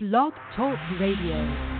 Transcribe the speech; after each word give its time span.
Blog 0.00 0.32
Talk 0.54 0.78
Radio. 1.00 1.77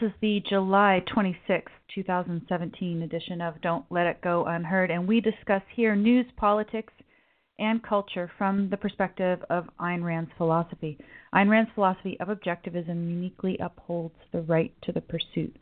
This 0.00 0.08
is 0.08 0.14
the 0.20 0.42
July 0.48 1.02
26, 1.12 1.70
2017 1.94 3.02
edition 3.02 3.40
of 3.40 3.60
Don't 3.60 3.84
Let 3.90 4.06
It 4.06 4.20
Go 4.22 4.44
Unheard, 4.44 4.90
and 4.90 5.06
we 5.06 5.20
discuss 5.20 5.62
here 5.72 5.94
news, 5.94 6.26
politics, 6.36 6.92
and 7.60 7.80
culture 7.80 8.28
from 8.36 8.70
the 8.70 8.76
perspective 8.76 9.38
of 9.50 9.68
Ayn 9.78 10.02
Rand's 10.02 10.32
philosophy. 10.36 10.98
Ayn 11.32 11.48
Rand's 11.48 11.70
philosophy 11.74 12.18
of 12.18 12.26
objectivism 12.26 13.08
uniquely 13.08 13.56
upholds 13.58 14.16
the 14.32 14.40
right 14.42 14.72
to 14.82 14.90
the 14.90 15.00
pursuit 15.00 15.54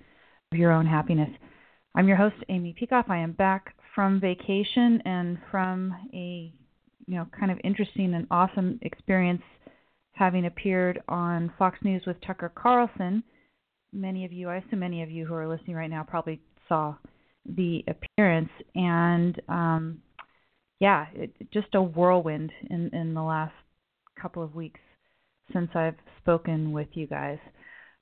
of 0.50 0.58
your 0.58 0.72
own 0.72 0.86
happiness. 0.86 1.30
I'm 1.94 2.08
your 2.08 2.16
host, 2.16 2.36
Amy 2.48 2.74
Peikoff. 2.80 3.10
I 3.10 3.18
am 3.18 3.32
back 3.32 3.74
from 3.94 4.18
vacation 4.18 5.02
and 5.04 5.36
from 5.50 5.94
a 6.14 6.50
you 7.06 7.16
know 7.16 7.26
kind 7.38 7.50
of 7.50 7.58
interesting 7.64 8.14
and 8.14 8.26
awesome 8.30 8.78
experience 8.80 9.42
having 10.12 10.46
appeared 10.46 11.02
on 11.08 11.52
Fox 11.58 11.78
News 11.82 12.04
with 12.06 12.16
Tucker 12.22 12.50
Carlson 12.54 13.22
many 13.92 14.24
of 14.24 14.32
you, 14.32 14.48
I 14.48 14.56
assume 14.56 14.80
many 14.80 15.02
of 15.02 15.10
you 15.10 15.26
who 15.26 15.34
are 15.34 15.48
listening 15.48 15.76
right 15.76 15.90
now 15.90 16.02
probably 16.02 16.40
saw 16.68 16.94
the 17.44 17.84
appearance, 17.88 18.50
and 18.74 19.40
um, 19.48 19.98
yeah, 20.80 21.06
it, 21.14 21.34
just 21.52 21.74
a 21.74 21.82
whirlwind 21.82 22.50
in 22.70 22.90
in 22.92 23.14
the 23.14 23.22
last 23.22 23.54
couple 24.20 24.42
of 24.42 24.54
weeks 24.54 24.80
since 25.52 25.70
I've 25.74 25.96
spoken 26.20 26.72
with 26.72 26.88
you 26.94 27.06
guys. 27.06 27.38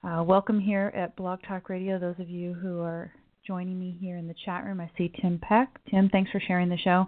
Uh, 0.06 0.22
welcome 0.22 0.60
here 0.60 0.92
at 0.94 1.16
Blog 1.16 1.40
Talk 1.46 1.68
Radio. 1.68 1.98
Those 1.98 2.18
of 2.18 2.28
you 2.28 2.54
who 2.54 2.80
are 2.80 3.12
joining 3.46 3.78
me 3.78 3.96
here 4.00 4.16
in 4.16 4.28
the 4.28 4.34
chat 4.44 4.64
room, 4.64 4.80
I 4.80 4.90
see 4.96 5.12
Tim 5.20 5.38
Peck. 5.42 5.80
Tim, 5.90 6.08
thanks 6.10 6.30
for 6.30 6.40
sharing 6.40 6.68
the 6.68 6.78
show 6.78 7.06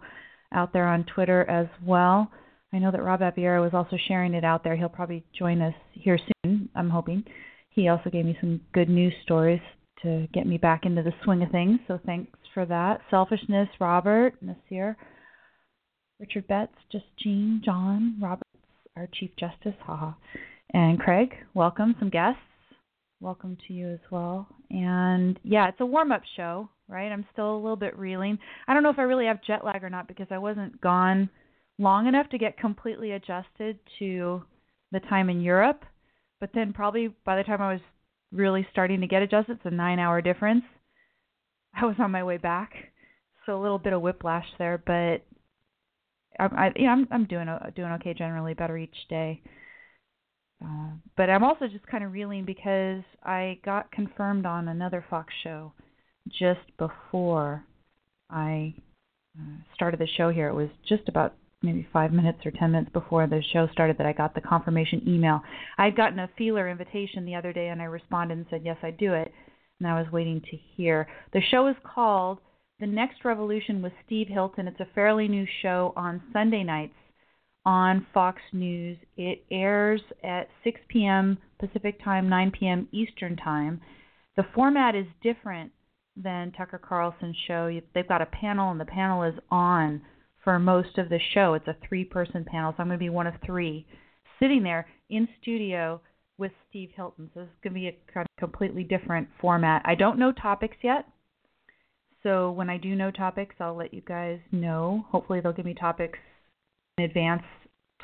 out 0.52 0.72
there 0.72 0.88
on 0.88 1.04
Twitter 1.04 1.48
as 1.48 1.66
well. 1.84 2.30
I 2.72 2.78
know 2.78 2.90
that 2.90 3.02
Rob 3.02 3.20
Abiera 3.20 3.60
was 3.60 3.74
also 3.74 3.96
sharing 4.08 4.34
it 4.34 4.44
out 4.44 4.64
there. 4.64 4.76
He'll 4.76 4.88
probably 4.88 5.24
join 5.38 5.60
us 5.60 5.74
here 5.92 6.18
soon, 6.44 6.70
I'm 6.74 6.90
hoping 6.90 7.24
he 7.74 7.88
also 7.88 8.10
gave 8.10 8.24
me 8.24 8.36
some 8.40 8.60
good 8.72 8.88
news 8.88 9.14
stories 9.22 9.60
to 10.02 10.26
get 10.34 10.46
me 10.46 10.58
back 10.58 10.84
into 10.84 11.02
the 11.02 11.12
swing 11.24 11.42
of 11.42 11.50
things. 11.50 11.78
So 11.88 11.98
thanks 12.04 12.38
for 12.52 12.66
that. 12.66 13.00
Selfishness, 13.10 13.68
Robert, 13.80 14.34
Nasir, 14.42 14.96
Richard 16.20 16.46
Betts, 16.48 16.74
Just 16.90 17.04
Jean, 17.18 17.62
John, 17.64 18.16
Roberts, 18.20 18.42
our 18.96 19.08
Chief 19.14 19.30
Justice, 19.38 19.78
haha, 19.84 20.12
and 20.74 20.98
Craig. 20.98 21.34
Welcome, 21.54 21.94
some 21.98 22.10
guests. 22.10 22.40
Welcome 23.20 23.56
to 23.68 23.72
you 23.72 23.88
as 23.90 24.00
well. 24.10 24.48
And 24.70 25.38
yeah, 25.44 25.68
it's 25.68 25.80
a 25.80 25.86
warm 25.86 26.12
up 26.12 26.22
show, 26.36 26.68
right? 26.88 27.10
I'm 27.10 27.24
still 27.32 27.54
a 27.54 27.62
little 27.62 27.76
bit 27.76 27.96
reeling. 27.96 28.38
I 28.66 28.74
don't 28.74 28.82
know 28.82 28.90
if 28.90 28.98
I 28.98 29.02
really 29.02 29.26
have 29.26 29.44
jet 29.46 29.64
lag 29.64 29.84
or 29.84 29.90
not 29.90 30.08
because 30.08 30.26
I 30.30 30.38
wasn't 30.38 30.80
gone 30.80 31.30
long 31.78 32.06
enough 32.06 32.28
to 32.30 32.38
get 32.38 32.58
completely 32.58 33.12
adjusted 33.12 33.78
to 33.98 34.42
the 34.90 35.00
time 35.00 35.30
in 35.30 35.40
Europe 35.40 35.84
but 36.42 36.50
then 36.54 36.72
probably 36.72 37.06
by 37.24 37.36
the 37.36 37.44
time 37.44 37.62
I 37.62 37.72
was 37.72 37.80
really 38.32 38.66
starting 38.72 39.00
to 39.02 39.06
get 39.06 39.22
adjusted, 39.22 39.58
it's 39.58 39.60
a 39.64 39.70
nine 39.70 40.00
hour 40.00 40.20
difference. 40.20 40.64
I 41.80 41.86
was 41.86 41.94
on 42.00 42.10
my 42.10 42.24
way 42.24 42.36
back, 42.36 42.72
so 43.46 43.56
a 43.56 43.62
little 43.62 43.78
bit 43.78 43.92
of 43.92 44.02
whiplash 44.02 44.46
there, 44.58 44.82
but 44.84 45.22
I, 46.40 46.46
I 46.46 46.72
you 46.74 46.86
know, 46.86 46.90
I'm 46.90 47.08
I'm 47.12 47.24
doing 47.26 47.46
doing 47.76 47.92
okay 47.92 48.12
generally, 48.12 48.54
better 48.54 48.76
each 48.76 49.06
day. 49.08 49.40
Uh, 50.60 50.90
but 51.16 51.30
I'm 51.30 51.44
also 51.44 51.68
just 51.68 51.86
kind 51.86 52.02
of 52.02 52.12
reeling 52.12 52.44
because 52.44 53.04
I 53.22 53.60
got 53.64 53.92
confirmed 53.92 54.44
on 54.44 54.66
another 54.66 55.04
Fox 55.08 55.32
show 55.44 55.72
just 56.28 56.76
before 56.76 57.64
I 58.28 58.74
uh, 59.38 59.62
started 59.76 60.00
the 60.00 60.08
show 60.16 60.30
here. 60.30 60.48
It 60.48 60.54
was 60.54 60.70
just 60.88 61.08
about 61.08 61.34
maybe 61.62 61.86
five 61.92 62.12
minutes 62.12 62.44
or 62.44 62.50
ten 62.50 62.72
minutes 62.72 62.92
before 62.92 63.26
the 63.26 63.42
show 63.52 63.68
started 63.72 63.98
that 63.98 64.06
I 64.06 64.12
got 64.12 64.34
the 64.34 64.40
confirmation 64.40 65.02
email. 65.06 65.40
I 65.78 65.86
had 65.86 65.96
gotten 65.96 66.18
a 66.18 66.30
feeler 66.36 66.68
invitation 66.68 67.24
the 67.24 67.34
other 67.34 67.52
day 67.52 67.68
and 67.68 67.80
I 67.80 67.86
responded 67.86 68.38
and 68.38 68.46
said 68.50 68.62
yes 68.64 68.78
I 68.82 68.90
do 68.90 69.14
it, 69.14 69.32
and 69.78 69.88
I 69.88 70.00
was 70.00 70.10
waiting 70.12 70.40
to 70.50 70.56
hear. 70.76 71.08
The 71.32 71.40
show 71.50 71.66
is 71.68 71.76
called 71.84 72.38
The 72.80 72.86
Next 72.86 73.24
Revolution 73.24 73.82
with 73.82 73.92
Steve 74.06 74.28
Hilton. 74.28 74.68
It's 74.68 74.80
a 74.80 74.88
fairly 74.94 75.28
new 75.28 75.46
show 75.62 75.92
on 75.96 76.22
Sunday 76.32 76.64
nights 76.64 76.94
on 77.64 78.06
Fox 78.12 78.40
News. 78.52 78.98
It 79.16 79.44
airs 79.50 80.00
at 80.24 80.48
6 80.64 80.80
p.m. 80.88 81.38
Pacific 81.58 82.02
time, 82.02 82.28
9 82.28 82.52
p.m. 82.58 82.88
Eastern 82.92 83.36
time. 83.36 83.80
The 84.36 84.46
format 84.54 84.94
is 84.94 85.06
different 85.22 85.72
than 86.16 86.52
Tucker 86.52 86.78
Carlson's 86.78 87.36
show. 87.46 87.80
They've 87.94 88.08
got 88.08 88.22
a 88.22 88.26
panel 88.26 88.70
and 88.70 88.80
the 88.80 88.84
panel 88.84 89.22
is 89.22 89.34
on 89.50 90.02
for 90.44 90.58
most 90.58 90.98
of 90.98 91.08
the 91.08 91.20
show. 91.34 91.54
It's 91.54 91.68
a 91.68 91.76
three 91.88 92.04
person 92.04 92.44
panel, 92.44 92.72
so 92.72 92.82
I'm 92.82 92.88
going 92.88 92.98
to 92.98 93.02
be 93.02 93.10
one 93.10 93.26
of 93.26 93.34
three 93.44 93.86
sitting 94.40 94.62
there 94.62 94.86
in 95.10 95.28
studio 95.40 96.00
with 96.38 96.52
Steve 96.68 96.90
Hilton. 96.96 97.30
So 97.34 97.40
this 97.40 97.48
is 97.48 97.54
going 97.62 97.74
to 97.74 97.80
be 97.80 97.88
a 97.88 98.24
completely 98.38 98.84
different 98.84 99.28
format. 99.40 99.82
I 99.84 99.94
don't 99.94 100.18
know 100.18 100.32
topics 100.32 100.76
yet. 100.82 101.06
So 102.22 102.50
when 102.52 102.70
I 102.70 102.78
do 102.78 102.94
know 102.94 103.10
topics, 103.10 103.56
I'll 103.60 103.76
let 103.76 103.94
you 103.94 104.00
guys 104.00 104.38
know. 104.50 105.04
Hopefully 105.10 105.40
they'll 105.40 105.52
give 105.52 105.66
me 105.66 105.74
topics 105.74 106.18
in 106.98 107.04
advance, 107.04 107.42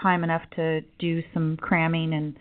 time 0.00 0.24
enough 0.24 0.42
to 0.56 0.80
do 0.98 1.22
some 1.34 1.56
cramming 1.60 2.14
and 2.14 2.36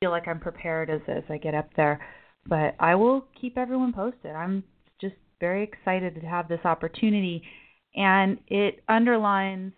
feel 0.00 0.10
like 0.10 0.28
I'm 0.28 0.40
prepared 0.40 0.90
as 0.90 1.00
as 1.08 1.24
I 1.28 1.38
get 1.38 1.54
up 1.54 1.68
there. 1.76 2.00
But 2.46 2.74
I 2.78 2.94
will 2.94 3.24
keep 3.38 3.58
everyone 3.58 3.92
posted. 3.92 4.32
I'm 4.32 4.64
just 5.00 5.14
very 5.40 5.62
excited 5.62 6.14
to 6.14 6.20
have 6.26 6.48
this 6.48 6.64
opportunity 6.64 7.42
and 7.94 8.38
it 8.48 8.82
underlines 8.88 9.72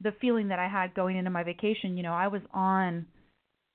the 0.00 0.12
feeling 0.20 0.48
that 0.48 0.58
I 0.58 0.68
had 0.68 0.94
going 0.94 1.16
into 1.16 1.30
my 1.30 1.42
vacation. 1.42 1.96
You 1.96 2.02
know, 2.02 2.12
I 2.12 2.28
was 2.28 2.42
on 2.52 3.06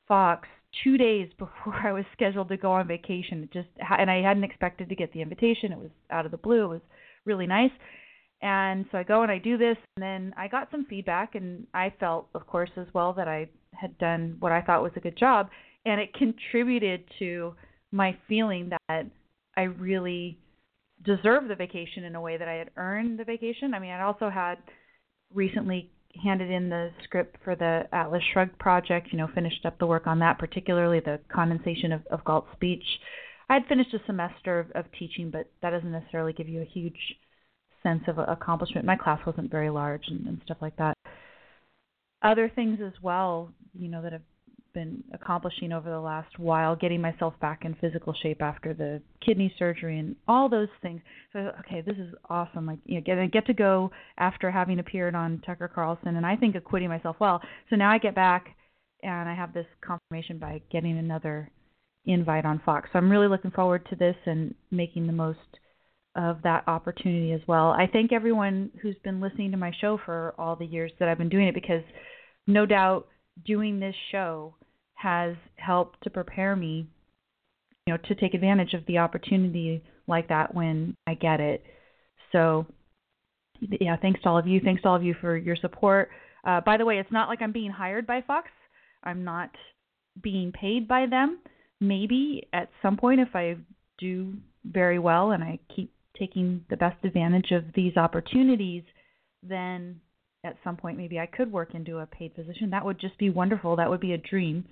Fox 0.07 0.47
two 0.83 0.97
days 0.97 1.29
before 1.37 1.75
I 1.75 1.91
was 1.91 2.05
scheduled 2.13 2.49
to 2.49 2.57
go 2.57 2.71
on 2.73 2.87
vacation. 2.87 3.43
It 3.43 3.53
just 3.53 3.69
and 3.99 4.09
I 4.09 4.21
hadn't 4.21 4.43
expected 4.43 4.89
to 4.89 4.95
get 4.95 5.11
the 5.13 5.21
invitation. 5.21 5.71
It 5.71 5.79
was 5.79 5.91
out 6.11 6.25
of 6.25 6.31
the 6.31 6.37
blue. 6.37 6.65
It 6.65 6.67
was 6.67 6.81
really 7.25 7.47
nice. 7.47 7.71
And 8.41 8.85
so 8.91 8.99
I 8.99 9.03
go 9.03 9.23
and 9.23 9.31
I 9.31 9.39
do 9.39 9.57
this, 9.57 9.77
and 9.95 10.03
then 10.03 10.33
I 10.37 10.47
got 10.47 10.69
some 10.69 10.85
feedback, 10.85 11.33
and 11.33 11.65
I 11.73 11.91
felt, 11.99 12.27
of 12.35 12.45
course, 12.45 12.69
as 12.77 12.85
well 12.93 13.11
that 13.13 13.27
I 13.27 13.49
had 13.73 13.97
done 13.97 14.35
what 14.39 14.51
I 14.51 14.61
thought 14.61 14.83
was 14.83 14.91
a 14.95 14.99
good 14.99 15.17
job, 15.17 15.49
and 15.85 15.99
it 15.99 16.13
contributed 16.13 17.03
to 17.17 17.55
my 17.91 18.15
feeling 18.27 18.69
that 18.69 19.07
I 19.55 19.63
really 19.63 20.37
deserve 21.03 21.47
the 21.47 21.55
vacation 21.55 22.03
in 22.03 22.15
a 22.15 22.21
way 22.21 22.37
that 22.37 22.47
I 22.47 22.53
had 22.53 22.71
earned 22.77 23.19
the 23.19 23.23
vacation. 23.23 23.73
I 23.73 23.79
mean, 23.79 23.91
I 23.91 24.01
also 24.01 24.29
had 24.29 24.57
recently 25.33 25.91
handed 26.23 26.49
in 26.49 26.69
the 26.69 26.91
script 27.03 27.37
for 27.43 27.55
the 27.55 27.83
Atlas 27.91 28.23
Shrugged 28.33 28.57
project, 28.59 29.09
you 29.11 29.17
know, 29.17 29.27
finished 29.33 29.65
up 29.65 29.77
the 29.77 29.85
work 29.85 30.07
on 30.07 30.19
that, 30.19 30.39
particularly 30.39 30.99
the 30.99 31.19
condensation 31.33 31.91
of, 31.91 32.01
of 32.07 32.23
Galt's 32.23 32.51
speech. 32.53 32.83
I 33.49 33.55
had 33.55 33.67
finished 33.67 33.93
a 33.93 34.05
semester 34.05 34.59
of, 34.59 34.71
of 34.71 34.85
teaching, 34.97 35.29
but 35.29 35.49
that 35.61 35.69
doesn't 35.69 35.91
necessarily 35.91 36.33
give 36.33 36.49
you 36.49 36.61
a 36.61 36.65
huge 36.65 37.15
sense 37.83 38.03
of 38.07 38.17
accomplishment. 38.17 38.85
My 38.85 38.95
class 38.95 39.19
wasn't 39.25 39.51
very 39.51 39.69
large 39.69 40.03
and, 40.07 40.27
and 40.27 40.41
stuff 40.43 40.57
like 40.61 40.75
that. 40.77 40.95
Other 42.21 42.51
things 42.53 42.79
as 42.85 42.93
well, 43.01 43.51
you 43.73 43.89
know, 43.89 44.01
that 44.01 44.11
have 44.11 44.21
been 44.77 45.03
accomplishing 45.11 45.71
over 45.71 45.89
the 45.89 45.99
last 45.99 46.37
while, 46.37 46.75
getting 46.75 47.01
myself 47.01 47.33
back 47.41 47.65
in 47.65 47.73
physical 47.81 48.13
shape 48.21 48.43
after 48.43 48.75
the 48.75 49.01
kidney 49.25 49.51
surgery 49.57 49.97
and 49.97 50.15
all 50.27 50.47
those 50.47 50.67
things. 50.83 51.01
So 51.33 51.51
okay, 51.61 51.81
this 51.81 51.97
is 51.97 52.13
awesome. 52.29 52.67
Like 52.67 52.77
you 52.85 52.95
know, 52.95 53.01
get 53.01 53.31
get 53.31 53.47
to 53.47 53.55
go 53.55 53.89
after 54.19 54.51
having 54.51 54.77
appeared 54.77 55.15
on 55.15 55.41
Tucker 55.43 55.67
Carlson, 55.67 56.15
and 56.15 56.25
I 56.27 56.35
think 56.35 56.55
acquitting 56.55 56.89
myself 56.89 57.15
well. 57.19 57.41
So 57.71 57.75
now 57.75 57.89
I 57.89 57.97
get 57.97 58.13
back, 58.13 58.55
and 59.01 59.27
I 59.27 59.33
have 59.33 59.51
this 59.51 59.65
confirmation 59.81 60.37
by 60.37 60.61
getting 60.71 60.99
another 60.99 61.49
invite 62.05 62.45
on 62.45 62.61
Fox. 62.63 62.87
So 62.93 62.99
I'm 62.99 63.09
really 63.09 63.27
looking 63.27 63.51
forward 63.51 63.83
to 63.89 63.95
this 63.95 64.15
and 64.27 64.53
making 64.69 65.07
the 65.07 65.13
most 65.13 65.39
of 66.15 66.37
that 66.43 66.67
opportunity 66.67 67.31
as 67.31 67.41
well. 67.47 67.71
I 67.71 67.87
thank 67.91 68.13
everyone 68.13 68.69
who's 68.79 68.95
been 69.03 69.19
listening 69.19 69.49
to 69.51 69.57
my 69.57 69.71
show 69.81 69.99
for 70.05 70.35
all 70.37 70.55
the 70.55 70.65
years 70.65 70.91
that 70.99 71.09
I've 71.09 71.17
been 71.17 71.29
doing 71.29 71.47
it 71.47 71.55
because 71.55 71.83
no 72.45 72.67
doubt 72.67 73.07
doing 73.43 73.79
this 73.79 73.95
show 74.11 74.55
has 74.97 75.35
helped 75.55 76.03
to 76.03 76.09
prepare 76.09 76.55
me 76.55 76.87
you 77.87 77.93
know 77.93 77.97
to 78.07 78.15
take 78.15 78.33
advantage 78.33 78.73
of 78.73 78.85
the 78.85 78.97
opportunity 78.97 79.81
like 80.07 80.27
that 80.29 80.53
when 80.53 80.95
I 81.07 81.13
get 81.15 81.39
it. 81.39 81.63
So 82.31 82.65
yeah, 83.59 83.95
thanks 84.01 84.21
to 84.21 84.29
all 84.29 84.37
of 84.37 84.45
you. 84.45 84.59
Thanks 84.63 84.81
to 84.83 84.89
all 84.89 84.95
of 84.95 85.03
you 85.03 85.15
for 85.19 85.35
your 85.35 85.55
support. 85.55 86.09
Uh, 86.45 86.61
by 86.61 86.77
the 86.77 86.85
way, 86.85 86.99
it's 86.99 87.11
not 87.11 87.29
like 87.29 87.41
I'm 87.41 87.51
being 87.51 87.71
hired 87.71 88.05
by 88.05 88.21
Fox. 88.21 88.49
I'm 89.03 89.23
not 89.23 89.49
being 90.21 90.51
paid 90.51 90.87
by 90.87 91.05
them. 91.09 91.39
Maybe 91.79 92.47
at 92.53 92.69
some 92.81 92.97
point, 92.97 93.19
if 93.19 93.29
I 93.35 93.55
do 93.99 94.33
very 94.65 94.99
well 94.99 95.31
and 95.31 95.43
I 95.43 95.59
keep 95.73 95.91
taking 96.17 96.63
the 96.69 96.77
best 96.77 97.03
advantage 97.03 97.51
of 97.51 97.63
these 97.73 97.95
opportunities, 97.95 98.83
then 99.43 99.99
at 100.43 100.57
some 100.63 100.77
point 100.77 100.97
maybe 100.97 101.19
I 101.19 101.25
could 101.25 101.51
work 101.51 101.73
into 101.73 101.99
a 101.99 102.05
paid 102.05 102.35
position. 102.35 102.69
That 102.71 102.85
would 102.85 102.99
just 102.99 103.17
be 103.17 103.29
wonderful. 103.29 103.75
That 103.75 103.89
would 103.89 103.99
be 103.99 104.13
a 104.13 104.17
dream. 104.17 104.65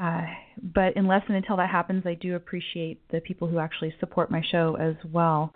Uh, 0.00 0.22
but 0.62 0.96
unless 0.96 1.22
and 1.28 1.36
until 1.36 1.56
that 1.58 1.68
happens, 1.68 2.04
I 2.06 2.14
do 2.14 2.34
appreciate 2.34 3.06
the 3.10 3.20
people 3.20 3.48
who 3.48 3.58
actually 3.58 3.94
support 4.00 4.30
my 4.30 4.42
show 4.50 4.76
as 4.80 4.94
well. 5.12 5.52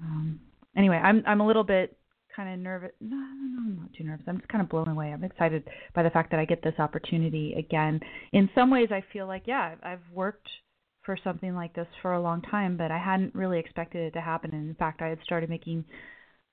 Um, 0.00 0.40
anyway, 0.76 0.96
I'm 0.96 1.22
I'm 1.26 1.40
a 1.40 1.46
little 1.46 1.64
bit 1.64 1.96
kind 2.34 2.52
of 2.52 2.58
nervous. 2.58 2.92
No, 3.00 3.16
no, 3.16 3.60
I'm 3.60 3.78
not 3.78 3.92
too 3.92 4.04
nervous. 4.04 4.24
I'm 4.26 4.38
just 4.38 4.48
kind 4.48 4.62
of 4.62 4.70
blown 4.70 4.88
away. 4.88 5.12
I'm 5.12 5.24
excited 5.24 5.64
by 5.94 6.02
the 6.02 6.10
fact 6.10 6.30
that 6.30 6.40
I 6.40 6.46
get 6.46 6.62
this 6.62 6.78
opportunity 6.78 7.54
again. 7.58 8.00
In 8.32 8.48
some 8.54 8.70
ways, 8.70 8.88
I 8.90 9.04
feel 9.12 9.26
like 9.26 9.42
yeah, 9.46 9.74
I've 9.82 10.00
worked 10.14 10.48
for 11.04 11.18
something 11.22 11.54
like 11.54 11.74
this 11.74 11.88
for 12.00 12.14
a 12.14 12.22
long 12.22 12.40
time, 12.42 12.78
but 12.78 12.90
I 12.90 12.98
hadn't 12.98 13.34
really 13.34 13.58
expected 13.58 14.06
it 14.06 14.12
to 14.12 14.20
happen. 14.22 14.52
And 14.52 14.70
in 14.70 14.76
fact, 14.76 15.02
I 15.02 15.08
had 15.08 15.18
started 15.24 15.50
making 15.50 15.84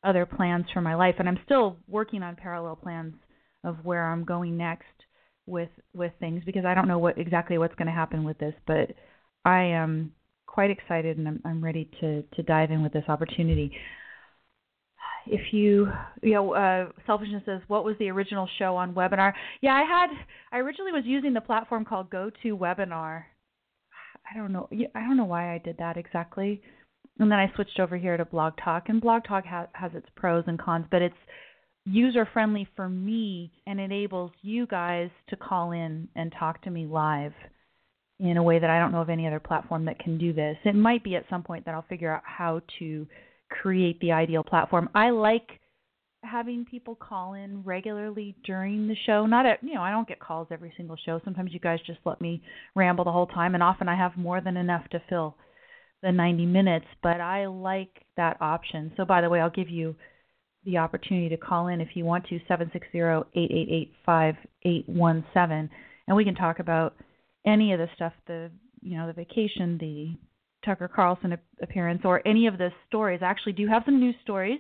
other 0.03 0.25
plans 0.25 0.65
for 0.73 0.81
my 0.81 0.95
life, 0.95 1.15
and 1.19 1.29
I'm 1.29 1.39
still 1.45 1.77
working 1.87 2.23
on 2.23 2.35
parallel 2.35 2.75
plans 2.75 3.13
of 3.63 3.85
where 3.85 4.05
I'm 4.05 4.25
going 4.25 4.57
next 4.57 4.85
with 5.49 5.69
with 5.93 6.11
things 6.19 6.43
because 6.45 6.65
I 6.65 6.73
don't 6.73 6.87
know 6.87 6.99
what 6.99 7.17
exactly 7.17 7.57
what's 7.57 7.75
going 7.75 7.87
to 7.87 7.93
happen 7.93 8.23
with 8.23 8.37
this, 8.37 8.53
but 8.67 8.91
I 9.45 9.63
am 9.63 10.13
quite 10.45 10.71
excited 10.71 11.17
and 11.17 11.27
I'm, 11.27 11.41
I'm 11.45 11.63
ready 11.63 11.89
to 12.01 12.23
to 12.23 12.43
dive 12.43 12.71
in 12.71 12.83
with 12.83 12.93
this 12.93 13.05
opportunity. 13.07 13.71
If 15.27 15.53
you, 15.53 15.91
you 16.23 16.33
know, 16.33 16.53
uh, 16.53 16.87
selfishness 17.05 17.43
says, 17.45 17.61
what 17.67 17.83
was 17.83 17.95
the 17.99 18.09
original 18.09 18.47
show 18.57 18.75
on 18.75 18.93
webinar? 18.95 19.33
Yeah, 19.61 19.73
I 19.73 19.83
had, 19.83 20.07
I 20.51 20.57
originally 20.59 20.91
was 20.91 21.03
using 21.05 21.33
the 21.33 21.41
platform 21.41 21.85
called 21.85 22.09
GoToWebinar. 22.09 23.23
I 24.31 24.37
don't 24.37 24.51
know, 24.51 24.69
I 24.95 25.01
don't 25.01 25.17
know 25.17 25.25
why 25.25 25.53
I 25.53 25.59
did 25.59 25.77
that 25.77 25.97
exactly. 25.97 26.61
And 27.19 27.29
then 27.29 27.37
I 27.37 27.51
switched 27.53 27.79
over 27.79 27.97
here 27.97 28.17
to 28.17 28.25
Blog 28.25 28.53
Talk, 28.63 28.87
and 28.87 29.01
Blog 29.01 29.23
Talk 29.25 29.45
ha- 29.45 29.67
has 29.73 29.91
its 29.93 30.07
pros 30.15 30.45
and 30.47 30.57
cons, 30.57 30.85
but 30.89 31.01
it's 31.01 31.15
user 31.89 32.27
friendly 32.31 32.67
for 32.75 32.87
me 32.87 33.51
and 33.65 33.79
enables 33.79 34.31
you 34.41 34.67
guys 34.67 35.09
to 35.29 35.35
call 35.35 35.71
in 35.71 36.07
and 36.15 36.33
talk 36.37 36.61
to 36.63 36.69
me 36.69 36.85
live 36.85 37.33
in 38.19 38.37
a 38.37 38.43
way 38.43 38.59
that 38.59 38.69
I 38.69 38.79
don't 38.79 38.91
know 38.91 39.01
of 39.01 39.09
any 39.09 39.27
other 39.27 39.39
platform 39.39 39.85
that 39.85 39.99
can 39.99 40.17
do 40.17 40.33
this. 40.33 40.57
It 40.65 40.75
might 40.75 41.03
be 41.03 41.15
at 41.15 41.25
some 41.29 41.41
point 41.41 41.65
that 41.65 41.73
I'll 41.73 41.85
figure 41.87 42.13
out 42.13 42.23
how 42.25 42.61
to 42.79 43.07
create 43.49 43.99
the 44.01 44.11
ideal 44.11 44.43
platform. 44.43 44.89
I 44.93 45.09
like 45.09 45.47
having 46.23 46.65
people 46.65 46.95
call 46.95 47.33
in 47.33 47.63
regularly 47.63 48.35
during 48.43 48.87
the 48.87 48.95
show. 49.05 49.25
Not 49.25 49.45
at, 49.45 49.63
you 49.63 49.73
know, 49.73 49.81
I 49.81 49.91
don't 49.91 50.07
get 50.07 50.19
calls 50.19 50.49
every 50.51 50.73
single 50.75 50.97
show. 51.05 51.21
Sometimes 51.23 51.53
you 51.53 51.59
guys 51.59 51.79
just 51.87 51.99
let 52.05 52.19
me 52.19 52.43
ramble 52.75 53.05
the 53.05 53.11
whole 53.11 53.27
time 53.27 53.53
and 53.53 53.63
often 53.63 53.87
I 53.87 53.95
have 53.95 54.17
more 54.17 54.41
than 54.41 54.57
enough 54.57 54.87
to 54.89 55.01
fill 55.09 55.37
the 56.01 56.11
90 56.11 56.45
minutes, 56.45 56.85
but 57.01 57.21
I 57.21 57.47
like 57.47 58.05
that 58.17 58.37
option. 58.41 58.91
So 58.97 59.05
by 59.05 59.21
the 59.21 59.29
way, 59.29 59.39
I'll 59.39 59.49
give 59.49 59.69
you 59.69 59.95
the 60.65 60.77
opportunity 60.77 61.29
to 61.29 61.37
call 61.37 61.67
in 61.67 61.81
if 61.81 61.89
you 61.95 62.05
want 62.05 62.25
to 62.27 62.39
760-888-5817 64.05 65.69
and 66.07 66.17
we 66.17 66.25
can 66.25 66.35
talk 66.35 66.59
about 66.59 66.95
any 67.45 67.71
of 67.73 67.79
the 67.79 67.87
stuff 67.95 68.13
the 68.27 68.51
you 68.81 68.97
know 68.97 69.07
the 69.07 69.13
vacation 69.13 69.77
the 69.79 70.13
Tucker 70.65 70.89
Carlson 70.93 71.37
appearance 71.61 72.01
or 72.03 72.21
any 72.27 72.45
of 72.47 72.57
the 72.57 72.69
stories. 72.87 73.21
I 73.23 73.27
actually 73.27 73.53
do 73.53 73.65
have 73.67 73.83
some 73.85 73.97
news 73.97 74.15
stories. 74.23 74.59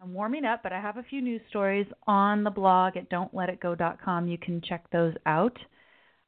I'm 0.00 0.14
warming 0.14 0.46
up 0.46 0.62
but 0.62 0.72
I 0.72 0.80
have 0.80 0.96
a 0.96 1.02
few 1.02 1.20
news 1.20 1.42
stories 1.50 1.86
on 2.06 2.44
the 2.44 2.50
blog 2.50 2.96
at 2.96 3.10
don'tletitgo.com 3.10 4.28
you 4.28 4.38
can 4.38 4.62
check 4.66 4.86
those 4.90 5.14
out. 5.26 5.56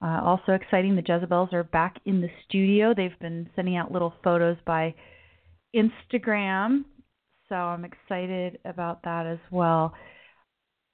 Uh, 0.02 0.20
also 0.22 0.52
exciting 0.52 0.96
the 0.96 1.02
Jezebels 1.06 1.52
are 1.54 1.64
back 1.64 1.96
in 2.04 2.20
the 2.20 2.28
studio. 2.46 2.92
They've 2.94 3.18
been 3.20 3.48
sending 3.56 3.76
out 3.76 3.90
little 3.90 4.12
photos 4.22 4.58
by 4.66 4.94
Instagram 5.74 6.84
so 7.48 7.54
I'm 7.54 7.84
excited 7.84 8.58
about 8.64 9.02
that 9.04 9.26
as 9.26 9.38
well. 9.50 9.94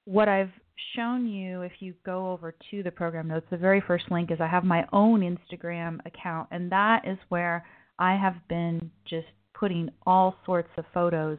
What 0.05 0.27
I've 0.27 0.51
shown 0.95 1.27
you, 1.27 1.61
if 1.61 1.73
you 1.79 1.93
go 2.05 2.31
over 2.31 2.55
to 2.71 2.83
the 2.83 2.91
program 2.91 3.27
notes, 3.27 3.45
the 3.49 3.57
very 3.57 3.81
first 3.85 4.05
link 4.11 4.31
is 4.31 4.39
I 4.41 4.47
have 4.47 4.63
my 4.63 4.85
own 4.91 5.21
Instagram 5.21 5.99
account, 6.05 6.49
and 6.51 6.71
that 6.71 7.07
is 7.07 7.17
where 7.29 7.65
I 7.99 8.15
have 8.15 8.35
been 8.49 8.91
just 9.07 9.27
putting 9.53 9.89
all 10.05 10.35
sorts 10.45 10.69
of 10.77 10.85
photos 10.93 11.37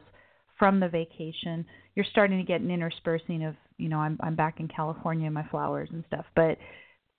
from 0.57 0.79
the 0.79 0.87
vacation. 0.87 1.65
You're 1.95 2.05
starting 2.09 2.37
to 2.37 2.45
get 2.45 2.61
an 2.61 2.71
interspersing 2.71 3.43
of, 3.43 3.55
you 3.77 3.89
know, 3.89 3.99
I'm 3.99 4.17
I'm 4.21 4.35
back 4.35 4.59
in 4.59 4.67
California, 4.67 5.29
my 5.29 5.45
flowers 5.49 5.89
and 5.91 6.03
stuff, 6.07 6.25
but 6.35 6.57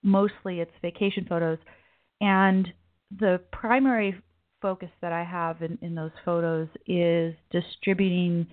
mostly 0.03 0.61
it's 0.61 0.71
vacation 0.81 1.27
photos. 1.29 1.59
And 2.21 2.67
the 3.19 3.41
primary 3.53 4.21
focus 4.65 4.89
that 5.03 5.13
I 5.13 5.23
have 5.23 5.61
in, 5.61 5.77
in 5.83 5.95
those 5.95 6.11
photos 6.25 6.69
is 6.87 7.35
distributing 7.51 8.47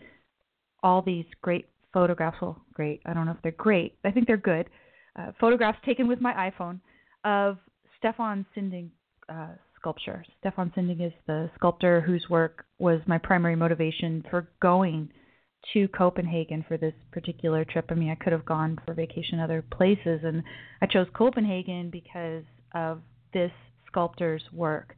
all 0.83 1.01
these 1.01 1.23
great 1.41 1.69
photographs. 1.93 2.35
Well, 2.41 2.61
great. 2.73 2.99
I 3.05 3.13
don't 3.13 3.25
know 3.25 3.31
if 3.31 3.41
they're 3.43 3.53
great. 3.53 3.95
I 4.03 4.11
think 4.11 4.27
they're 4.27 4.35
good. 4.35 4.69
Uh, 5.17 5.31
photographs 5.39 5.77
taken 5.85 6.09
with 6.09 6.19
my 6.19 6.51
iPhone 6.51 6.81
of 7.23 7.59
Stefan 7.97 8.45
Sinding 8.53 8.91
uh, 9.29 9.53
sculpture. 9.79 10.25
Stefan 10.41 10.69
Sinding 10.75 10.99
is 10.99 11.13
the 11.27 11.49
sculptor 11.55 12.01
whose 12.01 12.25
work 12.29 12.65
was 12.77 12.99
my 13.07 13.17
primary 13.17 13.55
motivation 13.55 14.21
for 14.29 14.49
going 14.61 15.07
to 15.71 15.87
Copenhagen 15.87 16.65
for 16.67 16.75
this 16.75 16.93
particular 17.13 17.63
trip. 17.63 17.85
I 17.89 17.93
mean, 17.93 18.09
I 18.09 18.21
could 18.21 18.33
have 18.33 18.43
gone 18.43 18.77
for 18.85 18.93
vacation 18.93 19.39
other 19.39 19.63
places, 19.71 20.19
and 20.25 20.43
I 20.81 20.87
chose 20.87 21.07
Copenhagen 21.13 21.89
because 21.89 22.43
of 22.75 22.99
this 23.33 23.51
sculptor's 23.87 24.43
work 24.51 24.93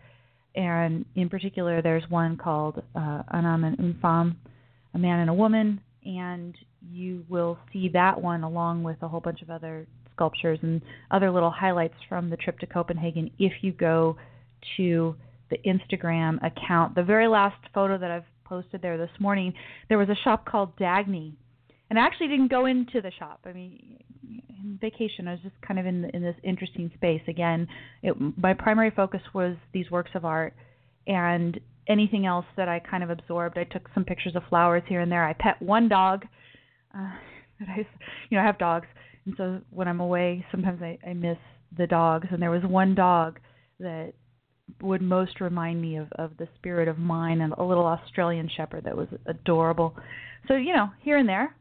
and 0.55 1.05
in 1.15 1.29
particular, 1.29 1.81
there's 1.81 2.03
one 2.09 2.37
called 2.37 2.81
uh, 2.95 3.23
Un 3.31 3.43
homme 3.43 3.65
et 3.65 4.35
a 4.95 4.99
man 4.99 5.19
and 5.19 5.29
a 5.29 5.33
woman, 5.33 5.81
and 6.05 6.55
you 6.91 7.25
will 7.29 7.57
see 7.71 7.89
that 7.93 8.21
one 8.21 8.43
along 8.43 8.83
with 8.83 8.97
a 9.01 9.07
whole 9.07 9.21
bunch 9.21 9.41
of 9.41 9.49
other 9.49 9.87
sculptures 10.13 10.59
and 10.61 10.81
other 11.11 11.31
little 11.31 11.49
highlights 11.49 11.95
from 12.07 12.29
the 12.29 12.37
trip 12.37 12.59
to 12.59 12.67
Copenhagen 12.67 13.31
if 13.39 13.53
you 13.61 13.71
go 13.71 14.15
to 14.77 15.15
the 15.49 15.57
Instagram 15.65 16.37
account. 16.45 16.95
The 16.95 17.03
very 17.03 17.27
last 17.27 17.57
photo 17.73 17.97
that 17.97 18.11
I've 18.11 18.23
posted 18.45 18.81
there 18.81 18.97
this 18.97 19.09
morning, 19.19 19.53
there 19.89 19.97
was 19.97 20.09
a 20.09 20.15
shop 20.23 20.45
called 20.45 20.75
Dagny. 20.77 21.33
And 21.93 21.99
I 21.99 22.07
actually 22.07 22.29
didn't 22.29 22.47
go 22.47 22.65
into 22.65 23.01
the 23.01 23.11
shop. 23.19 23.41
I 23.45 23.53
mean, 23.53 23.99
vacation. 24.81 25.27
I 25.27 25.33
was 25.33 25.41
just 25.43 25.53
kind 25.61 25.79
of 25.79 25.85
in 25.85 26.05
in 26.05 26.23
this 26.23 26.33
interesting 26.43 26.89
space. 26.95 27.21
Again, 27.27 27.67
it, 28.01 28.15
my 28.35 28.55
primary 28.55 28.89
focus 28.89 29.21
was 29.35 29.55
these 29.75 29.91
works 29.91 30.09
of 30.15 30.25
art, 30.25 30.55
and 31.05 31.59
anything 31.87 32.25
else 32.25 32.47
that 32.57 32.67
I 32.67 32.79
kind 32.79 33.03
of 33.03 33.11
absorbed. 33.11 33.59
I 33.59 33.65
took 33.65 33.87
some 33.93 34.05
pictures 34.05 34.35
of 34.35 34.41
flowers 34.49 34.81
here 34.87 35.01
and 35.01 35.11
there. 35.11 35.23
I 35.23 35.33
pet 35.33 35.61
one 35.61 35.87
dog. 35.87 36.25
Uh, 36.97 37.11
that 37.59 37.69
I, 37.69 37.77
you 38.31 38.37
know, 38.37 38.41
I 38.41 38.45
have 38.47 38.57
dogs, 38.57 38.87
and 39.27 39.35
so 39.37 39.61
when 39.69 39.87
I'm 39.87 39.99
away, 39.99 40.43
sometimes 40.49 40.81
I, 40.81 40.97
I 41.07 41.13
miss 41.13 41.37
the 41.77 41.85
dogs. 41.85 42.27
And 42.31 42.41
there 42.41 42.49
was 42.49 42.63
one 42.63 42.95
dog 42.95 43.39
that 43.79 44.13
would 44.81 45.03
most 45.03 45.39
remind 45.41 45.79
me 45.79 45.97
of 45.97 46.07
of 46.13 46.37
the 46.37 46.47
spirit 46.55 46.87
of 46.87 46.97
mine, 46.97 47.41
and 47.41 47.53
a 47.53 47.63
little 47.63 47.85
Australian 47.85 48.49
Shepherd 48.57 48.85
that 48.85 48.97
was 48.97 49.09
adorable. 49.27 49.95
So 50.47 50.55
you 50.55 50.73
know, 50.73 50.89
here 51.03 51.17
and 51.17 51.29
there, 51.29 51.55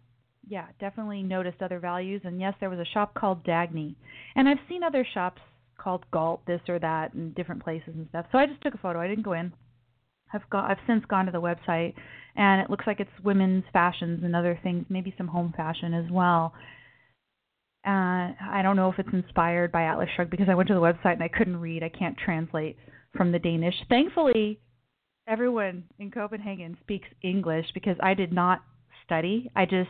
yeah, 0.52 0.66
definitely 0.78 1.22
noticed 1.22 1.62
other 1.62 1.78
values. 1.78 2.20
And 2.24 2.38
yes, 2.38 2.52
there 2.60 2.68
was 2.68 2.78
a 2.78 2.84
shop 2.92 3.14
called 3.14 3.42
Dagny, 3.42 3.94
and 4.36 4.46
I've 4.46 4.58
seen 4.68 4.82
other 4.82 5.06
shops 5.14 5.40
called 5.78 6.04
Galt, 6.12 6.44
this 6.46 6.60
or 6.68 6.78
that, 6.78 7.14
in 7.14 7.32
different 7.32 7.64
places 7.64 7.94
and 7.96 8.06
stuff. 8.10 8.26
So 8.30 8.36
I 8.36 8.44
just 8.44 8.60
took 8.60 8.74
a 8.74 8.78
photo. 8.78 9.00
I 9.00 9.08
didn't 9.08 9.24
go 9.24 9.32
in. 9.32 9.50
I've 10.34 10.48
got 10.50 10.70
I've 10.70 10.76
since 10.86 11.06
gone 11.06 11.24
to 11.24 11.32
the 11.32 11.40
website, 11.40 11.94
and 12.36 12.60
it 12.60 12.68
looks 12.68 12.86
like 12.86 13.00
it's 13.00 13.10
women's 13.24 13.64
fashions 13.72 14.20
and 14.24 14.36
other 14.36 14.60
things, 14.62 14.84
maybe 14.90 15.14
some 15.16 15.26
home 15.26 15.54
fashion 15.56 15.94
as 15.94 16.04
well. 16.10 16.52
Uh, 17.86 18.36
I 18.50 18.60
don't 18.62 18.76
know 18.76 18.90
if 18.90 18.98
it's 18.98 19.08
inspired 19.10 19.72
by 19.72 19.84
Atlas 19.84 20.10
Shrugged 20.14 20.30
because 20.30 20.48
I 20.50 20.54
went 20.54 20.68
to 20.68 20.74
the 20.74 20.80
website 20.80 21.14
and 21.14 21.22
I 21.22 21.28
couldn't 21.28 21.60
read. 21.60 21.82
I 21.82 21.88
can't 21.88 22.16
translate 22.22 22.76
from 23.16 23.32
the 23.32 23.38
Danish. 23.38 23.74
Thankfully, 23.88 24.60
everyone 25.26 25.84
in 25.98 26.10
Copenhagen 26.10 26.76
speaks 26.82 27.08
English 27.22 27.66
because 27.72 27.96
I 28.02 28.12
did 28.12 28.34
not 28.34 28.60
study. 29.06 29.50
I 29.56 29.64
just 29.64 29.88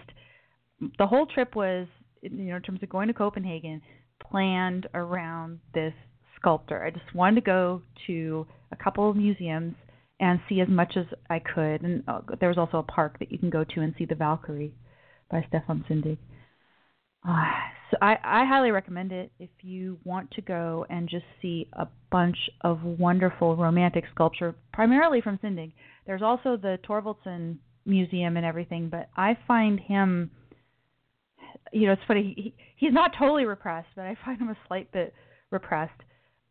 the 0.98 1.06
whole 1.06 1.26
trip 1.26 1.54
was, 1.54 1.86
you 2.20 2.30
know, 2.30 2.56
in 2.56 2.62
terms 2.62 2.82
of 2.82 2.88
going 2.88 3.08
to 3.08 3.14
Copenhagen, 3.14 3.82
planned 4.30 4.88
around 4.94 5.60
this 5.74 5.94
sculptor. 6.36 6.84
I 6.84 6.90
just 6.90 7.14
wanted 7.14 7.36
to 7.36 7.40
go 7.42 7.82
to 8.06 8.46
a 8.72 8.76
couple 8.76 9.08
of 9.08 9.16
museums 9.16 9.74
and 10.20 10.40
see 10.48 10.60
as 10.60 10.68
much 10.68 10.96
as 10.96 11.06
I 11.30 11.40
could. 11.40 11.82
And 11.82 12.04
uh, 12.06 12.20
there 12.40 12.48
was 12.48 12.58
also 12.58 12.78
a 12.78 12.82
park 12.82 13.18
that 13.18 13.32
you 13.32 13.38
can 13.38 13.50
go 13.50 13.64
to 13.64 13.80
and 13.80 13.94
see 13.98 14.04
the 14.04 14.14
Valkyrie 14.14 14.74
by 15.30 15.44
Stefan 15.48 15.84
Sinding. 15.88 16.18
Uh, 17.28 17.44
so 17.90 17.96
I, 18.00 18.16
I 18.24 18.44
highly 18.44 18.70
recommend 18.70 19.12
it 19.12 19.30
if 19.38 19.50
you 19.60 19.98
want 20.04 20.30
to 20.32 20.40
go 20.40 20.86
and 20.88 21.08
just 21.08 21.24
see 21.40 21.68
a 21.72 21.86
bunch 22.10 22.36
of 22.62 22.82
wonderful 22.82 23.56
romantic 23.56 24.04
sculpture, 24.14 24.54
primarily 24.72 25.20
from 25.20 25.38
Sinding. 25.42 25.72
There's 26.06 26.22
also 26.22 26.56
the 26.56 26.78
Thorvaldsen 26.88 27.58
Museum 27.84 28.36
and 28.36 28.46
everything, 28.46 28.88
but 28.88 29.08
I 29.16 29.36
find 29.46 29.78
him, 29.78 30.30
you 31.72 31.86
know, 31.86 31.92
it's 31.92 32.02
funny. 32.06 32.34
He, 32.36 32.54
he's 32.76 32.92
not 32.92 33.12
totally 33.18 33.44
repressed, 33.44 33.88
but 33.96 34.02
I 34.02 34.16
find 34.24 34.40
him 34.40 34.48
a 34.48 34.56
slight 34.68 34.90
bit 34.92 35.14
repressed 35.50 36.00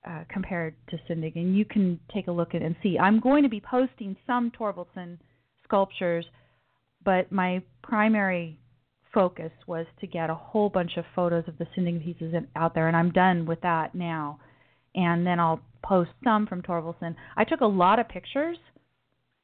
uh, 0.07 0.23
compared 0.29 0.75
to 0.89 0.97
Sinding. 1.07 1.33
And 1.35 1.55
you 1.55 1.65
can 1.65 1.99
take 2.13 2.27
a 2.27 2.31
look 2.31 2.55
at 2.55 2.61
and 2.61 2.75
see. 2.81 2.97
I'm 2.97 3.19
going 3.19 3.43
to 3.43 3.49
be 3.49 3.61
posting 3.61 4.15
some 4.25 4.51
Thorvaldsen 4.51 5.17
sculptures, 5.63 6.25
but 7.03 7.31
my 7.31 7.61
primary 7.83 8.59
focus 9.13 9.51
was 9.67 9.85
to 9.99 10.07
get 10.07 10.29
a 10.29 10.35
whole 10.35 10.69
bunch 10.69 10.97
of 10.97 11.05
photos 11.15 11.43
of 11.47 11.57
the 11.57 11.67
Sinding 11.75 11.99
pieces 11.99 12.33
out 12.55 12.73
there, 12.73 12.87
and 12.87 12.97
I'm 12.97 13.11
done 13.11 13.45
with 13.45 13.61
that 13.61 13.93
now. 13.93 14.39
And 14.95 15.25
then 15.25 15.39
I'll 15.39 15.61
post 15.83 16.11
some 16.23 16.47
from 16.47 16.61
Thorvaldsen. 16.61 17.15
I 17.37 17.43
took 17.43 17.61
a 17.61 17.65
lot 17.65 17.99
of 17.99 18.09
pictures, 18.09 18.57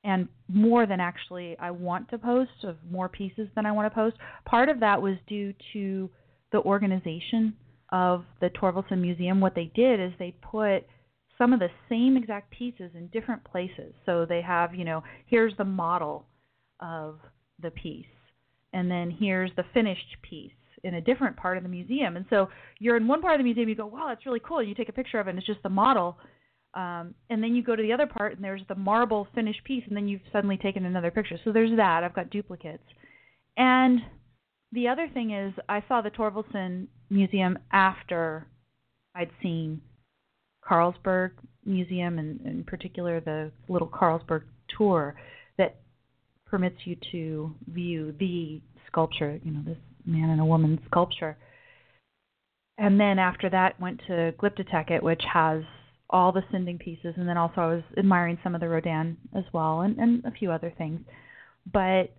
and 0.08 0.30
more 0.48 0.86
than 0.86 1.02
actually 1.02 1.58
I 1.60 1.70
want 1.70 2.10
to 2.10 2.18
post, 2.18 2.64
of 2.64 2.78
more 2.90 3.10
pieces 3.10 3.50
than 3.56 3.66
I 3.66 3.74
want 3.74 3.92
to 3.92 3.96
post. 3.96 4.16
Part 4.46 4.70
of 4.70 4.80
that 4.80 5.02
was 5.02 5.16
due 5.28 5.54
to 5.74 6.10
the 6.54 6.60
organization 6.60 7.54
of 7.92 8.24
the 8.40 8.50
Thorvaldsen 8.50 9.00
Museum. 9.00 9.42
What 9.42 9.54
they 9.54 9.70
did 9.76 10.00
is 10.00 10.14
they 10.18 10.34
put 10.42 10.88
some 11.38 11.52
of 11.52 11.60
the 11.60 11.68
same 11.90 12.16
exact 12.16 12.52
pieces 12.52 12.92
in 12.96 13.08
different 13.08 13.44
places. 13.44 13.94
So 14.06 14.26
they 14.26 14.42
have, 14.42 14.74
you 14.74 14.86
know, 14.86 15.04
here's 15.26 15.56
the 15.58 15.66
model 15.66 16.26
of 16.80 17.20
the 17.62 17.72
piece 17.72 18.06
and 18.72 18.90
then 18.90 19.12
here's 19.12 19.52
the 19.58 19.66
finished 19.74 20.16
piece 20.22 20.52
in 20.84 20.96
a 20.96 21.02
different 21.02 21.36
part 21.36 21.58
of 21.58 21.64
the 21.64 21.70
museum. 21.70 22.16
And 22.16 22.26
so 22.30 22.48
you're 22.80 22.96
in 22.96 23.08
one 23.08 23.22
part 23.22 23.34
of 23.34 23.40
the 23.40 23.44
museum, 23.44 23.68
you 23.68 23.76
go, 23.76 23.88
wow, 23.88 24.06
that's 24.08 24.26
really 24.26 24.42
cool. 24.46 24.64
You 24.64 24.74
take 24.74 24.90
a 24.90 24.94
picture 24.94 25.20
of 25.20 25.28
it, 25.28 25.32
and 25.32 25.40
it's 25.40 25.48
just 25.48 25.64
the 25.64 25.70
model. 25.70 26.18
Um, 26.78 27.16
and 27.32 27.42
then 27.42 27.56
you 27.56 27.64
go 27.64 27.76
to 27.76 27.82
the 27.82 27.92
other 27.92 28.06
part, 28.06 28.36
and 28.36 28.44
there's 28.44 28.62
the 28.70 28.76
marble 28.76 29.28
finished 29.34 29.64
piece, 29.64 29.84
and 29.88 29.98
then 29.98 30.08
you've 30.08 30.22
suddenly 30.32 30.58
taken 30.58 30.86
another 30.86 31.10
picture. 31.10 31.40
So 31.44 31.52
there's 31.52 31.76
that. 31.76 32.04
I've 32.04 32.14
got 32.14 32.30
duplicates. 32.30 32.84
And 33.58 34.00
the 34.72 34.88
other 34.88 35.10
thing 35.12 35.32
is, 35.32 35.56
I 35.68 35.84
saw 35.88 36.02
the 36.02 36.12
Thorvaldsen 36.12 36.86
Museum 37.10 37.58
after 37.72 38.46
I'd 39.16 39.32
seen 39.42 39.82
Carlsberg 40.64 41.32
Museum, 41.66 42.20
and 42.20 42.40
in 42.42 42.64
particular 42.64 43.22
the 43.22 43.52
little 43.68 43.88
Carlsberg 43.88 44.44
tour 44.78 45.16
that 45.58 45.78
permits 46.46 46.78
you 46.86 46.96
to 47.12 47.56
view 47.74 48.14
the 48.20 48.62
sculpture, 48.86 49.40
you 49.44 49.52
know, 49.52 49.64
this 49.66 49.78
man 50.06 50.30
and 50.30 50.40
a 50.40 50.46
woman 50.46 50.80
sculpture. 50.86 51.38
And 52.78 53.00
then 53.00 53.18
after 53.18 53.50
that, 53.50 53.80
went 53.80 54.00
to 54.06 54.36
Glyptoteket, 54.38 55.02
which 55.02 55.24
has 55.34 55.64
all 56.10 56.32
the 56.32 56.44
Sinding 56.52 56.78
pieces, 56.78 57.14
and 57.18 57.28
then 57.28 57.38
also 57.38 57.62
I 57.62 57.68
was 57.68 57.84
admiring 57.98 58.38
some 58.44 58.56
of 58.56 58.62
the 58.62 58.70
Rodin 58.70 59.18
as 59.36 59.44
well, 59.54 59.82
and, 59.82 59.98
and 59.98 60.24
a 60.26 60.32
few 60.32 60.52
other 60.52 60.74
things. 60.78 61.02
But 61.72 62.16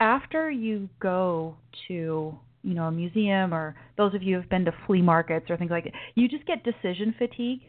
after 0.00 0.50
you 0.50 0.88
go 1.00 1.56
to 1.88 2.38
you 2.62 2.74
know 2.74 2.84
a 2.84 2.92
museum 2.92 3.54
or 3.54 3.74
those 3.96 4.14
of 4.14 4.22
you 4.22 4.36
who've 4.36 4.48
been 4.48 4.64
to 4.64 4.74
flea 4.86 5.02
markets 5.02 5.46
or 5.50 5.56
things 5.56 5.70
like 5.70 5.84
that, 5.84 5.92
you 6.14 6.28
just 6.28 6.46
get 6.46 6.64
decision 6.64 7.14
fatigue. 7.18 7.60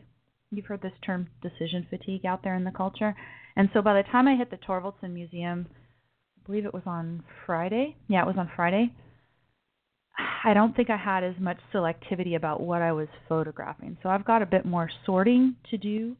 You've 0.52 0.66
heard 0.66 0.82
this 0.82 0.92
term 1.06 1.28
decision 1.42 1.88
fatigue 1.90 2.26
out 2.26 2.44
there 2.44 2.56
in 2.56 2.64
the 2.64 2.72
culture. 2.72 3.16
And 3.56 3.70
so 3.74 3.82
by 3.82 3.94
the 3.94 4.10
time 4.10 4.28
I 4.28 4.36
hit 4.36 4.50
the 4.52 4.58
Thorvaldsen 4.58 5.12
Museum, 5.12 5.68
I 5.70 6.46
believe 6.46 6.66
it 6.66 6.74
was 6.74 6.84
on 6.86 7.24
Friday. 7.46 7.96
Yeah, 8.08 8.22
it 8.22 8.28
was 8.28 8.38
on 8.38 8.50
Friday. 8.56 8.94
I 10.44 10.54
don't 10.54 10.76
think 10.76 10.90
I 10.90 10.98
had 10.98 11.24
as 11.24 11.36
much 11.40 11.58
selectivity 11.74 12.36
about 12.36 12.62
what 12.62 12.82
I 12.82 12.92
was 12.92 13.08
photographing. 13.30 13.98
So 14.02 14.10
I've 14.10 14.26
got 14.26 14.42
a 14.42 14.46
bit 14.46 14.66
more 14.66 14.90
sorting 15.06 15.56
to 15.70 15.78
do 15.78 16.16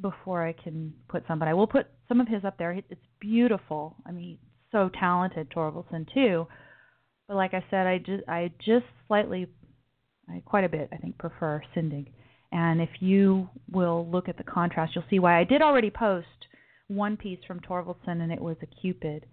before 0.00 0.46
I 0.46 0.52
can 0.52 0.94
put 1.08 1.24
some. 1.28 1.38
But 1.38 1.48
I 1.48 1.54
will 1.54 1.66
put 1.66 1.86
some 2.08 2.20
of 2.20 2.28
his 2.28 2.44
up 2.44 2.58
there. 2.58 2.72
It's 2.72 3.00
beautiful. 3.20 3.96
I 4.06 4.12
mean, 4.12 4.38
so 4.72 4.90
talented, 4.98 5.50
Thorvaldsen 5.50 6.12
too. 6.12 6.46
But 7.28 7.36
like 7.36 7.54
I 7.54 7.64
said, 7.70 7.86
I 7.86 7.98
just 7.98 8.28
I 8.28 8.50
just 8.64 8.86
slightly, 9.06 9.46
I, 10.28 10.42
quite 10.44 10.64
a 10.64 10.68
bit, 10.68 10.88
I 10.92 10.96
think, 10.96 11.18
prefer 11.18 11.62
Sinding. 11.74 12.08
And 12.52 12.80
if 12.80 12.90
you 12.98 13.48
will 13.70 14.08
look 14.10 14.28
at 14.28 14.36
the 14.36 14.42
contrast, 14.42 14.94
you'll 14.94 15.04
see 15.08 15.20
why. 15.20 15.38
I 15.38 15.44
did 15.44 15.62
already 15.62 15.90
post 15.90 16.26
one 16.88 17.16
piece 17.16 17.38
from 17.46 17.60
Thorvaldsen, 17.60 18.20
and 18.20 18.32
it 18.32 18.40
was 18.40 18.56
a 18.62 18.66
Cupid 18.66 19.26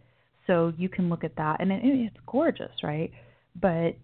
so 0.47 0.73
you 0.77 0.89
can 0.89 1.09
look 1.09 1.23
at 1.23 1.35
that, 1.35 1.57
and 1.59 1.71
it, 1.71 1.81
it's 1.83 2.15
gorgeous, 2.25 2.71
right? 2.81 3.11
But 3.59 3.97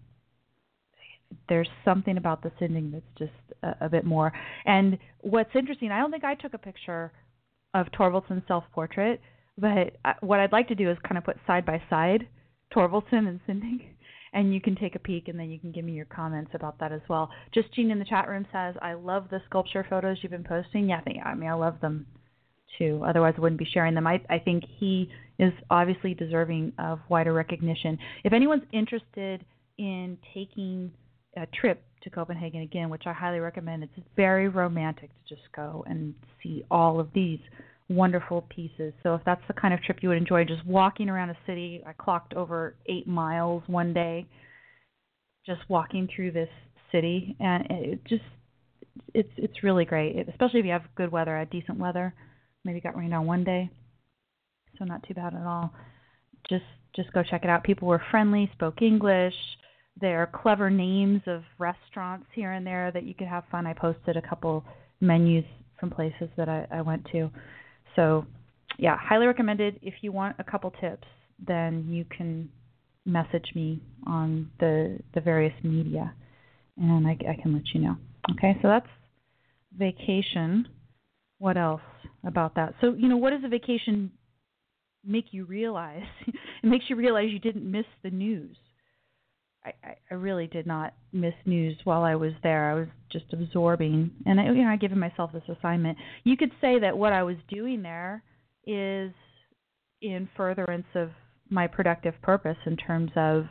there's 1.48 1.68
something 1.84 2.16
about 2.16 2.42
the 2.42 2.52
Sinding 2.58 2.90
that's 2.90 3.04
just 3.18 3.58
a, 3.62 3.86
a 3.86 3.88
bit 3.88 4.04
more. 4.04 4.32
And 4.66 4.98
what's 5.20 5.54
interesting, 5.54 5.90
I 5.90 5.98
don't 5.98 6.10
think 6.10 6.24
I 6.24 6.34
took 6.34 6.54
a 6.54 6.58
picture 6.58 7.12
of 7.74 7.86
Thorvaldsen's 7.98 8.46
self-portrait, 8.46 9.20
but 9.58 9.96
what 10.20 10.40
I'd 10.40 10.52
like 10.52 10.68
to 10.68 10.74
do 10.74 10.90
is 10.90 10.96
kind 11.06 11.18
of 11.18 11.24
put 11.24 11.36
side 11.46 11.66
by 11.66 11.82
side 11.90 12.28
Thorvaldsen 12.74 13.28
and 13.28 13.40
Sinding, 13.46 13.80
and 14.32 14.52
you 14.52 14.60
can 14.60 14.74
take 14.74 14.96
a 14.96 14.98
peek, 14.98 15.28
and 15.28 15.38
then 15.38 15.50
you 15.50 15.60
can 15.60 15.70
give 15.72 15.84
me 15.84 15.92
your 15.92 16.06
comments 16.06 16.50
about 16.54 16.78
that 16.80 16.92
as 16.92 17.02
well. 17.08 17.30
Just 17.52 17.72
Jean 17.72 17.90
in 17.90 17.98
the 17.98 18.04
chat 18.04 18.28
room 18.28 18.46
says, 18.52 18.74
"I 18.82 18.94
love 18.94 19.28
the 19.30 19.40
sculpture 19.46 19.86
photos 19.88 20.18
you've 20.22 20.32
been 20.32 20.44
posting." 20.44 20.88
Yeah, 20.88 21.00
I, 21.06 21.30
I 21.30 21.34
mean 21.34 21.48
I 21.48 21.54
love 21.54 21.80
them 21.80 22.06
too. 22.78 23.02
Otherwise, 23.06 23.34
I 23.36 23.40
wouldn't 23.40 23.60
be 23.60 23.68
sharing 23.72 23.94
them. 23.94 24.06
I, 24.06 24.20
I 24.28 24.38
think 24.38 24.64
he 24.78 25.08
is 25.38 25.52
obviously 25.70 26.14
deserving 26.14 26.72
of 26.78 27.00
wider 27.08 27.32
recognition. 27.32 27.98
If 28.24 28.32
anyone's 28.32 28.62
interested 28.72 29.44
in 29.78 30.16
taking 30.32 30.92
a 31.36 31.46
trip 31.46 31.82
to 32.02 32.10
Copenhagen 32.10 32.62
again, 32.62 32.90
which 32.90 33.04
I 33.06 33.12
highly 33.12 33.40
recommend, 33.40 33.82
it's 33.82 34.06
very 34.14 34.48
romantic 34.48 35.10
to 35.10 35.34
just 35.34 35.46
go 35.54 35.84
and 35.88 36.14
see 36.42 36.64
all 36.70 37.00
of 37.00 37.08
these 37.14 37.40
wonderful 37.88 38.42
pieces. 38.48 38.92
So 39.02 39.14
if 39.14 39.22
that's 39.26 39.42
the 39.48 39.54
kind 39.54 39.74
of 39.74 39.82
trip 39.82 39.98
you 40.00 40.08
would 40.08 40.18
enjoy, 40.18 40.44
just 40.44 40.64
walking 40.64 41.08
around 41.08 41.30
a 41.30 41.36
city, 41.46 41.82
I 41.86 41.92
clocked 41.92 42.34
over 42.34 42.76
eight 42.86 43.06
miles 43.06 43.62
one 43.66 43.92
day, 43.92 44.26
just 45.44 45.60
walking 45.68 46.08
through 46.14 46.32
this 46.32 46.48
city, 46.92 47.36
and 47.40 47.66
it 47.68 48.04
just 48.08 48.22
it's 49.12 49.28
it's 49.36 49.62
really 49.62 49.84
great, 49.84 50.28
especially 50.28 50.60
if 50.60 50.66
you 50.66 50.72
have 50.72 50.84
good 50.94 51.10
weather, 51.10 51.36
had 51.36 51.50
decent 51.50 51.78
weather 51.78 52.14
maybe 52.64 52.80
got 52.80 52.96
rained 52.96 53.14
on 53.14 53.26
one 53.26 53.44
day, 53.44 53.70
so 54.78 54.84
not 54.84 55.02
too 55.06 55.14
bad 55.14 55.34
at 55.34 55.46
all. 55.46 55.72
Just 56.48 56.64
just 56.94 57.12
go 57.12 57.22
check 57.22 57.44
it 57.44 57.50
out. 57.50 57.64
People 57.64 57.88
were 57.88 58.02
friendly, 58.10 58.50
spoke 58.52 58.82
English. 58.82 59.34
There 60.00 60.22
are 60.22 60.26
clever 60.26 60.70
names 60.70 61.22
of 61.26 61.42
restaurants 61.58 62.26
here 62.34 62.52
and 62.52 62.66
there 62.66 62.90
that 62.92 63.04
you 63.04 63.14
could 63.14 63.26
have 63.26 63.44
fun. 63.50 63.66
I 63.66 63.72
posted 63.72 64.16
a 64.16 64.22
couple 64.22 64.64
menus 65.00 65.44
from 65.78 65.90
places 65.90 66.28
that 66.36 66.48
I, 66.48 66.66
I 66.70 66.82
went 66.82 67.04
to. 67.12 67.30
So, 67.96 68.26
yeah, 68.78 68.96
highly 69.00 69.26
recommended. 69.26 69.78
If 69.82 69.94
you 70.02 70.12
want 70.12 70.36
a 70.38 70.44
couple 70.44 70.72
tips, 70.80 71.06
then 71.44 71.86
you 71.88 72.04
can 72.16 72.48
message 73.04 73.50
me 73.54 73.80
on 74.06 74.50
the 74.60 74.98
the 75.14 75.20
various 75.20 75.54
media, 75.62 76.12
and 76.76 77.06
I, 77.06 77.12
I 77.28 77.40
can 77.40 77.54
let 77.54 77.62
you 77.72 77.80
know. 77.80 77.96
Okay, 78.32 78.56
so 78.62 78.68
that's 78.68 78.88
vacation. 79.76 80.68
What 81.38 81.56
else? 81.56 81.80
about 82.26 82.54
that. 82.56 82.74
So, 82.80 82.94
you 82.94 83.08
know, 83.08 83.16
what 83.16 83.30
does 83.30 83.44
a 83.44 83.48
vacation 83.48 84.10
make 85.06 85.26
you 85.32 85.44
realize? 85.44 86.04
it 86.26 86.34
makes 86.66 86.86
you 86.88 86.96
realize 86.96 87.30
you 87.30 87.38
didn't 87.38 87.70
miss 87.70 87.86
the 88.02 88.10
news. 88.10 88.56
I, 89.64 89.96
I 90.10 90.14
really 90.14 90.46
did 90.46 90.66
not 90.66 90.94
miss 91.12 91.34
news 91.46 91.76
while 91.84 92.02
I 92.02 92.14
was 92.16 92.32
there. 92.42 92.70
I 92.70 92.74
was 92.74 92.88
just 93.10 93.24
absorbing, 93.32 94.10
and 94.26 94.38
I, 94.38 94.44
you 94.44 94.62
know, 94.62 94.68
I 94.68 94.76
given 94.76 94.98
myself 94.98 95.32
this 95.32 95.42
assignment. 95.48 95.96
You 96.24 96.36
could 96.36 96.52
say 96.60 96.78
that 96.80 96.96
what 96.96 97.12
I 97.12 97.22
was 97.22 97.36
doing 97.48 97.82
there 97.82 98.22
is 98.66 99.12
in 100.02 100.28
furtherance 100.36 100.86
of 100.94 101.10
my 101.48 101.66
productive 101.66 102.14
purpose 102.22 102.58
in 102.66 102.76
terms 102.76 103.10
of 103.16 103.44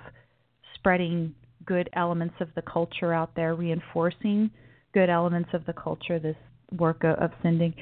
spreading 0.75 1.33
good 1.65 1.89
elements 1.93 2.35
of 2.41 2.49
the 2.55 2.61
culture 2.61 3.13
out 3.13 3.35
there, 3.35 3.55
reinforcing 3.55 4.51
good 4.93 5.09
elements 5.09 5.49
of 5.53 5.65
the 5.65 5.73
culture. 5.73 6.19
This 6.19 6.35
work 6.77 7.03
of, 7.03 7.31
Sinding 7.41 7.73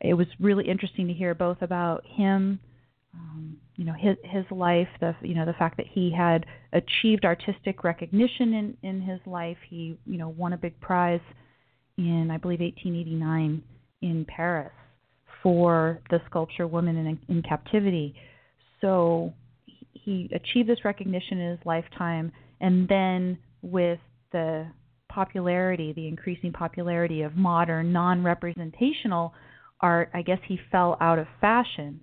it 0.00 0.14
was 0.14 0.26
really 0.38 0.68
interesting 0.68 1.08
to 1.08 1.12
hear 1.12 1.34
both 1.34 1.60
about 1.60 2.04
him, 2.06 2.60
um, 3.18 3.56
you 3.76 3.84
know, 3.84 3.94
his 3.98 4.16
his 4.24 4.44
life, 4.50 4.88
the 5.00 5.14
you 5.22 5.34
know 5.34 5.44
the 5.44 5.52
fact 5.54 5.76
that 5.76 5.86
he 5.90 6.12
had 6.16 6.46
achieved 6.72 7.24
artistic 7.24 7.84
recognition 7.84 8.54
in 8.54 8.76
in 8.82 9.00
his 9.00 9.20
life. 9.26 9.56
He 9.68 9.98
you 10.06 10.18
know 10.18 10.28
won 10.28 10.52
a 10.52 10.56
big 10.56 10.78
prize 10.80 11.20
in 11.96 12.30
I 12.30 12.38
believe 12.38 12.60
1889 12.60 13.62
in 14.02 14.24
Paris 14.24 14.72
for 15.42 16.00
the 16.10 16.20
sculpture 16.26 16.66
Woman 16.66 16.96
in, 16.96 17.18
in 17.28 17.42
Captivity. 17.42 18.14
So 18.80 19.32
he 19.92 20.30
achieved 20.32 20.68
this 20.68 20.84
recognition 20.84 21.38
in 21.38 21.50
his 21.50 21.60
lifetime, 21.64 22.32
and 22.60 22.88
then 22.88 23.38
with 23.62 23.98
the 24.32 24.66
popularity, 25.08 25.92
the 25.92 26.06
increasing 26.06 26.52
popularity 26.52 27.22
of 27.22 27.36
modern, 27.36 27.92
non 27.92 28.22
representational 28.22 29.34
art, 29.80 30.10
I 30.14 30.22
guess 30.22 30.38
he 30.46 30.58
fell 30.70 30.96
out 31.00 31.18
of 31.18 31.26
fashion. 31.40 32.00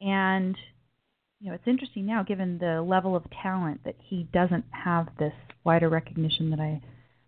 And 0.00 0.56
you 1.40 1.50
know, 1.50 1.54
it's 1.54 1.66
interesting 1.66 2.06
now, 2.06 2.22
given 2.22 2.58
the 2.58 2.80
level 2.82 3.14
of 3.14 3.24
talent, 3.42 3.82
that 3.84 3.96
he 4.02 4.26
doesn't 4.32 4.64
have 4.70 5.08
this 5.18 5.34
wider 5.64 5.88
recognition 5.88 6.50
that 6.50 6.60
I, 6.60 6.80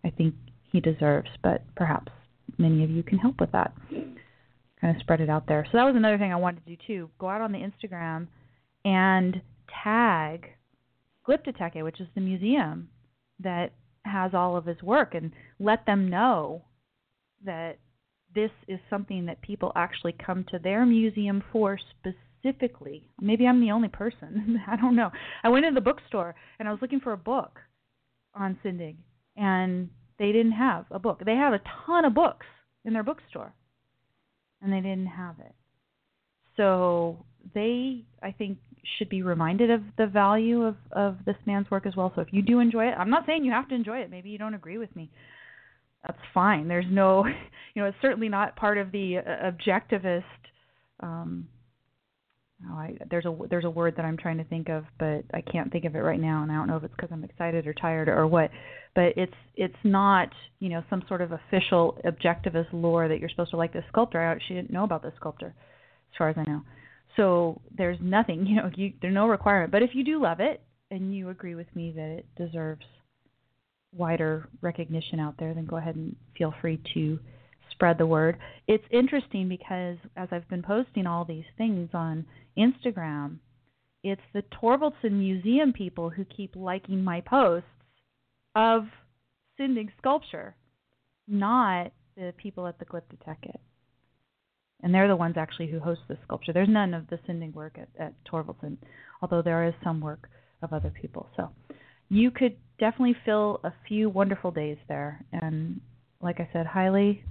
I 0.03 0.09
think 0.09 0.33
he 0.71 0.79
deserves. 0.79 1.29
But 1.43 1.63
perhaps 1.75 2.11
many 2.57 2.83
of 2.83 2.89
you 2.89 3.03
can 3.03 3.19
help 3.19 3.39
with 3.39 3.51
that. 3.51 3.73
Kind 3.89 4.95
of 4.95 5.01
spread 5.01 5.21
it 5.21 5.29
out 5.29 5.45
there. 5.47 5.65
So 5.71 5.77
that 5.77 5.83
was 5.83 5.95
another 5.95 6.17
thing 6.17 6.31
I 6.33 6.37
wanted 6.37 6.65
to 6.65 6.75
do 6.75 6.81
too. 6.87 7.09
Go 7.19 7.29
out 7.29 7.41
on 7.41 7.51
the 7.51 7.59
Instagram 7.59 8.27
and 8.85 9.41
tag 9.83 10.47
Glyptoteket, 11.27 11.83
which 11.83 11.99
is 11.99 12.07
the 12.15 12.21
museum 12.21 12.89
that 13.39 13.73
has 14.05 14.33
all 14.33 14.55
of 14.55 14.65
his 14.65 14.81
work, 14.81 15.13
and 15.13 15.31
let 15.59 15.85
them 15.85 16.09
know 16.09 16.63
that 17.45 17.77
this 18.33 18.51
is 18.67 18.79
something 18.89 19.25
that 19.25 19.41
people 19.41 19.71
actually 19.75 20.15
come 20.25 20.45
to 20.51 20.59
their 20.59 20.85
museum 20.85 21.43
for 21.51 21.77
specifically. 21.77 22.25
Maybe 23.19 23.47
I'm 23.47 23.61
the 23.61 23.71
only 23.71 23.87
person. 23.87 24.61
I 24.67 24.75
don't 24.75 24.95
know. 24.95 25.11
I 25.43 25.49
went 25.49 25.65
into 25.65 25.79
the 25.79 25.83
bookstore 25.83 26.35
and 26.59 26.67
I 26.67 26.71
was 26.71 26.81
looking 26.81 26.99
for 26.99 27.13
a 27.13 27.17
book 27.17 27.59
on 28.33 28.57
Sinding, 28.63 28.97
and 29.35 29.89
they 30.17 30.31
didn't 30.31 30.53
have 30.53 30.85
a 30.91 30.99
book. 30.99 31.21
They 31.25 31.35
have 31.35 31.53
a 31.53 31.61
ton 31.85 32.05
of 32.05 32.13
books 32.13 32.45
in 32.85 32.93
their 32.93 33.03
bookstore, 33.03 33.53
and 34.61 34.71
they 34.71 34.81
didn't 34.81 35.07
have 35.07 35.35
it. 35.39 35.53
So 36.57 37.25
they, 37.53 38.03
I 38.21 38.31
think, 38.31 38.57
should 38.97 39.09
be 39.09 39.21
reminded 39.21 39.71
of 39.71 39.81
the 39.97 40.07
value 40.07 40.63
of 40.63 40.75
of 40.91 41.17
this 41.25 41.35
man's 41.45 41.69
work 41.71 41.85
as 41.85 41.95
well. 41.95 42.11
So 42.15 42.21
if 42.21 42.29
you 42.31 42.41
do 42.41 42.59
enjoy 42.59 42.87
it, 42.87 42.95
I'm 42.97 43.09
not 43.09 43.25
saying 43.25 43.43
you 43.43 43.51
have 43.51 43.69
to 43.69 43.75
enjoy 43.75 43.99
it. 43.99 44.11
Maybe 44.11 44.29
you 44.29 44.37
don't 44.37 44.53
agree 44.53 44.77
with 44.77 44.95
me. 44.95 45.09
That's 46.05 46.19
fine. 46.33 46.67
There's 46.67 46.85
no, 46.89 47.25
you 47.73 47.81
know, 47.81 47.87
it's 47.87 47.97
certainly 48.01 48.29
not 48.29 48.55
part 48.55 48.77
of 48.77 48.91
the 48.91 49.17
uh, 49.17 49.51
objectivist. 49.51 50.23
Um, 51.01 51.47
oh, 52.67 52.73
I, 52.73 52.97
there's 53.09 53.25
a 53.25 53.35
there's 53.49 53.65
a 53.65 53.69
word 53.69 53.95
that 53.97 54.05
I'm 54.05 54.17
trying 54.17 54.37
to 54.37 54.43
think 54.45 54.69
of, 54.69 54.85
but 54.97 55.23
I 55.33 55.41
can't 55.41 55.71
think 55.71 55.85
of 55.85 55.95
it 55.95 55.99
right 55.99 56.19
now, 56.19 56.43
and 56.43 56.51
I 56.51 56.55
don't 56.55 56.67
know 56.67 56.77
if 56.77 56.83
it's 56.83 56.93
because 56.95 57.09
I'm 57.11 57.23
excited 57.23 57.67
or 57.67 57.73
tired 57.73 58.09
or 58.09 58.27
what. 58.27 58.49
But 58.95 59.13
it's 59.17 59.33
it's 59.55 59.75
not 59.83 60.29
you 60.59 60.69
know 60.69 60.83
some 60.89 61.03
sort 61.07 61.21
of 61.21 61.31
official 61.31 61.99
objectivist 62.05 62.73
lore 62.73 63.07
that 63.07 63.19
you're 63.19 63.29
supposed 63.29 63.51
to 63.51 63.57
like 63.57 63.73
this 63.73 63.83
sculptor. 63.89 64.19
I 64.19 64.31
actually 64.31 64.57
didn't 64.57 64.71
know 64.71 64.83
about 64.83 65.03
this 65.03 65.13
sculptor, 65.17 65.47
as 65.47 66.17
far 66.17 66.29
as 66.29 66.37
I 66.37 66.49
know. 66.49 66.61
So 67.15 67.61
there's 67.75 67.97
nothing, 68.01 68.45
you 68.47 68.55
know, 68.55 68.69
you, 68.75 68.93
there's 69.01 69.13
no 69.13 69.27
requirement. 69.27 69.71
But 69.71 69.83
if 69.83 69.91
you 69.93 70.03
do 70.03 70.21
love 70.21 70.39
it 70.39 70.61
and 70.91 71.13
you 71.15 71.29
agree 71.29 71.55
with 71.55 71.67
me 71.75 71.91
that 71.95 72.09
it 72.09 72.25
deserves 72.37 72.85
wider 73.93 74.47
recognition 74.61 75.19
out 75.19 75.35
there, 75.39 75.53
then 75.53 75.65
go 75.65 75.77
ahead 75.77 75.95
and 75.95 76.15
feel 76.37 76.53
free 76.61 76.81
to 76.93 77.19
spread 77.71 77.97
the 77.97 78.05
word. 78.05 78.37
It's 78.67 78.83
interesting 78.91 79.49
because 79.49 79.97
as 80.15 80.29
I've 80.31 80.47
been 80.49 80.63
posting 80.63 81.07
all 81.07 81.25
these 81.25 81.45
things 81.57 81.89
on 81.93 82.25
Instagram, 82.57 83.37
it's 84.03 84.21
the 84.33 84.43
Thorvaldsen 84.53 85.11
Museum 85.11 85.73
people 85.73 86.09
who 86.09 86.25
keep 86.25 86.55
liking 86.55 87.03
my 87.03 87.21
posts 87.21 87.67
of 88.55 88.83
Sinding 89.57 89.91
sculpture, 89.97 90.55
not 91.27 91.91
the 92.15 92.33
people 92.37 92.65
at 92.65 92.79
the 92.79 92.85
Glyptoteket 92.85 93.57
and 94.81 94.93
they're 94.93 95.07
the 95.07 95.15
ones 95.15 95.35
actually 95.37 95.67
who 95.67 95.79
host 95.79 96.01
the 96.07 96.17
sculpture. 96.23 96.53
There's 96.53 96.69
none 96.69 96.93
of 96.93 97.07
the 97.07 97.19
Sinding 97.27 97.51
work 97.53 97.77
at, 97.77 97.89
at 97.99 98.13
although 99.21 99.41
there 99.41 99.65
is 99.67 99.73
some 99.83 99.99
work 99.99 100.29
of 100.61 100.73
other 100.73 100.89
people. 100.89 101.27
So 101.35 101.49
you 102.09 102.31
could 102.31 102.55
definitely 102.79 103.15
fill 103.25 103.59
a 103.63 103.73
few 103.87 104.09
wonderful 104.09 104.51
days 104.51 104.77
there, 104.87 105.23
and 105.31 105.81
like 106.21 106.39
I 106.39 106.49
said, 106.53 106.65
highly, 106.65 107.23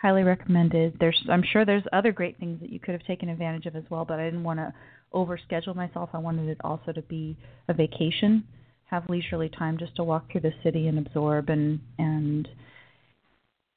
highly 0.00 0.22
recommended. 0.22 0.96
There's, 1.00 1.20
I'm 1.30 1.42
sure 1.42 1.64
there's 1.64 1.84
other 1.92 2.12
great 2.12 2.38
things 2.38 2.60
that 2.60 2.70
you 2.70 2.78
could 2.78 2.92
have 2.92 3.06
taken 3.06 3.28
advantage 3.28 3.66
of 3.66 3.76
as 3.76 3.84
well, 3.90 4.04
but 4.04 4.20
I 4.20 4.24
didn't 4.24 4.44
want 4.44 4.58
to 4.60 4.72
overschedule 5.14 5.74
myself. 5.74 6.10
I 6.12 6.18
wanted 6.18 6.48
it 6.48 6.58
also 6.62 6.92
to 6.92 7.02
be 7.02 7.36
a 7.68 7.74
vacation, 7.74 8.44
have 8.86 9.08
leisurely 9.08 9.48
time 9.48 9.78
just 9.78 9.96
to 9.96 10.04
walk 10.04 10.30
through 10.30 10.42
the 10.42 10.52
city 10.62 10.88
and 10.88 10.98
absorb 10.98 11.48
and 11.48 11.80
and 11.98 12.48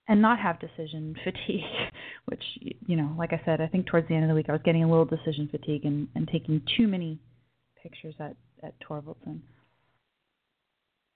and 0.07 0.21
not 0.21 0.39
have 0.39 0.59
decision 0.59 1.15
fatigue, 1.23 1.61
which 2.25 2.43
you 2.59 2.95
know, 2.95 3.15
like 3.17 3.31
I 3.31 3.41
said, 3.45 3.61
I 3.61 3.67
think 3.67 3.87
towards 3.87 4.07
the 4.07 4.15
end 4.15 4.23
of 4.23 4.29
the 4.29 4.35
week 4.35 4.47
I 4.49 4.51
was 4.51 4.61
getting 4.65 4.83
a 4.83 4.89
little 4.89 5.05
decision 5.05 5.47
fatigue 5.49 5.85
and, 5.85 6.07
and 6.15 6.27
taking 6.27 6.61
too 6.77 6.87
many 6.87 7.19
pictures 7.81 8.15
at 8.19 8.35
at 8.61 8.73
Thorvaldsen. 8.81 9.39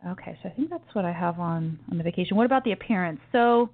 Okay, 0.08 0.38
so 0.44 0.50
I 0.50 0.52
think 0.52 0.70
that's 0.70 0.94
what 0.94 1.06
I 1.06 1.12
have 1.12 1.40
on 1.40 1.80
on 1.92 1.98
the 1.98 2.04
vacation. 2.04 2.38
What 2.38 2.46
about 2.46 2.64
the 2.64 2.72
appearance? 2.72 3.20
So 3.32 3.70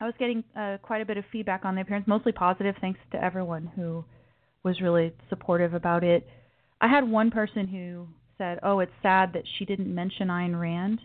I 0.00 0.04
was 0.04 0.14
getting 0.18 0.44
uh, 0.54 0.76
quite 0.82 1.00
a 1.00 1.06
bit 1.06 1.16
of 1.16 1.24
feedback 1.32 1.64
on 1.64 1.74
the 1.74 1.80
appearance, 1.80 2.06
mostly 2.06 2.32
positive, 2.32 2.74
thanks 2.80 3.00
to 3.12 3.22
everyone 3.22 3.70
who 3.74 4.04
was 4.62 4.80
really 4.80 5.12
supportive 5.30 5.72
about 5.72 6.04
it. 6.04 6.26
I 6.80 6.88
had 6.88 7.08
one 7.08 7.30
person 7.30 7.66
who 7.66 8.08
said, 8.36 8.58
"Oh, 8.62 8.80
it's 8.80 8.92
sad 9.02 9.32
that 9.32 9.44
she 9.58 9.64
didn't 9.64 9.94
mention 9.94 10.28
Ayn 10.28 10.60
Rand." 10.60 11.00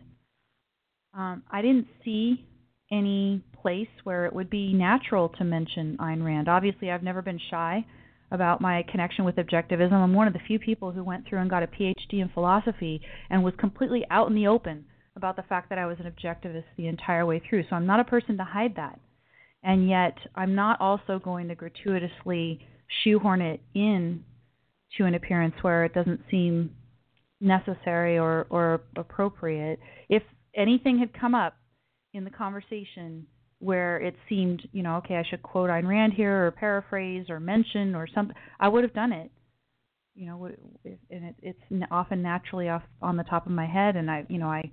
Um, 1.13 1.43
I 1.49 1.61
didn't 1.61 1.87
see 2.03 2.45
any 2.91 3.41
place 3.61 3.87
where 4.03 4.25
it 4.25 4.33
would 4.33 4.49
be 4.49 4.73
natural 4.73 5.29
to 5.29 5.43
mention 5.45 5.97
Ayn 5.97 6.25
Rand. 6.25 6.49
Obviously, 6.49 6.91
I've 6.91 7.03
never 7.03 7.21
been 7.21 7.39
shy 7.49 7.85
about 8.31 8.59
my 8.59 8.83
connection 8.89 9.23
with 9.23 9.35
objectivism. 9.35 9.93
I'm 9.93 10.13
one 10.13 10.27
of 10.27 10.33
the 10.33 10.39
few 10.39 10.59
people 10.59 10.91
who 10.91 11.03
went 11.03 11.25
through 11.27 11.39
and 11.39 11.49
got 11.49 11.63
a 11.63 11.67
PhD 11.67 12.21
in 12.21 12.29
philosophy 12.33 13.01
and 13.29 13.43
was 13.43 13.53
completely 13.57 14.05
out 14.09 14.27
in 14.27 14.35
the 14.35 14.47
open 14.47 14.85
about 15.15 15.35
the 15.35 15.43
fact 15.43 15.69
that 15.69 15.77
I 15.77 15.85
was 15.85 15.97
an 15.99 16.11
objectivist 16.11 16.63
the 16.77 16.87
entire 16.87 17.25
way 17.25 17.41
through. 17.47 17.63
So 17.69 17.75
I'm 17.75 17.85
not 17.85 17.99
a 17.99 18.05
person 18.05 18.37
to 18.37 18.43
hide 18.43 18.75
that. 18.75 18.99
And 19.63 19.87
yet, 19.87 20.17
I'm 20.35 20.55
not 20.55 20.81
also 20.81 21.19
going 21.19 21.47
to 21.49 21.55
gratuitously 21.55 22.59
shoehorn 23.03 23.41
it 23.41 23.61
in 23.73 24.23
to 24.97 25.05
an 25.05 25.15
appearance 25.15 25.55
where 25.61 25.85
it 25.85 25.93
doesn't 25.93 26.21
seem 26.29 26.71
necessary 27.39 28.17
or, 28.17 28.47
or 28.49 28.81
appropriate. 28.95 29.79
If 30.09 30.23
anything 30.55 30.99
had 30.99 31.13
come 31.13 31.35
up 31.35 31.55
in 32.13 32.23
the 32.23 32.29
conversation 32.29 33.25
where 33.59 33.97
it 33.97 34.15
seemed, 34.27 34.67
you 34.71 34.81
know, 34.83 34.97
okay, 34.97 35.15
I 35.15 35.23
should 35.29 35.43
quote 35.43 35.69
Ayn 35.69 35.87
Rand 35.87 36.13
here 36.13 36.47
or 36.47 36.51
paraphrase 36.51 37.27
or 37.29 37.39
mention 37.39 37.95
or 37.95 38.07
something, 38.13 38.35
I 38.59 38.67
would 38.67 38.83
have 38.83 38.93
done 38.93 39.11
it. 39.11 39.31
You 40.13 40.27
know, 40.27 40.49
and 40.83 41.25
it, 41.25 41.35
it's 41.41 41.59
often 41.89 42.21
naturally 42.21 42.67
off 42.67 42.83
on 43.01 43.15
the 43.15 43.23
top 43.23 43.45
of 43.45 43.53
my 43.53 43.65
head, 43.65 43.95
and 43.95 44.11
I, 44.11 44.25
you 44.27 44.39
know, 44.39 44.49
I, 44.49 44.69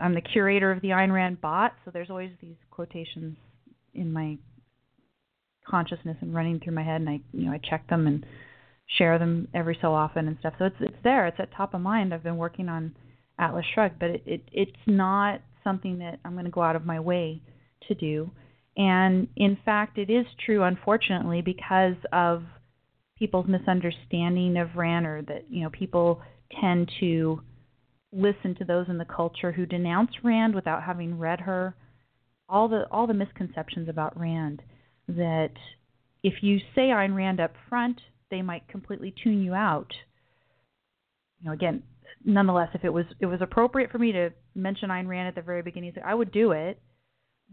I'm 0.00 0.14
the 0.14 0.20
curator 0.20 0.72
of 0.72 0.82
the 0.82 0.88
Ayn 0.88 1.12
Rand 1.12 1.40
bot, 1.40 1.74
so 1.84 1.90
there's 1.90 2.10
always 2.10 2.32
these 2.40 2.56
quotations 2.70 3.36
in 3.94 4.12
my 4.12 4.38
consciousness 5.68 6.16
and 6.20 6.34
running 6.34 6.60
through 6.60 6.74
my 6.74 6.82
head, 6.82 7.00
and 7.00 7.10
I, 7.10 7.20
you 7.32 7.46
know, 7.46 7.52
I 7.52 7.58
check 7.58 7.88
them 7.88 8.06
and 8.06 8.24
share 8.98 9.18
them 9.18 9.48
every 9.54 9.78
so 9.80 9.92
often 9.92 10.28
and 10.28 10.36
stuff. 10.40 10.54
So 10.58 10.66
it's 10.66 10.76
it's 10.80 10.96
there, 11.04 11.26
it's 11.26 11.40
at 11.40 11.52
top 11.54 11.74
of 11.74 11.80
mind. 11.80 12.14
I've 12.14 12.22
been 12.22 12.36
working 12.36 12.68
on 12.68 12.94
Atlas 13.38 13.64
Shrugged, 13.74 13.98
but 13.98 14.10
it, 14.10 14.22
it 14.26 14.42
it's 14.52 14.86
not 14.86 15.40
something 15.64 15.98
that 15.98 16.20
I'm 16.24 16.32
going 16.32 16.44
to 16.44 16.50
go 16.50 16.62
out 16.62 16.76
of 16.76 16.86
my 16.86 17.00
way 17.00 17.42
to 17.88 17.94
do. 17.94 18.30
And 18.76 19.28
in 19.36 19.56
fact, 19.64 19.98
it 19.98 20.10
is 20.10 20.26
true, 20.44 20.62
unfortunately, 20.62 21.42
because 21.42 21.96
of 22.12 22.42
people's 23.18 23.46
misunderstanding 23.48 24.56
of 24.58 24.76
Rand, 24.76 25.06
or 25.06 25.22
that 25.22 25.44
you 25.48 25.62
know 25.62 25.70
people 25.70 26.20
tend 26.60 26.90
to 27.00 27.40
listen 28.16 28.54
to 28.56 28.64
those 28.64 28.86
in 28.88 28.98
the 28.98 29.04
culture 29.04 29.52
who 29.52 29.66
denounce 29.66 30.10
Rand 30.24 30.54
without 30.54 30.82
having 30.82 31.18
read 31.18 31.40
her. 31.40 31.74
All 32.48 32.68
the 32.68 32.86
all 32.90 33.06
the 33.06 33.14
misconceptions 33.14 33.88
about 33.88 34.18
Rand 34.18 34.62
that 35.08 35.52
if 36.22 36.34
you 36.42 36.58
say 36.74 36.88
Ayn 36.88 37.14
Rand 37.14 37.40
up 37.40 37.52
front, 37.68 38.00
they 38.30 38.42
might 38.42 38.68
completely 38.68 39.14
tune 39.22 39.42
you 39.42 39.54
out. 39.54 39.92
You 41.40 41.46
know, 41.46 41.52
again, 41.52 41.82
nonetheless, 42.24 42.70
if 42.74 42.84
it 42.84 42.92
was 42.92 43.04
it 43.20 43.26
was 43.26 43.40
appropriate 43.42 43.90
for 43.90 43.98
me 43.98 44.12
to 44.12 44.30
mention 44.54 44.90
Ayn 44.90 45.06
Rand 45.06 45.28
at 45.28 45.34
the 45.34 45.42
very 45.42 45.62
beginning, 45.62 45.92
I 46.04 46.14
would 46.14 46.32
do 46.32 46.52
it, 46.52 46.80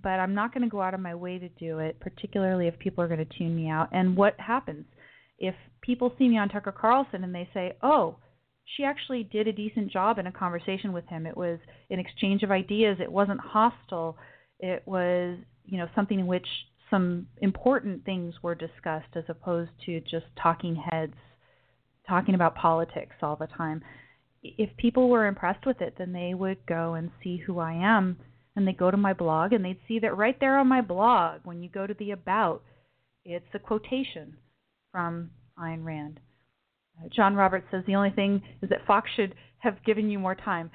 but 0.01 0.19
I'm 0.19 0.35
not 0.35 0.53
going 0.53 0.63
to 0.63 0.69
go 0.69 0.81
out 0.81 0.93
of 0.93 0.99
my 0.99 1.15
way 1.15 1.39
to 1.39 1.49
do 1.49 1.79
it, 1.79 1.99
particularly 1.99 2.67
if 2.67 2.77
people 2.79 3.03
are 3.03 3.07
going 3.07 3.25
to 3.25 3.37
tune 3.37 3.55
me 3.55 3.69
out. 3.69 3.89
And 3.91 4.15
what 4.15 4.39
happens 4.39 4.85
if 5.39 5.55
people 5.81 6.13
see 6.17 6.29
me 6.29 6.37
on 6.37 6.49
Tucker 6.49 6.71
Carlson 6.71 7.23
and 7.23 7.33
they 7.33 7.49
say, 7.53 7.73
"Oh, 7.81 8.17
she 8.65 8.83
actually 8.83 9.23
did 9.23 9.47
a 9.47 9.53
decent 9.53 9.91
job 9.91 10.19
in 10.19 10.27
a 10.27 10.31
conversation 10.31 10.93
with 10.93 11.05
him. 11.07 11.25
It 11.25 11.37
was 11.37 11.59
an 11.89 11.99
exchange 11.99 12.43
of 12.43 12.51
ideas. 12.51 12.97
It 12.99 13.11
wasn't 13.11 13.39
hostile. 13.39 14.17
It 14.59 14.83
was, 14.85 15.37
you 15.65 15.77
know, 15.77 15.87
something 15.95 16.19
in 16.19 16.27
which 16.27 16.47
some 16.89 17.27
important 17.41 18.05
things 18.05 18.35
were 18.41 18.55
discussed 18.55 19.15
as 19.15 19.23
opposed 19.27 19.71
to 19.85 19.99
just 20.01 20.25
talking 20.41 20.75
heads 20.75 21.15
talking 22.07 22.35
about 22.35 22.53
politics 22.55 23.15
all 23.21 23.37
the 23.37 23.47
time 23.47 23.81
if 24.43 24.75
people 24.77 25.09
were 25.09 25.25
impressed 25.25 25.65
with 25.65 25.81
it, 25.81 25.95
then 25.97 26.11
they 26.11 26.33
would 26.33 26.65
go 26.65 26.93
and 26.93 27.11
see 27.23 27.37
who 27.37 27.59
I 27.59 27.73
am 27.73 28.17
and 28.55 28.67
they 28.67 28.73
go 28.73 28.91
to 28.91 28.97
my 28.97 29.13
blog 29.13 29.53
and 29.53 29.63
they'd 29.63 29.79
see 29.87 29.99
that 29.99 30.17
right 30.17 30.39
there 30.39 30.57
on 30.57 30.67
my 30.67 30.81
blog 30.81 31.41
when 31.43 31.63
you 31.63 31.69
go 31.69 31.87
to 31.87 31.93
the 31.95 32.11
about 32.11 32.61
it's 33.25 33.47
a 33.53 33.59
quotation 33.59 34.35
from 34.91 35.31
Ayn 35.57 35.83
Rand. 35.83 36.19
John 37.15 37.35
Roberts 37.35 37.65
says 37.71 37.83
the 37.87 37.95
only 37.95 38.11
thing 38.11 38.41
is 38.61 38.69
that 38.69 38.85
Fox 38.85 39.09
should 39.15 39.35
have 39.59 39.83
given 39.85 40.09
you 40.09 40.19
more 40.19 40.35
time. 40.35 40.71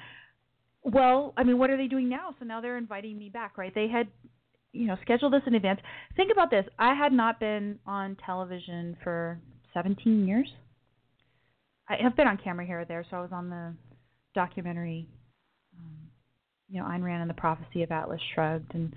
Well, 0.82 1.34
I 1.36 1.44
mean, 1.44 1.58
what 1.58 1.70
are 1.70 1.76
they 1.76 1.86
doing 1.86 2.08
now? 2.08 2.34
So 2.38 2.44
now 2.44 2.60
they're 2.60 2.78
inviting 2.78 3.18
me 3.18 3.28
back, 3.28 3.58
right? 3.58 3.74
They 3.74 3.88
had, 3.88 4.08
you 4.72 4.86
know, 4.86 4.96
scheduled 5.02 5.32
this 5.32 5.42
in 5.46 5.54
advance. 5.54 5.80
Think 6.16 6.32
about 6.32 6.50
this. 6.50 6.64
I 6.78 6.94
had 6.94 7.12
not 7.12 7.40
been 7.40 7.78
on 7.86 8.16
television 8.24 8.96
for 9.02 9.40
17 9.74 10.26
years. 10.26 10.48
I 11.88 11.96
have 12.02 12.16
been 12.16 12.26
on 12.26 12.38
camera 12.42 12.66
here 12.66 12.80
or 12.80 12.84
there, 12.84 13.04
so 13.10 13.16
I 13.16 13.20
was 13.20 13.32
on 13.32 13.50
the 13.50 13.74
documentary, 14.34 15.08
um, 15.78 15.96
you 16.68 16.80
know, 16.80 16.86
Ayn 16.86 17.02
Rand 17.02 17.22
and 17.22 17.30
the 17.30 17.34
Prophecy 17.34 17.82
of 17.82 17.90
Atlas 17.90 18.20
Shrugged, 18.34 18.74
and 18.74 18.94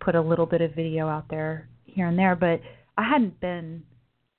put 0.00 0.14
a 0.14 0.20
little 0.20 0.46
bit 0.46 0.60
of 0.60 0.74
video 0.74 1.08
out 1.08 1.28
there 1.28 1.68
here 1.84 2.06
and 2.06 2.18
there, 2.18 2.36
but 2.36 2.60
I 2.98 3.08
hadn't 3.08 3.40
been 3.40 3.84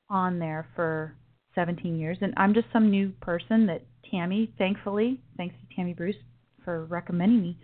on 0.10 0.40
there 0.40 0.68
for 0.76 1.16
17 1.58 1.98
years, 2.00 2.17
and 2.22 2.34
I'm 2.38 2.54
just 2.54 2.67
some 2.72 2.91
new 2.91 3.10
person 3.20 3.65
that 3.65 3.82
Tammy, 4.12 4.54
thankfully, 4.58 5.20
thanks 5.36 5.56
to 5.56 5.76
Tammy 5.76 5.93
Bruce 5.93 6.15
for 6.63 6.86
recommending 6.86 7.41
me. 7.41 7.58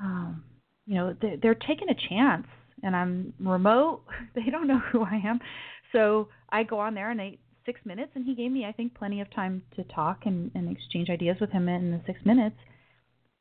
Um, 0.00 0.44
you 0.86 0.94
know, 0.94 1.14
they're, 1.20 1.36
they're 1.42 1.54
taking 1.54 1.88
a 1.90 2.08
chance, 2.08 2.46
and 2.82 2.94
I'm 2.94 3.34
remote. 3.40 4.02
They 4.34 4.50
don't 4.50 4.68
know 4.68 4.78
who 4.92 5.02
I 5.02 5.20
am, 5.24 5.40
so 5.92 6.28
I 6.48 6.62
go 6.62 6.78
on 6.78 6.94
there 6.94 7.10
and 7.10 7.18
they 7.18 7.38
six 7.66 7.80
minutes, 7.84 8.12
and 8.14 8.24
he 8.24 8.34
gave 8.34 8.52
me, 8.52 8.64
I 8.64 8.72
think, 8.72 8.94
plenty 8.94 9.20
of 9.20 9.32
time 9.34 9.62
to 9.76 9.84
talk 9.84 10.20
and, 10.24 10.50
and 10.54 10.70
exchange 10.70 11.10
ideas 11.10 11.36
with 11.40 11.50
him 11.50 11.68
in 11.68 11.90
the 11.90 12.00
six 12.06 12.18
minutes. 12.24 12.56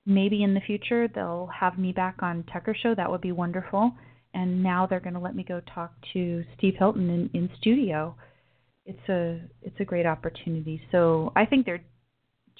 Maybe 0.05 0.43
in 0.43 0.53
the 0.53 0.61
future 0.61 1.07
they'll 1.07 1.49
have 1.57 1.77
me 1.77 1.91
back 1.91 2.17
on 2.21 2.43
Tucker 2.51 2.75
Show. 2.81 2.95
That 2.95 3.11
would 3.11 3.21
be 3.21 3.31
wonderful. 3.31 3.91
And 4.33 4.61
now 4.61 4.85
they're 4.85 4.99
going 4.99 5.13
to 5.13 5.19
let 5.19 5.35
me 5.35 5.43
go 5.43 5.61
talk 5.73 5.93
to 6.13 6.43
Steve 6.57 6.75
Hilton 6.77 7.09
in, 7.09 7.29
in 7.33 7.49
studio. 7.59 8.15
It's 8.89 9.09
a 9.09 9.39
it's 9.61 9.79
a 9.79 9.85
great 9.85 10.07
opportunity. 10.07 10.81
So 10.91 11.31
I 11.35 11.45
think 11.45 11.65
they're 11.67 11.83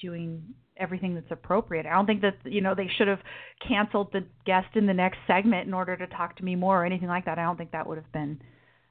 doing 0.00 0.54
everything 0.76 1.14
that's 1.14 1.30
appropriate. 1.30 1.86
I 1.86 1.90
don't 1.90 2.06
think 2.06 2.22
that 2.22 2.36
you 2.44 2.60
know 2.60 2.74
they 2.76 2.88
should 2.96 3.08
have 3.08 3.18
canceled 3.66 4.10
the 4.12 4.24
guest 4.46 4.68
in 4.76 4.86
the 4.86 4.94
next 4.94 5.18
segment 5.26 5.66
in 5.66 5.74
order 5.74 5.96
to 5.96 6.06
talk 6.06 6.36
to 6.36 6.44
me 6.44 6.54
more 6.54 6.82
or 6.82 6.86
anything 6.86 7.08
like 7.08 7.24
that. 7.24 7.38
I 7.38 7.42
don't 7.42 7.56
think 7.56 7.72
that 7.72 7.86
would 7.88 7.98
have 7.98 8.12
been 8.12 8.40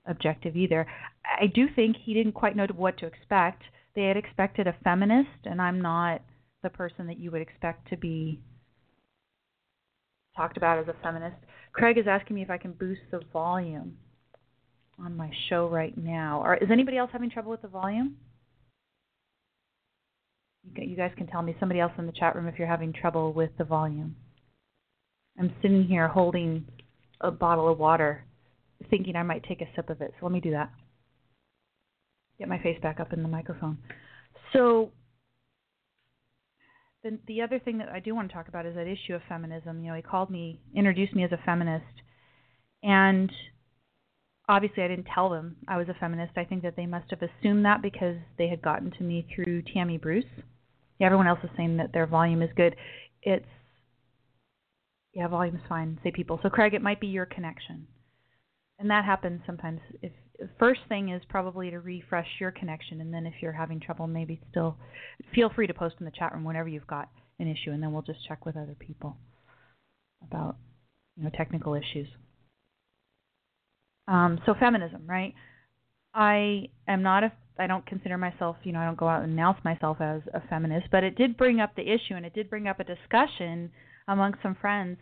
objective 0.06 0.58
either. 0.58 0.86
I 1.24 1.48
do 1.48 1.68
think 1.74 1.96
he 2.04 2.14
didn't 2.14 2.34
quite 2.34 2.58
know 2.58 2.68
what 2.76 2.98
to 2.98 3.06
expect. 3.06 3.64
They 3.96 4.04
had 4.04 4.18
expected 4.18 4.68
a 4.68 4.76
feminist, 4.84 5.46
and 5.46 5.62
I'm 5.62 5.82
not 5.82 6.22
the 6.62 6.70
person 6.70 7.08
that 7.08 7.20
you 7.20 7.32
would 7.32 7.42
expect 7.42 7.90
to 7.90 7.98
be 7.98 8.42
talked 10.36 10.58
about 10.58 10.80
as 10.80 10.90
a 10.90 10.96
feminist. 11.02 11.38
Craig 11.72 11.98
is 11.98 12.06
asking 12.06 12.36
me 12.36 12.42
if 12.42 12.50
I 12.50 12.58
can 12.58 12.74
boost 12.74 13.02
the 13.12 13.22
volume 13.32 13.96
on 15.04 15.16
my 15.16 15.32
show 15.50 15.68
right 15.68 15.98
now. 15.98 16.42
Or 16.44 16.56
is 16.56 16.70
anybody 16.72 16.98
else 16.98 17.10
having 17.12 17.30
trouble 17.30 17.52
with 17.52 17.62
the 17.62 17.68
volume? 17.68 18.16
You 20.76 20.96
guys 20.96 21.12
can 21.18 21.28
tell 21.28 21.42
me, 21.42 21.56
somebody 21.60 21.80
else 21.80 21.94
in 21.98 22.06
the 22.06 22.12
chat 22.12 22.36
room, 22.36 22.48
if 22.48 22.60
you're 22.60 22.68
having 22.68 22.94
trouble 22.94 23.34
with 23.34 23.52
the 23.58 23.64
volume. 23.64 24.16
I'm 25.40 25.54
sitting 25.62 25.86
here 25.86 26.08
holding 26.08 26.66
a 27.22 27.32
bottle 27.32 27.72
of 27.72 27.80
water, 27.80 28.26
thinking 28.90 29.16
I 29.16 29.24
might 29.24 29.44
take 29.46 29.62
a 29.62 29.70
sip 29.76 29.90
of 29.90 30.02
it. 30.02 30.14
So 30.20 30.26
let 30.26 30.34
me 30.34 30.42
do 30.42 30.52
that. 30.52 30.70
Get 32.38 32.50
my 32.50 32.60
face 32.60 32.80
back 32.82 33.00
up 33.00 33.14
in 33.14 33.24
the 33.24 33.30
microphone. 33.30 33.78
So 34.54 34.92
the 37.04 37.18
the 37.28 37.42
other 37.42 37.60
thing 37.60 37.78
that 37.78 37.90
I 37.90 38.00
do 38.00 38.16
want 38.16 38.30
to 38.30 38.34
talk 38.34 38.48
about 38.48 38.66
is 38.66 38.76
that 38.76 38.88
issue 38.88 39.16
of 39.16 39.22
feminism. 39.28 39.82
You 39.82 39.90
know, 39.90 39.96
he 39.96 40.02
called 40.02 40.30
me, 40.30 40.60
introduced 40.76 41.16
me 41.16 41.24
as 41.24 41.32
a 41.32 41.40
feminist, 41.46 41.86
and 42.84 43.32
obviously 44.50 44.84
I 44.84 44.88
didn't 44.88 45.08
tell 45.14 45.30
them 45.30 45.56
I 45.68 45.78
was 45.78 45.88
a 45.88 45.94
feminist. 45.94 46.34
I 46.36 46.44
think 46.44 46.64
that 46.64 46.76
they 46.76 46.88
must 46.88 47.10
have 47.12 47.22
assumed 47.22 47.64
that 47.66 47.82
because 47.82 48.18
they 48.38 48.50
had 48.50 48.62
gotten 48.62 48.92
to 48.98 49.04
me 49.04 49.28
through 49.34 49.62
Tammy 49.74 49.98
Bruce. 49.98 50.26
Yeah, 51.00 51.06
everyone 51.06 51.28
else 51.28 51.40
is 51.44 51.52
saying 51.56 51.78
that 51.78 51.94
their 51.94 52.08
volume 52.08 52.42
is 52.42 52.50
good. 52.58 52.76
It's 53.22 53.46
yeah, 55.14 55.28
volume 55.28 55.56
is 55.56 55.62
fine, 55.70 56.00
say 56.04 56.12
people. 56.12 56.40
So 56.44 56.50
Craig, 56.50 56.74
it 56.74 56.82
might 56.82 57.00
be 57.00 57.08
your 57.08 57.26
connection, 57.26 57.88
and 58.80 58.90
that 58.90 59.06
happens 59.06 59.42
sometimes. 59.46 59.80
If 60.02 60.12
first 60.58 60.82
thing 60.90 61.10
is 61.10 61.22
probably 61.30 61.70
to 61.72 61.80
refresh 61.80 62.28
your 62.40 62.52
connection, 62.52 63.02
and 63.02 63.14
then 63.14 63.26
if 63.26 63.34
you're 63.42 63.52
having 63.52 63.80
trouble, 63.80 64.08
maybe 64.08 64.40
still 64.50 64.78
feel 65.34 65.50
free 65.54 65.68
to 65.68 65.74
post 65.74 65.96
in 66.00 66.06
the 66.06 66.12
chat 66.12 66.34
room 66.34 66.44
whenever 66.44 66.70
you've 66.70 66.88
got 66.88 67.10
an 67.40 67.48
issue, 67.48 67.72
and 67.72 67.82
then 67.82 67.92
we'll 67.92 68.02
just 68.02 68.26
check 68.28 68.46
with 68.46 68.58
other 68.58 68.76
people 68.78 69.18
about 70.24 70.58
you 71.18 71.24
know 71.24 71.32
technical 71.36 71.76
issues. 71.76 72.08
Um, 74.10 74.40
so 74.46 74.56
feminism, 74.60 75.04
right? 75.06 75.34
I 76.14 76.70
am 76.88 77.04
not 77.04 77.24
a 77.24 77.32
I 77.60 77.68
don't 77.68 77.86
consider 77.86 78.18
myself, 78.18 78.56
you 78.64 78.72
know, 78.72 78.80
I 78.80 78.86
don't 78.86 78.98
go 78.98 79.10
out 79.10 79.22
and 79.22 79.34
announce 79.34 79.58
myself 79.66 79.98
as 80.00 80.22
a 80.34 80.42
feminist, 80.50 80.88
but 80.92 81.04
it 81.04 81.18
did 81.18 81.36
bring 81.36 81.60
up 81.60 81.76
the 81.76 81.82
issue 81.82 82.16
and 82.16 82.26
it 82.26 82.34
did 82.34 82.50
bring 82.50 82.68
up 82.68 82.80
a 82.80 82.86
discussion 82.86 83.70
among 84.08 84.36
some 84.42 84.56
friends 84.62 84.98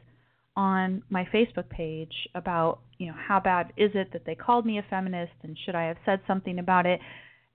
on 0.55 1.03
my 1.11 1.23
Facebook 1.31 1.69
page 1.69 2.11
about, 2.33 2.79
you 2.97 3.07
know, 3.07 3.13
how 3.15 3.39
bad 3.39 3.71
is 3.77 3.91
it 3.93 4.11
that 4.11 4.25
they 4.25 4.33
called 4.33 4.65
me 4.65 4.79
a 4.79 4.85
feminist 4.89 5.33
and 5.43 5.55
should 5.65 5.75
I 5.75 5.83
have 5.83 5.97
said 6.03 6.19
something 6.25 6.57
about 6.57 6.87
it? 6.87 6.99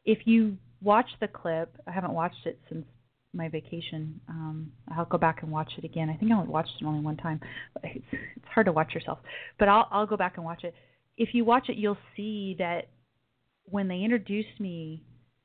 If 0.04 0.18
you 0.24 0.56
watch 0.80 1.08
the 1.20 1.26
clip, 1.26 1.76
I 1.86 1.90
haven't 1.90 2.12
watched 2.12 2.46
it 2.46 2.60
since 2.68 2.84
my 3.34 3.48
vacation. 3.48 4.20
Um, 4.28 4.70
I'll 4.96 5.04
go 5.06 5.18
back 5.18 5.42
and 5.42 5.50
watch 5.50 5.72
it 5.78 5.84
again. 5.84 6.10
I 6.10 6.16
think 6.16 6.30
I 6.30 6.36
only 6.36 6.48
watched 6.48 6.74
it 6.80 6.84
only 6.84 7.00
one 7.00 7.16
time. 7.16 7.40
It's, 7.82 8.04
it's 8.12 8.46
hard 8.54 8.66
to 8.66 8.72
watch 8.72 8.94
yourself, 8.94 9.18
but 9.58 9.68
I'll 9.68 9.88
I'll 9.90 10.06
go 10.06 10.16
back 10.16 10.36
and 10.36 10.44
watch 10.44 10.62
it. 10.62 10.74
If 11.16 11.30
you 11.34 11.44
watch 11.44 11.68
it, 11.68 11.76
you'll 11.76 11.98
see 12.16 12.56
that 12.58 12.88
when 13.64 13.88
they 13.88 14.00
introduced 14.00 14.58
me, 14.60 15.04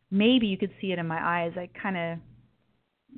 maybe 0.09 0.47
you 0.47 0.57
could 0.57 0.71
see 0.81 0.91
it 0.91 0.99
in 0.99 1.07
my 1.07 1.19
eyes. 1.21 1.53
I 1.57 1.69
kind 1.81 1.97
of 1.97 2.19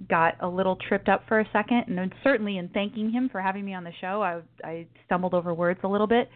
got 0.07 0.35
a 0.41 0.47
little 0.47 0.77
tripped 0.87 1.09
up 1.09 1.23
for 1.27 1.39
a 1.39 1.49
second, 1.51 1.85
and 1.87 2.13
certainly 2.23 2.57
in 2.57 2.69
thanking 2.69 3.11
him 3.11 3.29
for 3.29 3.41
having 3.41 3.65
me 3.65 3.73
on 3.73 3.83
the 3.83 3.91
show, 3.99 4.21
I 4.21 4.41
I 4.63 4.87
stumbled 5.05 5.33
over 5.33 5.53
words 5.53 5.79
a 5.83 5.87
little 5.87 6.07
bit, 6.07 6.29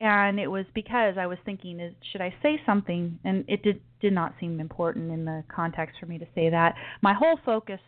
and 0.00 0.38
it 0.38 0.48
was 0.48 0.66
because 0.74 1.16
I 1.18 1.26
was 1.26 1.38
thinking, 1.44 1.94
should 2.10 2.20
I 2.20 2.34
say 2.42 2.60
something? 2.64 3.18
And 3.24 3.44
it 3.48 3.62
did 3.62 3.80
did 4.00 4.12
not 4.12 4.34
seem 4.40 4.60
important 4.60 5.10
in 5.12 5.24
the 5.24 5.44
context 5.54 5.96
for 5.98 6.06
me 6.06 6.18
to 6.18 6.26
say 6.34 6.50
that. 6.50 6.74
My 7.02 7.14
whole 7.14 7.38
focus 7.44 7.80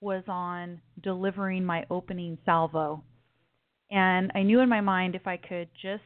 was 0.00 0.24
on 0.28 0.80
delivering 1.02 1.64
my 1.64 1.84
opening 1.90 2.38
salvo, 2.44 3.02
and 3.90 4.30
I 4.34 4.42
knew 4.42 4.60
in 4.60 4.68
my 4.68 4.80
mind 4.80 5.14
if 5.14 5.26
I 5.26 5.36
could 5.36 5.68
just 5.80 6.02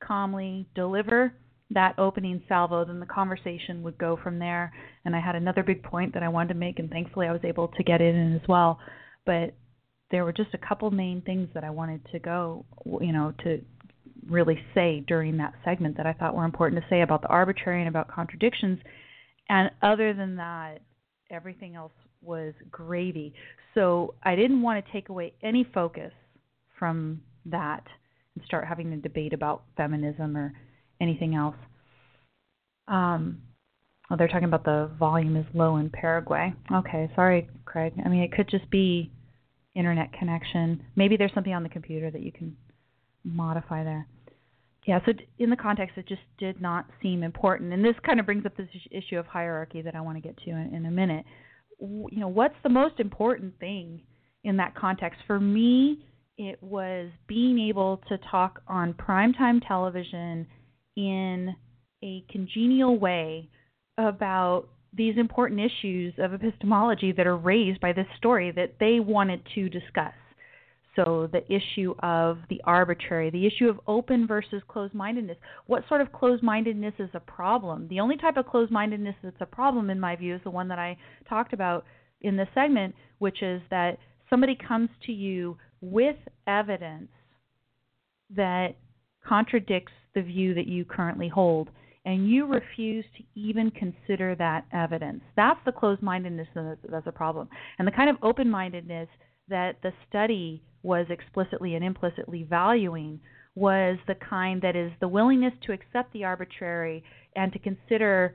calmly 0.00 0.66
deliver 0.74 1.32
that 1.70 1.98
opening 1.98 2.42
salvo, 2.48 2.84
then 2.84 3.00
the 3.00 3.06
conversation 3.06 3.82
would 3.82 3.98
go 3.98 4.18
from 4.22 4.38
there. 4.38 4.72
And 5.04 5.16
I 5.16 5.20
had 5.20 5.34
another 5.34 5.62
big 5.62 5.82
point 5.82 6.14
that 6.14 6.22
I 6.22 6.28
wanted 6.28 6.54
to 6.54 6.60
make, 6.60 6.78
and 6.78 6.90
thankfully 6.90 7.26
I 7.26 7.32
was 7.32 7.40
able 7.44 7.68
to 7.68 7.82
get 7.82 8.00
it 8.00 8.14
in 8.14 8.34
as 8.34 8.48
well. 8.48 8.78
But 9.24 9.54
there 10.10 10.24
were 10.24 10.32
just 10.32 10.54
a 10.54 10.58
couple 10.58 10.90
main 10.90 11.22
things 11.22 11.48
that 11.54 11.64
I 11.64 11.70
wanted 11.70 12.06
to 12.12 12.18
go, 12.20 12.64
you 13.00 13.12
know, 13.12 13.32
to 13.42 13.60
really 14.28 14.58
say 14.74 15.04
during 15.06 15.36
that 15.38 15.54
segment 15.64 15.96
that 15.96 16.06
I 16.06 16.12
thought 16.12 16.34
were 16.34 16.44
important 16.44 16.80
to 16.80 16.88
say 16.88 17.02
about 17.02 17.22
the 17.22 17.28
arbitrary 17.28 17.80
and 17.80 17.88
about 17.88 18.08
contradictions. 18.08 18.78
And 19.48 19.70
other 19.82 20.14
than 20.14 20.36
that, 20.36 20.78
everything 21.30 21.74
else 21.74 21.92
was 22.22 22.54
gravy. 22.70 23.34
So 23.74 24.14
I 24.22 24.36
didn't 24.36 24.62
want 24.62 24.84
to 24.84 24.92
take 24.92 25.08
away 25.08 25.34
any 25.42 25.66
focus 25.74 26.12
from 26.78 27.22
that 27.46 27.84
start 28.44 28.66
having 28.66 28.92
a 28.92 28.96
debate 28.96 29.32
about 29.32 29.64
feminism 29.76 30.36
or 30.36 30.52
anything 31.00 31.34
else. 31.34 31.56
Um, 32.88 33.42
oh, 34.10 34.16
they're 34.16 34.28
talking 34.28 34.44
about 34.44 34.64
the 34.64 34.90
volume 34.98 35.36
is 35.36 35.46
low 35.54 35.76
in 35.76 35.90
Paraguay. 35.90 36.52
Okay, 36.72 37.10
sorry, 37.14 37.48
Craig. 37.64 37.94
I 38.04 38.08
mean, 38.08 38.22
it 38.22 38.32
could 38.32 38.48
just 38.48 38.68
be 38.70 39.10
internet 39.74 40.12
connection. 40.12 40.82
Maybe 40.96 41.16
there's 41.16 41.32
something 41.34 41.52
on 41.52 41.62
the 41.62 41.68
computer 41.68 42.10
that 42.10 42.22
you 42.22 42.32
can 42.32 42.56
modify 43.24 43.84
there. 43.84 44.06
Yeah, 44.86 45.00
so 45.04 45.12
in 45.38 45.50
the 45.50 45.56
context, 45.56 45.98
it 45.98 46.06
just 46.06 46.22
did 46.38 46.60
not 46.60 46.86
seem 47.02 47.24
important, 47.24 47.72
and 47.72 47.84
this 47.84 47.96
kind 48.04 48.20
of 48.20 48.26
brings 48.26 48.46
up 48.46 48.56
this 48.56 48.68
issue 48.92 49.18
of 49.18 49.26
hierarchy 49.26 49.82
that 49.82 49.96
I 49.96 50.00
want 50.00 50.16
to 50.16 50.22
get 50.22 50.36
to 50.44 50.50
in, 50.50 50.72
in 50.74 50.86
a 50.86 50.90
minute. 50.90 51.24
You 51.80 52.08
know, 52.12 52.28
what's 52.28 52.54
the 52.62 52.68
most 52.68 53.00
important 53.00 53.58
thing 53.58 54.02
in 54.44 54.56
that 54.58 54.76
context? 54.76 55.20
For 55.26 55.40
me, 55.40 56.04
it 56.38 56.62
was 56.62 57.10
being 57.26 57.58
able 57.58 58.02
to 58.08 58.18
talk 58.30 58.60
on 58.68 58.92
primetime 58.94 59.66
television 59.66 60.46
in 60.96 61.54
a 62.02 62.24
congenial 62.30 62.98
way 62.98 63.48
about 63.98 64.66
these 64.94 65.16
important 65.16 65.60
issues 65.60 66.14
of 66.18 66.32
epistemology 66.32 67.12
that 67.12 67.26
are 67.26 67.36
raised 67.36 67.80
by 67.80 67.92
this 67.92 68.06
story 68.16 68.50
that 68.52 68.74
they 68.80 69.00
wanted 69.00 69.40
to 69.54 69.68
discuss. 69.68 70.12
So, 70.94 71.28
the 71.30 71.44
issue 71.52 71.94
of 71.98 72.38
the 72.48 72.62
arbitrary, 72.64 73.28
the 73.28 73.46
issue 73.46 73.68
of 73.68 73.78
open 73.86 74.26
versus 74.26 74.62
closed 74.66 74.94
mindedness. 74.94 75.36
What 75.66 75.84
sort 75.88 76.00
of 76.00 76.10
closed 76.10 76.42
mindedness 76.42 76.94
is 76.98 77.10
a 77.12 77.20
problem? 77.20 77.86
The 77.88 78.00
only 78.00 78.16
type 78.16 78.38
of 78.38 78.46
closed 78.46 78.72
mindedness 78.72 79.14
that's 79.22 79.36
a 79.40 79.46
problem, 79.46 79.90
in 79.90 80.00
my 80.00 80.16
view, 80.16 80.34
is 80.34 80.40
the 80.42 80.50
one 80.50 80.68
that 80.68 80.78
I 80.78 80.96
talked 81.28 81.52
about 81.52 81.84
in 82.22 82.36
this 82.36 82.48
segment, 82.54 82.94
which 83.18 83.42
is 83.42 83.60
that 83.68 83.98
somebody 84.30 84.56
comes 84.56 84.88
to 85.04 85.12
you 85.12 85.58
with 85.92 86.16
evidence 86.46 87.08
that 88.34 88.76
contradicts 89.26 89.92
the 90.14 90.22
view 90.22 90.54
that 90.54 90.66
you 90.66 90.84
currently 90.84 91.28
hold, 91.28 91.68
and 92.04 92.28
you 92.28 92.46
refuse 92.46 93.04
to 93.16 93.24
even 93.34 93.70
consider 93.70 94.34
that 94.36 94.64
evidence. 94.72 95.22
That's 95.36 95.60
the 95.64 95.72
closed 95.72 96.02
mindedness 96.02 96.48
that's 96.54 97.06
a 97.06 97.12
problem. 97.12 97.48
And 97.78 97.86
the 97.86 97.92
kind 97.92 98.08
of 98.10 98.16
open 98.22 98.48
mindedness 98.48 99.08
that 99.48 99.76
the 99.82 99.92
study 100.08 100.62
was 100.82 101.06
explicitly 101.10 101.74
and 101.74 101.84
implicitly 101.84 102.44
valuing 102.44 103.20
was 103.54 103.96
the 104.06 104.14
kind 104.14 104.60
that 104.62 104.76
is 104.76 104.92
the 105.00 105.08
willingness 105.08 105.54
to 105.62 105.72
accept 105.72 106.12
the 106.12 106.24
arbitrary 106.24 107.02
and 107.34 107.52
to 107.52 107.58
consider 107.58 108.34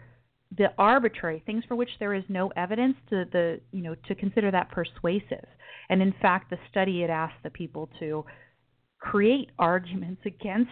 the 0.57 0.67
arbitrary 0.77 1.41
things 1.45 1.63
for 1.67 1.75
which 1.75 1.89
there 1.99 2.13
is 2.13 2.23
no 2.27 2.49
evidence 2.55 2.95
to 3.09 3.25
the 3.31 3.59
you 3.71 3.81
know 3.81 3.95
to 4.07 4.15
consider 4.15 4.51
that 4.51 4.69
persuasive 4.71 5.45
and 5.89 6.01
in 6.01 6.13
fact 6.21 6.49
the 6.49 6.57
study 6.69 7.01
had 7.01 7.09
asked 7.09 7.41
the 7.43 7.49
people 7.49 7.89
to 7.99 8.25
create 8.99 9.49
arguments 9.57 10.21
against 10.25 10.71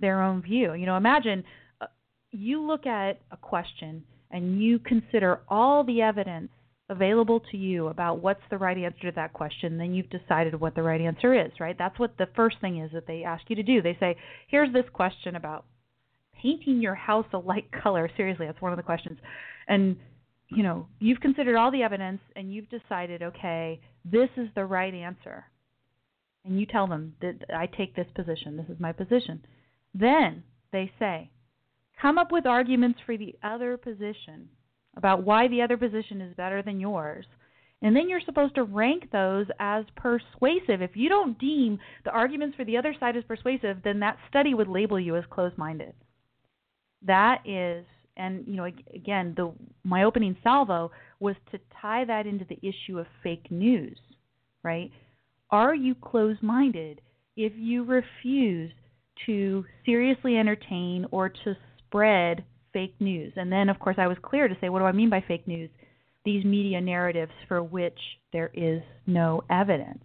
their 0.00 0.22
own 0.22 0.42
view 0.42 0.74
you 0.74 0.86
know 0.86 0.96
imagine 0.96 1.44
uh, 1.80 1.86
you 2.30 2.60
look 2.60 2.86
at 2.86 3.20
a 3.30 3.36
question 3.36 4.02
and 4.30 4.62
you 4.62 4.78
consider 4.78 5.40
all 5.48 5.84
the 5.84 6.00
evidence 6.00 6.50
available 6.90 7.40
to 7.52 7.56
you 7.56 7.86
about 7.86 8.20
what's 8.20 8.42
the 8.50 8.58
right 8.58 8.76
answer 8.76 9.10
to 9.10 9.12
that 9.14 9.32
question, 9.32 9.78
then 9.78 9.94
you've 9.94 10.10
decided 10.10 10.60
what 10.60 10.74
the 10.74 10.82
right 10.82 11.00
answer 11.00 11.32
is, 11.34 11.52
right? 11.60 11.76
That's 11.78 11.98
what 11.98 12.18
the 12.18 12.28
first 12.34 12.56
thing 12.60 12.78
is 12.78 12.90
that 12.92 13.06
they 13.06 13.22
ask 13.22 13.44
you 13.48 13.56
to 13.56 13.62
do. 13.62 13.80
They 13.80 13.96
say, 14.00 14.16
here's 14.48 14.72
this 14.72 14.84
question 14.92 15.36
about 15.36 15.64
painting 16.42 16.80
your 16.80 16.94
house 16.94 17.26
a 17.32 17.38
light 17.38 17.70
color. 17.82 18.10
Seriously, 18.16 18.46
that's 18.46 18.60
one 18.60 18.72
of 18.72 18.76
the 18.76 18.82
questions. 18.82 19.18
And 19.68 19.96
you 20.50 20.62
know, 20.62 20.86
you've 20.98 21.20
considered 21.20 21.56
all 21.56 21.70
the 21.70 21.82
evidence 21.82 22.20
and 22.36 22.52
you've 22.52 22.68
decided, 22.68 23.22
okay, 23.22 23.80
this 24.04 24.28
is 24.36 24.48
the 24.54 24.64
right 24.64 24.92
answer. 24.92 25.44
And 26.44 26.58
you 26.58 26.66
tell 26.66 26.86
them 26.86 27.14
that 27.20 27.36
I 27.54 27.66
take 27.66 27.94
this 27.94 28.06
position. 28.14 28.56
This 28.56 28.68
is 28.68 28.80
my 28.80 28.92
position. 28.92 29.44
Then 29.94 30.42
they 30.72 30.90
say, 30.98 31.30
come 32.00 32.18
up 32.18 32.32
with 32.32 32.46
arguments 32.46 32.98
for 33.04 33.16
the 33.16 33.36
other 33.42 33.76
position 33.76 34.48
about 34.96 35.22
why 35.22 35.48
the 35.48 35.62
other 35.62 35.76
position 35.76 36.20
is 36.20 36.34
better 36.34 36.62
than 36.62 36.80
yours. 36.80 37.26
And 37.82 37.94
then 37.94 38.08
you're 38.08 38.20
supposed 38.20 38.56
to 38.56 38.64
rank 38.64 39.10
those 39.10 39.46
as 39.58 39.84
persuasive. 39.96 40.82
If 40.82 40.96
you 40.96 41.08
don't 41.08 41.38
deem 41.38 41.78
the 42.04 42.10
arguments 42.10 42.56
for 42.56 42.64
the 42.64 42.76
other 42.76 42.94
side 42.98 43.16
as 43.16 43.24
persuasive, 43.24 43.78
then 43.84 44.00
that 44.00 44.18
study 44.28 44.52
would 44.52 44.68
label 44.68 44.98
you 44.98 45.16
as 45.16 45.24
closed 45.30 45.56
minded. 45.56 45.94
That 47.06 47.42
is 47.44 47.84
and 48.16 48.44
you 48.46 48.56
know 48.56 48.64
again 48.94 49.34
the 49.36 49.52
my 49.84 50.02
opening 50.02 50.36
salvo 50.42 50.90
was 51.20 51.36
to 51.52 51.58
tie 51.80 52.04
that 52.04 52.26
into 52.26 52.44
the 52.44 52.58
issue 52.62 52.98
of 52.98 53.06
fake 53.22 53.50
news, 53.50 53.98
right? 54.62 54.90
Are 55.50 55.74
you 55.74 55.94
closed 55.94 56.42
minded 56.42 57.00
if 57.36 57.52
you 57.56 57.84
refuse 57.84 58.72
to 59.26 59.64
seriously 59.84 60.36
entertain 60.36 61.06
or 61.10 61.28
to 61.28 61.56
spread 61.78 62.44
fake 62.72 62.94
news. 63.00 63.32
And 63.36 63.50
then, 63.50 63.68
of 63.68 63.78
course, 63.78 63.96
I 63.98 64.06
was 64.06 64.16
clear 64.22 64.48
to 64.48 64.56
say, 64.60 64.68
what 64.68 64.80
do 64.80 64.84
I 64.84 64.92
mean 64.92 65.10
by 65.10 65.24
fake 65.26 65.46
news? 65.46 65.70
These 66.24 66.44
media 66.44 66.80
narratives 66.80 67.32
for 67.48 67.62
which 67.62 67.98
there 68.32 68.50
is 68.54 68.82
no 69.06 69.42
evidence. 69.50 70.04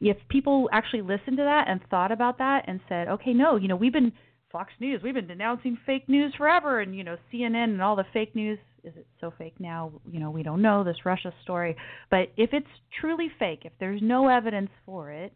If 0.00 0.16
people 0.28 0.68
actually 0.72 1.02
listened 1.02 1.36
to 1.36 1.44
that 1.44 1.66
and 1.68 1.80
thought 1.90 2.10
about 2.10 2.38
that 2.38 2.64
and 2.66 2.80
said, 2.88 3.08
okay, 3.08 3.32
no, 3.32 3.56
you 3.56 3.68
know, 3.68 3.76
we've 3.76 3.92
been 3.92 4.12
Fox 4.52 4.72
News, 4.80 5.00
we've 5.02 5.14
been 5.14 5.28
denouncing 5.28 5.78
fake 5.86 6.08
news 6.08 6.34
forever, 6.36 6.80
and 6.80 6.96
you 6.96 7.04
know, 7.04 7.16
CNN 7.32 7.64
and 7.64 7.82
all 7.82 7.96
the 7.96 8.06
fake 8.12 8.34
news. 8.34 8.58
Is 8.82 8.94
it 8.96 9.06
so 9.20 9.32
fake 9.36 9.54
now? 9.58 9.92
You 10.10 10.20
know, 10.20 10.30
we 10.30 10.42
don't 10.42 10.62
know 10.62 10.82
this 10.82 11.04
Russia 11.04 11.32
story. 11.42 11.76
But 12.10 12.32
if 12.36 12.50
it's 12.52 12.66
truly 13.00 13.28
fake, 13.38 13.60
if 13.64 13.72
there's 13.78 14.00
no 14.02 14.28
evidence 14.28 14.70
for 14.86 15.10
it, 15.10 15.32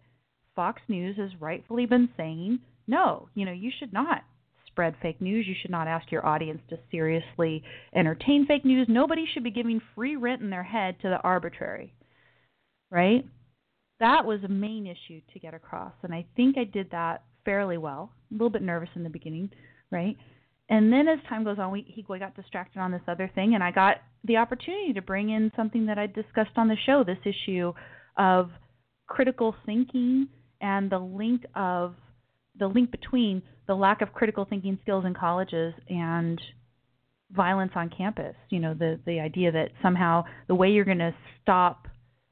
Fox 0.56 0.80
News 0.88 1.16
has 1.18 1.30
rightfully 1.40 1.86
been 1.86 2.08
saying, 2.16 2.60
no, 2.86 3.28
you 3.34 3.44
know, 3.44 3.52
you 3.52 3.70
should 3.78 3.92
not 3.92 4.22
spread 4.66 4.94
fake 5.00 5.20
news. 5.20 5.46
You 5.46 5.54
should 5.60 5.70
not 5.70 5.86
ask 5.86 6.10
your 6.10 6.26
audience 6.26 6.60
to 6.70 6.78
seriously 6.90 7.62
entertain 7.94 8.46
fake 8.46 8.64
news. 8.64 8.86
Nobody 8.88 9.24
should 9.32 9.44
be 9.44 9.50
giving 9.50 9.80
free 9.94 10.16
rent 10.16 10.42
in 10.42 10.50
their 10.50 10.64
head 10.64 10.96
to 11.02 11.08
the 11.08 11.20
arbitrary. 11.20 11.92
Right? 12.90 13.24
That 14.00 14.24
was 14.24 14.42
a 14.42 14.48
main 14.48 14.86
issue 14.86 15.20
to 15.32 15.38
get 15.38 15.54
across. 15.54 15.92
And 16.02 16.12
I 16.12 16.26
think 16.34 16.58
I 16.58 16.64
did 16.64 16.90
that 16.90 17.22
fairly 17.44 17.78
well. 17.78 18.12
A 18.30 18.34
little 18.34 18.50
bit 18.50 18.62
nervous 18.62 18.88
in 18.94 19.02
the 19.02 19.10
beginning, 19.10 19.50
right? 19.90 20.16
And 20.68 20.92
then 20.92 21.08
as 21.08 21.18
time 21.28 21.44
goes 21.44 21.58
on, 21.58 21.70
we 21.70 21.84
he 21.86 22.02
got 22.02 22.34
distracted 22.34 22.78
on 22.78 22.90
this 22.90 23.02
other 23.06 23.30
thing, 23.34 23.54
and 23.54 23.62
I 23.62 23.70
got 23.70 23.96
the 24.24 24.38
opportunity 24.38 24.94
to 24.94 25.02
bring 25.02 25.30
in 25.30 25.52
something 25.54 25.86
that 25.86 25.98
I 25.98 26.06
discussed 26.06 26.56
on 26.56 26.68
the 26.68 26.76
show. 26.86 27.04
This 27.04 27.18
issue 27.24 27.72
of 28.16 28.50
critical 29.06 29.54
thinking 29.66 30.28
and 30.60 30.90
the 30.90 30.98
link 30.98 31.44
of 31.54 31.94
the 32.58 32.66
link 32.66 32.90
between 32.90 33.42
the 33.66 33.74
lack 33.74 34.00
of 34.00 34.12
critical 34.12 34.46
thinking 34.48 34.78
skills 34.82 35.04
in 35.04 35.12
colleges 35.14 35.74
and 35.88 36.40
violence 37.32 37.72
on 37.74 37.90
campus. 37.90 38.34
You 38.48 38.60
know, 38.60 38.74
the 38.74 38.98
the 39.04 39.20
idea 39.20 39.52
that 39.52 39.70
somehow 39.82 40.24
the 40.48 40.54
way 40.54 40.70
you're 40.70 40.84
going 40.84 40.98
to 40.98 41.14
stop 41.42 41.88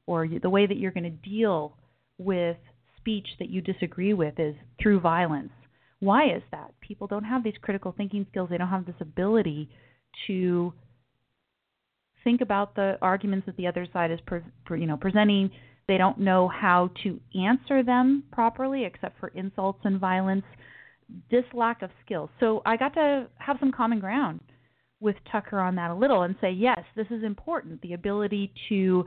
or 0.07 0.27
the 0.27 0.51
way 0.51 0.67
that 0.67 0.79
you're 0.79 0.91
going 0.91 1.05
to 1.05 1.11
deal 1.11 1.77
with 2.19 2.57
speech 3.03 3.27
that 3.39 3.51
you 3.51 3.61
disagree 3.61 4.15
with 4.15 4.39
is 4.39 4.55
through 4.81 5.01
violence. 5.01 5.51
Why 6.01 6.27
is 6.27 6.43
that? 6.53 6.73
People 6.81 7.07
don't 7.07 7.25
have 7.25 7.45
these 7.45 7.55
critical 7.61 7.93
thinking 7.97 8.27
skills. 8.31 8.49
They 8.51 8.59
don't 8.59 8.69
have 8.69 8.87
this 8.87 8.95
ability 9.01 9.69
to 10.27 10.73
think 12.25 12.41
about 12.41 12.75
the 12.75 12.97
arguments 13.03 13.47
that 13.47 13.57
the 13.57 13.67
other 13.67 13.87
side 13.93 14.11
is, 14.11 14.21
pre, 14.27 14.41
you 14.81 14.87
know, 14.87 14.97
presenting. 14.97 15.51
They 15.89 15.99
don't 15.99 16.19
know 16.19 16.49
how 16.49 16.91
to 17.03 17.21
answer 17.35 17.83
them 17.83 18.25
properly, 18.33 18.85
except 18.85 19.19
for 19.19 19.29
insults 19.29 19.81
and 19.85 19.99
violence 19.99 20.45
this 21.31 21.45
lack 21.53 21.83
of 21.83 21.91
skill. 22.05 22.31
So 22.41 22.63
I 22.65 22.77
got 22.77 22.95
to 22.95 23.27
have 23.39 23.57
some 23.61 23.73
common 23.73 24.01
ground 24.01 24.41
with 25.01 25.17
Tucker 25.31 25.59
on 25.59 25.75
that 25.75 25.91
a 25.91 25.95
little 25.95 26.23
and 26.23 26.37
say, 26.41 26.53
yes, 26.53 26.79
this 26.97 27.09
is 27.11 27.25
important. 27.25 27.83
The 27.83 27.95
ability 27.95 28.53
to 28.69 29.05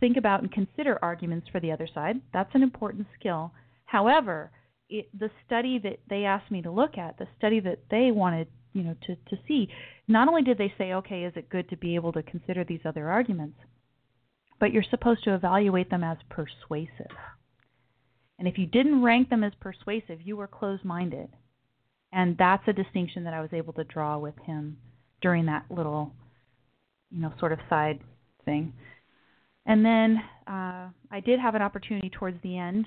think 0.00 0.16
about 0.16 0.40
and 0.40 0.50
consider 0.50 0.98
arguments 1.02 1.46
for 1.52 1.60
the 1.60 1.70
other 1.70 1.88
side, 1.92 2.20
that's 2.32 2.54
an 2.54 2.62
important 2.62 3.06
skill. 3.18 3.52
However, 3.84 4.50
it, 4.88 5.08
the 5.16 5.30
study 5.46 5.78
that 5.78 6.00
they 6.08 6.24
asked 6.24 6.50
me 6.50 6.62
to 6.62 6.70
look 6.70 6.98
at, 6.98 7.18
the 7.18 7.28
study 7.38 7.60
that 7.60 7.80
they 7.90 8.10
wanted, 8.10 8.48
you 8.72 8.82
know, 8.82 8.96
to, 9.06 9.14
to 9.14 9.42
see, 9.46 9.68
not 10.08 10.28
only 10.28 10.42
did 10.42 10.58
they 10.58 10.72
say, 10.76 10.92
okay, 10.94 11.24
is 11.24 11.32
it 11.36 11.48
good 11.48 11.68
to 11.70 11.76
be 11.76 11.94
able 11.94 12.12
to 12.12 12.22
consider 12.22 12.64
these 12.64 12.80
other 12.84 13.08
arguments, 13.08 13.58
but 14.58 14.72
you're 14.72 14.84
supposed 14.90 15.24
to 15.24 15.34
evaluate 15.34 15.90
them 15.90 16.04
as 16.04 16.18
persuasive. 16.28 17.16
And 18.38 18.48
if 18.48 18.58
you 18.58 18.66
didn't 18.66 19.02
rank 19.02 19.28
them 19.28 19.44
as 19.44 19.52
persuasive, 19.60 20.20
you 20.22 20.36
were 20.36 20.46
closed 20.46 20.84
minded. 20.84 21.28
And 22.12 22.36
that's 22.38 22.66
a 22.66 22.72
distinction 22.72 23.24
that 23.24 23.34
I 23.34 23.40
was 23.40 23.50
able 23.52 23.72
to 23.74 23.84
draw 23.84 24.18
with 24.18 24.34
him 24.44 24.78
during 25.22 25.46
that 25.46 25.66
little, 25.70 26.12
you 27.10 27.20
know, 27.20 27.32
sort 27.38 27.52
of 27.52 27.58
side 27.68 28.00
thing. 28.44 28.72
And 29.70 29.84
then 29.84 30.20
uh, 30.48 30.88
I 31.12 31.20
did 31.24 31.38
have 31.38 31.54
an 31.54 31.62
opportunity 31.62 32.10
towards 32.10 32.42
the 32.42 32.58
end 32.58 32.86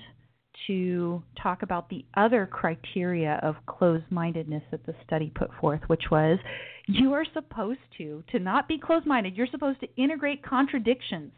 to 0.66 1.22
talk 1.42 1.62
about 1.62 1.88
the 1.88 2.04
other 2.14 2.44
criteria 2.44 3.40
of 3.42 3.56
closed 3.64 4.04
mindedness 4.10 4.62
that 4.70 4.84
the 4.84 4.94
study 5.06 5.32
put 5.34 5.48
forth, 5.62 5.80
which 5.86 6.04
was 6.10 6.38
you 6.86 7.14
are 7.14 7.24
supposed 7.32 7.80
to, 7.96 8.22
to 8.32 8.38
not 8.38 8.68
be 8.68 8.78
closed 8.78 9.06
minded, 9.06 9.34
you're 9.34 9.46
supposed 9.50 9.80
to 9.80 9.86
integrate 9.96 10.44
contradictions 10.44 11.32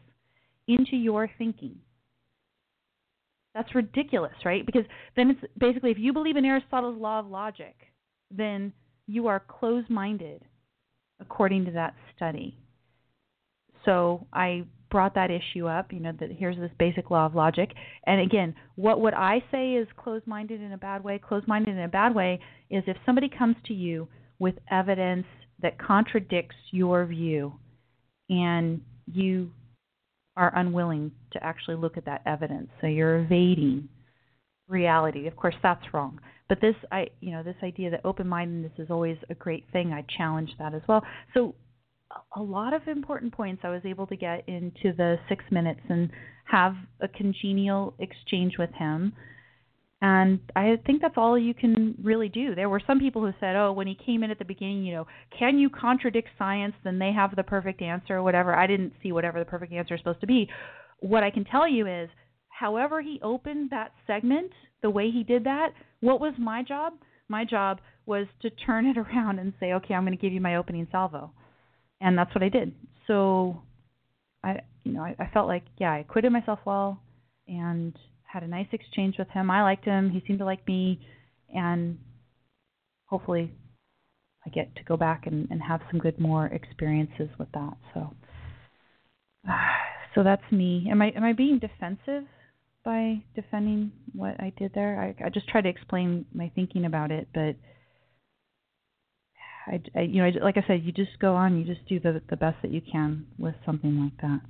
into 0.67 0.97
your 0.97 1.31
thinking. 1.39 1.77
That's 3.55 3.73
ridiculous, 3.73 4.35
right? 4.45 4.67
Because 4.67 4.85
then 5.15 5.31
it's 5.31 5.53
basically 5.57 5.93
if 5.93 5.99
you 6.01 6.13
believe 6.13 6.37
in 6.37 6.45
Aristotle's 6.45 7.01
law 7.01 7.21
of 7.21 7.29
logic, 7.29 7.77
then 8.33 8.73
you 9.07 9.29
are 9.29 9.45
closed 9.47 9.91
minded 9.91 10.43
according 11.21 11.67
to 11.67 11.71
that 11.71 11.95
study. 12.17 12.59
So 13.85 14.27
I 14.33 14.65
brought 14.91 15.15
that 15.15 15.31
issue 15.31 15.67
up, 15.67 15.93
you 15.93 16.01
know, 16.01 16.13
that 16.21 16.31
here's 16.31 16.57
this 16.57 16.71
basic 16.79 17.11
law 17.11 17.27
of 17.27 17.35
logic. 17.35 17.73
And 18.07 18.21
again, 18.21 18.55
what 18.77 19.01
would 19.01 19.15
I 19.15 19.43
say 19.51 19.73
is 19.73 19.89
closed 19.97 20.27
minded 20.27 20.61
in 20.61 20.73
a 20.73 20.79
bad 20.79 21.03
way? 21.03 21.19
Closed 21.19 21.49
minded 21.49 21.77
in 21.77 21.83
a 21.83 21.89
bad 21.89 22.15
way 22.15 22.41
is 22.71 22.85
if 22.87 22.97
somebody 23.05 23.29
comes 23.29 23.57
to 23.67 23.75
you 23.75 24.09
with 24.39 24.55
evidence 24.71 25.27
that 25.63 25.79
contradicts 25.79 26.57
your 26.71 27.05
view 27.07 27.53
and 28.29 28.81
you 29.07 29.51
are 30.37 30.53
unwilling 30.57 31.11
to 31.33 31.43
actually 31.43 31.77
look 31.77 31.97
at 31.97 32.05
that 32.05 32.21
evidence. 32.27 32.69
So 32.81 32.87
you're 32.87 33.21
evading 33.21 33.89
reality. 34.69 35.27
Of 35.27 35.37
course, 35.37 35.55
that's 35.63 35.83
wrong. 35.95 36.21
But 36.49 36.61
this, 36.61 36.75
I, 36.93 37.09
you 37.21 37.33
know, 37.33 37.43
this 37.43 37.57
idea 37.63 37.91
that 37.91 38.03
open-mindedness 38.05 38.73
is 38.79 38.91
always 38.91 39.17
a 39.31 39.35
great 39.35 39.65
thing. 39.73 39.93
I 39.93 40.05
challenge 40.17 40.51
that 40.59 40.75
as 40.75 40.83
well. 40.87 41.03
So 41.35 41.55
a 42.37 42.43
lot 42.43 42.73
of 42.73 42.87
important 42.87 43.33
points 43.33 43.63
I 43.65 43.71
was 43.71 43.83
able 43.85 44.07
to 44.07 44.17
get 44.17 44.49
into 44.49 44.93
the 44.97 45.17
six 45.29 45.45
minutes 45.51 45.81
and 45.89 46.11
have 46.45 46.75
a 47.01 47.09
congenial 47.09 47.95
exchange 47.99 48.55
with 48.59 48.71
him 48.73 49.13
and 50.03 50.41
I 50.55 50.77
think 50.85 51.01
that's 51.01 51.15
all 51.17 51.39
you 51.39 51.55
can 51.55 51.95
really 52.03 52.29
do. 52.29 52.55
There 52.55 52.69
were 52.69 52.83
some 52.87 52.99
people 52.99 53.23
who 53.23 53.33
said, 53.41 53.57
"Oh, 53.57 53.73
when 53.73 53.87
he 53.87 53.95
came 53.95 54.23
in 54.23 54.31
at 54.31 54.39
the 54.39 54.45
beginning, 54.45 54.85
you 54.85 54.95
know, 54.95 55.07
can 55.37 55.59
you 55.59 55.71
contradict 55.71 56.29
science? 56.39 56.75
Then 56.85 56.99
they 56.99 57.13
have 57.13 57.35
the 57.35 57.43
perfect 57.43 57.81
answer 57.81 58.17
or 58.17 58.23
whatever." 58.23 58.55
I 58.55 58.67
didn't 58.67 58.93
see 59.03 59.13
whatever 59.13 59.39
the 59.39 59.47
perfect 59.47 59.73
answer 59.73 59.95
is 59.95 60.01
supposed 60.01 60.21
to 60.21 60.27
be. 60.27 60.51
What 61.01 61.25
I 61.25 61.31
can 61.31 61.45
tell 61.45 61.67
you 61.67 61.87
is, 61.87 62.11
however 62.51 63.01
he 63.01 63.21
opened 63.23 63.71
that 63.71 63.93
segment, 64.07 64.53
the 64.83 64.91
way 64.91 65.11
he 65.11 65.25
did 65.25 65.45
that, 65.45 65.73
what 66.01 66.21
was 66.21 66.35
my 66.39 66.63
job? 66.63 66.93
My 67.29 67.45
job 67.45 67.81
was 68.05 68.27
to 68.43 68.51
turn 68.51 68.85
it 68.87 68.99
around 69.05 69.39
and 69.39 69.55
say, 69.59 69.73
"Okay, 69.73 69.95
I'm 69.95 70.05
going 70.05 70.17
to 70.17 70.21
give 70.21 70.33
you 70.33 70.43
my 70.43 70.57
opening 70.57 70.87
salvo," 70.93 71.33
and 72.01 72.17
that's 72.17 72.35
what 72.35 72.43
I 72.45 72.49
did. 72.49 72.75
So 73.07 73.63
I 74.43 74.61
you 74.85 74.93
know 74.93 75.03
I, 75.03 75.15
I 75.19 75.31
felt 75.33 75.49
like 75.49 75.65
yeah 75.79 75.93
I 75.93 75.99
acquitted 75.99 76.33
myself 76.33 76.59
well 76.65 77.01
and 77.49 77.97
had 78.25 78.43
a 78.43 78.49
nice 78.49 78.69
exchange 78.73 79.17
with 79.19 79.29
him. 79.29 79.51
I 79.51 79.63
liked 79.63 79.85
him. 79.85 80.11
He 80.11 80.23
seemed 80.27 80.41
to 80.41 80.45
like 80.45 80.67
me, 80.67 81.01
and 81.55 81.99
hopefully 83.07 83.53
I 84.45 84.51
get 84.51 84.75
to 84.77 84.85
go 84.85 84.97
back 84.97 85.27
and, 85.27 85.49
and 85.51 85.63
have 85.63 85.81
some 85.91 86.01
good 86.01 86.19
more 86.21 86.47
experiences 86.47 87.29
with 87.39 87.49
that. 87.53 87.77
So 87.95 88.15
so 90.15 90.23
that's 90.23 90.51
me. 90.51 90.89
Am 90.91 91.03
I 91.03 91.11
am 91.17 91.25
I 91.25 91.33
being 91.33 91.59
defensive 91.59 92.25
by 92.85 93.23
defending 93.35 93.93
what 94.13 94.41
I 94.41 94.53
did 94.57 94.73
there? 94.75 95.01
I, 95.01 95.25
I 95.25 95.29
just 95.31 95.49
try 95.49 95.61
to 95.61 95.69
explain 95.69 96.27
my 96.33 96.51
thinking 96.55 96.85
about 96.85 97.11
it, 97.11 97.29
but 97.35 97.57
I, 99.67 99.81
I 99.95 100.03
you 100.03 100.23
know, 100.23 100.31
like 100.43 100.57
I 100.57 100.65
said, 100.67 100.83
you 100.85 100.93
just 100.93 101.19
go 101.21 101.35
on, 101.35 101.59
you 101.59 101.65
just 101.65 101.87
do 101.89 102.01
the 102.01 102.23
the 102.31 102.37
best 102.37 102.57
that 102.63 102.71
you 102.71 102.81
can 102.81 103.27
with 103.39 103.55
something 103.65 104.01
like 104.01 104.17
that. 104.23 104.41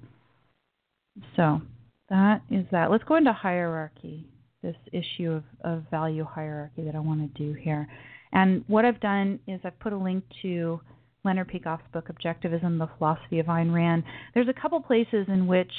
So 1.36 1.62
that 2.08 2.42
is 2.50 2.66
that. 2.72 2.90
Let's 2.90 3.04
go 3.04 3.16
into 3.16 3.32
hierarchy. 3.32 4.26
This 4.62 4.76
issue 4.92 5.32
of, 5.32 5.44
of 5.62 5.84
value 5.90 6.24
hierarchy 6.24 6.82
that 6.82 6.94
I 6.94 6.98
want 6.98 7.20
to 7.20 7.42
do 7.42 7.52
here. 7.52 7.86
And 8.32 8.64
what 8.66 8.84
I've 8.84 9.00
done 9.00 9.38
is 9.46 9.60
I've 9.64 9.78
put 9.78 9.92
a 9.92 9.98
link 9.98 10.24
to 10.42 10.80
Leonard 11.24 11.48
Peikoff's 11.48 11.84
book, 11.92 12.08
Objectivism, 12.08 12.78
the 12.78 12.88
Philosophy 12.98 13.38
of 13.38 13.46
Ayn 13.46 13.72
Rand. 13.72 14.02
There's 14.34 14.48
a 14.48 14.60
couple 14.60 14.80
places 14.80 15.26
in 15.28 15.46
which 15.46 15.70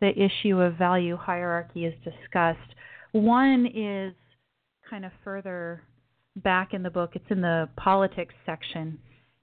the 0.00 0.10
issue 0.10 0.60
of 0.60 0.76
value 0.76 1.16
hierarchy 1.16 1.84
is 1.84 1.94
discussed. 2.04 2.74
One 3.12 3.66
is 3.66 4.14
kind 4.88 5.04
of 5.04 5.12
further 5.24 5.82
back 6.42 6.74
in 6.74 6.82
the 6.82 6.90
book, 6.90 7.12
it's 7.14 7.30
in 7.30 7.40
the 7.40 7.68
politics 7.76 8.34
section, 8.46 8.98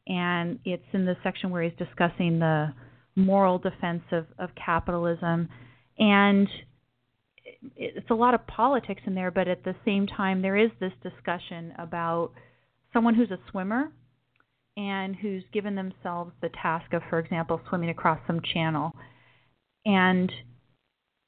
and 0.07 0.59
it's 0.65 0.83
in 0.93 1.05
the 1.05 1.15
section 1.23 1.49
where 1.49 1.63
he's 1.63 1.77
discussing 1.77 2.39
the 2.39 2.73
moral 3.15 3.57
defense 3.57 4.03
of, 4.11 4.25
of 4.37 4.49
capitalism. 4.55 5.49
And 5.97 6.47
it's 7.75 8.09
a 8.09 8.15
lot 8.15 8.33
of 8.33 8.45
politics 8.47 9.01
in 9.05 9.15
there, 9.15 9.31
but 9.31 9.47
at 9.47 9.63
the 9.63 9.75
same 9.85 10.07
time, 10.07 10.41
there 10.41 10.57
is 10.57 10.71
this 10.79 10.91
discussion 11.01 11.73
about 11.77 12.31
someone 12.93 13.15
who's 13.15 13.31
a 13.31 13.39
swimmer 13.51 13.91
and 14.77 15.15
who's 15.15 15.43
given 15.53 15.75
themselves 15.75 16.31
the 16.41 16.49
task 16.61 16.93
of, 16.93 17.01
for 17.09 17.19
example, 17.19 17.61
swimming 17.69 17.89
across 17.89 18.19
some 18.27 18.41
channel. 18.53 18.91
And, 19.85 20.31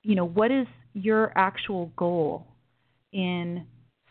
you 0.04 0.16
know, 0.16 0.26
what 0.26 0.52
is 0.52 0.68
your 0.94 1.32
actual 1.36 1.92
goal 1.96 2.46
in 3.14 3.66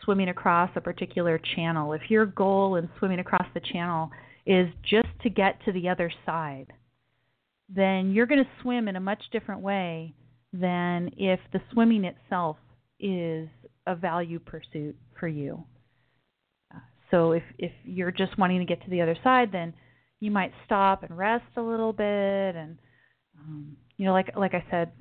swimming 0.07 0.29
across 0.29 0.71
a 0.75 0.81
particular 0.81 1.37
channel? 1.55 1.91
If 1.91 2.09
your 2.09 2.25
goal 2.25 2.77
in 2.77 2.89
swimming 2.97 3.19
across 3.19 3.45
the 3.53 3.59
channel 3.59 4.09
is 4.45 4.69
just 4.89 5.09
to 5.23 5.29
get 5.29 5.59
to 5.65 5.73
the 5.73 5.89
other 5.89 6.09
side, 6.25 6.71
then 7.67 8.13
you're 8.13 8.25
going 8.25 8.43
to 8.43 8.61
swim 8.61 8.87
in 8.87 8.95
a 8.95 9.01
much 9.01 9.21
different 9.33 9.59
way 9.59 10.15
than 10.53 11.11
if 11.17 11.41
the 11.51 11.59
swimming 11.73 12.05
itself 12.05 12.55
is 12.99 13.49
a 13.85 13.95
value 13.95 14.39
pursuit 14.39 14.95
for 15.19 15.27
you. 15.27 15.63
So 17.11 17.33
if 17.33 17.43
if 17.57 17.71
you're 17.83 18.11
just 18.11 18.37
wanting 18.37 18.59
to 18.59 18.65
get 18.65 18.83
to 18.83 18.89
the 18.89 19.01
other 19.01 19.17
side, 19.23 19.49
then 19.51 19.73
you 20.19 20.31
might 20.31 20.51
stop 20.65 21.03
and 21.03 21.17
rest 21.17 21.45
a 21.55 21.61
little 21.61 21.93
bit, 21.93 22.55
and 22.55 22.77
um, 23.39 23.77
you 23.97 24.05
know, 24.05 24.13
like 24.13 24.35
like 24.35 24.53
I 24.53 24.63
said, 24.69 24.91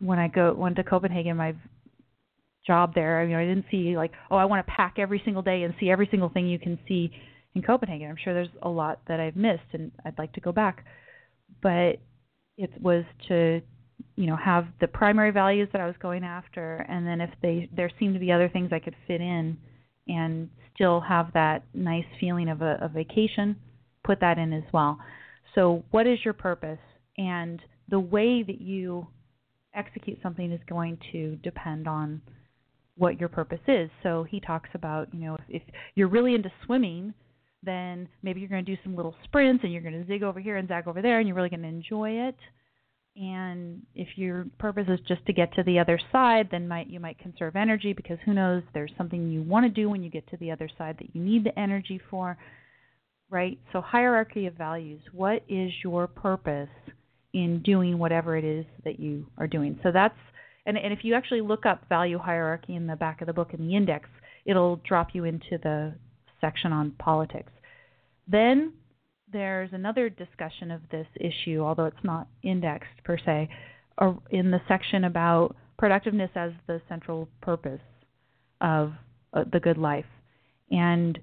when 0.00 0.18
I 0.18 0.28
go 0.28 0.54
went 0.54 0.76
to 0.76 0.84
Copenhagen, 0.84 1.36
my 1.36 1.54
job 2.68 2.94
there, 2.94 3.24
you 3.24 3.32
know, 3.32 3.40
I 3.40 3.46
didn't 3.46 3.64
see 3.70 3.96
like, 3.96 4.12
oh, 4.30 4.36
I 4.36 4.44
want 4.44 4.64
to 4.64 4.72
pack 4.72 4.94
every 4.98 5.20
single 5.24 5.42
day 5.42 5.64
and 5.64 5.74
see 5.80 5.90
every 5.90 6.06
single 6.10 6.28
thing 6.28 6.46
you 6.46 6.60
can 6.60 6.78
see 6.86 7.10
in 7.54 7.62
Copenhagen. 7.62 8.08
I'm 8.08 8.16
sure 8.22 8.34
there's 8.34 8.48
a 8.62 8.68
lot 8.68 9.00
that 9.08 9.18
I've 9.18 9.34
missed, 9.34 9.72
and 9.72 9.90
I'd 10.04 10.18
like 10.18 10.32
to 10.34 10.40
go 10.40 10.52
back, 10.52 10.84
but 11.60 11.96
it 12.56 12.70
was 12.80 13.04
to 13.28 13.60
you 14.14 14.26
know 14.26 14.36
have 14.36 14.66
the 14.80 14.86
primary 14.86 15.32
values 15.32 15.68
that 15.72 15.80
I 15.80 15.86
was 15.86 15.96
going 16.00 16.22
after, 16.22 16.86
and 16.88 17.04
then 17.04 17.20
if 17.20 17.30
they 17.42 17.68
there 17.74 17.90
seemed 17.98 18.14
to 18.14 18.20
be 18.20 18.30
other 18.30 18.48
things 18.48 18.70
I 18.72 18.78
could 18.78 18.94
fit 19.08 19.20
in 19.20 19.56
and 20.06 20.48
still 20.74 21.00
have 21.00 21.32
that 21.34 21.64
nice 21.74 22.04
feeling 22.20 22.48
of 22.48 22.62
a, 22.62 22.78
a 22.82 22.88
vacation, 22.88 23.56
put 24.04 24.20
that 24.20 24.38
in 24.38 24.52
as 24.52 24.62
well. 24.72 24.98
So, 25.54 25.82
what 25.90 26.06
is 26.06 26.18
your 26.24 26.34
purpose? 26.34 26.78
And 27.16 27.60
the 27.88 27.98
way 27.98 28.42
that 28.42 28.60
you 28.60 29.06
execute 29.74 30.18
something 30.22 30.52
is 30.52 30.60
going 30.68 30.98
to 31.12 31.36
depend 31.36 31.88
on 31.88 32.20
what 32.98 33.18
your 33.18 33.28
purpose 33.28 33.60
is. 33.66 33.90
So, 34.02 34.24
he 34.24 34.40
talks 34.40 34.70
about, 34.74 35.12
you 35.14 35.20
know, 35.20 35.34
if, 35.48 35.62
if 35.62 35.74
you're 35.94 36.08
really 36.08 36.34
into 36.34 36.50
swimming, 36.66 37.14
then 37.62 38.08
maybe 38.22 38.40
you're 38.40 38.48
going 38.48 38.64
to 38.64 38.76
do 38.76 38.80
some 38.84 38.94
little 38.94 39.14
sprints 39.24 39.64
and 39.64 39.72
you're 39.72 39.82
going 39.82 40.00
to 40.00 40.06
zig 40.06 40.22
over 40.22 40.40
here 40.40 40.56
and 40.56 40.68
zag 40.68 40.86
over 40.86 41.02
there 41.02 41.18
and 41.18 41.26
you're 41.26 41.36
really 41.36 41.48
going 41.48 41.62
to 41.62 41.68
enjoy 41.68 42.10
it. 42.10 42.36
And 43.16 43.82
if 43.96 44.06
your 44.16 44.46
purpose 44.58 44.86
is 44.88 45.00
just 45.08 45.26
to 45.26 45.32
get 45.32 45.52
to 45.54 45.64
the 45.64 45.80
other 45.80 45.98
side 46.12 46.48
then 46.52 46.68
might 46.68 46.88
you 46.88 47.00
might 47.00 47.18
conserve 47.18 47.56
energy 47.56 47.92
because 47.92 48.18
who 48.24 48.32
knows 48.32 48.62
there's 48.72 48.92
something 48.96 49.28
you 49.28 49.42
want 49.42 49.64
to 49.66 49.70
do 49.70 49.88
when 49.88 50.04
you 50.04 50.10
get 50.10 50.28
to 50.28 50.36
the 50.36 50.52
other 50.52 50.70
side 50.78 50.96
that 51.00 51.14
you 51.14 51.20
need 51.20 51.44
the 51.44 51.58
energy 51.58 52.00
for 52.10 52.38
right? 53.30 53.58
So 53.72 53.80
hierarchy 53.80 54.46
of 54.46 54.54
values 54.54 55.00
what 55.12 55.42
is 55.48 55.72
your 55.82 56.06
purpose 56.06 56.68
in 57.34 57.60
doing 57.62 57.98
whatever 57.98 58.36
it 58.36 58.44
is 58.44 58.64
that 58.84 59.00
you 59.00 59.26
are 59.36 59.48
doing? 59.48 59.80
So 59.82 59.90
that's 59.92 60.14
and, 60.68 60.78
and 60.78 60.92
if 60.92 61.00
you 61.02 61.14
actually 61.14 61.40
look 61.40 61.66
up 61.66 61.88
value 61.88 62.18
hierarchy 62.18 62.76
in 62.76 62.86
the 62.86 62.96
back 62.96 63.20
of 63.20 63.26
the 63.26 63.32
book 63.32 63.52
in 63.52 63.66
the 63.66 63.74
index 63.74 64.08
it'll 64.44 64.76
drop 64.88 65.08
you 65.14 65.24
into 65.24 65.58
the 65.62 65.92
section 66.40 66.72
on 66.72 66.92
politics 66.92 67.50
then 68.28 68.72
there's 69.32 69.70
another 69.72 70.08
discussion 70.08 70.70
of 70.70 70.80
this 70.90 71.06
issue, 71.16 71.60
although 71.60 71.86
it's 71.86 72.04
not 72.04 72.28
indexed 72.42 73.02
per 73.04 73.18
se, 73.18 73.48
in 74.30 74.50
the 74.50 74.60
section 74.68 75.04
about 75.04 75.56
productiveness 75.76 76.30
as 76.34 76.52
the 76.66 76.80
central 76.88 77.28
purpose 77.40 77.80
of 78.60 78.92
uh, 79.32 79.44
the 79.52 79.60
good 79.60 79.78
life. 79.78 80.06
And 80.70 81.18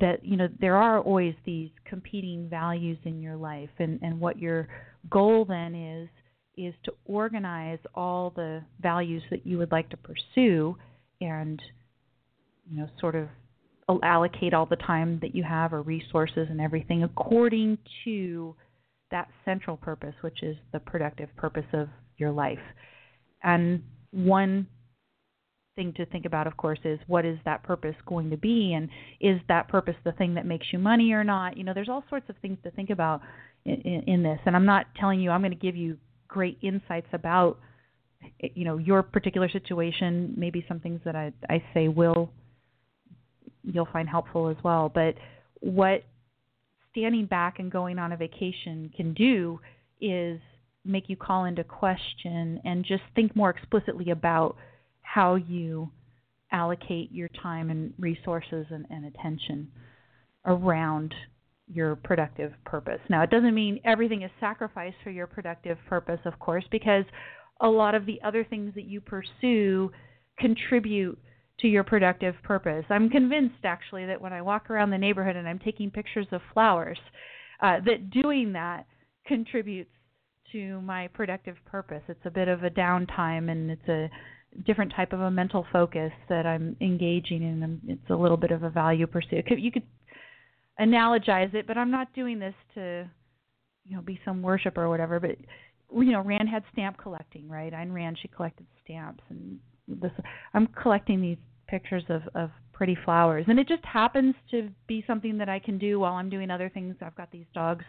that 0.00 0.24
you 0.24 0.38
know 0.38 0.48
there 0.58 0.76
are 0.76 1.00
always 1.00 1.34
these 1.44 1.68
competing 1.84 2.48
values 2.48 2.96
in 3.04 3.20
your 3.20 3.36
life 3.36 3.68
and 3.78 3.98
and 4.00 4.18
what 4.18 4.38
your 4.38 4.66
goal 5.10 5.44
then 5.44 5.74
is 5.74 6.08
is 6.56 6.74
to 6.84 6.92
organize 7.04 7.78
all 7.94 8.30
the 8.30 8.62
values 8.80 9.22
that 9.30 9.46
you 9.46 9.58
would 9.58 9.72
like 9.72 9.88
to 9.90 9.96
pursue 9.96 10.76
and 11.20 11.62
you 12.70 12.78
know 12.78 12.88
sort 13.00 13.14
of 13.14 13.28
allocate 14.02 14.54
all 14.54 14.66
the 14.66 14.76
time 14.76 15.18
that 15.20 15.34
you 15.34 15.42
have 15.42 15.72
or 15.72 15.82
resources 15.82 16.46
and 16.50 16.60
everything 16.60 17.02
according 17.02 17.76
to 18.04 18.54
that 19.10 19.28
central 19.44 19.76
purpose, 19.76 20.14
which 20.22 20.42
is 20.42 20.56
the 20.72 20.80
productive 20.80 21.28
purpose 21.36 21.66
of 21.72 21.88
your 22.16 22.30
life. 22.30 22.58
And 23.42 23.82
one 24.10 24.66
thing 25.76 25.92
to 25.96 26.06
think 26.06 26.24
about, 26.24 26.46
of 26.46 26.56
course, 26.56 26.78
is 26.84 26.98
what 27.06 27.24
is 27.24 27.38
that 27.44 27.62
purpose 27.62 27.94
going 28.06 28.30
to 28.30 28.36
be, 28.36 28.74
and 28.74 28.88
is 29.20 29.40
that 29.48 29.68
purpose 29.68 29.96
the 30.04 30.12
thing 30.12 30.34
that 30.34 30.46
makes 30.46 30.66
you 30.72 30.78
money 30.78 31.12
or 31.12 31.24
not? 31.24 31.56
You 31.56 31.64
know, 31.64 31.74
there's 31.74 31.88
all 31.88 32.04
sorts 32.08 32.28
of 32.28 32.36
things 32.42 32.58
to 32.64 32.70
think 32.70 32.90
about 32.90 33.20
in, 33.64 33.80
in, 33.82 34.02
in 34.06 34.22
this, 34.22 34.38
and 34.46 34.56
I'm 34.56 34.66
not 34.66 34.86
telling 34.98 35.20
you 35.20 35.30
I'm 35.30 35.40
going 35.40 35.52
to 35.52 35.56
give 35.56 35.76
you 35.76 35.96
great 36.32 36.58
insights 36.62 37.08
about, 37.12 37.58
eh, 38.42 38.48
you 38.54 38.64
know, 38.64 38.78
your 38.78 39.02
particular 39.02 39.48
situation. 39.48 40.34
Maybe 40.36 40.64
some 40.66 40.80
things 40.80 41.00
that 41.04 41.14
I 41.14 41.32
I 41.48 41.62
say 41.74 41.88
will 41.88 42.30
you'll 43.64 43.88
find 43.92 44.08
helpful 44.08 44.48
as 44.48 44.56
well. 44.64 44.88
But 44.88 45.14
what 45.60 46.02
standing 46.90 47.26
back 47.26 47.58
and 47.58 47.70
going 47.70 47.98
on 47.98 48.12
a 48.12 48.16
vacation 48.16 48.90
can 48.96 49.14
do 49.14 49.60
is 50.00 50.40
make 50.84 51.08
you 51.08 51.16
call 51.16 51.44
into 51.44 51.62
question 51.62 52.60
and 52.64 52.84
just 52.84 53.02
think 53.14 53.36
more 53.36 53.50
explicitly 53.50 54.10
about 54.10 54.56
how 55.02 55.36
you 55.36 55.90
allocate 56.50 57.12
your 57.12 57.28
time 57.42 57.70
and 57.70 57.94
resources 57.98 58.66
and, 58.70 58.84
and 58.90 59.06
attention 59.06 59.68
around 60.44 61.14
your 61.66 61.96
productive 61.96 62.52
purpose. 62.64 63.00
Now, 63.08 63.22
it 63.22 63.30
doesn't 63.30 63.54
mean 63.54 63.80
everything 63.84 64.22
is 64.22 64.30
sacrificed 64.40 64.96
for 65.02 65.10
your 65.10 65.26
productive 65.26 65.78
purpose, 65.88 66.20
of 66.24 66.38
course, 66.38 66.64
because 66.70 67.04
a 67.60 67.68
lot 67.68 67.94
of 67.94 68.06
the 68.06 68.20
other 68.24 68.44
things 68.44 68.74
that 68.74 68.84
you 68.84 69.00
pursue 69.00 69.90
contribute 70.38 71.18
to 71.60 71.68
your 71.68 71.84
productive 71.84 72.34
purpose. 72.42 72.84
I'm 72.90 73.08
convinced 73.08 73.64
actually 73.64 74.06
that 74.06 74.20
when 74.20 74.32
I 74.32 74.42
walk 74.42 74.70
around 74.70 74.90
the 74.90 74.98
neighborhood 74.98 75.36
and 75.36 75.48
I'm 75.48 75.60
taking 75.60 75.90
pictures 75.90 76.26
of 76.32 76.40
flowers, 76.52 76.98
uh, 77.62 77.78
that 77.86 78.10
doing 78.10 78.52
that 78.54 78.86
contributes 79.26 79.90
to 80.50 80.80
my 80.82 81.08
productive 81.08 81.56
purpose. 81.64 82.02
It's 82.08 82.24
a 82.24 82.30
bit 82.30 82.48
of 82.48 82.64
a 82.64 82.70
downtime 82.70 83.50
and 83.50 83.70
it's 83.70 83.88
a 83.88 84.10
different 84.66 84.92
type 84.94 85.12
of 85.12 85.20
a 85.20 85.30
mental 85.30 85.64
focus 85.72 86.12
that 86.28 86.46
I'm 86.46 86.76
engaging 86.80 87.42
in. 87.42 87.62
And 87.62 87.80
it's 87.86 88.10
a 88.10 88.16
little 88.16 88.36
bit 88.36 88.50
of 88.50 88.64
a 88.64 88.70
value 88.70 89.06
pursuit. 89.06 89.44
You 89.48 89.70
could 89.72 89.84
analogize 90.80 91.54
it, 91.54 91.66
but 91.66 91.78
I'm 91.78 91.90
not 91.90 92.12
doing 92.14 92.38
this 92.38 92.54
to, 92.74 93.08
you 93.84 93.96
know, 93.96 94.02
be 94.02 94.20
some 94.24 94.42
worshiper 94.42 94.82
or 94.82 94.88
whatever. 94.88 95.20
But 95.20 95.36
you 95.94 96.12
know, 96.12 96.22
Rand 96.22 96.48
had 96.48 96.64
stamp 96.72 96.98
collecting, 96.98 97.48
right? 97.48 97.72
Ayn 97.72 97.92
Rand, 97.92 98.18
she 98.20 98.28
collected 98.28 98.66
stamps, 98.84 99.22
and 99.28 99.58
this 99.88 100.12
I'm 100.54 100.66
collecting 100.68 101.20
these 101.20 101.38
pictures 101.68 102.04
of 102.08 102.22
of 102.34 102.50
pretty 102.72 102.96
flowers 103.04 103.44
and 103.48 103.58
it 103.58 103.68
just 103.68 103.84
happens 103.84 104.34
to 104.50 104.68
be 104.88 105.04
something 105.06 105.38
that 105.38 105.48
I 105.48 105.58
can 105.58 105.78
do 105.78 106.00
while 106.00 106.14
I'm 106.14 106.28
doing 106.28 106.50
other 106.50 106.68
things. 106.68 106.96
I've 107.00 107.14
got 107.14 107.30
these 107.30 107.46
dogs 107.54 107.84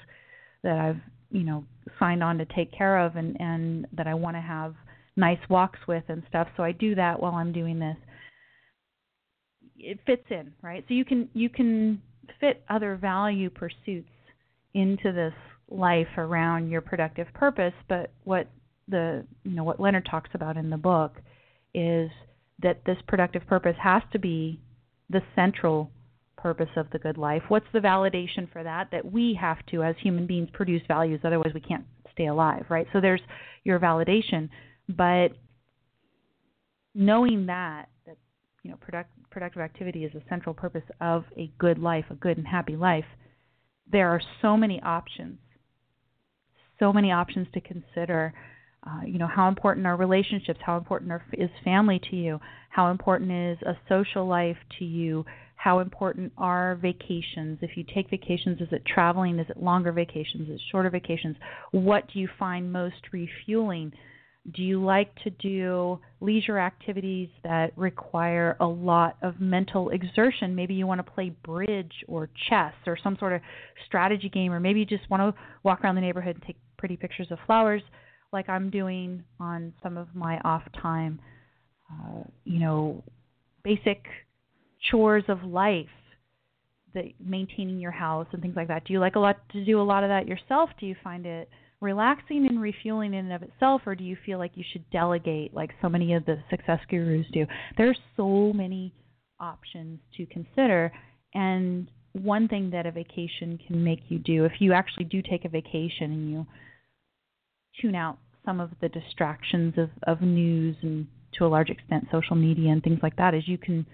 that 0.62 0.78
I've 0.78 1.02
you 1.32 1.44
know 1.44 1.66
signed 2.00 2.24
on 2.24 2.38
to 2.38 2.46
take 2.46 2.72
care 2.72 2.98
of 2.98 3.16
and 3.16 3.40
and 3.40 3.88
that 3.94 4.08
I 4.08 4.14
want 4.14 4.36
to 4.36 4.42
have 4.42 4.76
nice 5.16 5.40
walks 5.50 5.80
with 5.88 6.04
and 6.08 6.24
stuff. 6.30 6.48
So 6.58 6.64
I 6.64 6.72
do 6.72 6.96
that 6.96 7.20
while 7.20 7.34
I'm 7.34 7.52
doing 7.52 7.80
this. 7.80 7.98
It 9.78 10.00
fits 10.06 10.26
in, 10.30 10.54
right? 10.62 10.84
So 10.88 10.94
you 10.94 11.06
can 11.06 11.30
you 11.34 11.50
can 11.50 12.02
fit 12.40 12.64
other 12.70 12.96
value 12.96 13.50
pursuits 13.50 14.10
into 14.74 15.12
this 15.12 15.34
life 15.70 16.08
around 16.18 16.70
your 16.70 16.82
productive 16.82 17.28
purpose, 17.34 17.74
but 17.88 18.12
what 18.24 18.48
the 18.88 19.26
you 19.44 19.52
know 19.52 19.64
what 19.64 19.80
Leonard 19.80 20.08
talks 20.10 20.30
about 20.34 20.58
in 20.58 20.70
the 20.70 20.78
book 20.78 21.22
is 21.74 22.10
that 22.62 22.84
this 22.86 22.98
productive 23.08 23.46
purpose 23.48 23.76
has 23.82 24.02
to 24.12 24.20
be 24.20 24.60
the 25.10 25.22
central 25.36 25.90
purpose 26.38 26.70
of 26.76 26.88
the 26.92 27.00
good 27.00 27.18
life. 27.18 27.42
What's 27.48 27.66
the 27.72 27.80
validation 27.80 28.52
for 28.52 28.64
that? 28.64 28.90
That 28.92 29.10
we 29.10 29.38
have 29.40 29.66
to, 29.72 29.84
as 29.84 29.96
human 30.02 30.28
beings, 30.28 30.50
produce 30.52 30.82
values, 30.88 31.22
otherwise 31.24 31.52
we 31.54 31.62
can't 31.62 31.86
stay 32.12 32.28
alive, 32.28 32.66
right? 32.70 32.86
So 32.94 33.00
there's 33.00 33.22
your 33.64 33.80
validation, 33.80 34.50
but 34.90 35.30
knowing 36.94 37.46
that 37.48 37.86
you 38.64 38.72
know 38.72 38.78
product, 38.78 39.12
productive 39.30 39.62
activity 39.62 40.06
is 40.06 40.14
a 40.16 40.22
central 40.30 40.56
purpose 40.56 40.84
of 41.02 41.26
a 41.38 41.52
good 41.60 41.78
life, 41.78 42.06
a 42.10 42.16
good 42.16 42.38
and 42.38 42.48
happy 42.48 42.76
life, 42.76 43.06
there 43.92 44.10
are 44.10 44.22
so 44.42 44.58
many 44.58 44.82
options, 44.82 45.38
so 46.80 46.92
many 46.92 47.12
options 47.12 47.48
to 47.54 47.62
consider 47.62 48.34
uh, 48.86 49.06
you 49.06 49.18
know 49.18 49.28
how 49.28 49.48
important 49.48 49.86
are 49.86 49.96
relationships 49.96 50.60
how 50.66 50.78
important 50.78 51.12
are, 51.12 51.24
is 51.34 51.50
family 51.64 52.02
to 52.10 52.16
you 52.16 52.40
how 52.70 52.92
important 52.92 53.32
is 53.32 53.58
a 53.66 53.78
social 53.88 54.28
life 54.28 54.58
to 54.78 54.84
you 54.84 55.26
how 55.56 55.80
important 55.80 56.32
are 56.38 56.76
vacations 56.82 57.58
if 57.62 57.78
you 57.78 57.86
take 57.96 58.10
vacations 58.10 58.60
is 58.60 58.68
it 58.72 58.84
traveling 58.86 59.40
is 59.40 59.50
it 59.50 59.56
longer 59.56 59.94
vacations 59.94 60.50
is 60.50 60.56
it 60.56 60.62
shorter 60.70 60.90
vacations 60.90 61.38
what 61.72 62.04
do 62.14 62.20
you 62.20 62.28
find 62.38 62.72
most 62.74 62.96
refueling 63.14 63.92
do 64.52 64.62
you 64.62 64.84
like 64.84 65.14
to 65.24 65.30
do 65.30 66.00
leisure 66.20 66.60
activities 66.60 67.30
that 67.44 67.72
require 67.78 68.58
a 68.60 68.66
lot 68.66 69.16
of 69.22 69.40
mental 69.40 69.90
exertion 69.90 70.54
maybe 70.56 70.74
you 70.74 70.86
want 70.86 71.04
to 71.04 71.12
play 71.12 71.30
bridge 71.44 71.94
or 72.08 72.30
chess 72.50 72.74
or 72.86 72.98
some 73.02 73.16
sort 73.20 73.34
of 73.34 73.42
strategy 73.86 74.30
game 74.30 74.52
or 74.52 74.60
maybe 74.60 74.80
you 74.80 74.86
just 74.86 75.10
want 75.10 75.22
to 75.22 75.42
walk 75.64 75.82
around 75.84 75.96
the 75.96 76.02
neighborhood 76.02 76.36
and 76.36 76.44
take 76.46 76.58
pretty 76.78 76.98
pictures 76.98 77.28
of 77.32 77.38
flowers 77.46 77.82
like 78.34 78.50
I'm 78.50 78.70
doing 78.70 79.24
on 79.40 79.72
some 79.82 79.96
of 79.96 80.08
my 80.14 80.40
off 80.40 80.64
time, 80.82 81.22
uh, 81.90 82.24
you 82.44 82.60
know, 82.60 83.04
basic 83.64 84.04
chores 84.92 85.24
of 85.30 85.44
life, 85.44 85.86
the 86.94 87.14
maintaining 87.24 87.80
your 87.80 87.92
house 87.92 88.28
and 88.34 88.42
things 88.42 88.56
like 88.56 88.68
that. 88.68 88.86
Do 88.86 88.94
you 88.94 89.00
like 89.00 89.16
a 89.16 89.20
lot 89.20 89.38
to 89.54 89.64
do 89.64 89.80
a 89.80 89.84
lot 89.84 90.04
of 90.04 90.10
that 90.10 90.28
yourself? 90.28 90.72
Do 90.80 90.88
you 90.88 90.96
find 91.04 91.26
it 91.26 91.48
relaxing 91.84 92.48
and 92.48 92.62
refueling 92.62 93.14
in 93.14 93.26
and 93.26 93.34
of 93.34 93.44
itself, 93.44 93.82
or 93.86 93.94
do 93.94 94.04
you 94.04 94.18
feel 94.26 94.40
like 94.40 94.52
you 94.56 94.64
should 94.72 94.90
delegate 94.90 95.54
like 95.54 95.72
so 95.82 95.90
many 95.90 96.14
of 96.14 96.26
the 96.26 96.38
success 96.50 96.80
gurus 96.90 97.26
do? 97.34 97.46
There 97.78 97.90
are 97.90 97.96
so 98.16 98.54
many 98.54 98.94
options 99.40 100.00
to 100.18 100.26
consider, 100.26 100.92
and 101.34 101.90
one 102.14 102.48
thing 102.48 102.70
that 102.72 102.86
a 102.86 102.92
vacation 102.92 103.60
can 103.68 103.84
make 103.84 104.00
you 104.08 104.18
do, 104.18 104.46
if 104.46 104.54
you 104.60 104.72
actually 104.74 105.06
do 105.06 105.22
take 105.22 105.46
a 105.46 105.50
vacation 105.50 106.12
and 106.12 106.32
you 106.32 106.48
tune 107.82 107.96
out 107.96 108.18
some 108.46 108.60
of 108.60 108.70
the 108.82 108.90
distractions 108.90 109.74
of, 109.78 109.90
of 110.04 110.22
news 110.22 110.76
and 110.82 111.08
to 111.38 111.46
a 111.46 111.48
large 111.48 111.70
extent 111.70 112.08
social 112.12 112.36
media 112.36 112.72
and 112.72 112.84
things 112.84 113.00
like 113.02 113.16
that 113.18 113.34
is 113.34 113.48
you 113.48 113.58
can 113.58 113.86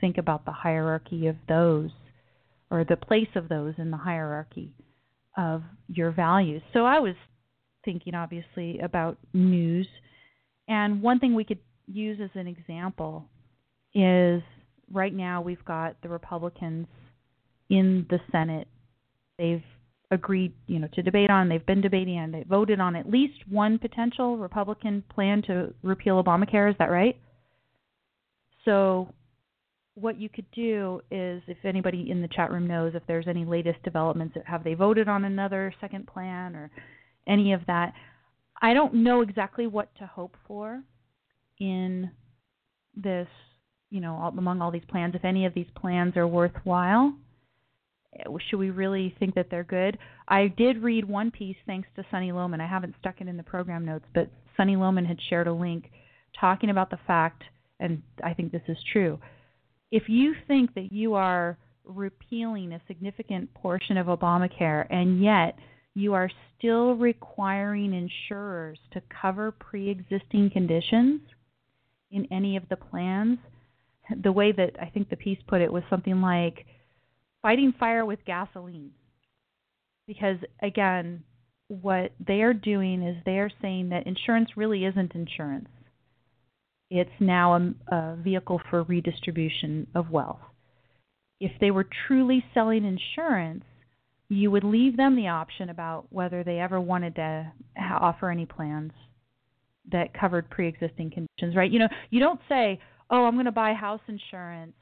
think 0.00 0.18
about 0.18 0.44
the 0.44 0.52
hierarchy 0.52 1.28
of 1.28 1.36
those 1.48 1.90
or 2.70 2.84
the 2.84 2.96
place 2.96 3.28
of 3.36 3.48
those 3.48 3.74
in 3.78 3.90
the 3.90 3.96
hierarchy 3.96 4.74
of 5.36 5.62
your 5.86 6.10
values. 6.10 6.60
So 6.72 6.84
I 6.84 6.98
was 6.98 7.14
thinking 7.88 8.14
obviously 8.14 8.78
about 8.80 9.16
news 9.32 9.88
and 10.68 11.02
one 11.02 11.18
thing 11.18 11.34
we 11.34 11.44
could 11.44 11.58
use 11.86 12.20
as 12.22 12.30
an 12.34 12.46
example 12.46 13.24
is 13.94 14.42
right 14.92 15.14
now 15.14 15.40
we've 15.40 15.64
got 15.64 15.96
the 16.02 16.08
Republicans 16.08 16.86
in 17.70 18.06
the 18.10 18.20
Senate. 18.30 18.68
They've 19.38 19.64
agreed, 20.10 20.52
you 20.66 20.78
know, 20.78 20.88
to 20.92 21.02
debate 21.02 21.30
on. 21.30 21.48
They've 21.48 21.64
been 21.64 21.80
debating 21.80 22.18
and 22.18 22.32
they 22.32 22.44
voted 22.44 22.80
on 22.80 22.96
at 22.96 23.08
least 23.08 23.48
one 23.48 23.78
potential 23.78 24.36
Republican 24.36 25.02
plan 25.12 25.42
to 25.46 25.72
repeal 25.82 26.22
Obamacare. 26.22 26.70
Is 26.70 26.76
that 26.78 26.90
right? 26.90 27.16
So, 28.64 29.08
what 29.94 30.20
you 30.20 30.28
could 30.28 30.46
do 30.52 31.00
is, 31.10 31.42
if 31.48 31.56
anybody 31.64 32.10
in 32.10 32.22
the 32.22 32.28
chat 32.28 32.52
room 32.52 32.68
knows 32.68 32.94
if 32.94 33.02
there's 33.08 33.26
any 33.26 33.44
latest 33.44 33.82
developments, 33.82 34.36
have 34.44 34.62
they 34.62 34.74
voted 34.74 35.08
on 35.08 35.24
another 35.24 35.74
second 35.80 36.06
plan 36.06 36.54
or 36.54 36.70
any 37.28 37.52
of 37.52 37.60
that? 37.66 37.92
I 38.60 38.74
don't 38.74 38.94
know 38.94 39.20
exactly 39.20 39.66
what 39.66 39.94
to 39.96 40.06
hope 40.06 40.36
for 40.46 40.82
in 41.60 42.10
this, 42.96 43.28
you 43.90 44.00
know, 44.00 44.32
among 44.36 44.60
all 44.60 44.70
these 44.70 44.82
plans. 44.88 45.14
If 45.14 45.24
any 45.24 45.46
of 45.46 45.54
these 45.54 45.68
plans 45.76 46.16
are 46.16 46.26
worthwhile 46.26 47.14
should 48.48 48.58
we 48.58 48.70
really 48.70 49.14
think 49.18 49.34
that 49.34 49.48
they're 49.50 49.64
good? 49.64 49.98
I 50.28 50.48
did 50.48 50.82
read 50.82 51.04
one 51.04 51.30
piece 51.30 51.56
thanks 51.66 51.88
to 51.96 52.04
Sunny 52.10 52.32
Lohmann. 52.32 52.60
I 52.60 52.66
haven't 52.66 52.94
stuck 53.00 53.20
it 53.20 53.28
in 53.28 53.36
the 53.36 53.42
program 53.42 53.84
notes, 53.84 54.06
but 54.14 54.30
Sunny 54.56 54.76
Lohmann 54.76 55.06
had 55.06 55.18
shared 55.28 55.46
a 55.46 55.52
link 55.52 55.90
talking 56.38 56.70
about 56.70 56.90
the 56.90 56.98
fact, 57.06 57.44
and 57.80 58.02
I 58.24 58.34
think 58.34 58.52
this 58.52 58.62
is 58.68 58.76
true. 58.92 59.18
If 59.90 60.08
you 60.08 60.34
think 60.46 60.74
that 60.74 60.92
you 60.92 61.14
are 61.14 61.58
repealing 61.84 62.72
a 62.72 62.80
significant 62.86 63.52
portion 63.54 63.96
of 63.96 64.06
Obamacare 64.06 64.86
and 64.90 65.22
yet 65.22 65.58
you 65.98 66.14
are 66.14 66.30
still 66.56 66.94
requiring 66.94 67.92
insurers 67.92 68.78
to 68.92 69.02
cover 69.20 69.50
pre 69.50 69.90
existing 69.90 70.50
conditions 70.50 71.20
in 72.10 72.26
any 72.30 72.56
of 72.56 72.62
the 72.70 72.76
plans, 72.76 73.38
the 74.22 74.32
way 74.32 74.52
that 74.52 74.76
I 74.80 74.86
think 74.86 75.10
the 75.10 75.16
piece 75.16 75.38
put 75.48 75.60
it 75.60 75.72
was 75.72 75.82
something 75.90 76.20
like 76.20 76.66
fighting 77.42 77.74
fire 77.78 78.06
with 78.06 78.24
gasoline. 78.24 78.92
Because 80.06 80.38
again, 80.62 81.24
what 81.66 82.12
they 82.24 82.42
are 82.42 82.54
doing 82.54 83.02
is 83.02 83.16
they 83.24 83.38
are 83.38 83.50
saying 83.60 83.90
that 83.90 84.06
insurance 84.06 84.50
really 84.56 84.84
isn't 84.84 85.14
insurance. 85.14 85.68
It's 86.90 87.10
now 87.20 87.54
a, 87.54 87.94
a 87.94 88.16
vehicle 88.16 88.60
for 88.70 88.84
redistribution 88.84 89.88
of 89.94 90.10
wealth. 90.10 90.40
If 91.40 91.52
they 91.60 91.70
were 91.70 91.86
truly 92.06 92.42
selling 92.54 92.84
insurance, 92.84 93.64
you 94.28 94.50
would 94.50 94.64
leave 94.64 94.96
them 94.96 95.16
the 95.16 95.28
option 95.28 95.70
about 95.70 96.06
whether 96.10 96.44
they 96.44 96.58
ever 96.58 96.80
wanted 96.80 97.14
to 97.14 97.52
offer 98.00 98.30
any 98.30 98.46
plans 98.46 98.92
that 99.90 100.12
covered 100.18 100.50
pre-existing 100.50 101.10
conditions, 101.10 101.56
right? 101.56 101.70
You 101.70 101.78
know, 101.78 101.88
you 102.10 102.20
don't 102.20 102.40
say, 102.48 102.78
"Oh, 103.10 103.24
I'm 103.24 103.34
going 103.34 103.46
to 103.46 103.52
buy 103.52 103.72
house 103.72 104.02
insurance 104.06 104.74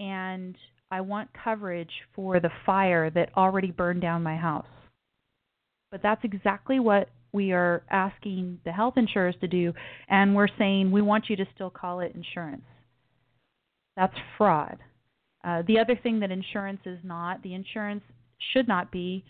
and 0.00 0.56
I 0.90 1.00
want 1.00 1.30
coverage 1.42 1.90
for 2.14 2.40
the 2.40 2.50
fire 2.64 3.10
that 3.10 3.30
already 3.36 3.70
burned 3.70 4.00
down 4.00 4.22
my 4.22 4.36
house. 4.36 4.66
But 5.90 6.02
that's 6.02 6.22
exactly 6.24 6.80
what 6.80 7.08
we 7.32 7.52
are 7.52 7.82
asking 7.90 8.60
the 8.64 8.72
health 8.72 8.94
insurers 8.96 9.34
to 9.40 9.48
do, 9.48 9.72
and 10.08 10.34
we're 10.34 10.48
saying 10.58 10.92
we 10.92 11.02
want 11.02 11.28
you 11.28 11.36
to 11.36 11.46
still 11.54 11.70
call 11.70 12.00
it 12.00 12.14
insurance. 12.14 12.62
That's 13.96 14.14
fraud. 14.38 14.78
Uh, 15.44 15.62
the 15.66 15.78
other 15.78 15.98
thing 16.00 16.20
that 16.20 16.30
insurance 16.30 16.80
is 16.86 16.98
not, 17.02 17.42
the 17.42 17.54
insurance 17.54 18.02
should 18.52 18.68
not 18.68 18.90
be 18.90 19.24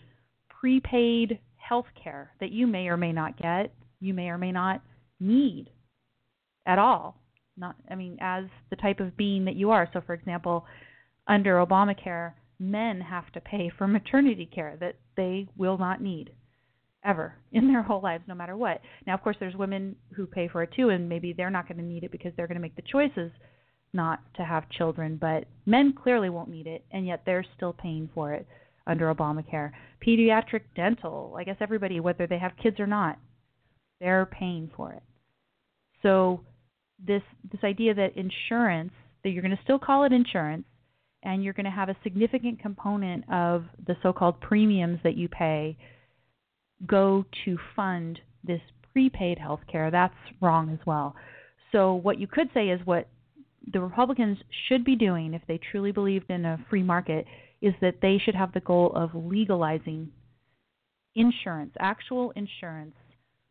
prepaid 0.49 1.39
health 1.57 1.85
care 2.01 2.31
that 2.39 2.51
you 2.51 2.67
may 2.67 2.87
or 2.87 2.97
may 2.97 3.11
not 3.11 3.37
get, 3.37 3.73
you 3.99 4.13
may 4.13 4.29
or 4.29 4.37
may 4.37 4.51
not 4.51 4.81
need 5.19 5.69
at 6.65 6.79
all. 6.79 7.19
Not, 7.57 7.75
I 7.89 7.95
mean, 7.95 8.17
as 8.19 8.45
the 8.69 8.75
type 8.75 8.99
of 8.99 9.15
being 9.15 9.45
that 9.45 9.55
you 9.55 9.71
are. 9.71 9.89
So, 9.93 10.01
for 10.05 10.13
example, 10.13 10.65
under 11.27 11.55
Obamacare, 11.55 12.33
men 12.59 13.01
have 13.01 13.31
to 13.33 13.41
pay 13.41 13.71
for 13.77 13.87
maternity 13.87 14.49
care 14.53 14.77
that 14.79 14.95
they 15.15 15.47
will 15.57 15.77
not 15.77 16.01
need 16.01 16.31
ever 17.03 17.35
in 17.51 17.67
their 17.67 17.83
whole 17.83 18.01
lives, 18.01 18.23
no 18.27 18.35
matter 18.35 18.57
what. 18.57 18.81
Now, 19.05 19.13
of 19.13 19.21
course, 19.21 19.37
there's 19.39 19.55
women 19.55 19.95
who 20.15 20.25
pay 20.25 20.47
for 20.47 20.63
it 20.63 20.71
too, 20.75 20.89
and 20.89 21.07
maybe 21.07 21.33
they're 21.33 21.49
not 21.49 21.67
going 21.67 21.77
to 21.77 21.83
need 21.83 22.03
it 22.03 22.11
because 22.11 22.33
they're 22.35 22.47
going 22.47 22.55
to 22.55 22.61
make 22.61 22.75
the 22.75 22.81
choices 22.91 23.31
not 23.93 24.19
to 24.35 24.43
have 24.43 24.69
children. 24.69 25.17
But 25.19 25.45
men 25.65 25.93
clearly 25.93 26.29
won't 26.29 26.49
need 26.49 26.67
it, 26.67 26.83
and 26.91 27.05
yet 27.05 27.21
they're 27.25 27.45
still 27.55 27.73
paying 27.73 28.09
for 28.13 28.33
it 28.33 28.47
under 28.87 29.13
Obamacare. 29.13 29.71
Pediatric 30.05 30.61
dental, 30.75 31.35
I 31.37 31.43
guess 31.43 31.57
everybody, 31.59 31.99
whether 31.99 32.27
they 32.27 32.37
have 32.37 32.51
kids 32.61 32.79
or 32.79 32.87
not, 32.87 33.17
they're 33.99 34.25
paying 34.25 34.69
for 34.75 34.93
it. 34.93 35.03
So 36.01 36.41
this 37.05 37.23
this 37.51 37.63
idea 37.63 37.93
that 37.93 38.15
insurance 38.15 38.93
that 39.23 39.31
you're 39.31 39.41
going 39.41 39.55
to 39.55 39.63
still 39.63 39.79
call 39.79 40.03
it 40.03 40.13
insurance 40.13 40.65
and 41.23 41.43
you're 41.43 41.53
going 41.53 41.65
to 41.65 41.71
have 41.71 41.89
a 41.89 41.95
significant 42.03 42.59
component 42.59 43.23
of 43.31 43.65
the 43.87 43.95
so-called 44.03 44.39
premiums 44.39 44.99
that 45.03 45.17
you 45.17 45.27
pay 45.27 45.75
go 46.85 47.25
to 47.43 47.57
fund 47.75 48.19
this 48.43 48.61
prepaid 48.93 49.39
health 49.39 49.61
care. 49.69 49.89
That's 49.89 50.13
wrong 50.41 50.69
as 50.69 50.85
well. 50.85 51.15
So 51.71 51.95
what 51.95 52.19
you 52.19 52.27
could 52.27 52.49
say 52.53 52.69
is 52.69 52.79
what 52.85 53.07
the 53.73 53.81
Republicans 53.81 54.37
should 54.67 54.85
be 54.85 54.95
doing 54.95 55.33
if 55.33 55.41
they 55.47 55.59
truly 55.71 55.91
believed 55.91 56.29
in 56.29 56.45
a 56.45 56.63
free 56.69 56.83
market 56.83 57.25
is 57.65 57.73
that 57.81 57.95
they 57.99 58.21
should 58.23 58.35
have 58.35 58.53
the 58.53 58.59
goal 58.59 58.91
of 58.95 59.09
legalizing 59.15 60.11
insurance, 61.15 61.73
actual 61.79 62.31
insurance, 62.35 62.93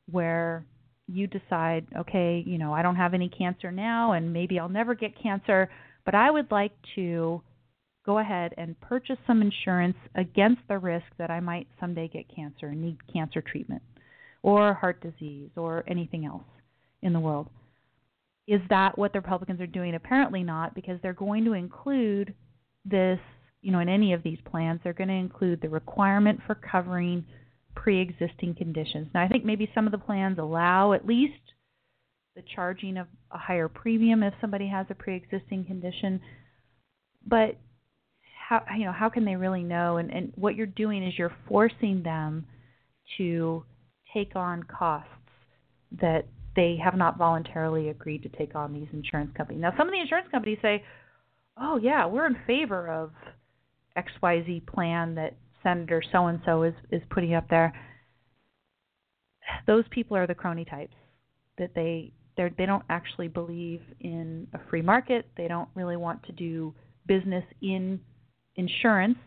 where 0.09 0.65
you 1.09 1.27
decide, 1.27 1.85
okay, 1.97 2.43
you 2.47 2.57
know, 2.57 2.73
I 2.73 2.83
don't 2.83 2.95
have 2.95 3.13
any 3.13 3.29
cancer 3.29 3.73
now 3.73 4.13
and 4.13 4.33
maybe 4.33 4.61
I'll 4.61 4.69
never 4.69 4.95
get 4.95 5.21
cancer, 5.21 5.69
but 6.05 6.15
I 6.15 6.31
would 6.31 6.51
like 6.53 6.73
to 6.95 7.43
go 8.07 8.19
ahead 8.19 8.55
and 8.57 8.81
purchase 8.81 9.17
some 9.27 9.43
insurance 9.43 9.97
against 10.15 10.61
the 10.69 10.79
risk 10.79 11.07
that 11.19 11.31
I 11.31 11.41
might 11.41 11.67
someday 11.81 12.07
get 12.07 12.33
cancer 12.35 12.67
and 12.67 12.81
need 12.81 12.99
cancer 13.13 13.43
treatment 13.43 13.83
or 14.43 14.75
heart 14.75 15.01
disease 15.01 15.51
or 15.57 15.83
anything 15.89 16.25
else 16.25 16.45
in 17.03 17.13
the 17.13 17.21
world. 17.21 17.49
Is 18.47 18.61
that 18.69 18.97
what 18.97 19.13
the 19.13 19.21
Republicans 19.21 19.61
are 19.61 19.67
doing? 19.67 19.97
Apparently 19.97 20.45
not, 20.45 20.75
because 20.75 21.01
they're 21.03 21.15
going 21.15 21.45
to 21.47 21.55
include 21.55 22.33
this, 22.85 23.19
you 23.65 23.73
know, 23.73 23.81
in 23.81 23.89
any 23.89 24.13
of 24.13 24.23
these 24.23 24.39
plans, 24.45 24.79
they're 24.85 24.93
going 24.93 25.09
to 25.09 25.15
include 25.15 25.63
the 25.63 25.71
requirement 25.71 26.39
for 26.47 26.55
covering 26.55 27.25
pre 27.75 27.99
existing 27.99 28.55
conditions. 28.55 29.09
Now, 29.15 29.25
I 29.25 29.29
think 29.29 29.43
maybe 29.43 29.71
some 29.75 29.87
of 29.87 29.93
the 29.93 29.99
plans 29.99 30.39
allow 30.39 30.93
at 30.93 31.07
least 31.07 31.33
the 32.37 32.43
charging 32.55 32.99
of 32.99 33.07
a 33.31 33.39
higher 33.39 33.69
premium 33.69 34.23
if 34.23 34.35
somebody 34.39 34.69
has 34.69 34.85
a 34.91 34.95
pre 34.95 35.17
existing 35.17 35.65
condition. 35.65 36.21
But 37.27 37.57
how 38.49 38.63
you 38.77 38.85
know 38.85 38.93
how 38.93 39.09
can 39.09 39.25
they 39.25 39.37
really 39.37 39.63
know 39.63 39.97
and, 39.97 40.11
and 40.11 40.31
what 40.35 40.57
you're 40.57 40.67
doing 40.67 41.03
is 41.03 41.15
you're 41.17 41.35
forcing 41.49 42.03
them 42.03 42.45
to 43.17 43.65
take 44.13 44.37
on 44.37 44.63
costs 44.65 45.09
that 46.03 46.27
they 46.55 46.77
have 46.85 46.97
not 46.97 47.17
voluntarily 47.17 47.89
agreed 47.89 48.23
to 48.25 48.29
take 48.29 48.55
on 48.55 48.75
these 48.75 48.89
insurance 48.93 49.31
companies. 49.35 49.63
Now 49.63 49.73
some 49.79 49.89
of 49.89 49.93
the 49.93 50.01
insurance 50.01 50.29
companies 50.31 50.59
say, 50.61 50.85
"Oh 51.59 51.79
yeah, 51.83 52.05
we're 52.05 52.27
in 52.27 52.37
favor 52.47 52.91
of 52.91 53.11
XYZ 53.97 54.67
plan 54.67 55.15
that 55.15 55.35
Senator 55.63 56.03
so 56.13 56.27
and 56.27 56.41
so 56.45 56.63
is 56.63 56.75
is 56.91 57.03
putting 57.11 57.35
up 57.35 57.49
there." 57.49 57.73
Those 59.67 59.85
people 59.91 60.17
are 60.17 60.27
the 60.27 60.35
crony 60.35 60.65
types 60.65 60.95
that 61.59 61.75
they 61.75 62.13
they 62.37 62.51
they 62.57 62.67
don't 62.67 62.85
actually 62.91 63.29
believe 63.29 63.81
in 64.01 64.47
a 64.55 64.59
free 64.71 64.83
market. 64.83 65.29
They 65.37 65.49
don't 65.49 65.69
really 65.75 65.97
want 65.97 66.23
to 66.25 66.33
do 66.33 66.75
business 67.07 67.45
in 67.61 68.01
insurance. 68.57 69.19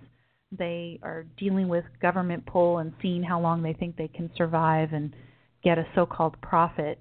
They 0.52 1.00
are 1.04 1.26
dealing 1.38 1.68
with 1.68 1.86
government 2.02 2.46
pull 2.46 2.80
and 2.80 2.94
seeing 3.02 3.24
how 3.24 3.40
long 3.40 3.62
they 3.62 3.74
think 3.74 3.98
they 3.98 4.08
can 4.08 4.30
survive 4.36 4.94
and 4.94 5.14
get 5.64 5.78
a 5.78 5.86
so-called 5.96 6.40
profit 6.42 7.00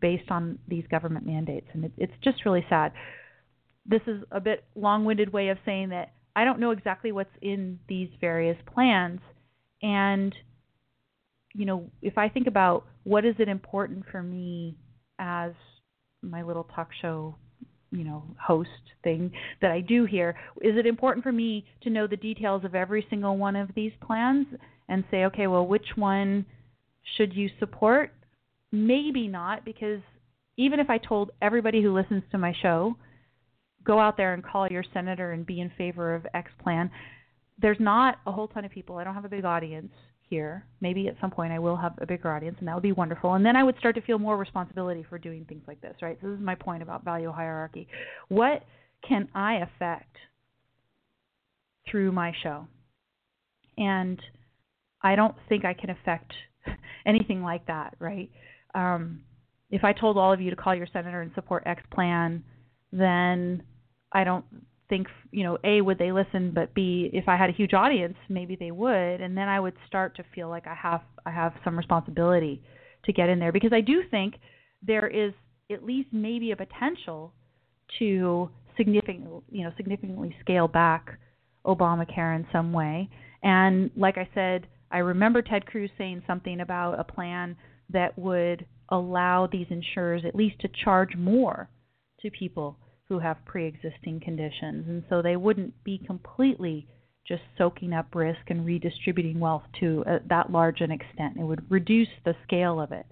based 0.00 0.30
on 0.30 0.58
these 0.68 0.84
government 0.90 1.26
mandates, 1.26 1.66
and 1.72 1.84
it, 1.84 1.92
it's 1.96 2.12
just 2.22 2.44
really 2.44 2.64
sad. 2.68 2.92
This 3.84 4.02
is 4.06 4.22
a 4.30 4.40
bit 4.40 4.64
long-winded 4.76 5.32
way 5.32 5.48
of 5.48 5.58
saying 5.64 5.88
that 5.88 6.12
I 6.38 6.44
don't 6.44 6.60
know 6.60 6.70
exactly 6.70 7.10
what's 7.10 7.34
in 7.42 7.80
these 7.88 8.08
various 8.20 8.56
plans, 8.72 9.18
and 9.82 10.32
you 11.52 11.64
know, 11.64 11.90
if 12.00 12.16
I 12.16 12.28
think 12.28 12.46
about 12.46 12.84
what 13.02 13.24
is 13.24 13.34
it 13.40 13.48
important 13.48 14.04
for 14.12 14.22
me 14.22 14.76
as 15.18 15.50
my 16.22 16.42
little 16.42 16.68
talk 16.74 16.90
show 17.02 17.34
you 17.90 18.04
know 18.04 18.22
host 18.40 18.68
thing 19.02 19.32
that 19.62 19.70
I 19.70 19.80
do 19.80 20.04
here 20.04 20.36
is 20.60 20.76
it 20.76 20.86
important 20.86 21.24
for 21.24 21.32
me 21.32 21.64
to 21.82 21.90
know 21.90 22.06
the 22.06 22.18
details 22.18 22.64
of 22.64 22.74
every 22.74 23.06
single 23.08 23.36
one 23.38 23.56
of 23.56 23.70
these 23.74 23.92
plans 24.06 24.46
and 24.90 25.04
say 25.10 25.24
okay 25.24 25.46
well 25.46 25.66
which 25.66 25.86
one 25.96 26.44
should 27.16 27.34
you 27.34 27.48
support? 27.58 28.12
Maybe 28.70 29.26
not 29.26 29.64
because 29.64 30.02
even 30.56 30.78
if 30.78 30.90
I 30.90 30.98
told 30.98 31.30
everybody 31.40 31.82
who 31.82 31.94
listens 31.94 32.22
to 32.30 32.38
my 32.38 32.54
show 32.62 32.96
go 33.88 33.98
out 33.98 34.16
there 34.16 34.34
and 34.34 34.44
call 34.44 34.68
your 34.68 34.84
senator 34.94 35.32
and 35.32 35.44
be 35.44 35.60
in 35.60 35.72
favor 35.76 36.14
of 36.14 36.24
X 36.34 36.52
plan 36.62 36.88
there's 37.60 37.78
not 37.80 38.18
a 38.26 38.32
whole 38.32 38.48
ton 38.48 38.64
of 38.64 38.70
people 38.70 38.96
I 38.96 39.04
don't 39.04 39.14
have 39.14 39.24
a 39.24 39.28
big 39.28 39.44
audience 39.44 39.92
here. 40.28 40.64
Maybe 40.80 41.08
at 41.08 41.16
some 41.20 41.30
point 41.30 41.52
I 41.52 41.58
will 41.58 41.76
have 41.76 41.94
a 42.00 42.06
bigger 42.06 42.32
audience, 42.32 42.56
and 42.58 42.68
that 42.68 42.74
would 42.74 42.82
be 42.82 42.92
wonderful. 42.92 43.34
And 43.34 43.44
then 43.44 43.56
I 43.56 43.64
would 43.64 43.76
start 43.78 43.94
to 43.96 44.02
feel 44.02 44.18
more 44.18 44.36
responsibility 44.36 45.04
for 45.08 45.18
doing 45.18 45.44
things 45.46 45.62
like 45.66 45.80
this, 45.80 45.94
right? 46.02 46.18
So 46.20 46.28
this 46.28 46.38
is 46.38 46.44
my 46.44 46.54
point 46.54 46.82
about 46.82 47.04
value 47.04 47.32
hierarchy. 47.32 47.88
What 48.28 48.62
can 49.06 49.28
I 49.34 49.56
affect 49.56 50.16
through 51.90 52.12
my 52.12 52.32
show? 52.42 52.66
And 53.76 54.20
I 55.02 55.16
don't 55.16 55.34
think 55.48 55.64
I 55.64 55.74
can 55.74 55.90
affect 55.90 56.32
anything 57.06 57.42
like 57.42 57.66
that, 57.66 57.96
right? 57.98 58.30
Um, 58.74 59.22
if 59.70 59.84
I 59.84 59.92
told 59.92 60.18
all 60.18 60.32
of 60.32 60.40
you 60.40 60.50
to 60.50 60.56
call 60.56 60.74
your 60.74 60.88
senator 60.92 61.22
and 61.22 61.30
support 61.34 61.62
X 61.66 61.82
plan, 61.92 62.44
then 62.92 63.62
I 64.12 64.24
don't 64.24 64.44
think 64.88 65.06
you 65.30 65.44
know 65.44 65.58
a 65.64 65.80
would 65.80 65.98
they 65.98 66.12
listen 66.12 66.50
but 66.54 66.72
b 66.74 67.10
if 67.12 67.28
i 67.28 67.36
had 67.36 67.50
a 67.50 67.52
huge 67.52 67.74
audience 67.74 68.16
maybe 68.28 68.56
they 68.56 68.70
would. 68.70 69.20
And 69.20 69.36
then 69.36 69.48
i 69.48 69.60
would 69.60 69.74
start 69.86 70.16
to 70.16 70.24
feel 70.34 70.48
like 70.48 70.66
i 70.66 70.74
have 70.74 71.02
i 71.26 71.30
have 71.30 71.52
some 71.64 71.76
responsibility 71.76 72.62
to 73.04 73.12
get 73.12 73.28
in 73.28 73.38
there 73.38 73.52
because 73.52 73.72
i 73.72 73.80
do 73.80 74.02
think 74.10 74.34
there 74.82 75.06
is 75.06 75.32
at 75.70 75.84
least 75.84 76.08
maybe 76.12 76.52
a 76.52 76.56
potential 76.56 77.34
to 77.98 78.48
significantly 78.76 79.40
you 79.50 79.64
know 79.64 79.72
significantly 79.76 80.34
scale 80.40 80.68
back 80.68 81.18
obamacare 81.66 82.34
in 82.34 82.46
some 82.50 82.72
way. 82.72 83.10
And 83.42 83.90
like 83.96 84.16
i 84.16 84.28
said 84.34 84.66
i 84.90 84.98
remember 84.98 85.42
ted 85.42 85.66
cruz 85.66 85.90
saying 85.98 86.22
something 86.26 86.60
about 86.60 86.98
a 86.98 87.04
plan 87.04 87.56
that 87.90 88.18
would 88.18 88.64
allow 88.88 89.46
these 89.46 89.66
insurers 89.70 90.22
at 90.26 90.34
least 90.34 90.58
to 90.60 90.68
charge 90.82 91.14
more 91.14 91.68
to 92.20 92.30
people 92.30 92.78
who 93.08 93.18
have 93.18 93.44
pre-existing 93.44 94.20
conditions, 94.20 94.86
and 94.88 95.02
so 95.08 95.22
they 95.22 95.36
wouldn't 95.36 95.82
be 95.84 95.98
completely 96.06 96.86
just 97.26 97.42
soaking 97.56 97.92
up 97.92 98.14
risk 98.14 98.40
and 98.48 98.64
redistributing 98.64 99.38
wealth 99.38 99.62
to 99.80 100.02
uh, 100.06 100.18
that 100.28 100.50
large 100.50 100.80
an 100.80 100.90
extent. 100.90 101.36
It 101.38 101.44
would 101.44 101.70
reduce 101.70 102.08
the 102.24 102.34
scale 102.46 102.80
of 102.80 102.92
it. 102.92 103.06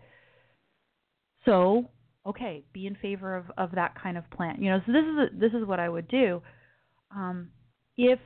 So, 1.45 1.91
okay, 2.27 2.65
be 2.73 2.87
in 2.87 2.97
favor 2.97 3.37
of, 3.37 3.45
of 3.57 3.73
that 3.73 3.95
kind 4.03 4.17
of 4.17 4.29
plan. 4.31 4.63
You 4.63 4.71
know, 4.71 4.81
so 4.87 4.93
this 4.93 5.05
is 5.05 5.19
a, 5.19 5.39
this 5.39 5.53
is 5.53 5.67
what 5.67 5.81
I 5.81 5.89
would 5.89 6.09
do 6.09 6.43
um, 7.15 7.49
if 7.97 8.19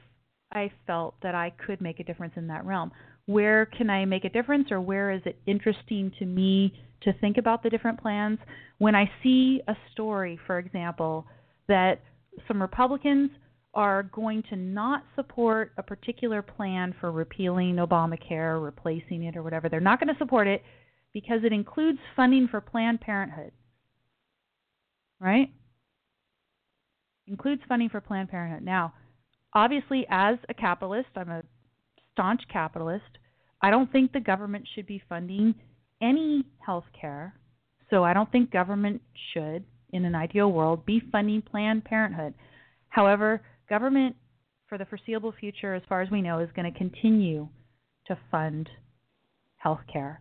I 0.53 0.71
felt 0.87 1.15
that 1.23 1.35
I 1.35 1.53
could 1.67 1.81
make 1.81 2.01
a 2.01 2.05
difference 2.05 2.35
in 2.37 2.47
that 2.49 2.65
realm. 2.65 2.93
Where 3.27 3.67
can 3.67 3.91
I 3.91 4.05
make 4.05 4.25
a 4.25 4.31
difference, 4.31 4.73
or 4.73 4.81
where 4.81 5.13
is 5.13 5.23
it 5.25 5.41
interesting 5.47 6.13
to 6.19 6.25
me 6.25 6.73
to 7.03 7.13
think 7.21 7.37
about 7.37 7.63
the 7.63 7.71
different 7.71 8.01
plans? 8.01 8.39
When 8.79 8.95
I 8.95 9.11
see 9.23 9.61
a 9.69 9.75
story, 9.93 10.39
for 10.47 10.59
example, 10.59 11.27
that 11.71 12.01
some 12.47 12.61
Republicans 12.61 13.31
are 13.73 14.03
going 14.03 14.43
to 14.51 14.57
not 14.57 15.05
support 15.15 15.73
a 15.79 15.83
particular 15.83 16.43
plan 16.43 16.95
for 17.01 17.13
repealing 17.13 17.77
Obamacare, 17.77 18.63
replacing 18.63 19.25
it, 19.25 19.37
or 19.37 19.43
whatever. 19.43 19.69
They're 19.69 19.81
not 19.81 20.01
going 20.01 20.13
to 20.13 20.19
support 20.19 20.49
it 20.49 20.63
because 21.15 21.41
it 21.45 21.53
includes 21.53 21.99
funding 22.17 22.49
for 22.49 22.61
Planned 22.61 23.01
Parenthood. 23.01 23.53
Right? 25.21 25.51
Includes 27.29 27.63
funding 27.69 27.89
for 27.89 28.01
Planned 28.01 28.29
Parenthood. 28.29 28.65
Now, 28.65 28.93
obviously, 29.55 30.05
as 30.11 30.37
a 30.49 30.55
capitalist, 30.55 31.09
I'm 31.15 31.31
a 31.31 31.43
staunch 32.13 32.43
capitalist. 32.53 33.19
I 33.63 33.71
don't 33.71 33.91
think 33.93 34.13
the 34.13 34.21
government 34.21 34.67
should 34.75 34.87
be 34.87 35.03
funding 35.09 35.55
any 36.03 36.45
health 36.65 36.87
care. 36.99 37.35
So 37.91 38.03
I 38.03 38.15
don't 38.15 38.31
think 38.33 38.51
government 38.51 39.03
should 39.33 39.65
in 39.93 40.05
an 40.05 40.15
ideal 40.15 40.53
world, 40.53 40.85
be 40.87 41.03
funding 41.13 41.43
Planned 41.43 41.85
Parenthood. 41.85 42.35
However, 42.89 43.41
government 43.69 44.17
for 44.69 44.79
the 44.79 44.85
foreseeable 44.85 45.33
future, 45.39 45.75
as 45.75 45.83
far 45.89 46.01
as 46.01 46.11
we 46.11 46.23
know, 46.23 46.41
is 46.41 46.49
going 46.55 46.71
to 46.71 46.79
continue 46.79 47.49
to 48.07 48.19
fund 48.31 48.69
health 49.57 49.81
care. 49.93 50.21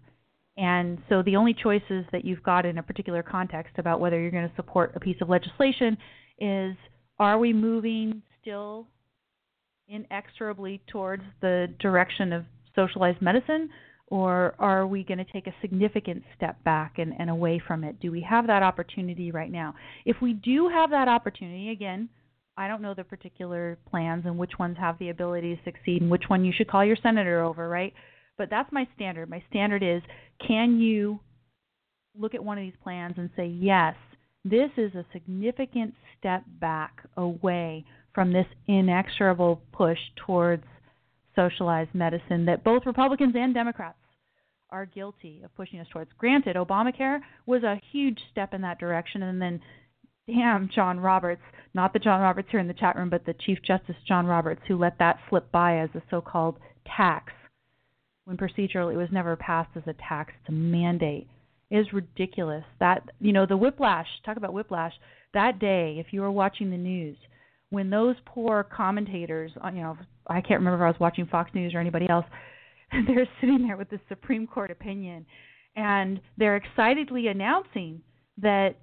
And 0.58 0.98
so 1.08 1.24
the 1.24 1.36
only 1.36 1.54
choices 1.54 2.06
that 2.12 2.26
you've 2.26 2.44
got 2.44 2.66
in 2.66 2.78
a 2.78 2.84
particular 2.84 3.24
context 3.24 3.76
about 3.78 4.00
whether 4.00 4.20
you're 4.20 4.32
going 4.32 4.50
to 4.50 4.56
support 4.56 4.92
a 4.96 5.00
piece 5.00 5.16
of 5.22 5.30
legislation 5.30 5.98
is 6.40 6.76
are 7.18 7.38
we 7.38 7.54
moving 7.54 8.22
still 8.42 8.88
inexorably 9.88 10.82
towards 10.88 11.24
the 11.42 11.68
direction 11.80 12.34
of 12.34 12.46
socialized 12.76 13.22
medicine 13.22 13.70
or 14.10 14.56
are 14.60 14.88
we 14.88 15.04
going 15.04 15.20
to 15.20 15.32
take 15.32 15.48
a 15.48 15.54
significant 15.62 16.24
step 16.36 16.62
back 16.64 16.96
and, 16.98 17.14
and 17.20 17.30
away 17.30 17.62
from 17.66 17.84
it? 17.84 18.00
Do 18.00 18.12
we 18.12 18.22
have 18.22 18.48
that 18.48 18.64
opportunity 18.64 19.32
right 19.32 19.52
now? 19.52 19.76
If 20.06 20.18
we 20.22 20.34
do 20.34 20.68
have 20.70 20.90
that 20.90 21.08
opportunity, 21.08 21.70
again, 21.70 22.10
I 22.58 22.68
don't 22.68 22.82
know 22.82 22.94
the 22.94 23.04
particular 23.04 23.78
plans 23.90 24.26
and 24.26 24.38
which 24.38 24.60
ones 24.60 24.78
have 24.80 24.98
the 25.00 25.10
ability 25.10 25.56
to 25.56 25.62
succeed 25.64 26.02
and 26.02 26.12
which 26.12 26.24
one 26.28 26.44
you 26.44 26.52
should 26.56 26.68
call 26.68 26.84
your 26.84 26.98
senator 27.02 27.42
over, 27.42 27.70
right? 27.70 27.94
But 28.38 28.50
that's 28.50 28.72
my 28.72 28.88
standard. 28.96 29.30
My 29.30 29.44
standard 29.50 29.84
is 29.84 30.02
can 30.46 30.80
you 30.80 31.20
look 32.18 32.34
at 32.34 32.44
one 32.44 32.58
of 32.58 32.64
these 32.64 32.74
plans 32.84 33.14
and 33.18 33.30
say, 33.36 33.46
yes, 33.48 33.96
this 34.44 34.72
is 34.78 34.94
a 34.96 35.06
significant 35.14 35.94
step 36.18 36.44
back 36.60 37.04
away 37.18 37.86
from 38.14 38.34
this 38.34 38.48
inexorable 38.68 39.62
push 39.72 40.00
towards 40.26 40.64
socialized 41.36 41.94
medicine 41.94 42.46
that 42.46 42.64
both 42.64 42.86
Republicans 42.86 43.36
and 43.38 43.54
Democrats 43.54 43.98
are 44.70 44.86
guilty 44.86 45.42
of 45.44 45.56
pushing 45.56 45.80
us 45.80 45.88
towards. 45.92 46.12
Granted, 46.18 46.56
Obamacare 46.56 47.20
was 47.46 47.64
a 47.64 47.82
huge 47.92 48.20
step 48.32 48.54
in 48.54 48.62
that 48.62 48.80
direction, 48.80 49.24
and 49.24 49.42
then, 49.42 49.60
damn, 50.28 50.70
John 50.74 51.00
Roberts, 51.00 51.42
not 51.74 51.94
the 51.94 52.00
John 52.00 52.22
Roberts 52.22 52.50
here 52.52 52.60
in 52.60 52.68
the 52.68 52.74
chat 52.74 52.96
room, 52.96 53.10
but 53.10 53.26
the 53.26 53.36
Chief 53.46 53.58
Justice 53.66 53.96
John 54.08 54.26
Roberts, 54.26 54.62
who 54.68 54.78
let 54.78 55.00
that 55.00 55.20
slip 55.30 55.52
by 55.52 55.80
as 55.80 55.90
a 55.96 56.04
so 56.10 56.22
called 56.22 56.58
tax 56.96 57.34
when 58.26 58.38
procedural 58.38 58.94
it 58.94 58.98
was 58.98 59.10
never 59.12 59.36
passed 59.36 59.72
as 59.76 59.84
a 59.88 59.94
tax 59.94 60.34
to 60.46 60.52
mandate 60.52 61.28
is 61.72 61.92
ridiculous. 61.92 62.64
That 62.80 63.10
you 63.20 63.34
know 63.34 63.48
the 63.48 63.58
whiplash. 63.58 64.08
Talk 64.24 64.38
about 64.38 64.54
whiplash. 64.54 64.94
That 65.34 65.60
day, 65.60 65.98
if 66.00 66.14
you 66.14 66.22
were 66.22 66.32
watching 66.32 66.70
the 66.70 66.78
news, 66.78 67.18
when 67.72 67.90
those 67.90 68.16
poor 68.26 68.64
commentators, 68.64 69.52
uh, 69.64 69.70
you 69.70 69.82
know, 69.82 69.98
I 70.30 70.42
can't 70.42 70.60
remember 70.60 70.78
if 70.78 70.88
I 70.88 70.92
was 70.92 71.00
watching 71.00 71.26
Fox 71.26 71.52
News 71.54 71.74
or 71.74 71.80
anybody 71.80 72.08
else, 72.10 72.26
they're 73.08 73.28
sitting 73.42 73.66
there 73.68 73.78
with 73.78 73.90
the 73.90 74.00
Supreme 74.10 74.48
Court 74.48 74.72
opinion, 74.72 75.26
and 75.76 76.20
they're 76.38 76.56
excitedly 76.56 77.28
announcing 77.28 78.02
that 78.38 78.76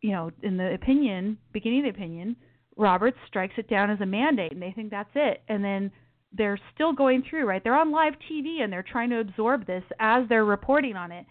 you 0.00 0.12
know 0.12 0.30
in 0.42 0.56
the 0.56 0.74
opinion, 0.74 1.38
beginning 1.52 1.80
of 1.80 1.84
the 1.84 1.90
opinion, 1.90 2.36
Roberts 2.76 3.18
strikes 3.26 3.54
it 3.56 3.68
down 3.68 3.90
as 3.90 4.00
a 4.00 4.06
mandate, 4.06 4.52
and 4.52 4.62
they 4.62 4.72
think 4.72 4.90
that's 4.90 5.10
it, 5.14 5.42
and 5.48 5.64
then 5.64 5.90
they're 6.36 6.58
still 6.74 6.92
going 6.92 7.22
through 7.30 7.46
right 7.46 7.62
they're 7.62 7.76
on 7.76 7.92
live 7.92 8.14
tv 8.28 8.60
and 8.60 8.72
they're 8.72 8.82
trying 8.90 9.08
to 9.08 9.20
absorb 9.20 9.64
this 9.68 9.84
as 10.00 10.24
they're 10.28 10.44
reporting 10.44 10.96
on 10.96 11.12
it 11.12 11.24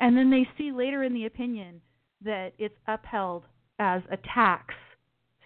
and 0.00 0.16
then 0.16 0.30
they 0.30 0.48
see 0.56 0.72
later 0.72 1.04
in 1.04 1.14
the 1.14 1.26
opinion 1.26 1.80
that 2.24 2.52
it's 2.58 2.74
upheld 2.86 3.44
as 3.78 4.02
a 4.10 4.16
tax. 4.34 4.74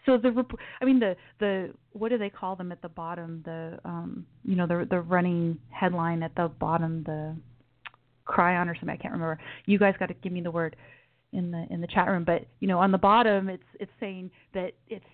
So 0.06 0.18
the 0.18 0.44
I 0.80 0.84
mean 0.84 0.98
the 0.98 1.16
the 1.38 1.70
what 1.92 2.08
do 2.08 2.18
they 2.18 2.30
call 2.30 2.56
them 2.56 2.72
at 2.72 2.82
the 2.82 2.88
bottom 2.88 3.42
the 3.44 3.78
um 3.84 4.26
you 4.44 4.56
know 4.56 4.66
the 4.66 4.86
the 4.88 5.00
running 5.00 5.58
headline 5.70 6.22
at 6.22 6.34
the 6.34 6.48
bottom 6.48 7.02
the 7.04 7.36
chyron 8.26 8.68
or 8.68 8.74
something 8.74 8.90
I 8.90 8.96
can't 8.96 9.12
remember. 9.12 9.38
You 9.66 9.78
guys 9.78 9.94
got 9.98 10.06
to 10.06 10.14
give 10.14 10.32
me 10.32 10.40
the 10.40 10.50
word 10.50 10.76
in 11.32 11.50
the 11.50 11.66
in 11.70 11.80
the 11.80 11.86
chat 11.86 12.08
room 12.08 12.24
but 12.24 12.46
you 12.60 12.68
know 12.68 12.78
on 12.78 12.92
the 12.92 12.98
bottom 12.98 13.48
it's 13.48 13.62
it's 13.80 13.92
saying 14.00 14.30
that 14.54 14.72
it's 14.88 15.04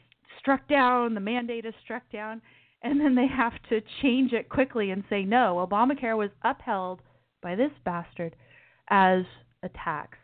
struck 0.41 0.67
down 0.69 1.15
the 1.15 1.21
mandate 1.21 1.65
is 1.65 1.75
struck 1.85 2.03
down 2.11 2.41
and 2.83 3.01
then 3.01 3.15
they 3.15 3.27
have 3.27 3.53
to 3.69 3.81
change 4.03 4.33
it 4.33 4.49
quickly 4.49 4.91
and 4.91 5.05
say 5.11 5.23
no 5.23 5.67
Obamacare 5.69 6.17
was 6.17 6.31
upheld 6.43 7.01
by 7.43 7.55
this 7.55 7.71
bastard 7.85 8.35
as 8.91 9.25
a 9.63 9.69
tax. 9.69 10.19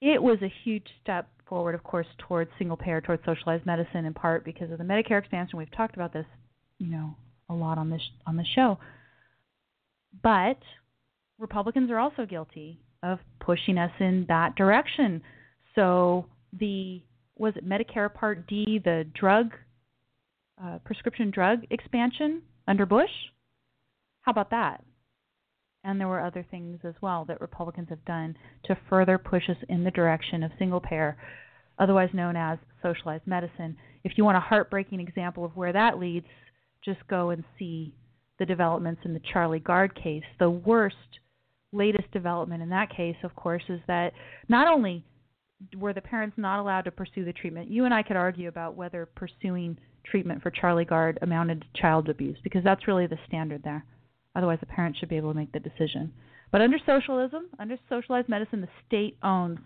It 0.00 0.22
was 0.22 0.38
a 0.42 0.52
huge 0.64 0.86
step 1.02 1.28
forward, 1.48 1.74
of 1.74 1.82
course, 1.82 2.06
towards 2.18 2.50
single 2.58 2.76
payer, 2.76 3.00
towards 3.00 3.24
socialized 3.24 3.66
medicine, 3.66 4.04
in 4.04 4.14
part 4.14 4.44
because 4.44 4.70
of 4.70 4.78
the 4.78 4.84
Medicare 4.84 5.18
expansion. 5.18 5.58
We've 5.58 5.76
talked 5.76 5.94
about 5.94 6.12
this, 6.12 6.26
you 6.78 6.88
know, 6.90 7.14
a 7.48 7.54
lot 7.54 7.78
on 7.78 7.90
this 7.90 8.02
on 8.26 8.36
the 8.36 8.44
show. 8.54 8.78
But 10.22 10.58
Republicans 11.38 11.90
are 11.90 11.98
also 11.98 12.24
guilty 12.24 12.80
of 13.02 13.18
pushing 13.40 13.78
us 13.78 13.90
in 14.00 14.24
that 14.28 14.54
direction. 14.56 15.22
So 15.74 16.26
the 16.58 17.02
was 17.36 17.54
it 17.56 17.68
Medicare 17.68 18.12
Part 18.12 18.46
D, 18.46 18.80
the 18.84 19.06
drug 19.14 19.52
uh, 20.62 20.78
prescription 20.84 21.30
drug 21.30 21.60
expansion 21.70 22.42
under 22.68 22.86
Bush? 22.86 23.10
How 24.22 24.30
about 24.32 24.50
that? 24.50 24.82
And 25.84 26.00
there 26.00 26.08
were 26.08 26.20
other 26.20 26.44
things 26.50 26.78
as 26.84 26.94
well 27.00 27.24
that 27.26 27.40
Republicans 27.40 27.88
have 27.90 28.04
done 28.04 28.36
to 28.64 28.76
further 28.88 29.18
push 29.18 29.48
us 29.48 29.56
in 29.68 29.84
the 29.84 29.90
direction 29.90 30.42
of 30.42 30.50
single 30.58 30.80
payer, 30.80 31.16
otherwise 31.78 32.08
known 32.12 32.36
as 32.36 32.58
socialized 32.82 33.26
medicine. 33.26 33.76
If 34.02 34.12
you 34.16 34.24
want 34.24 34.38
a 34.38 34.40
heartbreaking 34.40 35.00
example 35.00 35.44
of 35.44 35.56
where 35.56 35.72
that 35.72 35.98
leads, 35.98 36.26
just 36.84 37.06
go 37.08 37.30
and 37.30 37.44
see 37.58 37.94
the 38.38 38.46
developments 38.46 39.02
in 39.04 39.12
the 39.12 39.20
Charlie 39.32 39.60
Gard 39.60 39.94
case. 39.94 40.24
The 40.38 40.50
worst, 40.50 40.96
latest 41.72 42.10
development 42.12 42.62
in 42.62 42.70
that 42.70 42.94
case, 42.94 43.16
of 43.22 43.34
course, 43.36 43.62
is 43.68 43.80
that 43.86 44.12
not 44.48 44.66
only 44.66 45.04
were 45.76 45.92
the 45.92 46.00
parents 46.00 46.36
not 46.36 46.58
allowed 46.58 46.82
to 46.82 46.90
pursue 46.90 47.24
the 47.24 47.32
treatment, 47.32 47.70
you 47.70 47.84
and 47.84 47.94
I 47.94 48.02
could 48.02 48.16
argue 48.16 48.48
about 48.48 48.74
whether 48.74 49.06
pursuing 49.06 49.78
treatment 50.04 50.42
for 50.42 50.50
Charlie 50.50 50.84
Gard 50.84 51.18
amounted 51.22 51.62
to 51.62 51.80
child 51.80 52.08
abuse 52.08 52.36
because 52.42 52.64
that's 52.64 52.88
really 52.88 53.06
the 53.06 53.18
standard 53.26 53.62
there. 53.62 53.84
Otherwise, 54.34 54.58
the 54.60 54.66
parent 54.66 54.96
should 54.96 55.08
be 55.08 55.16
able 55.16 55.32
to 55.32 55.38
make 55.38 55.52
the 55.52 55.60
decision. 55.60 56.12
But 56.50 56.60
under 56.60 56.78
socialism, 56.86 57.46
under 57.58 57.76
socialized 57.88 58.28
medicine, 58.28 58.60
the 58.60 58.68
state 58.86 59.16
owns 59.22 59.58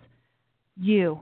you, 0.80 1.20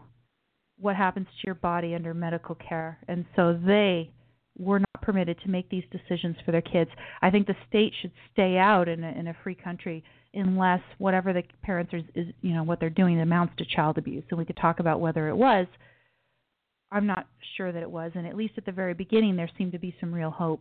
what 0.78 0.96
happens 0.96 1.26
to 1.26 1.46
your 1.46 1.54
body 1.54 1.94
under 1.94 2.14
medical 2.14 2.54
care. 2.54 2.98
And 3.08 3.24
so 3.34 3.58
they 3.66 4.10
were 4.58 4.80
not 4.80 5.02
permitted 5.02 5.38
to 5.40 5.50
make 5.50 5.68
these 5.68 5.84
decisions 5.90 6.36
for 6.44 6.52
their 6.52 6.62
kids. 6.62 6.90
I 7.22 7.30
think 7.30 7.46
the 7.46 7.56
state 7.68 7.92
should 8.00 8.12
stay 8.32 8.56
out 8.56 8.88
in 8.88 9.04
a, 9.04 9.10
in 9.12 9.28
a 9.28 9.36
free 9.42 9.54
country 9.54 10.04
unless 10.34 10.80
whatever 10.98 11.32
the 11.32 11.42
parents 11.62 11.92
are, 11.94 12.00
is, 12.14 12.26
you 12.42 12.54
know, 12.54 12.62
what 12.62 12.80
they're 12.80 12.90
doing 12.90 13.20
amounts 13.20 13.54
to 13.58 13.64
child 13.64 13.98
abuse. 13.98 14.24
And 14.30 14.38
we 14.38 14.44
could 14.44 14.56
talk 14.56 14.80
about 14.80 15.00
whether 15.00 15.28
it 15.28 15.36
was. 15.36 15.66
I'm 16.92 17.06
not 17.06 17.26
sure 17.56 17.72
that 17.72 17.82
it 17.82 17.90
was, 17.90 18.12
and 18.14 18.26
at 18.26 18.36
least 18.36 18.54
at 18.56 18.64
the 18.64 18.72
very 18.72 18.94
beginning, 18.94 19.34
there 19.34 19.50
seemed 19.58 19.72
to 19.72 19.78
be 19.78 19.94
some 19.98 20.14
real 20.14 20.30
hope, 20.30 20.60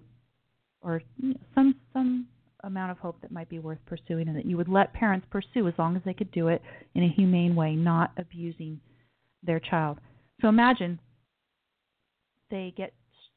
or 0.82 1.02
you 1.18 1.30
know, 1.30 1.40
some 1.54 1.76
some 1.94 2.28
amount 2.66 2.92
of 2.92 2.98
hope 2.98 3.22
that 3.22 3.32
might 3.32 3.50
be 3.50 3.60
worth 3.60 3.78
pursuing 3.86 4.28
and 4.28 4.36
that 4.36 4.46
you 4.46 4.58
would 4.58 4.68
let 4.68 4.94
parents 4.94 5.26
pursue 5.30 5.68
as 5.68 5.74
long 5.78 5.96
as 5.96 6.02
they 6.04 6.14
could 6.14 6.32
do 6.32 6.48
it 6.48 6.62
in 6.96 7.04
a 7.04 7.10
humane 7.10 7.56
way, 7.56 7.76
not 7.76 8.12
abusing 8.18 8.80
their 9.44 9.60
child. 9.60 10.00
So 10.42 10.50
imagine 10.50 11.00
they 12.50 12.74
get, 12.76 12.94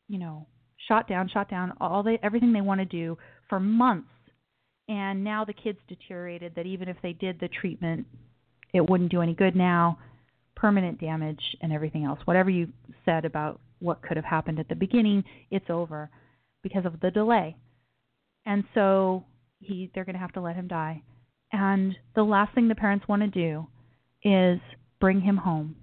you 0.09 0.18
know, 0.18 0.47
shot 0.89 1.09
down, 1.09 1.29
shot 1.29 1.51
down, 1.51 1.74
all 1.81 2.03
they 2.03 2.18
everything 2.22 2.53
they 2.53 2.61
want 2.62 2.81
to 2.81 2.87
do 2.87 3.16
for 3.49 3.61
months. 3.61 4.09
And 4.89 5.22
now 5.22 5.45
the 5.45 5.53
kid's 5.53 5.79
deteriorated 5.87 6.55
that 6.57 6.66
even 6.66 6.89
if 6.89 6.97
they 7.03 7.12
did 7.12 7.39
the 7.39 7.49
treatment, 7.49 8.07
it 8.72 8.89
wouldn't 8.89 9.11
do 9.11 9.20
any 9.20 9.35
good 9.35 9.55
now. 9.55 9.99
Permanent 10.57 11.01
damage 11.01 11.43
and 11.61 11.72
everything 11.72 12.05
else. 12.05 12.18
Whatever 12.24 12.51
you 12.51 12.68
said 13.05 13.24
about 13.24 13.61
what 13.81 14.03
could 14.03 14.16
have 14.16 14.24
happened 14.24 14.59
at 14.59 14.68
the 14.68 14.74
beginning, 14.74 15.22
it's 15.51 15.68
over 15.68 16.11
because 16.62 16.85
of 16.85 16.99
the 17.01 17.11
delay 17.11 17.55
and 18.49 18.64
so 18.74 19.26
he 19.61 19.90
they're 19.94 20.07
going 20.07 20.14
to 20.14 20.20
have 20.20 20.32
to 20.32 20.40
let 20.40 20.57
him 20.57 20.66
die. 20.66 21.03
And 21.53 21.94
the 22.16 22.22
last 22.22 22.55
thing 22.55 22.68
the 22.68 22.74
parents 22.74 23.07
want 23.07 23.22
to 23.22 23.28
do 23.28 23.68
is 24.24 24.59
bring 25.01 25.20
him 25.20 25.36
home 25.36 25.76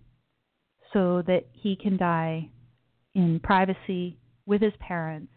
so 0.92 1.24
that 1.28 1.46
he 1.54 1.76
can 1.76 1.96
die 1.96 2.50
in 3.14 3.40
privacy 3.40 4.18
with 4.46 4.62
his 4.62 4.74
parents. 4.80 5.32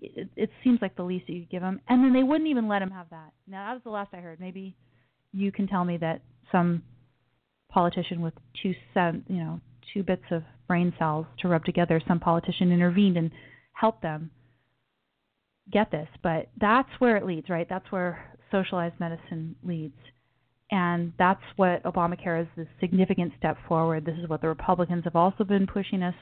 It, 0.00 0.28
it 0.36 0.50
seems 0.62 0.80
like 0.82 0.96
the 0.96 1.04
least 1.04 1.28
you 1.28 1.40
could 1.40 1.50
give 1.50 1.62
him. 1.62 1.80
And 1.88 2.04
then 2.04 2.12
they 2.12 2.22
wouldn't 2.22 2.50
even 2.50 2.68
let 2.68 2.82
him 2.82 2.90
have 2.90 3.08
that. 3.10 3.32
Now 3.46 3.68
that 3.68 3.74
was 3.74 3.82
the 3.84 3.90
last 3.90 4.10
I 4.12 4.18
heard. 4.18 4.40
Maybe 4.40 4.76
you 5.32 5.52
can 5.52 5.68
tell 5.68 5.84
me 5.84 5.98
that 5.98 6.20
some 6.50 6.82
politician 7.70 8.22
with 8.22 8.34
two 8.60 8.74
cent, 8.92 9.24
you 9.28 9.36
know, 9.36 9.60
two 9.94 10.02
bits 10.02 10.24
of 10.32 10.42
brain 10.66 10.92
cells 10.98 11.26
to 11.40 11.48
rub 11.48 11.64
together, 11.64 12.00
some 12.08 12.18
politician 12.18 12.72
intervened 12.72 13.16
and 13.16 13.30
helped 13.72 14.02
them 14.02 14.30
get 15.72 15.90
this, 15.90 16.08
but 16.22 16.48
that's 16.60 16.88
where 16.98 17.16
it 17.16 17.26
leads, 17.26 17.48
right? 17.48 17.66
That's 17.68 17.90
where 17.90 18.36
socialized 18.50 18.98
medicine 19.00 19.56
leads. 19.62 19.96
And 20.70 21.12
that's 21.18 21.42
what 21.56 21.82
Obamacare 21.84 22.42
is 22.42 22.48
a 22.58 22.66
significant 22.80 23.32
step 23.38 23.56
forward. 23.68 24.04
This 24.04 24.18
is 24.18 24.28
what 24.28 24.40
the 24.40 24.48
Republicans 24.48 25.04
have 25.04 25.16
also 25.16 25.44
been 25.44 25.66
pushing 25.66 26.02
us 26.02 26.14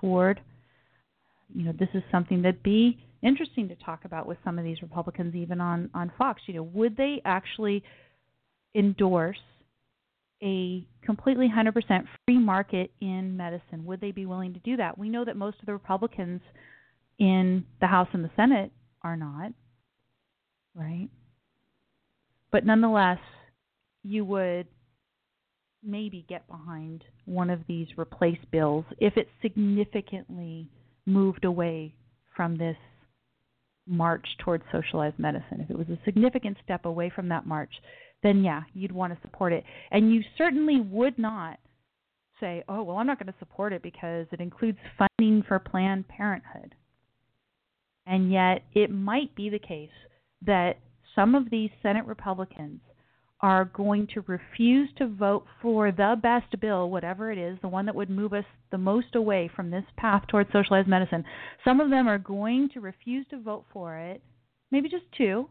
toward. 0.00 0.40
You 1.54 1.64
know, 1.64 1.72
this 1.78 1.88
is 1.94 2.02
something 2.12 2.42
that'd 2.42 2.62
be 2.62 2.98
interesting 3.22 3.68
to 3.68 3.74
talk 3.76 4.04
about 4.04 4.26
with 4.26 4.38
some 4.44 4.58
of 4.58 4.64
these 4.64 4.82
Republicans, 4.82 5.34
even 5.34 5.60
on, 5.60 5.90
on 5.94 6.12
Fox. 6.16 6.42
You 6.46 6.54
know, 6.54 6.62
would 6.74 6.96
they 6.96 7.20
actually 7.24 7.82
endorse 8.74 9.38
a 10.42 10.86
completely 11.04 11.48
100% 11.48 12.04
free 12.24 12.38
market 12.38 12.92
in 13.00 13.36
medicine? 13.36 13.84
Would 13.84 14.00
they 14.00 14.12
be 14.12 14.26
willing 14.26 14.54
to 14.54 14.60
do 14.60 14.76
that? 14.76 14.96
We 14.96 15.08
know 15.08 15.24
that 15.24 15.36
most 15.36 15.58
of 15.58 15.66
the 15.66 15.72
Republicans 15.72 16.40
in 17.18 17.64
the 17.80 17.88
House 17.88 18.08
and 18.12 18.24
the 18.24 18.30
Senate 18.36 18.70
are 19.02 19.16
not, 19.16 19.52
right? 20.74 21.08
But 22.50 22.64
nonetheless, 22.64 23.18
you 24.02 24.24
would 24.24 24.66
maybe 25.82 26.24
get 26.28 26.46
behind 26.48 27.04
one 27.24 27.50
of 27.50 27.60
these 27.68 27.86
replace 27.96 28.38
bills 28.50 28.84
if 28.98 29.16
it 29.16 29.28
significantly 29.42 30.68
moved 31.06 31.44
away 31.44 31.94
from 32.36 32.56
this 32.56 32.76
march 33.86 34.26
towards 34.44 34.64
socialized 34.70 35.18
medicine. 35.18 35.60
If 35.60 35.70
it 35.70 35.78
was 35.78 35.88
a 35.88 35.98
significant 36.04 36.56
step 36.64 36.84
away 36.84 37.10
from 37.14 37.28
that 37.28 37.46
march, 37.46 37.72
then 38.22 38.42
yeah, 38.42 38.62
you'd 38.74 38.92
want 38.92 39.14
to 39.14 39.20
support 39.22 39.52
it. 39.52 39.64
And 39.90 40.12
you 40.12 40.22
certainly 40.36 40.80
would 40.80 41.18
not 41.18 41.58
say, 42.40 42.62
oh, 42.68 42.82
well, 42.82 42.96
I'm 42.96 43.06
not 43.06 43.18
going 43.18 43.32
to 43.32 43.38
support 43.38 43.72
it 43.72 43.82
because 43.82 44.26
it 44.32 44.40
includes 44.40 44.78
funding 44.98 45.42
for 45.46 45.58
Planned 45.58 46.06
Parenthood. 46.08 46.74
And 48.08 48.32
yet, 48.32 48.62
it 48.74 48.90
might 48.90 49.34
be 49.36 49.50
the 49.50 49.58
case 49.58 49.90
that 50.46 50.78
some 51.14 51.34
of 51.34 51.50
these 51.50 51.70
Senate 51.82 52.06
Republicans 52.06 52.80
are 53.40 53.66
going 53.66 54.06
to 54.14 54.24
refuse 54.26 54.88
to 54.96 55.06
vote 55.06 55.44
for 55.62 55.92
the 55.92 56.16
best 56.20 56.60
bill, 56.60 56.90
whatever 56.90 57.30
it 57.30 57.38
is, 57.38 57.58
the 57.60 57.68
one 57.68 57.86
that 57.86 57.94
would 57.94 58.10
move 58.10 58.32
us 58.32 58.44
the 58.72 58.78
most 58.78 59.14
away 59.14 59.50
from 59.54 59.70
this 59.70 59.84
path 59.96 60.22
towards 60.28 60.50
socialized 60.52 60.88
medicine. 60.88 61.24
Some 61.64 61.80
of 61.80 61.90
them 61.90 62.08
are 62.08 62.18
going 62.18 62.68
to 62.74 62.80
refuse 62.80 63.26
to 63.30 63.40
vote 63.40 63.64
for 63.72 63.96
it, 63.96 64.22
maybe 64.72 64.88
just 64.88 65.04
two. 65.16 65.48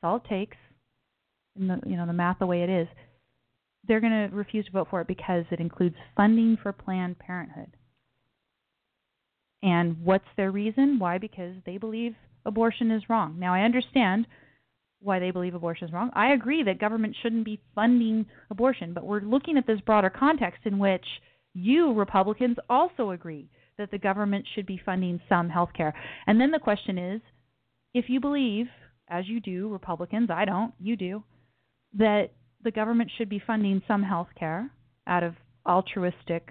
That's 0.00 0.08
all 0.08 0.16
it 0.16 0.24
takes. 0.28 0.56
In 1.58 1.68
the 1.68 1.80
you 1.84 1.96
know 1.96 2.06
the 2.06 2.14
math 2.14 2.38
the 2.38 2.46
way 2.46 2.62
it 2.62 2.70
is, 2.70 2.88
they're 3.86 4.00
going 4.00 4.30
to 4.30 4.34
refuse 4.34 4.64
to 4.66 4.72
vote 4.72 4.88
for 4.88 5.02
it 5.02 5.06
because 5.06 5.44
it 5.50 5.60
includes 5.60 5.96
funding 6.16 6.56
for 6.62 6.72
Planned 6.72 7.18
Parenthood. 7.18 7.76
And 9.62 10.04
what's 10.04 10.24
their 10.36 10.50
reason? 10.50 10.98
Why? 10.98 11.18
Because 11.18 11.54
they 11.64 11.78
believe 11.78 12.14
abortion 12.44 12.90
is 12.90 13.08
wrong. 13.08 13.38
Now, 13.38 13.54
I 13.54 13.62
understand 13.62 14.26
why 15.00 15.18
they 15.18 15.30
believe 15.30 15.54
abortion 15.54 15.88
is 15.88 15.92
wrong. 15.92 16.10
I 16.14 16.32
agree 16.32 16.62
that 16.64 16.80
government 16.80 17.16
shouldn't 17.22 17.44
be 17.44 17.60
funding 17.74 18.26
abortion, 18.50 18.92
but 18.92 19.04
we're 19.04 19.20
looking 19.20 19.56
at 19.56 19.66
this 19.66 19.80
broader 19.80 20.10
context 20.10 20.60
in 20.64 20.78
which 20.78 21.04
you 21.54 21.92
Republicans 21.92 22.56
also 22.68 23.10
agree 23.10 23.50
that 23.78 23.90
the 23.90 23.98
government 23.98 24.46
should 24.54 24.66
be 24.66 24.80
funding 24.84 25.20
some 25.28 25.48
health 25.48 25.70
care. 25.76 25.94
And 26.26 26.40
then 26.40 26.50
the 26.50 26.58
question 26.58 26.98
is 26.98 27.20
if 27.94 28.06
you 28.08 28.20
believe, 28.20 28.66
as 29.08 29.28
you 29.28 29.40
do, 29.40 29.68
Republicans, 29.68 30.30
I 30.30 30.44
don't, 30.44 30.72
you 30.80 30.96
do, 30.96 31.22
that 31.94 32.30
the 32.62 32.70
government 32.70 33.10
should 33.16 33.28
be 33.28 33.42
funding 33.44 33.82
some 33.86 34.02
health 34.02 34.28
care 34.38 34.70
out 35.06 35.22
of 35.22 35.34
altruistic 35.66 36.48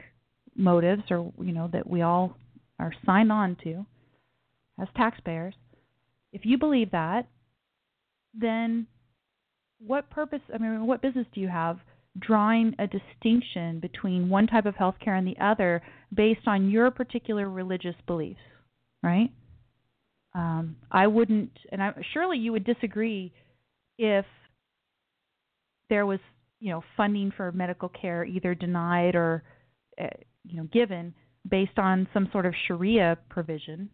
motives 0.56 1.04
or 1.10 1.32
you 1.42 1.54
know 1.54 1.70
that 1.72 1.88
we 1.88 2.02
all 2.02 2.36
are 2.82 2.94
signed 3.06 3.32
on 3.32 3.56
to 3.64 3.86
as 4.82 4.88
taxpayers. 4.98 5.54
If 6.34 6.42
you 6.46 6.58
believe 6.58 6.92
that 6.92 7.28
then 8.34 8.88
what 9.86 10.10
purpose 10.10 10.42
i 10.54 10.58
mean 10.58 10.86
what 10.86 11.02
business 11.02 11.28
do 11.34 11.42
you 11.42 11.48
have 11.48 11.80
drawing 12.20 12.76
a 12.80 12.88
distinction 12.88 13.80
between 13.80 14.30
one 14.30 14.46
type 14.46 14.66
of 14.66 14.76
health 14.76 14.96
care 15.04 15.16
and 15.16 15.26
the 15.26 15.38
other 15.44 15.82
based 16.14 16.46
on 16.46 16.70
your 16.70 16.92
particular 16.92 17.50
religious 17.50 17.96
beliefs 18.06 18.40
right? 19.04 19.30
Um, 20.34 20.78
i 20.92 21.08
wouldn't 21.08 21.52
and 21.72 21.82
I, 21.82 21.94
surely 22.14 22.38
you 22.38 22.52
would 22.52 22.64
disagree 22.64 23.34
if 23.98 24.26
there 25.90 26.06
was 26.06 26.20
you 26.60 26.72
know 26.72 26.84
funding 26.96 27.32
for 27.36 27.52
medical 27.52 27.90
care 27.90 28.24
either 28.24 28.56
denied 28.56 29.16
or 29.16 29.44
uh, 30.02 30.08
you 30.46 30.58
know 30.58 30.68
given 30.72 31.14
based 31.50 31.78
on 31.78 32.08
some 32.14 32.30
sort 32.32 32.46
of 32.46 32.54
Sharia 32.68 33.18
provision. 33.30 33.90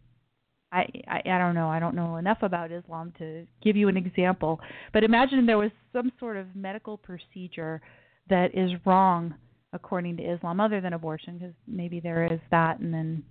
I, 0.70 0.86
I 1.08 1.22
I 1.24 1.38
don't 1.38 1.54
know. 1.54 1.68
I 1.68 1.78
don't 1.78 1.94
know 1.94 2.16
enough 2.16 2.38
about 2.42 2.70
Islam 2.70 3.12
to 3.18 3.46
give 3.62 3.76
you 3.76 3.88
an 3.88 3.96
example. 3.96 4.60
But 4.92 5.02
imagine 5.04 5.46
there 5.46 5.58
was 5.58 5.70
some 5.92 6.12
sort 6.18 6.36
of 6.36 6.46
medical 6.54 6.98
procedure 6.98 7.80
that 8.28 8.54
is 8.54 8.70
wrong 8.84 9.34
according 9.72 10.16
to 10.16 10.22
Islam, 10.22 10.60
other 10.60 10.80
than 10.80 10.94
abortion, 10.94 11.38
because 11.38 11.54
maybe 11.66 12.00
there 12.00 12.24
is 12.30 12.40
that, 12.50 12.80
and 12.80 12.92
then 12.92 13.22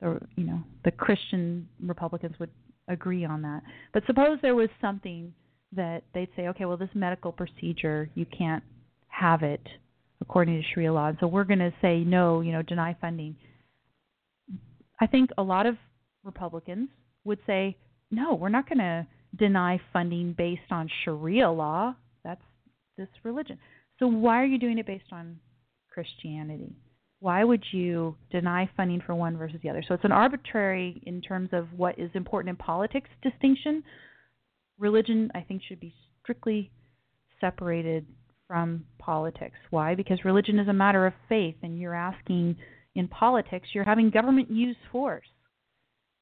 the 0.00 0.18
you 0.36 0.44
know 0.44 0.60
the 0.84 0.90
Christian 0.90 1.68
Republicans 1.82 2.36
would 2.38 2.50
agree 2.88 3.24
on 3.24 3.42
that. 3.42 3.62
But 3.92 4.04
suppose 4.06 4.38
there 4.42 4.54
was 4.54 4.68
something 4.80 5.32
that 5.74 6.02
they'd 6.14 6.28
say, 6.36 6.48
okay, 6.48 6.64
well, 6.64 6.76
this 6.76 6.90
medical 6.94 7.32
procedure, 7.32 8.10
you 8.14 8.26
can't 8.26 8.62
have 9.08 9.42
it 9.42 9.66
according 10.22 10.62
to 10.62 10.68
Sharia 10.72 10.92
law. 10.92 11.08
And 11.08 11.18
so 11.20 11.26
we're 11.26 11.44
going 11.44 11.58
to 11.58 11.74
say 11.82 11.98
no, 11.98 12.40
you 12.40 12.52
know, 12.52 12.62
deny 12.62 12.96
funding. 13.00 13.36
I 15.00 15.06
think 15.06 15.30
a 15.36 15.42
lot 15.42 15.66
of 15.66 15.76
Republicans 16.24 16.88
would 17.24 17.40
say, 17.46 17.76
no, 18.10 18.34
we're 18.34 18.48
not 18.48 18.68
going 18.68 18.78
to 18.78 19.06
deny 19.36 19.80
funding 19.92 20.34
based 20.38 20.70
on 20.70 20.88
Sharia 21.04 21.50
law. 21.50 21.94
That's 22.24 22.40
this 22.96 23.08
religion. 23.24 23.58
So 23.98 24.06
why 24.06 24.40
are 24.40 24.46
you 24.46 24.58
doing 24.58 24.78
it 24.78 24.86
based 24.86 25.12
on 25.12 25.38
Christianity? 25.90 26.76
Why 27.18 27.42
would 27.42 27.64
you 27.72 28.16
deny 28.30 28.70
funding 28.76 29.02
for 29.04 29.14
one 29.14 29.36
versus 29.36 29.58
the 29.62 29.70
other? 29.70 29.84
So 29.86 29.94
it's 29.94 30.04
an 30.04 30.12
arbitrary, 30.12 31.02
in 31.06 31.20
terms 31.20 31.50
of 31.52 31.66
what 31.76 31.98
is 31.98 32.10
important 32.14 32.50
in 32.50 32.56
politics, 32.56 33.08
distinction 33.22 33.82
religion, 34.78 35.30
I 35.34 35.40
think, 35.40 35.62
should 35.68 35.80
be 35.80 35.94
strictly 36.22 36.70
separated 37.40 38.06
from 38.52 38.84
politics. 38.98 39.56
Why? 39.70 39.94
Because 39.94 40.26
religion 40.26 40.58
is 40.58 40.68
a 40.68 40.74
matter 40.74 41.06
of 41.06 41.14
faith, 41.26 41.54
and 41.62 41.80
you're 41.80 41.94
asking 41.94 42.54
in 42.94 43.08
politics, 43.08 43.68
you're 43.72 43.82
having 43.82 44.10
government 44.10 44.50
use 44.50 44.76
force. 44.92 45.24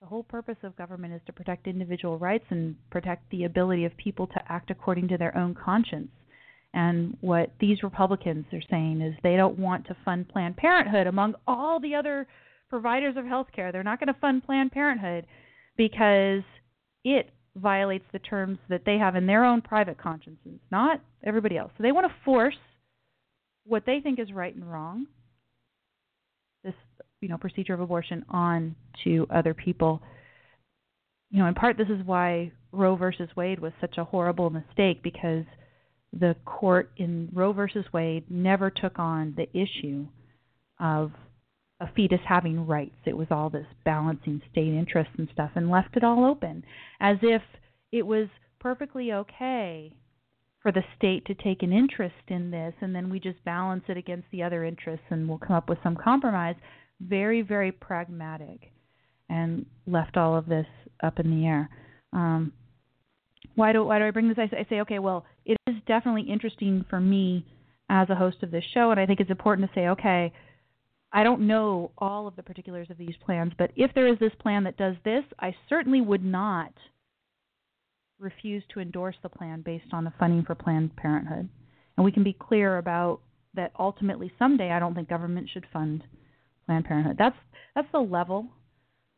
The 0.01 0.07
whole 0.07 0.23
purpose 0.23 0.59
of 0.63 0.77
government 0.77 1.13
is 1.13 1.21
to 1.27 1.33
protect 1.33 1.67
individual 1.67 2.19
rights 2.19 2.45
and 2.51 2.77
protect 2.89 3.29
the 3.33 3.43
ability 3.43 3.85
of 3.85 3.97
people 3.97 4.29
to 4.29 4.41
act 4.49 4.71
according 4.71 5.09
to 5.09 5.19
their 5.19 5.37
own 5.37 5.57
conscience. 5.57 6.13
And 6.73 7.17
what 7.21 7.51
these 7.59 7.83
Republicans 7.83 8.45
are 8.53 8.63
saying 8.71 9.01
is 9.01 9.13
they 9.25 9.35
don't 9.35 9.59
want 9.59 9.89
to 9.89 9.97
fund 10.05 10.29
Planned 10.29 10.57
Parenthood 10.57 11.09
among 11.09 11.35
all 11.49 11.81
the 11.81 11.97
other 11.97 12.29
providers 12.69 13.17
of 13.17 13.27
health 13.27 13.49
care. 13.53 13.73
They're 13.73 13.83
not 13.83 13.99
going 13.99 14.15
to 14.15 14.21
fund 14.21 14.45
Planned 14.45 14.71
Parenthood 14.71 15.27
because 15.77 16.45
it 17.03 17.31
violates 17.57 18.05
the 18.13 18.19
terms 18.19 18.59
that 18.69 18.83
they 18.87 18.99
have 18.99 19.17
in 19.17 19.27
their 19.27 19.45
own 19.45 19.61
private 19.61 19.99
consciences, 19.99 20.61
not 20.71 21.01
everybody 21.25 21.57
else. 21.57 21.73
So 21.77 21.83
they 21.83 21.93
want 21.93 22.07
to 22.07 22.15
force 22.25 22.57
what 23.65 23.85
they 23.87 24.01
think 24.01 24.19
is 24.19 24.33
right 24.33 24.55
and 24.55 24.71
wrong, 24.71 25.07
this 26.65 26.75
you 27.21 27.29
know 27.29 27.39
procedure 27.39 27.75
of 27.75 27.81
abortion, 27.81 28.25
on 28.29 28.75
to 29.05 29.27
other 29.31 29.55
people. 29.55 30.01
You 31.31 31.41
know, 31.41 31.47
in 31.47 31.55
part, 31.55 31.77
this 31.77 31.89
is 31.89 32.05
why 32.05 32.53
Roe 32.73 32.97
versus 32.97 33.29
Wade 33.37 33.61
was 33.61 33.73
such 33.81 33.99
a 33.99 34.05
horrible 34.05 34.51
mistake 34.51 35.03
because 35.03 35.45
the 36.13 36.35
court 36.45 36.91
in 36.97 37.29
Roe 37.33 37.53
versus 37.53 37.85
Wade 37.93 38.25
never 38.29 38.71
took 38.71 38.99
on 38.99 39.35
the 39.37 39.49
issue 39.57 40.07
of 40.81 41.13
a 41.81 41.91
fetus 41.95 42.21
having 42.27 42.67
rights. 42.67 42.97
It 43.07 43.17
was 43.17 43.29
all 43.31 43.51
this 43.51 43.67
balancing 43.85 44.43
state 44.51 44.73
interests 44.73 45.15
and 45.17 45.29
stuff 45.33 45.51
and 45.55 45.71
left 45.71 45.97
it 45.97 46.05
all 46.05 46.25
open 46.25 46.63
as 47.01 47.17
if 47.23 47.43
it 47.91 48.07
was 48.07 48.29
perfectly 48.61 49.13
okay 49.13 49.95
for 50.63 50.71
the 50.71 50.83
state 50.97 51.25
to 51.25 51.35
take 51.35 51.63
an 51.63 51.73
interest 51.73 52.15
in 52.29 52.51
this 52.51 52.75
and 52.83 52.95
then 52.95 53.09
we 53.09 53.19
just 53.19 53.43
balance 53.45 53.83
it 53.89 53.97
against 53.97 54.27
the 54.31 54.43
other 54.43 54.65
interests 54.65 55.07
and 55.09 55.27
we'll 55.27 55.39
come 55.39 55.57
up 55.57 55.69
with 55.69 55.79
some 55.83 55.97
compromise. 55.97 56.57
Very, 57.01 57.41
very 57.41 57.73
pragmatic 57.73 58.71
and 59.31 59.65
left 59.87 60.19
all 60.19 60.37
of 60.37 60.47
this 60.47 60.67
up 61.03 61.19
in 61.19 61.31
the 61.31 61.47
air. 61.47 61.71
Um, 62.13 62.53
why 63.55 63.73
do 63.73 63.85
why 63.85 63.99
do 63.99 64.05
I 64.05 64.11
bring 64.11 64.29
this? 64.29 64.39
I, 64.39 64.55
I 64.55 64.67
say, 64.69 64.81
okay, 64.83 64.99
well, 64.99 65.25
it 65.47 65.57
is 65.67 65.77
definitely 65.87 66.31
interesting 66.31 66.85
for 66.91 67.01
me 67.01 67.47
as 67.89 68.09
a 68.11 68.15
host 68.15 68.43
of 68.43 68.51
this 68.51 68.65
show, 68.75 68.91
and 68.91 69.01
I 69.01 69.07
think 69.07 69.21
it's 69.21 69.31
important 69.31 69.69
to 69.69 69.75
say, 69.75 69.89
okay, 69.89 70.33
I 71.13 71.25
don't 71.25 71.47
know 71.47 71.91
all 71.99 72.27
of 72.27 72.37
the 72.37 72.43
particulars 72.43 72.89
of 72.91 72.99
these 72.99 73.17
plans, 73.25 73.53
but 73.59 73.73
if 73.75 73.93
there 73.95 74.07
is 74.07 74.19
this 74.19 74.33
plan 74.41 74.65
that 74.65 74.77
does 74.77 74.95
this, 75.05 75.25
I 75.41 75.55
certainly 75.69 76.01
would 76.01 76.25
not 76.25 76.73
refuse 78.21 78.63
to 78.73 78.81
endorse 78.81 79.17
the 79.23 79.29
plan 79.29 79.63
based 79.63 79.93
on 79.93 80.05
the 80.05 80.13
funding 80.19 80.45
for 80.45 80.55
Planned 80.55 80.95
Parenthood. 80.97 81.49
And 81.97 82.05
we 82.05 82.13
can 82.13 82.23
be 82.23 82.33
clear 82.33 82.79
about 82.79 83.21
that 83.55 83.73
ultimately 83.79 84.33
someday 84.39 84.71
I 84.71 84.79
don't 84.79 84.95
think 84.95 85.09
government 85.09 85.49
should 85.53 85.67
fund 85.73 86.05
Planned 86.67 86.85
Parenthood. 86.85 87.17
That's 87.19 87.37
that's 87.75 87.89
the 87.93 88.01
level 88.01 88.47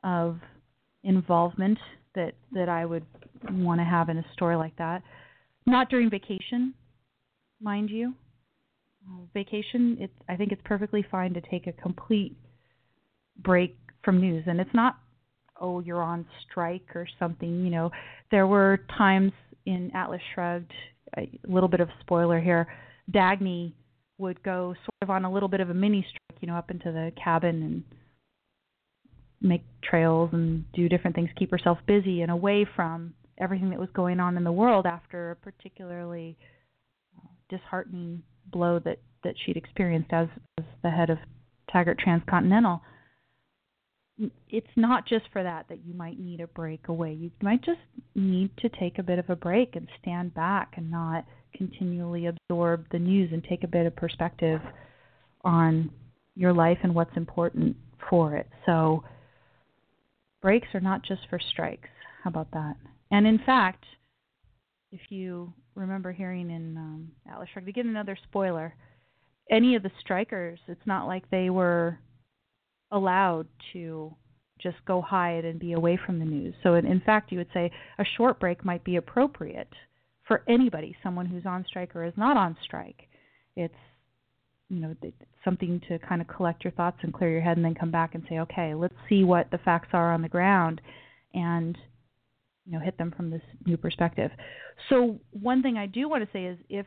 of 0.03 0.38
involvement 1.05 1.78
that 2.14 2.32
that 2.53 2.68
I 2.68 2.86
would 2.86 3.05
want 3.51 3.80
to 3.80 3.84
have 3.84 4.09
in 4.09 4.18
a 4.18 4.24
story 4.32 4.57
like 4.57 4.76
that. 4.76 5.03
Not 5.66 5.90
during 5.90 6.11
vacation, 6.11 6.74
mind 7.61 7.90
you. 7.90 8.14
Uh, 9.09 9.22
vacation, 9.34 9.96
it's 10.00 10.12
I 10.28 10.36
think 10.36 10.53
it's 10.53 10.62
perfectly 10.64 11.05
fine 11.11 11.34
to 11.34 11.40
take 11.40 11.66
a 11.66 11.72
complete 11.72 12.36
break 13.38 13.76
from 14.05 14.20
news, 14.20 14.44
and 14.46 14.61
it's 14.61 14.74
not 14.74 14.98
oh 15.61 15.80
you're 15.80 16.03
on 16.03 16.26
strike 16.48 16.94
or 16.94 17.07
something. 17.18 17.64
You 17.64 17.70
know, 17.70 17.90
there 18.30 18.46
were 18.46 18.80
times 18.96 19.32
in 19.66 19.90
Atlas 19.94 20.20
Shrugged, 20.34 20.72
a 21.16 21.28
little 21.44 21.68
bit 21.68 21.80
of 21.80 21.88
spoiler 22.00 22.40
here. 22.40 22.66
Dagny 23.11 23.72
would 24.18 24.42
go 24.42 24.74
sort 24.84 25.03
of 25.03 25.11
on 25.11 25.24
a 25.24 25.32
little 25.32 25.48
bit 25.48 25.61
of 25.61 25.70
a 25.70 25.74
mini 25.74 26.07
strike, 26.09 26.40
you 26.40 26.48
know, 26.48 26.57
up 26.57 26.70
into 26.70 26.92
the 26.92 27.12
cabin 27.22 27.62
and 27.62 27.84
make 29.40 29.64
trails 29.82 30.30
and 30.32 30.64
do 30.72 30.88
different 30.88 31.16
things, 31.16 31.28
keep 31.36 31.50
herself 31.50 31.78
busy 31.86 32.22
and 32.22 32.30
away 32.30 32.64
from 32.76 33.14
everything 33.38 33.70
that 33.70 33.78
was 33.78 33.88
going 33.94 34.20
on 34.20 34.36
in 34.36 34.44
the 34.44 34.53
world 34.53 34.86
after 34.86 35.32
a 35.32 35.36
particularly 35.36 36.36
uh, 37.18 37.26
disheartening 37.48 38.22
blow 38.51 38.78
that 38.80 38.99
that 39.24 39.34
she'd 39.45 39.57
experienced 39.57 40.12
as, 40.12 40.28
as 40.59 40.64
the 40.82 40.90
head 40.90 41.11
of 41.11 41.18
Taggart 41.70 41.99
Transcontinental. 41.99 42.82
It's 44.51 44.66
not 44.76 45.07
just 45.07 45.24
for 45.32 45.43
that 45.43 45.66
that 45.68 45.84
you 45.84 45.95
might 45.95 46.18
need 46.18 46.40
a 46.40 46.47
break 46.49 46.88
away. 46.88 47.12
You 47.12 47.30
might 47.40 47.64
just 47.64 47.80
need 48.14 48.51
to 48.59 48.68
take 48.68 48.99
a 48.99 49.03
bit 49.03 49.18
of 49.18 49.30
a 49.30 49.36
break 49.36 49.74
and 49.74 49.88
stand 50.01 50.34
back 50.34 50.74
and 50.76 50.90
not 50.90 51.24
continually 51.57 52.26
absorb 52.26 52.84
the 52.90 52.99
news 52.99 53.30
and 53.32 53.43
take 53.45 53.64
a 53.64 53.68
bit 53.68 53.86
of 53.86 53.97
perspective 53.97 54.61
on 55.45 55.90
your 56.34 56.53
life 56.53 56.78
and 56.82 56.95
what's 56.95 57.16
important 57.16 57.76
for 58.11 58.36
it. 58.36 58.49
So 58.66 59.03
breaks 60.40 60.68
are 60.74 60.80
not 60.80 61.03
just 61.05 61.22
for 61.30 61.38
strikes. 61.38 61.88
How 62.22 62.30
about 62.30 62.51
that? 62.53 62.76
And 63.11 63.26
in 63.26 63.38
fact, 63.45 63.84
if 64.93 65.01
you 65.11 65.53
remember 65.74 66.12
hearing 66.12 66.50
in 66.50 66.76
um, 66.76 67.10
Atlas 67.30 67.48
Shrugged, 67.52 67.66
to 67.66 67.72
give 67.72 67.86
another 67.86 68.16
spoiler, 68.28 68.74
any 69.50 69.74
of 69.74 69.82
the 69.82 69.90
strikers, 70.00 70.58
it's 70.68 70.86
not 70.86 71.06
like 71.06 71.28
they 71.30 71.50
were 71.50 71.98
allowed 72.90 73.46
to 73.72 74.14
just 74.62 74.76
go 74.86 75.00
hide 75.00 75.44
and 75.44 75.58
be 75.58 75.72
away 75.72 75.98
from 76.06 76.18
the 76.18 76.24
news. 76.24 76.54
So, 76.62 76.74
in, 76.74 76.86
in 76.86 77.00
fact, 77.00 77.32
you 77.32 77.38
would 77.38 77.48
say 77.52 77.70
a 77.98 78.04
short 78.16 78.38
break 78.38 78.64
might 78.64 78.84
be 78.84 78.96
appropriate 78.96 79.72
for 80.26 80.44
anybody, 80.48 80.96
someone 81.02 81.26
who's 81.26 81.46
on 81.46 81.64
strike 81.66 81.96
or 81.96 82.04
is 82.04 82.14
not 82.16 82.36
on 82.36 82.56
strike. 82.62 83.08
It's 83.56 83.74
you 84.68 84.80
know 84.80 84.94
something 85.44 85.80
to 85.88 85.98
kind 85.98 86.22
of 86.22 86.28
collect 86.28 86.64
your 86.64 86.72
thoughts 86.72 86.98
and 87.02 87.12
clear 87.12 87.30
your 87.30 87.42
head, 87.42 87.56
and 87.56 87.64
then 87.64 87.74
come 87.74 87.90
back 87.90 88.14
and 88.14 88.22
say, 88.28 88.38
okay, 88.38 88.74
let's 88.74 88.94
see 89.08 89.24
what 89.24 89.50
the 89.50 89.58
facts 89.58 89.88
are 89.92 90.12
on 90.12 90.22
the 90.22 90.28
ground, 90.28 90.80
and 91.34 91.76
you 92.64 92.72
know 92.72 92.80
hit 92.84 92.96
them 92.98 93.12
from 93.16 93.30
this 93.30 93.42
new 93.66 93.76
perspective. 93.76 94.30
So 94.88 95.20
one 95.30 95.62
thing 95.62 95.76
I 95.76 95.86
do 95.86 96.08
want 96.08 96.24
to 96.24 96.28
say 96.32 96.44
is 96.44 96.58
if 96.68 96.86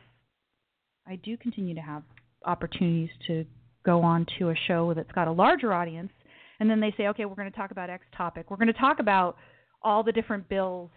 I 1.06 1.16
do 1.16 1.36
continue 1.36 1.74
to 1.74 1.80
have 1.80 2.02
opportunities 2.44 3.10
to 3.26 3.44
go 3.84 4.02
on 4.02 4.26
to 4.38 4.50
a 4.50 4.54
show 4.66 4.92
that's 4.94 5.12
got 5.12 5.28
a 5.28 5.32
larger 5.32 5.72
audience, 5.72 6.10
and 6.58 6.68
then 6.68 6.80
they 6.80 6.92
say, 6.96 7.08
okay, 7.08 7.24
we're 7.24 7.34
going 7.34 7.50
to 7.50 7.56
talk 7.56 7.70
about 7.70 7.90
X 7.90 8.04
topic. 8.16 8.50
We're 8.50 8.56
going 8.56 8.66
to 8.68 8.72
talk 8.72 8.98
about 8.98 9.36
all 9.82 10.02
the 10.02 10.12
different 10.12 10.48
bills 10.48 10.90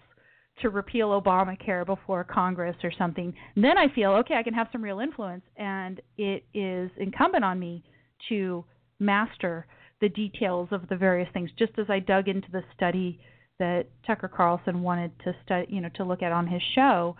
to 0.61 0.69
repeal 0.69 1.09
Obamacare 1.21 1.85
before 1.85 2.23
Congress 2.23 2.75
or 2.83 2.91
something. 2.97 3.33
And 3.55 3.63
then 3.63 3.77
I 3.77 3.93
feel, 3.93 4.11
okay, 4.11 4.35
I 4.35 4.43
can 4.43 4.53
have 4.53 4.67
some 4.71 4.83
real 4.83 4.99
influence, 4.99 5.43
and 5.57 6.01
it 6.17 6.45
is 6.53 6.89
incumbent 6.97 7.43
on 7.43 7.59
me 7.59 7.83
to 8.29 8.65
master 8.99 9.67
the 10.01 10.09
details 10.09 10.69
of 10.71 10.87
the 10.89 10.95
various 10.95 11.29
things. 11.33 11.49
Just 11.57 11.73
as 11.77 11.85
I 11.89 11.99
dug 11.99 12.27
into 12.27 12.49
the 12.51 12.63
study 12.75 13.19
that 13.59 13.87
Tucker 14.07 14.27
Carlson 14.27 14.81
wanted 14.81 15.11
to 15.23 15.35
study, 15.45 15.67
you 15.69 15.81
know, 15.81 15.89
to 15.95 16.03
look 16.03 16.21
at 16.21 16.31
on 16.31 16.47
his 16.47 16.61
show, 16.75 17.15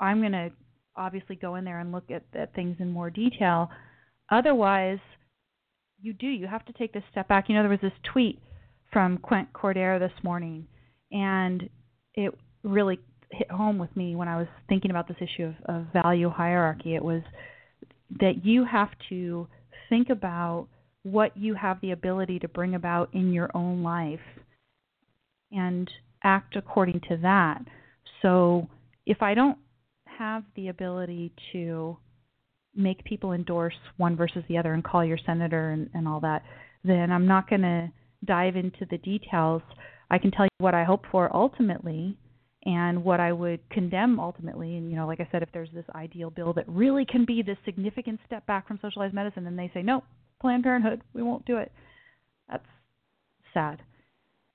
I'm 0.00 0.20
going 0.20 0.32
to 0.32 0.50
obviously 0.96 1.36
go 1.36 1.54
in 1.56 1.64
there 1.64 1.80
and 1.80 1.92
look 1.92 2.10
at, 2.10 2.24
at 2.34 2.54
things 2.54 2.76
in 2.80 2.90
more 2.90 3.10
detail. 3.10 3.70
Otherwise, 4.30 4.98
you 6.00 6.12
do. 6.12 6.26
You 6.26 6.46
have 6.46 6.64
to 6.66 6.72
take 6.72 6.92
this 6.92 7.02
step 7.10 7.28
back. 7.28 7.48
You 7.48 7.54
know, 7.54 7.62
there 7.62 7.70
was 7.70 7.80
this 7.80 7.92
tweet 8.12 8.38
from 8.92 9.18
Quint 9.18 9.52
Cordero 9.52 9.98
this 9.98 10.12
morning, 10.22 10.66
and 11.10 11.68
it 12.14 12.36
really 12.62 12.98
hit 13.30 13.50
home 13.50 13.78
with 13.78 13.94
me 13.96 14.14
when 14.14 14.28
I 14.28 14.36
was 14.36 14.46
thinking 14.68 14.90
about 14.90 15.08
this 15.08 15.16
issue 15.20 15.52
of, 15.66 15.74
of 15.74 15.86
value 15.92 16.28
hierarchy. 16.28 16.94
It 16.94 17.04
was 17.04 17.22
that 18.20 18.44
you 18.44 18.64
have 18.64 18.90
to 19.08 19.48
think 19.88 20.10
about 20.10 20.68
what 21.02 21.36
you 21.36 21.54
have 21.54 21.80
the 21.80 21.90
ability 21.90 22.38
to 22.40 22.48
bring 22.48 22.74
about 22.74 23.12
in 23.12 23.32
your 23.32 23.50
own 23.54 23.82
life 23.82 24.20
and 25.54 25.90
act 26.22 26.56
according 26.56 27.00
to 27.08 27.16
that. 27.18 27.62
So 28.22 28.68
if 29.06 29.22
I 29.22 29.34
don't 29.34 29.58
have 30.06 30.44
the 30.56 30.68
ability 30.68 31.32
to 31.52 31.96
make 32.74 33.04
people 33.04 33.32
endorse 33.32 33.74
one 33.96 34.16
versus 34.16 34.42
the 34.48 34.58
other 34.58 34.72
and 34.72 34.82
call 34.82 35.04
your 35.04 35.18
senator 35.24 35.70
and, 35.70 35.90
and 35.94 36.08
all 36.08 36.20
that, 36.20 36.42
then 36.82 37.12
I'm 37.12 37.26
not 37.26 37.48
going 37.48 37.62
to 37.62 37.92
dive 38.24 38.56
into 38.56 38.86
the 38.90 38.98
details. 38.98 39.62
I 40.10 40.18
can 40.18 40.30
tell 40.30 40.46
you 40.46 40.50
what 40.58 40.74
I 40.74 40.84
hope 40.84 41.04
for 41.10 41.34
ultimately 41.34 42.16
and 42.64 43.04
what 43.04 43.20
I 43.20 43.32
would 43.32 43.60
condemn 43.70 44.18
ultimately. 44.18 44.76
And, 44.76 44.90
you 44.90 44.96
know, 44.96 45.06
like 45.06 45.20
I 45.20 45.28
said, 45.30 45.42
if 45.42 45.50
there's 45.52 45.68
this 45.74 45.84
ideal 45.94 46.30
bill 46.30 46.52
that 46.54 46.68
really 46.68 47.04
can 47.04 47.24
be 47.24 47.42
this 47.42 47.58
significant 47.64 48.20
step 48.26 48.46
back 48.46 48.66
from 48.66 48.78
socialized 48.80 49.14
medicine, 49.14 49.46
and 49.46 49.58
they 49.58 49.70
say, 49.74 49.82
no, 49.82 50.02
Planned 50.40 50.62
Parenthood, 50.62 51.02
we 51.12 51.22
won't 51.22 51.44
do 51.44 51.58
it. 51.58 51.70
That's 52.48 52.64
sad. 53.52 53.82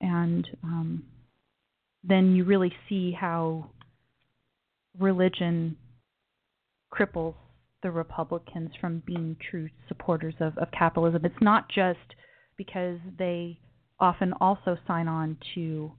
And 0.02 0.47
um, 0.64 1.04
then 2.04 2.36
you 2.36 2.45
really 2.45 2.74
see 2.88 3.12
how 3.12 3.70
religion 4.97 5.78
cripples 6.93 7.36
the 7.84 7.91
Republicans 7.91 8.72
from 8.80 9.02
being 9.06 9.38
true 9.50 9.70
supporters 9.88 10.34
of, 10.39 10.58
of 10.58 10.70
capitalism. 10.72 11.24
It's 11.24 11.36
not 11.41 11.70
just 11.70 12.00
because 12.58 13.00
they 13.18 13.60
often 14.00 14.34
also 14.41 14.78
sign 14.88 15.08
on 15.08 15.38
to 15.56 15.91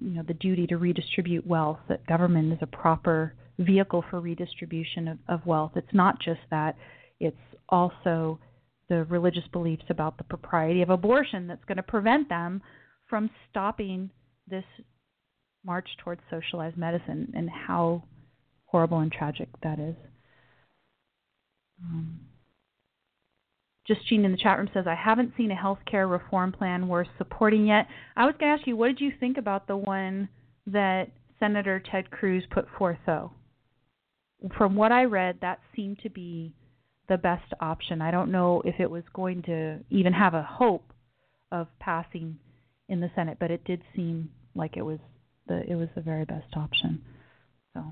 you 0.00 0.10
know 0.10 0.22
the 0.26 0.34
duty 0.34 0.66
to 0.66 0.76
redistribute 0.76 1.46
wealth 1.46 1.78
that 1.88 2.06
government 2.06 2.52
is 2.52 2.58
a 2.60 2.66
proper 2.66 3.34
vehicle 3.58 4.04
for 4.10 4.20
redistribution 4.20 5.08
of, 5.08 5.18
of 5.28 5.44
wealth 5.46 5.72
it's 5.74 5.92
not 5.92 6.20
just 6.20 6.40
that 6.50 6.76
it's 7.18 7.36
also 7.68 8.38
the 8.88 9.04
religious 9.04 9.46
beliefs 9.52 9.84
about 9.90 10.18
the 10.18 10.24
propriety 10.24 10.82
of 10.82 10.90
abortion 10.90 11.46
that's 11.46 11.64
going 11.64 11.76
to 11.76 11.82
prevent 11.82 12.28
them 12.28 12.62
from 13.08 13.30
stopping 13.50 14.10
this 14.46 14.64
march 15.64 15.88
towards 16.02 16.20
socialized 16.30 16.76
medicine 16.76 17.32
and 17.36 17.50
how 17.50 18.02
horrible 18.66 19.00
and 19.00 19.12
tragic 19.12 19.48
that 19.62 19.78
is. 19.78 19.96
Um, 21.82 22.20
Justine 23.86 24.24
in 24.24 24.32
the 24.32 24.38
chat 24.38 24.58
room 24.58 24.68
says, 24.74 24.86
I 24.86 24.94
haven't 24.94 25.32
seen 25.36 25.50
a 25.50 25.56
health 25.56 25.78
care 25.90 26.06
reform 26.06 26.52
plan 26.52 26.88
worth 26.88 27.08
supporting 27.16 27.66
yet. 27.66 27.86
I 28.16 28.26
was 28.26 28.34
going 28.38 28.54
to 28.54 28.58
ask 28.58 28.66
you, 28.66 28.76
what 28.76 28.88
did 28.88 29.00
you 29.00 29.12
think 29.18 29.38
about 29.38 29.66
the 29.66 29.76
one 29.76 30.28
that 30.66 31.10
Senator 31.40 31.82
Ted 31.90 32.10
Cruz 32.10 32.44
put 32.50 32.66
forth, 32.76 32.98
though? 33.06 33.32
From 34.56 34.76
what 34.76 34.92
I 34.92 35.04
read, 35.04 35.38
that 35.40 35.60
seemed 35.74 36.00
to 36.00 36.10
be 36.10 36.54
the 37.08 37.18
best 37.18 37.52
option. 37.60 38.02
I 38.02 38.10
don't 38.10 38.30
know 38.30 38.62
if 38.64 38.76
it 38.78 38.90
was 38.90 39.02
going 39.14 39.42
to 39.42 39.78
even 39.90 40.12
have 40.12 40.34
a 40.34 40.42
hope 40.42 40.92
of 41.50 41.66
passing 41.80 42.38
in 42.88 43.00
the 43.00 43.10
Senate, 43.14 43.38
but 43.40 43.50
it 43.50 43.64
did 43.64 43.82
seem 43.96 44.30
like 44.54 44.76
it 44.76 44.82
was 44.82 44.98
the 45.46 45.62
it 45.70 45.74
was 45.74 45.88
the 45.94 46.00
very 46.00 46.24
best 46.24 46.54
option. 46.56 47.02
So 47.74 47.82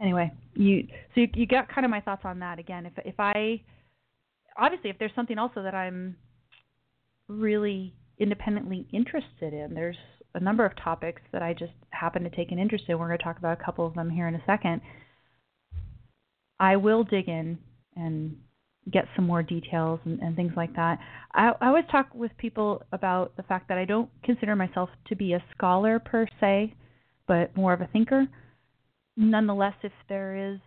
anyway, 0.00 0.32
you 0.54 0.86
so 1.14 1.22
you, 1.22 1.28
you 1.34 1.46
got 1.46 1.68
kind 1.68 1.84
of 1.84 1.90
my 1.90 2.00
thoughts 2.00 2.22
on 2.24 2.38
that. 2.40 2.58
Again, 2.58 2.86
if 2.86 2.92
if 3.04 3.14
I 3.18 3.60
obviously 4.58 4.90
if 4.90 4.98
there's 4.98 5.14
something 5.14 5.38
also 5.38 5.62
that 5.62 5.74
I'm 5.74 6.16
really 7.28 7.94
independently 8.18 8.86
interested 8.92 9.52
in, 9.52 9.74
there's 9.74 9.96
a 10.34 10.40
number 10.40 10.64
of 10.64 10.72
topics 10.82 11.20
that 11.32 11.42
I 11.42 11.52
just 11.52 11.72
happen 11.90 12.22
to 12.24 12.30
take 12.30 12.52
an 12.52 12.58
interest 12.58 12.84
in. 12.88 12.98
We're 12.98 13.08
going 13.08 13.18
to 13.18 13.24
talk 13.24 13.38
about 13.38 13.60
a 13.60 13.64
couple 13.64 13.86
of 13.86 13.94
them 13.94 14.08
here 14.08 14.28
in 14.28 14.34
a 14.34 14.42
second. 14.46 14.80
I 16.58 16.76
will 16.76 17.04
dig 17.04 17.28
in 17.28 17.58
and 17.96 18.36
get 18.90 19.04
some 19.14 19.26
more 19.26 19.42
details 19.42 20.00
and, 20.04 20.20
and 20.20 20.34
things 20.34 20.52
like 20.56 20.74
that. 20.74 20.98
I, 21.34 21.52
I 21.60 21.68
always 21.68 21.84
talk 21.90 22.08
with 22.14 22.32
people 22.38 22.82
about 22.92 23.36
the 23.36 23.44
fact 23.44 23.68
that 23.68 23.78
I 23.78 23.84
don't 23.84 24.10
consider 24.24 24.56
myself 24.56 24.88
to 25.08 25.16
be 25.16 25.34
a 25.34 25.44
scholar 25.56 25.98
per 25.98 26.26
se, 26.40 26.74
but 27.28 27.56
more 27.56 27.72
of 27.72 27.80
a 27.80 27.86
thinker. 27.92 28.26
Nonetheless, 29.16 29.74
if 29.82 29.92
there 30.08 30.52
is 30.52 30.58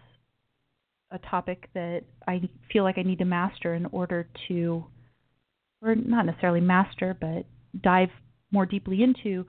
a 1.11 1.19
topic 1.29 1.69
that 1.73 2.01
I 2.27 2.49
feel 2.71 2.83
like 2.83 2.97
I 2.97 3.03
need 3.03 3.19
to 3.19 3.25
master 3.25 3.73
in 3.73 3.85
order 3.87 4.27
to, 4.47 4.85
or 5.81 5.95
not 5.95 6.25
necessarily 6.25 6.61
master, 6.61 7.15
but 7.19 7.45
dive 7.81 8.09
more 8.51 8.65
deeply 8.65 9.03
into 9.03 9.45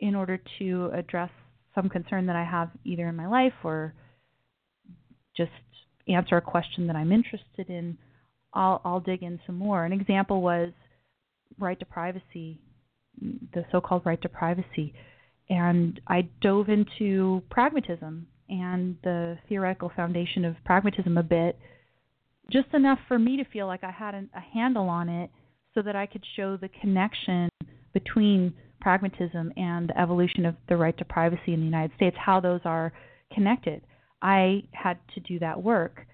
in 0.00 0.14
order 0.14 0.38
to 0.58 0.90
address 0.92 1.30
some 1.74 1.88
concern 1.88 2.26
that 2.26 2.36
I 2.36 2.44
have 2.44 2.70
either 2.84 3.08
in 3.08 3.16
my 3.16 3.26
life 3.26 3.54
or 3.64 3.94
just 5.36 5.50
answer 6.08 6.36
a 6.36 6.40
question 6.40 6.86
that 6.86 6.96
I'm 6.96 7.12
interested 7.12 7.68
in, 7.68 7.96
I'll, 8.52 8.80
I'll 8.84 9.00
dig 9.00 9.22
in 9.22 9.40
some 9.46 9.56
more. 9.56 9.84
An 9.84 9.92
example 9.92 10.42
was 10.42 10.70
right 11.58 11.78
to 11.78 11.86
privacy, 11.86 12.60
the 13.20 13.64
so 13.70 13.80
called 13.80 14.02
right 14.04 14.20
to 14.22 14.28
privacy. 14.28 14.94
And 15.48 16.00
I 16.06 16.28
dove 16.40 16.68
into 16.68 17.42
pragmatism 17.50 18.26
and 18.48 18.96
the 19.02 19.38
theoretical 19.48 19.92
foundation 19.94 20.44
of 20.44 20.56
pragmatism 20.64 21.16
a 21.16 21.22
bit, 21.22 21.58
just 22.50 22.68
enough 22.74 22.98
for 23.08 23.18
me 23.18 23.36
to 23.36 23.44
feel 23.44 23.66
like 23.66 23.84
I 23.84 23.90
had 23.90 24.14
a 24.14 24.40
handle 24.40 24.88
on 24.88 25.08
it 25.08 25.30
so 25.74 25.82
that 25.82 25.96
I 25.96 26.06
could 26.06 26.24
show 26.36 26.56
the 26.56 26.68
connection 26.68 27.48
between 27.94 28.52
pragmatism 28.80 29.52
and 29.56 29.88
the 29.88 29.98
evolution 29.98 30.44
of 30.44 30.56
the 30.68 30.76
right 30.76 30.96
to 30.98 31.04
privacy 31.04 31.54
in 31.54 31.60
the 31.60 31.66
United 31.66 31.94
States, 31.96 32.16
how 32.18 32.40
those 32.40 32.60
are 32.64 32.92
connected. 33.32 33.82
I 34.22 34.62
had 34.72 34.98
to 35.14 35.20
do 35.20 35.40
that 35.40 35.62
work. 35.62 36.06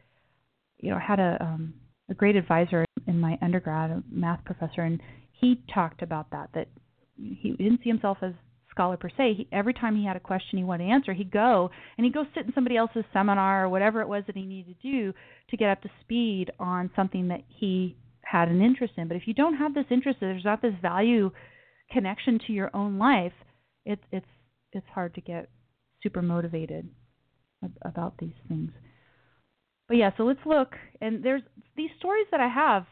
You 0.79 0.91
know, 0.91 0.97
I 0.97 1.01
had 1.07 1.21
a 1.21 1.37
um, 1.41 1.75
a 2.11 2.15
great 2.15 2.37
advisor 2.37 2.85
in 3.07 3.21
my 3.21 3.39
undergrad, 3.43 3.91
a 3.91 4.03
math 4.11 4.45
professor, 4.45 4.81
and 4.81 5.01
he 5.33 5.63
talked 5.73 6.03
about 6.03 6.31
that. 6.31 6.49
That 6.55 6.69
he 7.17 7.55
didn't 7.59 7.81
see 7.85 7.91
himself 7.91 8.19
as 8.23 8.33
scholar 8.71 8.97
per 8.97 9.11
se. 9.11 9.35
He, 9.35 9.49
every 9.53 9.75
time 9.75 9.97
he 9.97 10.07
had 10.07 10.17
a 10.17 10.21
question 10.21 10.59
he 10.59 10.65
wanted 10.65 10.87
to 10.87 10.91
answer, 10.91 11.13
he'd 11.13 11.31
go 11.31 11.71
and 11.97 12.05
he'd 12.05 12.15
go 12.15 12.25
sit 12.35 12.47
in 12.47 12.53
somebody 12.55 12.77
else's 12.77 13.05
seminar 13.13 13.65
or 13.65 13.69
whatever 13.69 14.01
it 14.01 14.09
was 14.09 14.25
that 14.27 14.37
he 14.37 14.47
needed 14.47 14.77
to 14.81 14.91
do 14.91 15.13
to 15.51 15.57
get 15.57 15.71
up 15.71 15.83
to 15.83 15.91
speed 16.01 16.51
on 16.59 16.91
something 16.97 17.29
that 17.29 17.43
he 17.49 17.97
had 18.23 18.49
an 18.49 18.63
interest 18.63 18.95
in. 18.97 19.09
But 19.09 19.17
if 19.17 19.27
you 19.27 19.35
don't 19.35 19.57
have 19.57 19.75
this 19.75 19.87
interest, 19.91 20.19
there's 20.21 20.45
not 20.45 20.63
this 20.63 20.75
value 20.81 21.31
connection 21.91 22.39
to 22.47 22.53
your 22.53 22.71
own 22.75 22.99
life. 22.99 23.33
It's 23.85 24.03
it's 24.13 24.27
it's 24.73 24.87
hard 24.95 25.15
to 25.15 25.21
get 25.21 25.51
super 26.03 26.23
motivated 26.23 26.89
about 27.83 28.15
these 28.19 28.35
things. 28.49 28.71
But 29.89 29.97
yeah, 29.97 30.11
so 30.17 30.25
let's 30.25 30.45
look. 30.45 30.75
And 31.01 31.23
there's 31.23 31.43
these 31.77 31.91
stories 31.99 32.27
that 32.31 32.41
I 32.41 32.49
have. 32.49 32.87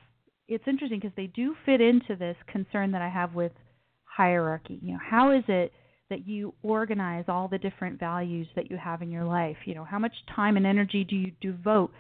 It's 0.48 0.64
interesting 0.66 1.00
because 1.00 1.14
they 1.16 1.26
do 1.26 1.54
fit 1.66 1.80
into 1.80 2.16
this 2.16 2.36
concern 2.50 2.92
that 2.92 3.02
I 3.02 3.08
have 3.08 3.34
with 3.34 3.52
hierarchy. 4.04 4.78
You 4.82 4.94
know, 4.94 5.00
how 5.02 5.32
is 5.32 5.44
it 5.48 5.72
that 6.08 6.26
you 6.26 6.54
organize 6.62 7.24
all 7.28 7.48
the 7.48 7.58
different 7.58 7.98
values 7.98 8.46
that 8.54 8.70
you 8.70 8.76
have 8.76 9.02
in 9.02 9.10
your 9.10 9.24
life? 9.24 9.56
You 9.64 9.74
know, 9.74 9.84
how 9.84 9.98
much 9.98 10.14
time 10.34 10.56
and 10.56 10.66
energy 10.66 11.04
do 11.04 11.16
you 11.16 11.32
devote 11.40 11.92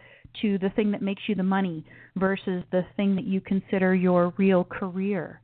to 0.42 0.58
the 0.58 0.70
thing 0.70 0.92
that 0.92 1.02
makes 1.02 1.22
you 1.28 1.34
the 1.34 1.42
money 1.42 1.84
versus 2.16 2.62
the 2.70 2.86
thing 2.96 3.16
that 3.16 3.24
you 3.24 3.40
consider 3.40 3.94
your 3.94 4.32
real 4.38 4.64
career? 4.64 5.40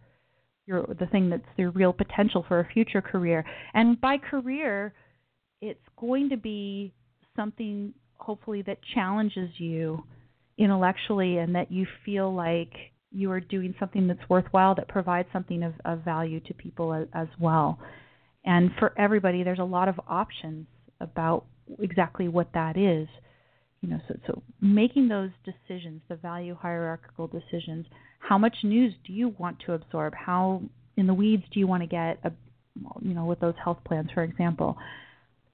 Your 0.66 0.86
the 0.98 1.06
thing 1.06 1.28
that's 1.28 1.42
the 1.56 1.66
real 1.70 1.92
potential 1.92 2.44
for 2.46 2.60
a 2.60 2.68
future 2.72 3.02
career. 3.02 3.44
And 3.74 4.00
by 4.00 4.16
career, 4.16 4.94
it's 5.60 5.80
going 5.98 6.30
to 6.30 6.36
be 6.36 6.94
something 7.36 7.92
hopefully 8.16 8.62
that 8.62 8.78
challenges 8.94 9.50
you 9.58 10.04
intellectually 10.58 11.38
and 11.38 11.54
that 11.54 11.72
you 11.72 11.86
feel 12.04 12.32
like 12.32 12.72
you 13.10 13.30
are 13.30 13.40
doing 13.40 13.74
something 13.78 14.06
that's 14.06 14.20
worthwhile 14.28 14.74
that 14.74 14.88
provides 14.88 15.28
something 15.32 15.62
of, 15.62 15.74
of 15.84 16.00
value 16.00 16.40
to 16.40 16.54
people 16.54 16.94
as, 16.94 17.06
as 17.14 17.28
well. 17.38 17.78
And 18.44 18.70
for 18.78 18.98
everybody, 18.98 19.42
there's 19.42 19.58
a 19.58 19.64
lot 19.64 19.88
of 19.88 20.00
options 20.08 20.66
about 21.00 21.44
exactly 21.78 22.28
what 22.28 22.48
that 22.54 22.76
is. 22.76 23.08
You 23.80 23.90
know, 23.90 24.00
so 24.06 24.14
so 24.26 24.42
making 24.60 25.08
those 25.08 25.30
decisions, 25.44 26.02
the 26.08 26.16
value 26.16 26.54
hierarchical 26.54 27.26
decisions. 27.26 27.84
How 28.20 28.38
much 28.38 28.54
news 28.62 28.94
do 29.04 29.12
you 29.12 29.34
want 29.38 29.58
to 29.66 29.72
absorb? 29.72 30.14
How 30.14 30.62
in 30.96 31.08
the 31.08 31.14
weeds 31.14 31.42
do 31.52 31.58
you 31.58 31.66
want 31.66 31.82
to 31.82 31.88
get? 31.88 32.20
A, 32.24 32.32
you 33.00 33.12
know, 33.12 33.24
with 33.24 33.40
those 33.40 33.54
health 33.62 33.78
plans, 33.84 34.08
for 34.14 34.22
example, 34.22 34.76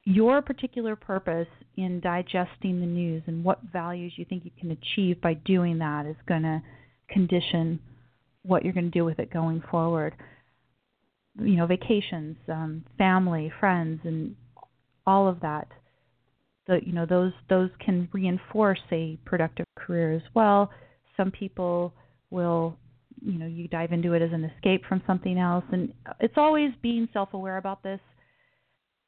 your 0.09 0.40
particular 0.40 0.96
purpose 0.96 1.48
in 1.76 2.00
digesting 2.00 2.80
the 2.80 2.86
news 2.86 3.22
and 3.26 3.44
what 3.44 3.61
values 3.70 4.11
you 4.16 4.24
think 4.24 4.42
you 4.42 4.50
can 4.59 4.70
achieve 4.70 5.20
by 5.20 5.34
doing 5.34 5.76
that 5.78 6.06
is 6.06 6.16
going 6.26 6.42
to 6.42 6.62
condition 7.11 7.78
what 8.42 8.64
you're 8.64 8.72
going 8.72 8.90
to 8.90 8.98
do 8.98 9.04
with 9.04 9.18
it 9.18 9.30
going 9.30 9.62
forward. 9.70 10.14
You 11.38 11.56
know, 11.56 11.66
vacations, 11.66 12.38
um, 12.48 12.86
family, 12.96 13.52
friends, 13.61 14.00
and 14.04 14.34
all 15.06 15.28
of 15.28 15.40
that. 15.40 15.68
The, 16.66 16.80
you 16.84 16.92
know 16.92 17.04
those 17.04 17.32
those 17.50 17.70
can 17.78 18.09
reinforce 18.12 18.80
a 18.90 19.18
productive 19.26 19.66
career 19.76 20.12
as 20.12 20.22
well. 20.32 20.70
Some 21.18 21.30
people 21.30 21.92
will 22.30 22.78
you 23.22 23.38
know 23.38 23.46
you 23.46 23.68
dive 23.68 23.92
into 23.92 24.14
it 24.14 24.22
as 24.22 24.32
an 24.32 24.44
escape 24.44 24.86
from 24.86 25.02
something 25.06 25.38
else 25.38 25.64
and 25.72 25.92
it's 26.20 26.34
always 26.36 26.70
being 26.82 27.09
self-aware 27.12 27.56
about 27.56 27.82
this 27.82 27.98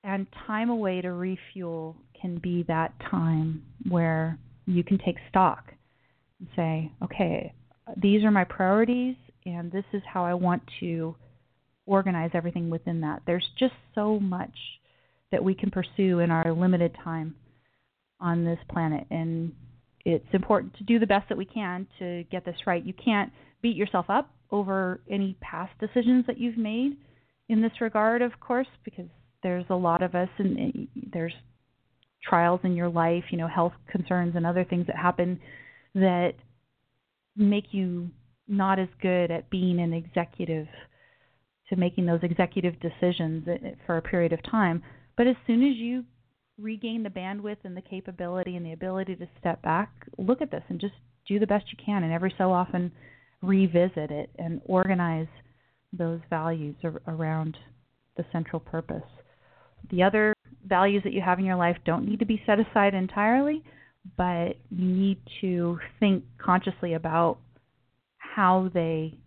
and 0.03 0.27
time 0.47 0.71
away 0.71 1.01
to 1.01 1.13
refuel 1.13 1.97
can 2.21 2.39
be 2.39 2.65
that 2.69 2.93
time 3.11 3.63
where 3.89 4.39
you 4.67 4.85
can 4.85 4.99
take 4.99 5.17
stock 5.29 5.73
and 6.39 6.49
say 6.57 6.93
okay 7.03 7.53
these 7.97 8.25
are 8.25 8.31
my 8.31 8.45
priorities 8.45 9.17
and 9.47 9.73
this 9.73 9.85
is 9.93 10.03
how 10.07 10.25
I 10.25 10.35
want 10.35 10.63
to 10.81 11.15
organize 11.87 12.31
everything 12.35 12.71
within 12.71 13.01
that 13.01 13.23
there's 13.27 13.49
just 13.59 13.75
so 13.95 14.21
much 14.21 14.57
that 15.33 15.43
we 15.43 15.55
can 15.55 15.71
pursue 15.71 16.21
in 16.21 16.31
our 16.31 16.53
limited 16.53 16.97
time 17.03 17.35
on 18.21 18.45
this 18.45 18.59
planet 18.69 19.07
and 19.11 19.53
it's 20.05 20.27
important 20.33 20.75
to 20.77 20.85
do 20.85 20.99
the 20.99 21.07
best 21.07 21.29
that 21.29 21.39
we 21.39 21.45
can 21.45 21.87
to 21.99 22.25
get 22.31 22.45
this 22.45 22.57
right. 22.67 22.85
You 22.85 22.95
can't 22.95 23.33
beat 23.63 23.77
yourself 23.77 24.07
up 24.09 24.31
over 24.51 25.01
any 25.11 25.37
past 25.41 25.73
decisions 25.79 26.27
that 26.27 26.39
you've 26.39 26.57
made 26.57 26.97
in 27.49 27.61
this 27.61 27.73
regard, 27.81 28.23
of 28.23 28.39
course, 28.41 28.67
because 28.85 29.07
there's 29.43 29.65
a 29.71 29.75
lot 29.75 30.03
of 30.03 30.15
us 30.15 30.29
and 30.39 30.89
there's 31.13 31.35
trials 32.23 32.61
in 32.65 32.75
your 32.75 32.89
life, 32.89 33.25
you 33.31 33.39
know, 33.39 33.49
health 33.49 33.73
concerns 33.91 34.37
and 34.37 34.47
other 34.47 34.65
things 34.65 34.87
that 34.87 34.97
happen 34.97 35.41
that 35.95 36.33
make 37.37 37.73
you 37.73 38.11
not 38.47 38.79
as 38.79 38.89
good 39.01 39.31
at 39.31 39.49
being 39.51 39.81
an 39.81 39.93
executive 39.93 40.67
to 41.69 41.77
making 41.77 42.05
those 42.05 42.21
executive 42.23 42.75
decisions 42.81 43.47
eh, 43.49 43.57
eh, 43.65 43.71
for 43.87 43.97
a 43.97 44.03
period 44.03 44.33
of 44.33 44.43
time. 44.51 44.83
But 45.17 45.27
as 45.27 45.37
soon 45.47 45.63
as 45.63 45.77
you 45.77 46.05
regain 46.59 47.03
the 47.03 47.09
bandwidth 47.09 47.59
and 47.65 47.77
the 47.77 47.83
capability 47.83 48.57
and 48.57 48.67
the 48.67 48.73
ability 48.73 49.17
to 49.17 49.29
step 49.39 49.63
back, 49.63 49.91
look 50.19 50.43
at 50.43 50.51
this 50.51 50.65
and 50.69 50.81
just 50.81 50.95
do 51.27 51.39
the 51.39 51.47
best 51.47 51.67
you 51.71 51.79
can, 51.85 52.03
and 52.03 52.13
every 52.13 52.35
so 52.37 52.53
often 52.53 52.91
revisit 53.41 54.11
it 54.11 54.31
and 54.39 54.61
organize 54.67 55.29
those 55.93 56.21
values 56.29 56.77
around 57.07 57.57
the 58.17 58.25
central 58.33 58.61
purpose. 58.61 59.03
The 59.91 60.03
other 60.03 60.35
values 60.65 61.03
that 61.05 61.13
you 61.13 61.21
have 61.21 61.39
in 61.39 61.45
your 61.45 61.57
life 61.57 61.77
don't 61.85 62.07
need 62.07 62.19
to 62.21 62.27
be 62.27 62.43
set 62.47 62.59
aside 62.61 62.95
entirely, 62.95 63.63
but 64.17 64.57
you 64.71 64.87
need 64.87 65.19
to 65.41 65.79
think 65.99 66.25
consciously 66.39 66.95
about 66.95 67.39
how 68.19 68.71
they 68.73 69.19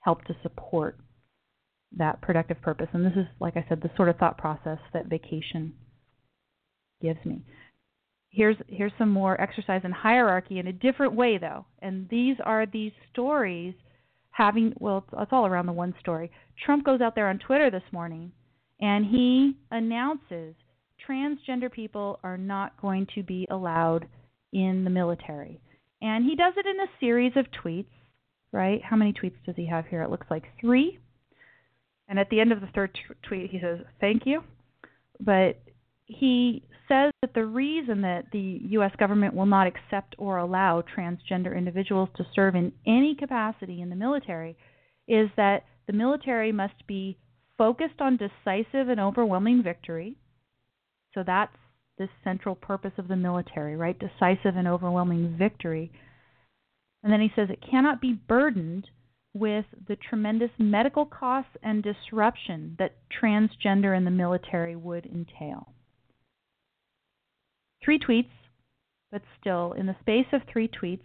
help 0.00 0.24
to 0.24 0.36
support 0.42 0.98
that 1.96 2.20
productive 2.20 2.60
purpose. 2.60 2.88
And 2.92 3.04
this 3.04 3.12
is, 3.16 3.26
like 3.40 3.56
I 3.56 3.64
said, 3.68 3.80
the 3.82 3.90
sort 3.96 4.08
of 4.08 4.16
thought 4.16 4.38
process 4.38 4.78
that 4.92 5.06
vacation 5.06 5.74
gives 7.00 7.24
me. 7.24 7.42
Here's 8.30 8.56
here's 8.68 8.92
some 8.98 9.08
more 9.08 9.40
exercise 9.40 9.82
in 9.84 9.90
hierarchy 9.90 10.58
in 10.58 10.66
a 10.66 10.72
different 10.72 11.14
way 11.14 11.38
though. 11.38 11.64
And 11.80 12.08
these 12.10 12.36
are 12.44 12.66
these 12.66 12.92
stories 13.10 13.74
having 14.30 14.74
well 14.78 14.98
it's, 14.98 15.08
it's 15.18 15.32
all 15.32 15.46
around 15.46 15.66
the 15.66 15.72
one 15.72 15.94
story. 15.98 16.30
Trump 16.64 16.84
goes 16.84 17.00
out 17.00 17.14
there 17.14 17.28
on 17.28 17.38
Twitter 17.38 17.70
this 17.70 17.82
morning 17.90 18.32
and 18.80 19.04
he 19.04 19.56
announces 19.70 20.54
transgender 21.08 21.70
people 21.70 22.18
are 22.22 22.38
not 22.38 22.80
going 22.80 23.06
to 23.14 23.22
be 23.22 23.46
allowed 23.50 24.06
in 24.52 24.84
the 24.84 24.90
military. 24.90 25.60
And 26.00 26.24
he 26.24 26.36
does 26.36 26.54
it 26.56 26.66
in 26.66 26.80
a 26.80 26.90
series 27.00 27.32
of 27.36 27.46
tweets, 27.62 27.86
right? 28.52 28.80
How 28.82 28.96
many 28.96 29.12
tweets 29.12 29.36
does 29.44 29.56
he 29.56 29.66
have 29.66 29.86
here? 29.86 30.02
It 30.02 30.10
looks 30.10 30.26
like 30.30 30.44
3. 30.60 30.98
And 32.08 32.18
at 32.18 32.30
the 32.30 32.40
end 32.40 32.52
of 32.52 32.60
the 32.60 32.68
third 32.74 32.94
t- 32.94 33.14
tweet 33.22 33.50
he 33.50 33.60
says, 33.60 33.80
"Thank 34.00 34.24
you." 34.24 34.42
But 35.20 35.60
he 36.06 36.62
says 36.88 37.12
that 37.20 37.34
the 37.34 37.44
reason 37.44 38.00
that 38.00 38.30
the 38.32 38.60
U.S. 38.70 38.92
government 38.98 39.34
will 39.34 39.46
not 39.46 39.66
accept 39.66 40.14
or 40.16 40.38
allow 40.38 40.82
transgender 40.82 41.56
individuals 41.56 42.08
to 42.16 42.26
serve 42.34 42.54
in 42.54 42.72
any 42.86 43.14
capacity 43.14 43.82
in 43.82 43.90
the 43.90 43.96
military 43.96 44.56
is 45.06 45.28
that 45.36 45.64
the 45.86 45.92
military 45.92 46.50
must 46.50 46.86
be 46.86 47.18
focused 47.58 48.00
on 48.00 48.16
decisive 48.16 48.88
and 48.88 49.00
overwhelming 49.00 49.62
victory. 49.62 50.16
So 51.14 51.22
that's 51.26 51.56
the 51.98 52.08
central 52.24 52.54
purpose 52.54 52.92
of 52.96 53.08
the 53.08 53.16
military, 53.16 53.76
right? 53.76 53.98
Decisive 53.98 54.56
and 54.56 54.68
overwhelming 54.68 55.36
victory. 55.36 55.90
And 57.02 57.12
then 57.12 57.20
he 57.20 57.32
says 57.34 57.48
it 57.50 57.64
cannot 57.68 58.00
be 58.00 58.12
burdened 58.12 58.88
with 59.34 59.66
the 59.88 59.96
tremendous 59.96 60.50
medical 60.58 61.04
costs 61.04 61.50
and 61.62 61.82
disruption 61.82 62.76
that 62.78 62.96
transgender 63.22 63.96
in 63.96 64.04
the 64.04 64.10
military 64.10 64.76
would 64.76 65.06
entail 65.06 65.74
three 67.84 67.98
tweets, 67.98 68.28
but 69.10 69.22
still, 69.40 69.72
in 69.72 69.86
the 69.86 69.96
space 70.00 70.26
of 70.32 70.42
three 70.52 70.68
tweets, 70.68 71.00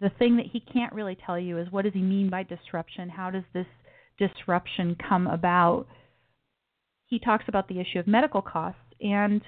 the 0.00 0.10
thing 0.18 0.36
that 0.36 0.46
he 0.52 0.60
can't 0.60 0.92
really 0.92 1.16
tell 1.24 1.38
you 1.38 1.58
is 1.58 1.70
what 1.70 1.84
does 1.84 1.94
he 1.94 2.02
mean 2.02 2.28
by 2.28 2.42
disruption? 2.42 3.08
How 3.08 3.30
does 3.30 3.44
this 3.54 3.66
disruption 4.18 4.96
come 5.08 5.26
about? 5.26 5.86
He 7.06 7.18
talks 7.18 7.44
about 7.48 7.68
the 7.68 7.80
issue 7.80 7.98
of 7.98 8.06
medical 8.06 8.42
costs 8.42 8.80
and 9.00 9.42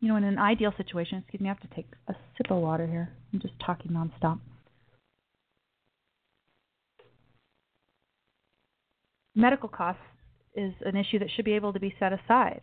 you 0.00 0.08
know, 0.08 0.16
in 0.16 0.24
an 0.24 0.38
ideal 0.38 0.72
situation, 0.76 1.18
excuse 1.18 1.40
me, 1.40 1.48
I 1.48 1.52
have 1.52 1.60
to 1.60 1.74
take 1.76 1.86
a 2.08 2.14
sip 2.36 2.50
of 2.50 2.58
water 2.58 2.86
here. 2.86 3.10
I'm 3.32 3.40
just 3.40 3.54
talking 3.64 3.92
nonstop. 3.92 4.40
Medical 9.34 9.68
costs 9.68 10.02
is 10.54 10.72
an 10.84 10.96
issue 10.96 11.18
that 11.18 11.28
should 11.34 11.44
be 11.44 11.52
able 11.52 11.72
to 11.74 11.80
be 11.80 11.94
set 11.98 12.12
aside. 12.12 12.62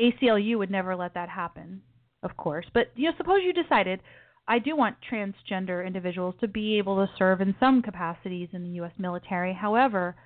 ACLU 0.00 0.58
would 0.58 0.70
never 0.70 0.94
let 0.94 1.14
that 1.14 1.28
happen, 1.28 1.82
of 2.22 2.36
course. 2.36 2.66
But 2.72 2.92
you 2.94 3.10
know, 3.10 3.16
suppose 3.16 3.40
you 3.42 3.52
decided 3.52 4.00
I 4.48 4.58
do 4.58 4.76
want 4.76 4.96
transgender 5.10 5.86
individuals 5.86 6.34
to 6.40 6.48
be 6.48 6.78
able 6.78 6.96
to 6.96 7.12
serve 7.16 7.40
in 7.40 7.54
some 7.60 7.82
capacities 7.82 8.48
in 8.52 8.62
the 8.62 8.70
U.S. 8.70 8.92
military. 8.98 9.52
However, 9.52 10.16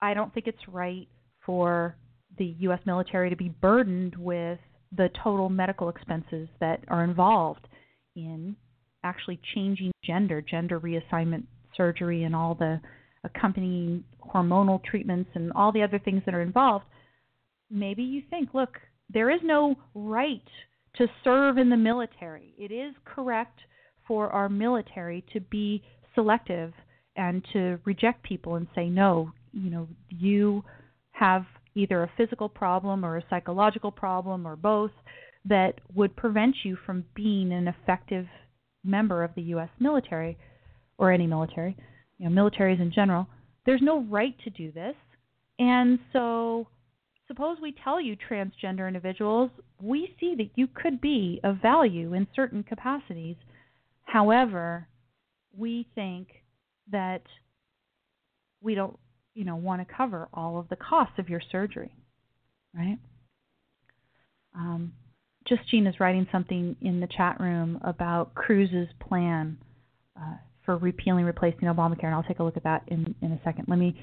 I 0.00 0.14
don't 0.14 0.32
think 0.32 0.46
it's 0.46 0.68
right 0.68 1.08
for 1.44 1.96
the 2.38 2.54
U.S. 2.60 2.80
military 2.86 3.30
to 3.30 3.36
be 3.36 3.48
burdened 3.48 4.14
with 4.16 4.58
the 4.96 5.08
total 5.22 5.48
medical 5.48 5.88
expenses 5.88 6.48
that 6.60 6.84
are 6.88 7.04
involved 7.04 7.66
in 8.14 8.56
actually 9.02 9.40
changing 9.54 9.92
gender, 10.04 10.40
gender 10.40 10.78
reassignment 10.80 11.44
surgery, 11.76 12.22
and 12.24 12.34
all 12.34 12.54
the 12.54 12.80
accompanying 13.24 14.04
hormonal 14.34 14.82
treatments 14.84 15.30
and 15.34 15.52
all 15.52 15.72
the 15.72 15.82
other 15.82 15.98
things 15.98 16.22
that 16.26 16.34
are 16.34 16.42
involved. 16.42 16.84
Maybe 17.70 18.02
you 18.02 18.22
think, 18.30 18.50
look, 18.54 18.78
there 19.10 19.30
is 19.30 19.40
no 19.42 19.74
right 19.94 20.42
to 20.96 21.06
serve 21.22 21.58
in 21.58 21.70
the 21.70 21.76
military. 21.76 22.54
It 22.58 22.72
is 22.72 22.94
correct 23.04 23.60
for 24.06 24.30
our 24.30 24.48
military 24.48 25.24
to 25.32 25.40
be 25.40 25.82
selective 26.14 26.72
and 27.16 27.44
to 27.52 27.78
reject 27.84 28.22
people 28.22 28.56
and 28.56 28.66
say, 28.74 28.88
no, 28.88 29.32
you 29.52 29.70
know, 29.70 29.88
you 30.08 30.64
have 31.12 31.44
either 31.74 32.02
a 32.02 32.10
physical 32.16 32.48
problem 32.48 33.04
or 33.04 33.16
a 33.16 33.24
psychological 33.30 33.90
problem 33.90 34.46
or 34.46 34.56
both 34.56 34.90
that 35.44 35.74
would 35.94 36.14
prevent 36.16 36.56
you 36.64 36.76
from 36.86 37.04
being 37.14 37.52
an 37.52 37.68
effective 37.68 38.26
member 38.84 39.22
of 39.22 39.34
the 39.34 39.42
U.S. 39.42 39.68
military 39.78 40.36
or 40.98 41.12
any 41.12 41.26
military, 41.26 41.76
you 42.18 42.28
know, 42.28 42.42
militaries 42.42 42.80
in 42.80 42.92
general. 42.92 43.26
There's 43.66 43.82
no 43.82 44.02
right 44.04 44.34
to 44.44 44.50
do 44.50 44.72
this. 44.72 44.94
And 45.58 45.98
so 46.12 46.66
suppose 47.26 47.58
we 47.60 47.74
tell 47.84 48.00
you 48.00 48.16
transgender 48.16 48.86
individuals, 48.86 49.50
we 49.80 50.14
see 50.20 50.34
that 50.36 50.50
you 50.56 50.66
could 50.66 51.00
be 51.00 51.40
of 51.44 51.56
value 51.62 52.14
in 52.14 52.26
certain 52.34 52.62
capacities. 52.62 53.36
However, 54.02 54.86
we 55.56 55.86
think 55.94 56.28
that 56.90 57.22
we 58.60 58.74
don't, 58.74 58.98
you 59.34 59.44
know, 59.44 59.56
want 59.56 59.86
to 59.86 59.94
cover 59.94 60.28
all 60.34 60.58
of 60.58 60.68
the 60.68 60.76
costs 60.76 61.14
of 61.18 61.28
your 61.28 61.40
surgery, 61.50 61.94
right? 62.74 62.98
Um, 64.54 64.92
Justine 65.46 65.86
is 65.86 66.00
writing 66.00 66.26
something 66.32 66.76
in 66.80 67.00
the 67.00 67.08
chat 67.08 67.38
room 67.40 67.78
about 67.82 68.34
Cruz's 68.34 68.88
plan 69.00 69.58
uh, 70.18 70.36
for 70.64 70.76
repealing, 70.78 71.24
replacing 71.24 71.68
Obamacare, 71.68 72.04
and 72.04 72.14
I'll 72.14 72.22
take 72.22 72.38
a 72.38 72.44
look 72.44 72.56
at 72.56 72.64
that 72.64 72.84
in, 72.88 73.14
in 73.20 73.32
a 73.32 73.40
second. 73.44 73.66
Let 73.68 73.78
me 73.78 74.00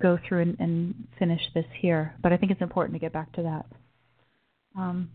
go 0.00 0.18
through 0.26 0.42
and, 0.42 0.56
and 0.60 0.94
finish 1.18 1.40
this 1.54 1.64
here, 1.80 2.14
but 2.22 2.32
I 2.32 2.36
think 2.36 2.52
it's 2.52 2.62
important 2.62 2.94
to 2.94 3.00
get 3.00 3.12
back 3.12 3.32
to 3.32 3.42
that. 3.42 3.66
Um, 4.76 5.10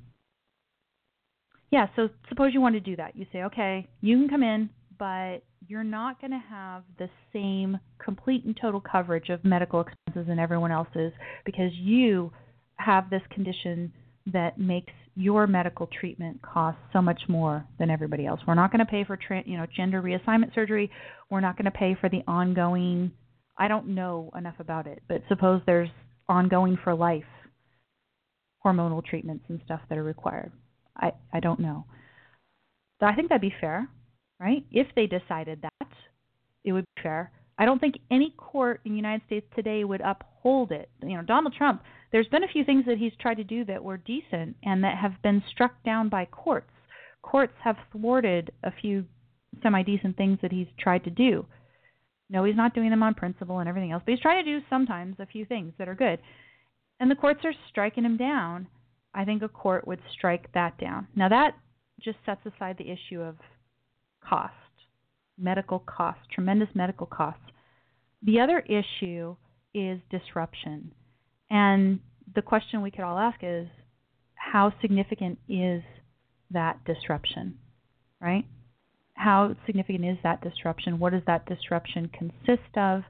yeah, 1.72 1.88
so 1.96 2.10
suppose 2.30 2.54
you 2.54 2.62
want 2.62 2.76
to 2.76 2.80
do 2.80 2.96
that. 2.96 3.16
You 3.16 3.26
say, 3.32 3.44
okay, 3.44 3.88
you 4.02 4.18
can 4.18 4.30
come 4.30 4.44
in, 4.44 4.70
but 4.98 5.44
you're 5.68 5.84
not 5.84 6.20
going 6.20 6.32
to 6.32 6.44
have 6.50 6.84
the 6.98 7.10
same 7.32 7.80
complete 8.04 8.44
and 8.46 8.58
total 8.60 8.82
coverage 8.82 9.30
of 9.30 9.44
medical 9.44 9.82
expenses 9.82 10.28
and 10.30 10.40
everyone 10.40 10.72
else's 10.72 11.12
because 11.46 11.72
you 11.74 12.32
have 12.78 13.10
this 13.10 13.22
condition 13.30 13.92
that 14.26 14.58
makes 14.58 14.94
your 15.16 15.48
medical 15.48 15.88
treatment 15.88 16.42
cost 16.42 16.78
so 16.94 17.02
much 17.02 17.22
more 17.28 17.66
than 17.78 17.90
everybody 17.90 18.26
else. 18.26 18.40
We're 18.48 18.56
not 18.56 18.72
going 18.72 18.86
to 18.86 18.90
pay 18.90 19.04
for 19.04 19.18
tra- 19.18 19.44
you 19.46 19.58
know 19.58 19.66
gender 19.76 20.02
reassignment 20.02 20.56
surgery. 20.56 20.90
We're 21.30 21.42
not 21.42 21.58
going 21.58 21.66
to 21.66 21.72
pay 21.72 21.98
for 22.00 22.10
the 22.10 22.24
ongoing 22.28 23.12
I 23.60 23.68
don't 23.68 23.90
know 23.90 24.32
enough 24.36 24.60
about 24.60 24.88
it, 24.88 25.04
but 25.08 25.22
suppose 25.28 25.62
there's 25.66 25.90
ongoing 26.28 26.78
for 26.84 26.96
life 26.96 27.24
hormonal 28.66 29.04
treatments 29.04 29.46
and 29.48 29.62
stuff 29.66 29.82
that 29.90 29.98
are 29.98 30.04
required. 30.04 30.52
I 30.98 31.12
I 31.34 31.40
don't 31.40 31.60
know. 31.60 31.86
So 33.00 33.06
I 33.06 33.16
think 33.16 33.30
that'd 33.30 33.42
be 33.42 33.54
fair, 33.62 33.88
right? 34.40 34.66
If 34.72 34.88
they 34.96 35.08
decided 35.08 35.62
that, 35.62 35.88
it 36.64 36.74
would 36.74 36.86
be 36.96 37.02
fair. 37.04 37.32
I 37.58 37.66
don't 37.66 37.80
think 37.80 37.96
any 38.10 38.34
court 38.38 38.82
in 38.86 38.92
the 38.94 38.98
United 38.98 39.26
States 39.26 39.46
today 39.56 39.84
would 39.84 40.02
uphold 40.02 40.72
it. 40.72 40.90
You 41.02 41.18
know, 41.18 41.24
Donald 41.24 41.54
Trump, 41.58 41.84
there's 42.12 42.28
been 42.28 42.44
a 42.44 42.48
few 42.48 42.64
things 42.64 42.86
that 42.86 42.98
he's 42.98 43.12
tried 43.20 43.36
to 43.36 43.44
do 43.44 43.66
that 43.66 43.84
were 43.84 43.98
decent 43.98 44.56
and 44.64 44.84
that 44.84 44.98
have 44.98 45.22
been 45.22 45.44
struck 45.52 45.82
down 45.84 46.08
by 46.10 46.26
courts. 46.26 46.72
Courts 47.22 47.54
have 47.64 47.76
thwarted 47.92 48.52
a 48.64 48.72
few 48.72 49.06
semi 49.62 49.84
decent 49.84 50.16
things 50.16 50.40
that 50.42 50.52
he's 50.52 50.68
tried 50.80 51.04
to 51.04 51.10
do. 51.10 51.46
No, 52.30 52.44
he's 52.44 52.56
not 52.56 52.76
doing 52.76 52.90
them 52.92 53.04
on 53.04 53.16
principle 53.16 53.60
and 53.60 53.68
everything 53.68 53.92
else, 53.92 54.04
but 54.06 54.12
he's 54.12 54.22
trying 54.22 54.44
to 54.44 54.60
do 54.60 54.66
sometimes 54.70 55.16
a 55.20 55.26
few 55.26 55.46
things 55.46 55.74
that 55.78 55.88
are 55.88 55.96
good. 55.96 56.20
And 57.00 57.10
the 57.10 57.16
courts 57.16 57.40
are 57.44 57.54
striking 57.70 58.06
him 58.06 58.18
down. 58.18 58.68
I 59.14 59.26
think 59.26 59.42
a 59.42 59.48
court 59.48 59.88
would 59.88 60.00
strike 60.14 60.52
that 60.54 60.78
down. 60.78 61.08
Now, 61.16 61.30
that 61.30 61.56
just 62.02 62.18
sets 62.26 62.42
aside 62.46 62.78
the 62.78 62.92
issue 62.92 63.22
of 63.22 63.36
cost, 64.24 64.54
medical 65.38 65.80
costs, 65.80 66.22
tremendous 66.32 66.70
medical 66.76 67.08
costs. 67.08 67.42
The 68.22 68.40
other 68.40 68.60
issue 68.60 69.36
is 69.74 70.00
disruption. 70.12 70.94
And 71.50 72.00
the 72.36 72.42
question 72.42 72.82
we 72.82 72.92
could 72.92 73.04
all 73.04 73.18
ask 73.18 73.40
is 73.42 73.68
how 74.36 74.74
significant 74.82 75.40
is 75.48 75.82
that 76.52 76.84
disruption, 76.86 77.58
right? 78.22 78.46
How 79.20 79.54
significant 79.66 80.06
is 80.06 80.18
that 80.24 80.42
disruption? 80.42 80.98
What 80.98 81.12
does 81.12 81.24
that 81.28 81.46
disruption 81.46 82.10
consist 82.18 82.78
of? 82.78 83.02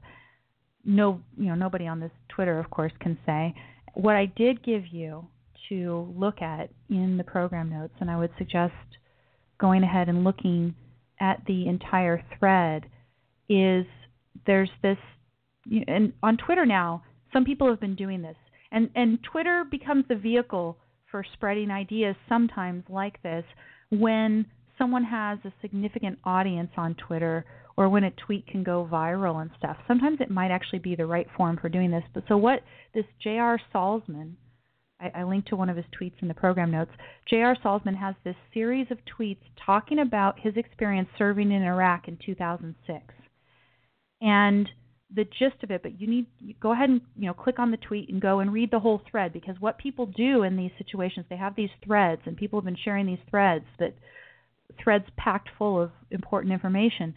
No, 0.84 1.20
you 1.38 1.46
know, 1.46 1.54
nobody 1.54 1.86
on 1.86 2.00
this 2.00 2.10
Twitter, 2.28 2.58
of 2.58 2.68
course, 2.68 2.90
can 2.98 3.16
say. 3.24 3.54
What 3.94 4.16
I 4.16 4.26
did 4.26 4.64
give 4.64 4.88
you 4.90 5.28
to 5.68 6.12
look 6.16 6.42
at 6.42 6.70
in 6.88 7.16
the 7.16 7.22
program 7.22 7.70
notes, 7.70 7.94
and 8.00 8.10
I 8.10 8.18
would 8.18 8.32
suggest 8.38 8.74
going 9.60 9.84
ahead 9.84 10.08
and 10.08 10.24
looking 10.24 10.74
at 11.20 11.42
the 11.46 11.68
entire 11.68 12.24
thread, 12.36 12.86
is 13.48 13.86
there's 14.46 14.70
this, 14.82 14.98
and 15.86 16.12
on 16.24 16.36
Twitter 16.38 16.66
now, 16.66 17.04
some 17.32 17.44
people 17.44 17.68
have 17.68 17.78
been 17.78 17.94
doing 17.94 18.20
this, 18.20 18.36
and 18.72 18.90
and 18.96 19.20
Twitter 19.22 19.64
becomes 19.70 20.06
the 20.08 20.16
vehicle 20.16 20.76
for 21.08 21.24
spreading 21.34 21.70
ideas 21.70 22.16
sometimes 22.28 22.82
like 22.88 23.22
this 23.22 23.44
when 23.90 24.46
someone 24.80 25.04
has 25.04 25.38
a 25.44 25.52
significant 25.60 26.18
audience 26.24 26.70
on 26.76 26.94
Twitter 26.94 27.44
or 27.76 27.88
when 27.88 28.04
a 28.04 28.10
tweet 28.26 28.46
can 28.46 28.64
go 28.64 28.88
viral 28.90 29.42
and 29.42 29.50
stuff. 29.58 29.76
Sometimes 29.86 30.18
it 30.20 30.30
might 30.30 30.50
actually 30.50 30.78
be 30.78 30.96
the 30.96 31.06
right 31.06 31.26
form 31.36 31.58
for 31.60 31.68
doing 31.68 31.90
this. 31.90 32.02
But 32.14 32.24
so 32.28 32.36
what 32.36 32.60
this 32.94 33.04
J.R. 33.22 33.60
Salzman, 33.74 34.32
I, 35.00 35.20
I 35.20 35.22
linked 35.24 35.48
to 35.48 35.56
one 35.56 35.68
of 35.68 35.76
his 35.76 35.86
tweets 35.98 36.20
in 36.22 36.28
the 36.28 36.34
program 36.34 36.70
notes. 36.70 36.90
J.R. 37.28 37.56
Salzman 37.62 37.96
has 37.96 38.14
this 38.24 38.36
series 38.54 38.86
of 38.90 38.98
tweets 39.18 39.38
talking 39.64 39.98
about 39.98 40.40
his 40.40 40.56
experience 40.56 41.08
serving 41.18 41.52
in 41.52 41.62
Iraq 41.62 42.08
in 42.08 42.18
2006. 42.24 43.04
And 44.22 44.68
the 45.14 45.24
gist 45.24 45.62
of 45.62 45.70
it, 45.70 45.82
but 45.82 46.00
you 46.00 46.06
need 46.06 46.26
you 46.38 46.54
go 46.60 46.72
ahead 46.72 46.88
and 46.88 47.00
you 47.16 47.26
know 47.26 47.34
click 47.34 47.58
on 47.58 47.70
the 47.70 47.76
tweet 47.78 48.08
and 48.08 48.20
go 48.20 48.40
and 48.40 48.52
read 48.52 48.70
the 48.70 48.78
whole 48.78 49.02
thread 49.10 49.32
because 49.32 49.56
what 49.58 49.76
people 49.78 50.06
do 50.06 50.44
in 50.44 50.56
these 50.56 50.70
situations, 50.78 51.26
they 51.28 51.36
have 51.36 51.56
these 51.56 51.70
threads 51.84 52.22
and 52.26 52.36
people 52.36 52.60
have 52.60 52.64
been 52.64 52.76
sharing 52.84 53.06
these 53.06 53.18
threads 53.28 53.64
that 53.78 53.94
threads 54.82 55.06
packed 55.16 55.48
full 55.58 55.80
of 55.80 55.90
important 56.10 56.52
information. 56.52 57.14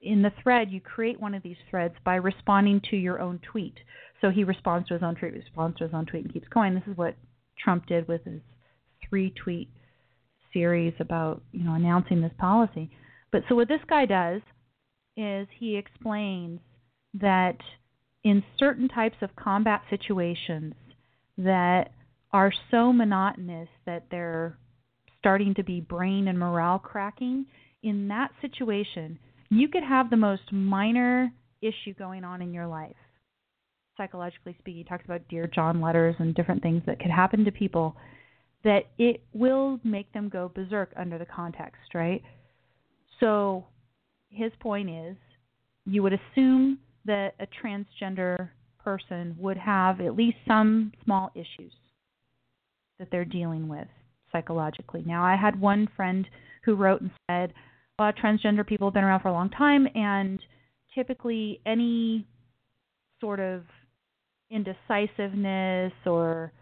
In 0.00 0.22
the 0.22 0.32
thread, 0.42 0.70
you 0.70 0.80
create 0.80 1.20
one 1.20 1.34
of 1.34 1.42
these 1.42 1.56
threads 1.70 1.94
by 2.04 2.16
responding 2.16 2.80
to 2.90 2.96
your 2.96 3.20
own 3.20 3.40
tweet. 3.50 3.74
So 4.20 4.30
he 4.30 4.44
responds 4.44 4.88
to 4.88 4.94
his 4.94 5.02
own 5.02 5.14
tweet, 5.14 5.32
responds 5.32 5.78
to 5.78 5.84
his 5.84 5.94
own 5.94 6.06
tweet, 6.06 6.24
and 6.24 6.32
keeps 6.32 6.48
going. 6.48 6.74
This 6.74 6.86
is 6.86 6.96
what 6.96 7.16
Trump 7.62 7.86
did 7.86 8.08
with 8.08 8.24
his 8.24 8.40
three 9.08 9.30
tweet 9.30 9.68
series 10.52 10.94
about 11.00 11.42
you 11.52 11.64
know 11.64 11.74
announcing 11.74 12.20
this 12.20 12.32
policy. 12.38 12.90
But 13.30 13.42
so 13.48 13.54
what 13.54 13.68
this 13.68 13.80
guy 13.88 14.06
does 14.06 14.42
is 15.16 15.48
he 15.58 15.76
explains 15.76 16.60
that 17.14 17.56
in 18.24 18.42
certain 18.58 18.88
types 18.88 19.16
of 19.22 19.34
combat 19.36 19.82
situations 19.90 20.74
that 21.38 21.92
are 22.32 22.52
so 22.70 22.92
monotonous 22.92 23.68
that 23.86 24.06
they're 24.10 24.56
starting 25.22 25.54
to 25.54 25.62
be 25.62 25.80
brain 25.80 26.26
and 26.26 26.36
morale 26.36 26.80
cracking, 26.80 27.46
in 27.84 28.08
that 28.08 28.32
situation, 28.40 29.16
you 29.50 29.68
could 29.68 29.84
have 29.84 30.10
the 30.10 30.16
most 30.16 30.42
minor 30.50 31.32
issue 31.60 31.94
going 31.96 32.24
on 32.24 32.42
in 32.42 32.52
your 32.52 32.66
life. 32.66 32.96
Psychologically 33.96 34.56
speaking, 34.58 34.78
he 34.78 34.84
talks 34.84 35.04
about 35.04 35.28
Dear 35.28 35.46
John 35.46 35.80
letters 35.80 36.16
and 36.18 36.34
different 36.34 36.60
things 36.60 36.82
that 36.86 36.98
could 36.98 37.10
happen 37.10 37.44
to 37.44 37.52
people 37.52 37.94
that 38.64 38.86
it 38.98 39.22
will 39.32 39.78
make 39.84 40.12
them 40.12 40.28
go 40.28 40.50
berserk 40.52 40.90
under 40.96 41.18
the 41.18 41.26
context, 41.26 41.94
right? 41.94 42.22
So 43.20 43.64
his 44.28 44.50
point 44.58 44.90
is 44.90 45.16
you 45.84 46.02
would 46.02 46.14
assume 46.14 46.78
that 47.04 47.34
a 47.38 47.46
transgender 47.64 48.50
person 48.82 49.36
would 49.38 49.56
have 49.56 50.00
at 50.00 50.16
least 50.16 50.38
some 50.48 50.92
small 51.04 51.30
issues 51.36 51.72
that 52.98 53.08
they're 53.12 53.24
dealing 53.24 53.68
with 53.68 53.86
psychologically. 54.32 55.02
Now, 55.06 55.24
I 55.24 55.36
had 55.36 55.60
one 55.60 55.88
friend 55.94 56.26
who 56.64 56.74
wrote 56.74 57.00
and 57.00 57.10
said, 57.30 57.52
well, 57.98 58.12
transgender 58.12 58.66
people 58.66 58.88
have 58.88 58.94
been 58.94 59.04
around 59.04 59.20
for 59.20 59.28
a 59.28 59.32
long 59.32 59.50
time, 59.50 59.86
and 59.94 60.40
typically 60.94 61.60
any 61.66 62.26
sort 63.20 63.38
of 63.38 63.62
indecisiveness 64.50 65.92
or, 66.06 66.52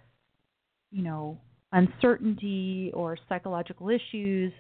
you 0.91 1.03
know, 1.03 1.39
uncertainty 1.73 2.91
or 2.95 3.17
psychological 3.29 3.89
issues 3.89 4.53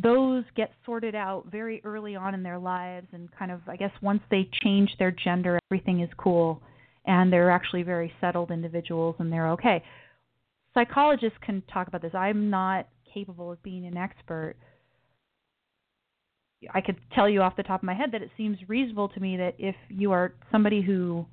those 0.00 0.44
get 0.54 0.70
sorted 0.86 1.14
out 1.14 1.44
very 1.50 1.80
early 1.84 2.14
on 2.14 2.34
in 2.34 2.42
their 2.42 2.58
lives 2.58 3.08
and 3.12 3.28
kind 3.36 3.50
of 3.50 3.60
I 3.66 3.76
guess 3.76 3.90
once 4.00 4.20
they 4.30 4.48
change 4.62 4.90
their 4.98 5.10
gender 5.10 5.58
everything 5.70 6.00
is 6.00 6.10
cool 6.16 6.62
and 7.04 7.32
they're 7.32 7.50
actually 7.50 7.82
very 7.82 8.12
settled 8.20 8.50
individuals 8.50 9.16
and 9.18 9.32
they're 9.32 9.50
okay. 9.52 9.82
Psychologists 10.78 11.38
can 11.44 11.60
talk 11.72 11.88
about 11.88 12.02
this. 12.02 12.14
I'm 12.14 12.50
not 12.50 12.86
capable 13.12 13.50
of 13.50 13.60
being 13.64 13.84
an 13.84 13.96
expert. 13.96 14.54
I 16.72 16.80
could 16.80 16.98
tell 17.12 17.28
you 17.28 17.42
off 17.42 17.56
the 17.56 17.64
top 17.64 17.80
of 17.80 17.84
my 17.84 17.94
head 17.94 18.12
that 18.12 18.22
it 18.22 18.30
seems 18.36 18.58
reasonable 18.68 19.08
to 19.08 19.18
me 19.18 19.36
that 19.38 19.56
if 19.58 19.74
you 19.88 20.12
are 20.12 20.34
somebody 20.52 20.80
who 20.80 21.26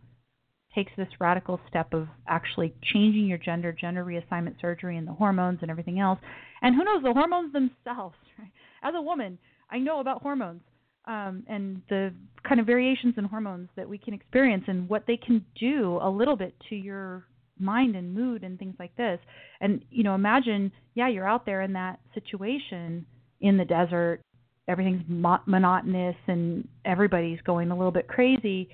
takes 0.73 0.91
this 0.97 1.07
radical 1.19 1.59
step 1.69 1.93
of 1.93 2.07
actually 2.27 2.73
changing 2.91 3.27
your 3.27 3.37
gender, 3.37 3.71
gender 3.71 4.03
reassignment 4.03 4.59
surgery, 4.59 4.97
and 4.97 5.07
the 5.07 5.13
hormones 5.13 5.59
and 5.61 5.69
everything 5.69 5.99
else. 5.99 6.17
And 6.63 6.75
who 6.75 6.83
knows, 6.83 7.03
the 7.03 7.13
hormones 7.13 7.53
themselves. 7.53 8.15
Right? 8.39 8.51
As 8.81 8.95
a 8.97 9.01
woman, 9.01 9.37
I 9.69 9.77
know 9.77 9.99
about 9.99 10.23
hormones 10.23 10.61
um, 11.05 11.43
and 11.47 11.83
the 11.87 12.13
kind 12.47 12.59
of 12.59 12.65
variations 12.65 13.13
in 13.17 13.25
hormones 13.25 13.69
that 13.75 13.87
we 13.87 13.99
can 13.99 14.15
experience 14.15 14.63
and 14.67 14.89
what 14.89 15.03
they 15.05 15.17
can 15.17 15.45
do 15.59 15.99
a 16.01 16.09
little 16.09 16.35
bit 16.35 16.55
to 16.69 16.75
your 16.75 17.27
mind 17.59 17.95
and 17.95 18.13
mood 18.13 18.43
and 18.43 18.59
things 18.59 18.75
like 18.79 18.95
this. 18.95 19.19
And, 19.61 19.83
you 19.89 20.03
know, 20.03 20.15
imagine, 20.15 20.71
yeah, 20.93 21.07
you're 21.07 21.27
out 21.27 21.45
there 21.45 21.61
in 21.61 21.73
that 21.73 21.99
situation 22.13 23.05
in 23.41 23.57
the 23.57 23.65
desert. 23.65 24.21
Everything's 24.67 25.03
mo- 25.07 25.41
monotonous 25.45 26.15
and 26.27 26.67
everybody's 26.85 27.41
going 27.41 27.71
a 27.71 27.75
little 27.75 27.91
bit 27.91 28.07
crazy 28.07 28.69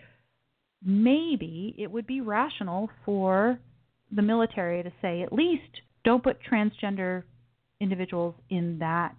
maybe 0.84 1.76
it 1.78 1.91
would 1.91 2.08
be 2.08 2.22
rational 2.22 2.90
for 3.06 3.60
the 4.12 4.22
military 4.22 4.84
to 4.84 4.91
say 5.02 5.22
at 5.22 5.32
least 5.32 5.82
don't 6.03 6.24
put 6.24 6.38
transgender 6.41 7.24
individuals 7.80 8.36
in 8.49 8.80
that 8.80 9.16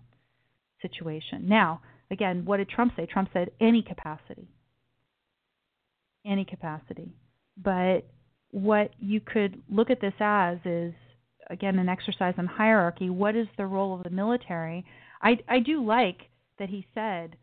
situation. 0.80 1.48
Now, 1.48 1.80
again, 2.10 2.44
what 2.44 2.56
did 2.56 2.68
Trump 2.68 2.92
say? 2.96 3.06
Trump 3.06 3.30
said 3.32 3.50
any 3.60 3.82
capacity. 3.82 4.48
Any 6.26 6.44
capacity. 6.44 7.12
But 7.56 8.06
what 8.52 8.90
you 9.00 9.20
could 9.20 9.60
look 9.68 9.90
at 9.90 10.00
this 10.00 10.14
as 10.20 10.58
is 10.64 10.94
again 11.50 11.78
an 11.78 11.88
exercise 11.88 12.34
in 12.38 12.46
hierarchy. 12.46 13.10
What 13.10 13.34
is 13.34 13.48
the 13.56 13.66
role 13.66 13.94
of 13.94 14.04
the 14.04 14.10
military? 14.10 14.84
I 15.20 15.38
I 15.48 15.58
do 15.58 15.84
like 15.84 16.28
that 16.58 16.68
he 16.68 16.86
said 16.94 17.36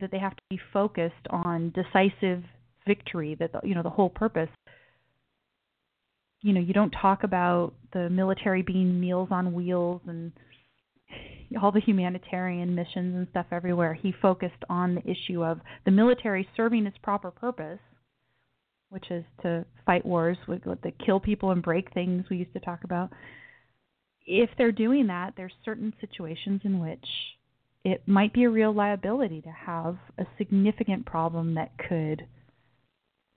that 0.00 0.10
they 0.10 0.18
have 0.18 0.36
to 0.36 0.42
be 0.50 0.60
focused 0.72 1.14
on 1.30 1.72
decisive 1.74 2.44
victory 2.86 3.34
that 3.38 3.52
the, 3.52 3.60
you 3.64 3.74
know 3.74 3.82
the 3.82 3.90
whole 3.90 4.10
purpose 4.10 4.50
you 6.42 6.52
know, 6.52 6.60
you 6.60 6.72
don't 6.72 6.90
talk 6.90 7.24
about 7.24 7.72
the 7.92 8.08
military 8.10 8.62
being 8.62 9.00
meals 9.00 9.28
on 9.30 9.52
wheels 9.52 10.00
and 10.06 10.32
all 11.60 11.72
the 11.72 11.80
humanitarian 11.80 12.74
missions 12.74 13.16
and 13.16 13.26
stuff 13.30 13.46
everywhere. 13.50 13.94
He 13.94 14.12
focused 14.22 14.64
on 14.68 14.94
the 14.94 15.10
issue 15.10 15.44
of 15.44 15.60
the 15.84 15.90
military 15.90 16.48
serving 16.56 16.86
its 16.86 16.98
proper 17.02 17.30
purpose, 17.30 17.80
which 18.90 19.10
is 19.10 19.24
to 19.42 19.64
fight 19.84 20.04
wars, 20.04 20.38
with, 20.46 20.62
the 20.64 20.92
kill 21.04 21.20
people 21.20 21.50
and 21.50 21.62
break 21.62 21.92
things 21.92 22.24
we 22.30 22.38
used 22.38 22.52
to 22.52 22.60
talk 22.60 22.84
about. 22.84 23.10
If 24.26 24.50
they're 24.56 24.72
doing 24.72 25.06
that, 25.08 25.34
there's 25.36 25.52
certain 25.64 25.92
situations 26.00 26.60
in 26.64 26.80
which 26.80 27.06
it 27.84 28.02
might 28.06 28.32
be 28.32 28.44
a 28.44 28.50
real 28.50 28.72
liability 28.72 29.40
to 29.42 29.50
have 29.50 29.96
a 30.18 30.26
significant 30.36 31.06
problem 31.06 31.54
that 31.54 31.72
could 31.88 32.26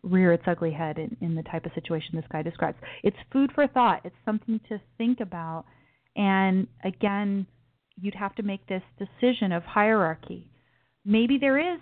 rear 0.04 0.34
its 0.34 0.44
ugly 0.48 0.72
head 0.72 0.98
in, 0.98 1.16
in 1.22 1.36
the 1.36 1.44
type 1.44 1.66
of 1.66 1.72
situation 1.74 2.16
this 2.16 2.26
guy 2.32 2.42
describes. 2.42 2.78
It's 3.04 3.18
food 3.32 3.52
for 3.54 3.68
thought. 3.68 4.02
It's 4.04 4.16
something 4.26 4.60
to 4.70 4.82
think 4.98 5.20
about. 5.20 5.66
And 6.16 6.68
again, 6.84 7.46
you'd 8.00 8.16
have 8.16 8.36
to 8.36 8.44
make 8.44 8.66
this 8.68 8.82
decision 8.98 9.52
of 9.52 9.64
hierarchy. 9.64 10.50
Maybe 11.06 11.38
there 11.38 11.60
is 11.60 11.80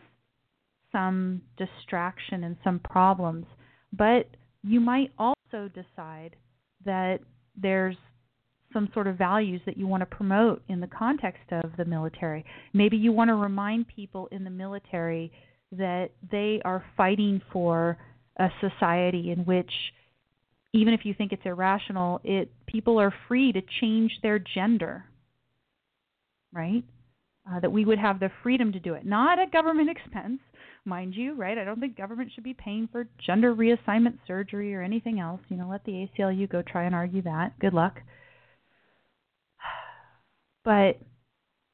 some 0.91 1.41
distraction 1.57 2.43
and 2.43 2.57
some 2.63 2.79
problems, 2.79 3.45
but 3.93 4.27
you 4.63 4.79
might 4.79 5.11
also 5.17 5.69
decide 5.73 6.35
that 6.85 7.19
there's 7.55 7.95
some 8.71 8.89
sort 8.93 9.07
of 9.07 9.17
values 9.17 9.61
that 9.65 9.77
you 9.77 9.87
want 9.87 10.01
to 10.01 10.05
promote 10.05 10.61
in 10.69 10.79
the 10.79 10.87
context 10.87 11.43
of 11.51 11.71
the 11.77 11.85
military. 11.85 12.45
Maybe 12.73 12.97
you 12.97 13.11
want 13.11 13.29
to 13.29 13.35
remind 13.35 13.87
people 13.87 14.27
in 14.31 14.43
the 14.43 14.49
military 14.49 15.31
that 15.71 16.09
they 16.31 16.61
are 16.65 16.83
fighting 16.95 17.41
for 17.51 17.97
a 18.37 18.49
society 18.61 19.31
in 19.31 19.39
which 19.45 19.71
even 20.73 20.93
if 20.93 21.01
you 21.03 21.15
think 21.15 21.31
it's 21.31 21.45
irrational, 21.45 22.21
it 22.23 22.51
people 22.67 22.99
are 22.99 23.13
free 23.27 23.51
to 23.51 23.61
change 23.81 24.11
their 24.21 24.39
gender. 24.39 25.03
Right? 26.53 26.83
Uh, 27.49 27.59
that 27.59 27.71
we 27.71 27.85
would 27.85 27.97
have 27.97 28.19
the 28.19 28.29
freedom 28.43 28.71
to 28.71 28.79
do 28.79 28.93
it, 28.93 29.05
not 29.05 29.39
at 29.39 29.51
government 29.51 29.89
expense, 29.97 30.39
mind 30.89 31.15
you, 31.15 31.35
right? 31.35 31.57
I 31.57 31.63
don't 31.63 31.79
think 31.79 31.95
government 31.95 32.31
should 32.33 32.43
be 32.43 32.53
paying 32.53 32.89
for 32.91 33.07
gender 33.25 33.55
reassignment 33.55 34.17
surgery 34.27 34.75
or 34.75 34.81
anything 34.81 35.19
else. 35.19 35.41
You 35.49 35.57
know, 35.57 35.69
let 35.69 35.85
the 35.85 36.09
ACLU 36.17 36.49
go 36.49 36.61
try 36.61 36.83
and 36.83 36.95
argue 36.95 37.21
that. 37.21 37.57
Good 37.59 37.73
luck. 37.73 37.99
But 40.65 40.99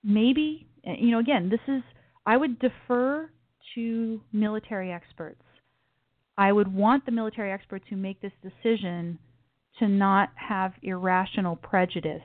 maybe, 0.04 0.68
eh, 0.86 0.94
you 1.00 1.12
know, 1.12 1.20
again, 1.20 1.50
this 1.50 1.60
is, 1.68 1.82
I 2.26 2.38
would 2.38 2.60
defer 2.60 3.30
to 3.74 4.22
military 4.32 4.92
experts. 4.92 5.42
I 6.38 6.52
would 6.52 6.72
want 6.72 7.06
the 7.06 7.12
military 7.12 7.52
experts 7.52 7.86
who 7.90 7.96
make 7.96 8.22
this 8.22 8.32
decision 8.44 9.18
to 9.80 9.88
not 9.88 10.30
have 10.36 10.74
irrational 10.84 11.56
prejudice 11.56 12.22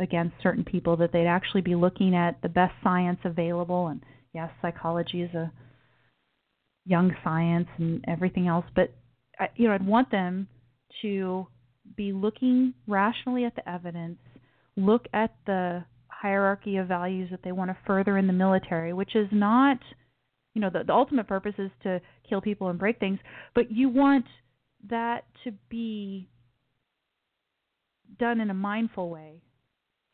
against 0.00 0.34
certain 0.42 0.64
people, 0.64 0.96
that 0.96 1.12
they'd 1.12 1.26
actually 1.26 1.60
be 1.60 1.74
looking 1.74 2.14
at 2.14 2.42
the 2.42 2.48
best 2.48 2.74
science 2.82 3.20
available. 3.24 3.86
And 3.86 4.02
yes, 4.32 4.50
psychology 4.60 5.22
is 5.22 5.32
a 5.34 5.52
young 6.86 7.14
science 7.22 7.68
and 7.78 8.04
everything 8.06 8.46
else, 8.46 8.66
but 8.74 8.92
I, 9.38 9.48
you 9.56 9.68
know, 9.68 9.74
I'd 9.74 9.86
want 9.86 10.10
them 10.10 10.48
to 11.02 11.46
be 11.96 12.12
looking 12.12 12.74
rationally 12.86 13.44
at 13.44 13.54
the 13.54 13.68
evidence, 13.68 14.18
look 14.76 15.06
at 15.12 15.34
the 15.46 15.84
hierarchy 16.08 16.76
of 16.76 16.88
values 16.88 17.28
that 17.30 17.40
they 17.42 17.52
want 17.52 17.70
to 17.70 17.76
further 17.86 18.18
in 18.18 18.26
the 18.26 18.32
military, 18.32 18.92
which 18.92 19.14
is 19.14 19.28
not, 19.32 19.78
you 20.54 20.60
know, 20.60 20.70
the, 20.70 20.84
the 20.84 20.92
ultimate 20.92 21.26
purpose 21.26 21.54
is 21.58 21.70
to 21.82 22.00
kill 22.28 22.40
people 22.40 22.68
and 22.68 22.78
break 22.78 22.98
things, 22.98 23.18
but 23.54 23.70
you 23.70 23.88
want 23.88 24.24
that 24.88 25.24
to 25.44 25.52
be 25.68 26.28
done 28.18 28.40
in 28.40 28.50
a 28.50 28.54
mindful 28.54 29.10
way 29.10 29.42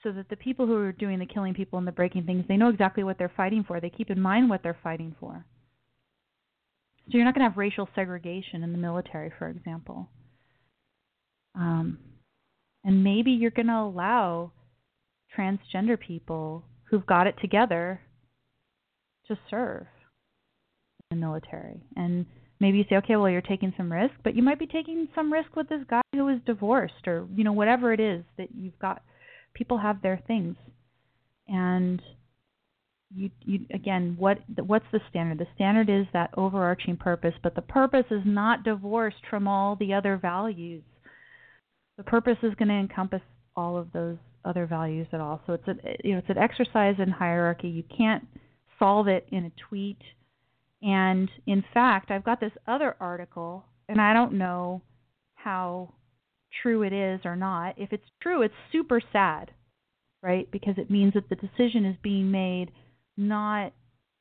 so 0.02 0.10
that 0.12 0.28
the 0.30 0.36
people 0.36 0.66
who 0.66 0.76
are 0.76 0.92
doing 0.92 1.18
the 1.18 1.26
killing 1.26 1.52
people 1.52 1.78
and 1.78 1.86
the 1.86 1.92
breaking 1.92 2.24
things 2.24 2.44
they 2.48 2.56
know 2.56 2.68
exactly 2.68 3.04
what 3.04 3.18
they're 3.18 3.32
fighting 3.36 3.64
for. 3.66 3.80
They 3.80 3.90
keep 3.90 4.10
in 4.10 4.20
mind 4.20 4.48
what 4.48 4.62
they're 4.62 4.78
fighting 4.82 5.14
for 5.20 5.44
so 7.10 7.16
you're 7.16 7.24
not 7.24 7.34
going 7.34 7.44
to 7.44 7.48
have 7.48 7.58
racial 7.58 7.88
segregation 7.94 8.62
in 8.62 8.72
the 8.72 8.78
military 8.78 9.32
for 9.38 9.48
example 9.48 10.08
um, 11.54 11.98
and 12.84 13.04
maybe 13.04 13.32
you're 13.32 13.50
going 13.50 13.66
to 13.66 13.74
allow 13.74 14.52
transgender 15.36 15.98
people 15.98 16.64
who've 16.84 17.06
got 17.06 17.26
it 17.26 17.34
together 17.40 18.00
to 19.28 19.38
serve 19.48 19.86
in 21.10 21.20
the 21.20 21.26
military. 21.26 21.80
And 21.96 22.26
maybe 22.58 22.78
you 22.78 22.84
say, 22.88 22.96
okay, 22.96 23.16
well, 23.16 23.30
you're 23.30 23.40
taking 23.40 23.72
some 23.76 23.92
risk, 23.92 24.14
but 24.24 24.34
you 24.34 24.42
might 24.42 24.58
be 24.58 24.66
taking 24.66 25.08
some 25.14 25.32
risk 25.32 25.54
with 25.56 25.68
this 25.68 25.82
guy 25.88 26.02
who 26.12 26.28
is 26.28 26.38
divorced 26.46 27.06
or, 27.06 27.26
you 27.34 27.44
know, 27.44 27.52
whatever 27.52 27.92
it 27.92 28.00
is 28.00 28.24
that 28.38 28.48
you've 28.54 28.78
got. 28.78 29.02
People 29.54 29.78
have 29.78 30.02
their 30.02 30.20
things. 30.26 30.56
And 31.48 32.00
you, 33.14 33.30
you 33.44 33.60
again, 33.74 34.16
what 34.18 34.38
what's 34.66 34.84
the 34.92 35.00
standard? 35.10 35.38
The 35.38 35.46
standard 35.54 35.90
is 35.90 36.06
that 36.12 36.30
overarching 36.36 36.96
purpose, 36.96 37.34
but 37.42 37.54
the 37.54 37.62
purpose 37.62 38.06
is 38.10 38.22
not 38.24 38.62
divorced 38.62 39.22
from 39.28 39.48
all 39.48 39.76
the 39.76 39.94
other 39.94 40.16
values. 40.16 40.84
The 41.96 42.04
purpose 42.04 42.38
is 42.42 42.54
going 42.54 42.68
to 42.68 42.74
encompass 42.74 43.22
all 43.56 43.76
of 43.76 43.92
those 43.92 44.16
other 44.44 44.66
values 44.66 45.08
at 45.12 45.20
all. 45.20 45.40
So 45.46 45.54
it's 45.54 45.68
a 45.68 45.74
you 46.04 46.12
know 46.12 46.18
it's 46.18 46.30
an 46.30 46.38
exercise 46.38 46.96
in 46.98 47.10
hierarchy. 47.10 47.68
You 47.68 47.84
can't 47.96 48.26
solve 48.78 49.08
it 49.08 49.26
in 49.30 49.46
a 49.46 49.52
tweet. 49.68 49.98
And 50.82 51.28
in 51.46 51.62
fact, 51.74 52.10
I've 52.10 52.24
got 52.24 52.40
this 52.40 52.52
other 52.66 52.96
article, 53.00 53.64
and 53.88 54.00
I 54.00 54.14
don't 54.14 54.34
know 54.34 54.82
how 55.34 55.92
true 56.62 56.82
it 56.82 56.92
is 56.92 57.20
or 57.24 57.36
not. 57.36 57.74
If 57.76 57.92
it's 57.92 58.06
true, 58.22 58.42
it's 58.42 58.54
super 58.72 59.00
sad, 59.12 59.50
right? 60.22 60.50
Because 60.50 60.74
it 60.78 60.90
means 60.90 61.14
that 61.14 61.28
the 61.28 61.36
decision 61.36 61.84
is 61.84 61.96
being 62.02 62.30
made 62.30 62.70
not 63.20 63.72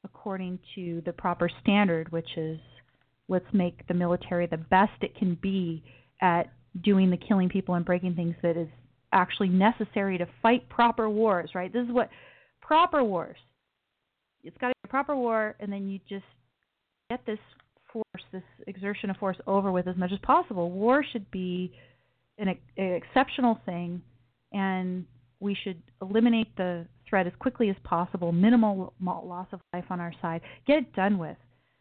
according 0.04 0.60
to 0.76 1.02
the 1.06 1.14
proper 1.14 1.50
standard, 1.62 2.12
which 2.12 2.38
is 2.38 2.60
let's 3.28 3.46
make 3.54 3.88
the 3.88 3.94
military 3.94 4.48
the 4.48 4.58
best 4.58 4.92
it 5.02 5.16
can 5.16 5.38
be 5.42 5.84
at 6.22 6.52
doing 6.84 7.10
the 7.10 7.18
killing 7.18 7.50
people 7.50 7.76
and 7.76 7.86
breaking 7.86 8.16
things 8.16 8.36
that 8.42 8.58
is 8.58 8.68
actually 9.12 9.50
necessary 9.50 10.18
to 10.18 10.28
fight 10.42 10.68
proper 10.70 11.10
wars, 11.10 11.52
right? 11.56 11.72
This 11.72 11.86
is 11.86 11.92
what 11.92 12.10
proper 12.62 13.04
wars. 13.04 13.38
It's 14.44 14.58
got 14.58 14.70
to 14.70 14.74
be 14.74 14.88
a 14.88 14.90
proper 14.90 15.16
war, 15.16 15.56
and 15.60 15.72
then 15.72 15.90
you 15.90 16.00
just 16.08 16.26
get 17.10 17.26
this 17.26 17.40
force, 17.92 18.24
this 18.32 18.44
exertion 18.68 19.10
of 19.10 19.18
force 19.18 19.38
over 19.48 19.72
with 19.72 19.88
as 19.88 19.98
much 19.98 20.12
as 20.12 20.20
possible. 20.22 20.72
War 20.72 21.04
should 21.12 21.30
be 21.32 21.74
an, 22.38 22.50
an 22.78 22.94
exceptional 22.94 23.60
thing, 23.66 24.02
and 24.54 25.06
we 25.40 25.56
should 25.64 25.82
eliminate 26.02 26.56
the 26.56 26.86
threat 27.10 27.28
as 27.28 27.34
quickly 27.40 27.70
as 27.70 27.76
possible, 27.84 28.32
minimal 28.32 28.94
loss 29.02 29.48
of 29.52 29.60
life 29.74 29.86
on 29.90 30.00
our 30.00 30.14
side. 30.22 30.42
Get 30.68 30.78
it 30.78 30.94
done 30.94 31.18
with. 31.18 31.38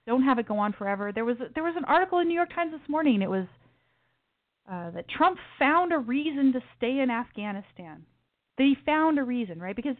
Don't 0.06 0.22
have 0.22 0.38
it 0.38 0.48
go 0.48 0.58
on 0.58 0.72
forever. 0.72 1.12
There 1.14 1.24
was 1.24 1.36
there 1.54 1.64
was 1.64 1.74
an 1.76 1.84
article 1.84 2.18
in 2.18 2.28
New 2.28 2.34
York 2.34 2.54
Times 2.54 2.72
this 2.72 2.88
morning. 2.88 3.20
It 3.20 3.28
was 3.28 3.46
uh, 4.70 4.90
that 4.92 5.08
Trump 5.08 5.38
found 5.58 5.92
a 5.92 5.98
reason 5.98 6.52
to 6.52 6.60
stay 6.76 7.00
in 7.00 7.10
Afghanistan. 7.10 8.06
That 8.56 8.64
he 8.64 8.76
found 8.86 9.18
a 9.18 9.22
reason, 9.22 9.60
right? 9.60 9.76
Because 9.76 9.96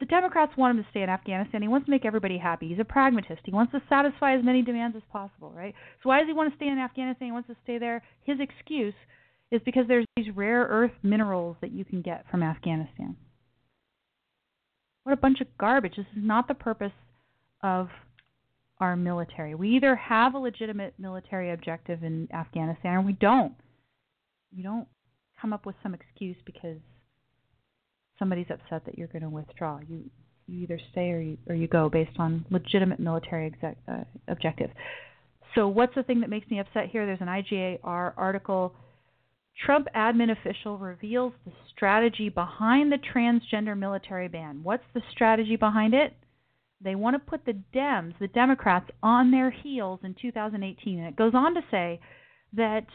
the 0.00 0.06
Democrats 0.06 0.56
want 0.56 0.76
him 0.76 0.82
to 0.82 0.90
stay 0.90 1.02
in 1.02 1.08
Afghanistan. 1.08 1.62
He 1.62 1.68
wants 1.68 1.86
to 1.86 1.92
make 1.92 2.04
everybody 2.04 2.36
happy. 2.36 2.68
He's 2.68 2.80
a 2.80 2.84
pragmatist. 2.84 3.42
He 3.44 3.52
wants 3.52 3.70
to 3.70 3.80
satisfy 3.88 4.36
as 4.36 4.44
many 4.44 4.62
demands 4.62 4.96
as 4.96 5.02
possible, 5.12 5.52
right? 5.54 5.74
So 6.02 6.08
why 6.08 6.18
does 6.18 6.26
he 6.26 6.32
want 6.32 6.50
to 6.50 6.56
stay 6.56 6.66
in 6.66 6.78
Afghanistan? 6.78 7.28
He 7.28 7.32
wants 7.32 7.48
to 7.48 7.56
stay 7.62 7.78
there. 7.78 8.02
His 8.24 8.38
excuse 8.40 8.94
is 9.52 9.60
because 9.64 9.84
there's 9.86 10.06
these 10.16 10.34
rare 10.34 10.62
earth 10.62 10.90
minerals 11.04 11.56
that 11.60 11.70
you 11.70 11.84
can 11.84 12.02
get 12.02 12.24
from 12.30 12.42
Afghanistan. 12.42 13.16
What 15.04 15.12
a 15.12 15.16
bunch 15.16 15.40
of 15.40 15.48
garbage. 15.58 15.96
This 15.96 16.06
is 16.16 16.22
not 16.22 16.48
the 16.48 16.54
purpose 16.54 16.92
of 17.62 17.88
our 18.78 18.96
military. 18.96 19.54
We 19.54 19.70
either 19.70 19.94
have 19.96 20.34
a 20.34 20.38
legitimate 20.38 20.94
military 20.98 21.52
objective 21.52 22.02
in 22.02 22.28
Afghanistan 22.32 22.94
or 22.94 23.02
we 23.02 23.12
don't 23.12 23.54
you 24.54 24.62
don't 24.62 24.86
come 25.40 25.52
up 25.52 25.66
with 25.66 25.76
some 25.82 25.94
excuse 25.94 26.36
because 26.44 26.78
somebody's 28.18 28.46
upset 28.50 28.84
that 28.84 28.98
you're 28.98 29.08
going 29.08 29.22
to 29.22 29.30
withdraw. 29.30 29.80
You 29.88 30.10
you 30.48 30.64
either 30.64 30.80
stay 30.90 31.10
or 31.10 31.20
you 31.20 31.38
or 31.48 31.54
you 31.54 31.68
go 31.68 31.88
based 31.88 32.18
on 32.18 32.44
legitimate 32.50 33.00
military 33.00 33.46
exec, 33.46 33.76
uh, 33.88 34.04
objective. 34.28 34.70
So 35.54 35.68
what's 35.68 35.94
the 35.94 36.02
thing 36.02 36.20
that 36.20 36.30
makes 36.30 36.50
me 36.50 36.58
upset 36.58 36.88
here? 36.90 37.06
There's 37.06 37.20
an 37.20 37.28
IJR 37.28 38.12
article. 38.16 38.74
Trump 39.56 39.86
admin 39.94 40.30
official 40.30 40.78
reveals 40.78 41.32
the 41.44 41.52
strategy 41.74 42.28
behind 42.28 42.90
the 42.90 42.98
transgender 42.98 43.76
military 43.76 44.28
ban. 44.28 44.60
What's 44.62 44.84
the 44.94 45.02
strategy 45.10 45.56
behind 45.56 45.94
it? 45.94 46.14
They 46.80 46.94
want 46.94 47.14
to 47.14 47.30
put 47.30 47.44
the 47.44 47.60
Dems, 47.74 48.18
the 48.18 48.28
Democrats, 48.28 48.90
on 49.02 49.30
their 49.30 49.50
heels 49.50 50.00
in 50.02 50.14
2018. 50.20 50.98
And 50.98 51.08
it 51.08 51.16
goes 51.16 51.34
on 51.34 51.54
to 51.54 51.60
say 51.70 52.00
that 52.54 52.86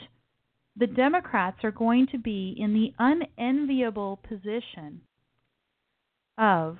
the 0.75 0.87
Democrats 0.87 1.63
are 1.63 1.71
going 1.71 2.07
to 2.11 2.17
be 2.17 2.55
in 2.57 2.73
the 2.73 2.93
unenviable 2.99 4.19
position 4.27 5.01
of 6.37 6.77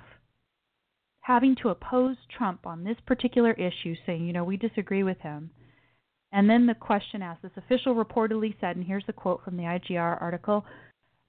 having 1.20 1.56
to 1.56 1.68
oppose 1.68 2.16
Trump 2.36 2.66
on 2.66 2.84
this 2.84 2.96
particular 3.06 3.52
issue, 3.52 3.94
saying, 4.06 4.26
you 4.26 4.32
know, 4.32 4.44
we 4.44 4.56
disagree 4.56 5.02
with 5.02 5.18
him. 5.20 5.50
And 6.32 6.48
then 6.48 6.66
the 6.66 6.74
question 6.74 7.22
asked 7.22 7.42
this 7.42 7.50
official 7.56 7.94
reportedly 7.94 8.54
said, 8.60 8.76
and 8.76 8.84
here's 8.84 9.06
the 9.06 9.12
quote 9.12 9.42
from 9.44 9.56
the 9.56 9.62
IJR 9.62 10.20
article 10.20 10.64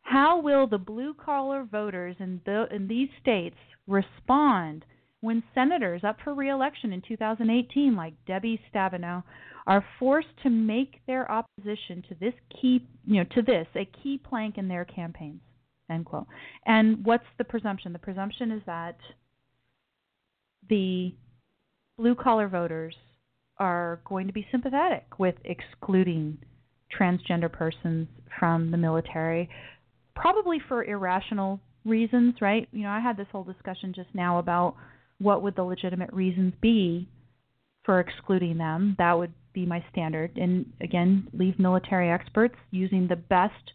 How 0.01 0.41
will 0.41 0.67
the 0.67 0.77
blue 0.77 1.13
collar 1.13 1.63
voters 1.63 2.15
in, 2.19 2.41
the, 2.45 2.65
in 2.71 2.87
these 2.87 3.09
states 3.21 3.55
respond 3.87 4.85
when 5.21 5.43
senators 5.53 6.01
up 6.03 6.17
for 6.23 6.33
re 6.33 6.49
election 6.49 6.93
in 6.93 7.01
2018, 7.07 7.95
like 7.95 8.13
Debbie 8.25 8.59
Stabenow, 8.73 9.23
are 9.67 9.85
forced 9.99 10.27
to 10.43 10.49
make 10.49 11.01
their 11.07 11.29
opposition 11.31 12.03
to 12.09 12.15
this 12.19 12.33
key, 12.61 12.85
you 13.05 13.17
know, 13.17 13.29
to 13.35 13.41
this 13.41 13.67
a 13.75 13.85
key 14.01 14.17
plank 14.17 14.57
in 14.57 14.67
their 14.67 14.85
campaigns? 14.85 15.41
End 15.89 16.05
quote. 16.05 16.27
And 16.65 17.05
what's 17.05 17.25
the 17.37 17.43
presumption? 17.43 17.93
The 17.93 17.99
presumption 17.99 18.51
is 18.51 18.61
that 18.65 18.97
the 20.69 21.13
blue 21.97 22.15
collar 22.15 22.47
voters 22.47 22.95
are 23.59 23.99
going 24.05 24.27
to 24.27 24.33
be 24.33 24.47
sympathetic 24.51 25.05
with 25.17 25.35
excluding 25.43 26.37
transgender 26.97 27.51
persons 27.51 28.07
from 28.39 28.71
the 28.71 28.77
military, 28.77 29.49
probably 30.15 30.59
for 30.67 30.83
irrational 30.83 31.59
reasons, 31.85 32.35
right? 32.41 32.67
You 32.71 32.83
know, 32.83 32.89
I 32.89 32.99
had 32.99 33.17
this 33.17 33.27
whole 33.31 33.43
discussion 33.43 33.93
just 33.95 34.09
now 34.13 34.39
about 34.39 34.75
what 35.19 35.43
would 35.43 35.55
the 35.55 35.63
legitimate 35.63 36.11
reasons 36.13 36.53
be 36.61 37.07
for 37.83 37.99
excluding 37.99 38.57
them. 38.57 38.95
That 38.97 39.17
would 39.17 39.33
be 39.53 39.65
my 39.65 39.83
standard. 39.91 40.37
And 40.37 40.71
again, 40.81 41.27
leave 41.33 41.59
military 41.59 42.09
experts 42.09 42.55
using 42.71 43.07
the 43.07 43.15
best 43.15 43.71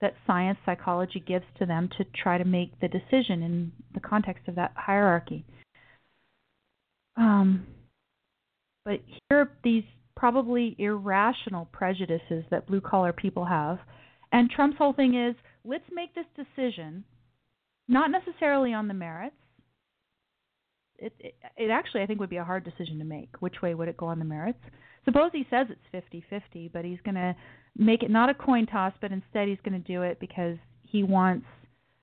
that 0.00 0.14
science 0.26 0.58
psychology 0.66 1.22
gives 1.26 1.46
to 1.58 1.66
them 1.66 1.88
to 1.96 2.04
try 2.22 2.36
to 2.38 2.44
make 2.44 2.78
the 2.80 2.88
decision 2.88 3.42
in 3.42 3.72
the 3.94 4.00
context 4.00 4.46
of 4.48 4.54
that 4.56 4.72
hierarchy. 4.76 5.44
Um, 7.16 7.66
but 8.84 9.00
here 9.06 9.40
are 9.40 9.50
these 9.62 9.84
probably 10.16 10.76
irrational 10.78 11.66
prejudices 11.72 12.44
that 12.50 12.66
blue 12.66 12.80
collar 12.80 13.12
people 13.12 13.44
have. 13.44 13.78
And 14.32 14.50
Trump's 14.50 14.78
whole 14.78 14.92
thing 14.92 15.14
is 15.14 15.34
let's 15.64 15.84
make 15.92 16.14
this 16.14 16.26
decision, 16.36 17.04
not 17.88 18.10
necessarily 18.10 18.72
on 18.72 18.88
the 18.88 18.94
merits. 18.94 19.36
It, 20.98 21.12
it, 21.18 21.34
it 21.56 21.70
actually, 21.70 22.02
I 22.02 22.06
think, 22.06 22.20
would 22.20 22.30
be 22.30 22.36
a 22.36 22.44
hard 22.44 22.64
decision 22.64 22.98
to 22.98 23.04
make. 23.04 23.30
Which 23.40 23.60
way 23.62 23.74
would 23.74 23.88
it 23.88 23.96
go 23.96 24.06
on 24.06 24.18
the 24.18 24.24
merits? 24.24 24.60
Suppose 25.04 25.30
he 25.32 25.46
says 25.50 25.66
it's 25.68 25.80
50 25.92 26.24
50, 26.30 26.70
but 26.72 26.84
he's 26.84 27.00
going 27.04 27.16
to 27.16 27.34
make 27.76 28.02
it 28.02 28.10
not 28.10 28.30
a 28.30 28.34
coin 28.34 28.66
toss, 28.66 28.92
but 29.00 29.12
instead 29.12 29.48
he's 29.48 29.58
going 29.64 29.80
to 29.80 29.92
do 29.92 30.02
it 30.02 30.18
because 30.20 30.56
he 30.82 31.02
wants 31.02 31.46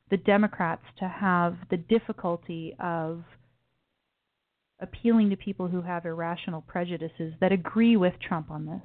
the 0.09 0.17
Democrats 0.17 0.83
to 0.99 1.07
have 1.07 1.55
the 1.69 1.77
difficulty 1.77 2.75
of 2.79 3.23
appealing 4.81 5.29
to 5.29 5.35
people 5.35 5.67
who 5.67 5.81
have 5.81 6.05
irrational 6.05 6.61
prejudices 6.61 7.33
that 7.39 7.51
agree 7.51 7.95
with 7.95 8.13
Trump 8.19 8.49
on 8.49 8.65
this. 8.65 8.81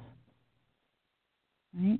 Right? 1.77 1.99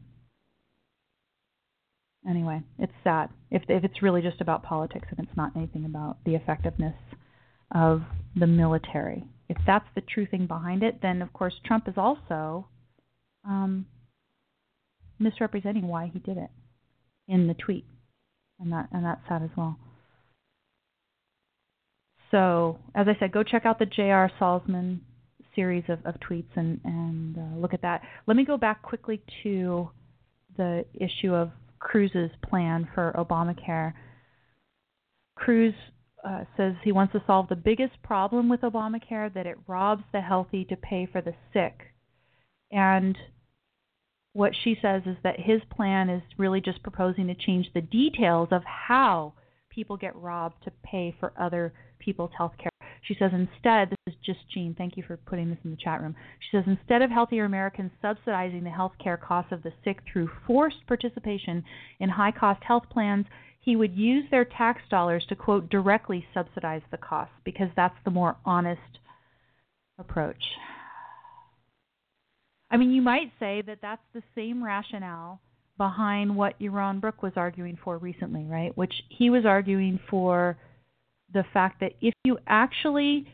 Anyway, 2.27 2.61
it's 2.77 2.93
sad 3.03 3.29
if 3.51 3.63
if 3.69 3.83
it's 3.83 4.01
really 4.01 4.21
just 4.21 4.41
about 4.41 4.63
politics 4.63 5.07
and 5.09 5.25
it's 5.25 5.37
not 5.37 5.55
anything 5.55 5.85
about 5.85 6.17
the 6.25 6.35
effectiveness 6.35 6.95
of 7.73 8.01
the 8.35 8.47
military. 8.47 9.23
If 9.49 9.57
that's 9.65 9.87
the 9.95 10.01
true 10.01 10.25
thing 10.25 10.45
behind 10.45 10.83
it, 10.83 11.01
then 11.01 11.21
of 11.21 11.31
course 11.31 11.53
Trump 11.65 11.87
is 11.87 11.93
also 11.95 12.67
um, 13.45 13.85
misrepresenting 15.19 15.87
why 15.87 16.11
he 16.11 16.19
did 16.19 16.37
it 16.37 16.49
in 17.27 17.47
the 17.47 17.53
tweet, 17.53 17.85
and 18.59 18.71
that 18.73 18.89
and 18.91 19.05
that's 19.05 19.21
sad 19.27 19.43
as 19.43 19.49
well. 19.55 19.77
So, 22.31 22.79
as 22.95 23.07
I 23.07 23.17
said, 23.19 23.31
go 23.31 23.43
check 23.43 23.65
out 23.65 23.79
the 23.79 23.85
J.R. 23.85 24.31
Salzman 24.39 24.99
series 25.55 25.83
of, 25.87 25.99
of 26.05 26.15
tweets 26.19 26.55
and, 26.55 26.79
and 26.83 27.37
uh, 27.37 27.57
look 27.57 27.73
at 27.73 27.81
that. 27.81 28.01
Let 28.27 28.37
me 28.37 28.45
go 28.45 28.57
back 28.57 28.81
quickly 28.81 29.21
to 29.43 29.89
the 30.55 30.85
issue 30.93 31.33
of 31.33 31.51
Cruz's 31.79 32.31
plan 32.47 32.87
for 32.93 33.13
Obamacare. 33.17 33.93
Cruz 35.35 35.73
uh, 36.27 36.43
says 36.55 36.73
he 36.83 36.91
wants 36.91 37.13
to 37.13 37.23
solve 37.25 37.47
the 37.47 37.55
biggest 37.55 38.01
problem 38.03 38.49
with 38.49 38.61
Obamacare 38.61 39.33
that 39.33 39.45
it 39.45 39.57
robs 39.67 40.03
the 40.11 40.21
healthy 40.21 40.65
to 40.65 40.75
pay 40.75 41.07
for 41.11 41.21
the 41.21 41.33
sick. 41.53 41.93
And 42.71 43.17
what 44.33 44.53
she 44.63 44.77
says 44.81 45.03
is 45.05 45.17
that 45.23 45.39
his 45.39 45.61
plan 45.75 46.09
is 46.09 46.21
really 46.37 46.61
just 46.61 46.83
proposing 46.83 47.27
to 47.27 47.35
change 47.35 47.67
the 47.73 47.81
details 47.81 48.49
of 48.51 48.61
how 48.63 49.33
people 49.77 49.95
get 49.95 50.15
robbed 50.15 50.55
to 50.63 50.71
pay 50.83 51.15
for 51.19 51.31
other 51.39 51.71
people's 51.99 52.31
health 52.35 52.53
care. 52.57 52.71
She 53.03 53.15
says 53.19 53.29
instead, 53.31 53.91
this 53.91 54.15
is 54.15 54.19
just 54.25 54.39
Jean, 54.51 54.73
thank 54.75 54.97
you 54.97 55.03
for 55.05 55.17
putting 55.17 55.51
this 55.51 55.59
in 55.63 55.69
the 55.69 55.77
chat 55.77 56.01
room. 56.01 56.15
She 56.39 56.57
says 56.57 56.63
instead 56.65 57.03
of 57.03 57.11
healthier 57.11 57.45
Americans 57.45 57.91
subsidizing 58.01 58.63
the 58.63 58.71
health 58.71 58.93
care 59.01 59.17
costs 59.17 59.51
of 59.51 59.61
the 59.61 59.71
sick 59.83 59.99
through 60.11 60.31
forced 60.47 60.87
participation 60.87 61.63
in 61.99 62.09
high 62.09 62.31
cost 62.31 62.63
health 62.63 62.85
plans, 62.89 63.27
he 63.61 63.75
would 63.75 63.95
use 63.95 64.25
their 64.31 64.45
tax 64.45 64.81
dollars 64.89 65.23
to, 65.29 65.35
quote, 65.35 65.69
directly 65.69 66.25
subsidize 66.33 66.81
the 66.89 66.97
costs 66.97 67.35
because 67.45 67.69
that's 67.75 67.97
the 68.03 68.09
more 68.09 68.35
honest 68.45 68.81
approach. 69.99 70.43
I 72.71 72.77
mean, 72.77 72.89
you 72.89 73.03
might 73.03 73.31
say 73.39 73.61
that 73.67 73.77
that's 73.83 74.01
the 74.15 74.23
same 74.33 74.63
rationale 74.63 75.39
behind 75.77 76.35
what 76.35 76.59
Yaron 76.59 76.99
Brook 76.99 77.21
was 77.21 77.33
arguing 77.35 77.77
for 77.83 77.97
recently, 77.97 78.45
right? 78.45 78.75
Which 78.77 78.93
he 79.09 79.29
was 79.29 79.45
arguing 79.45 79.99
for 80.09 80.57
the 81.33 81.43
fact 81.53 81.79
that 81.81 81.93
if 82.01 82.13
you 82.23 82.37
actually 82.47 83.27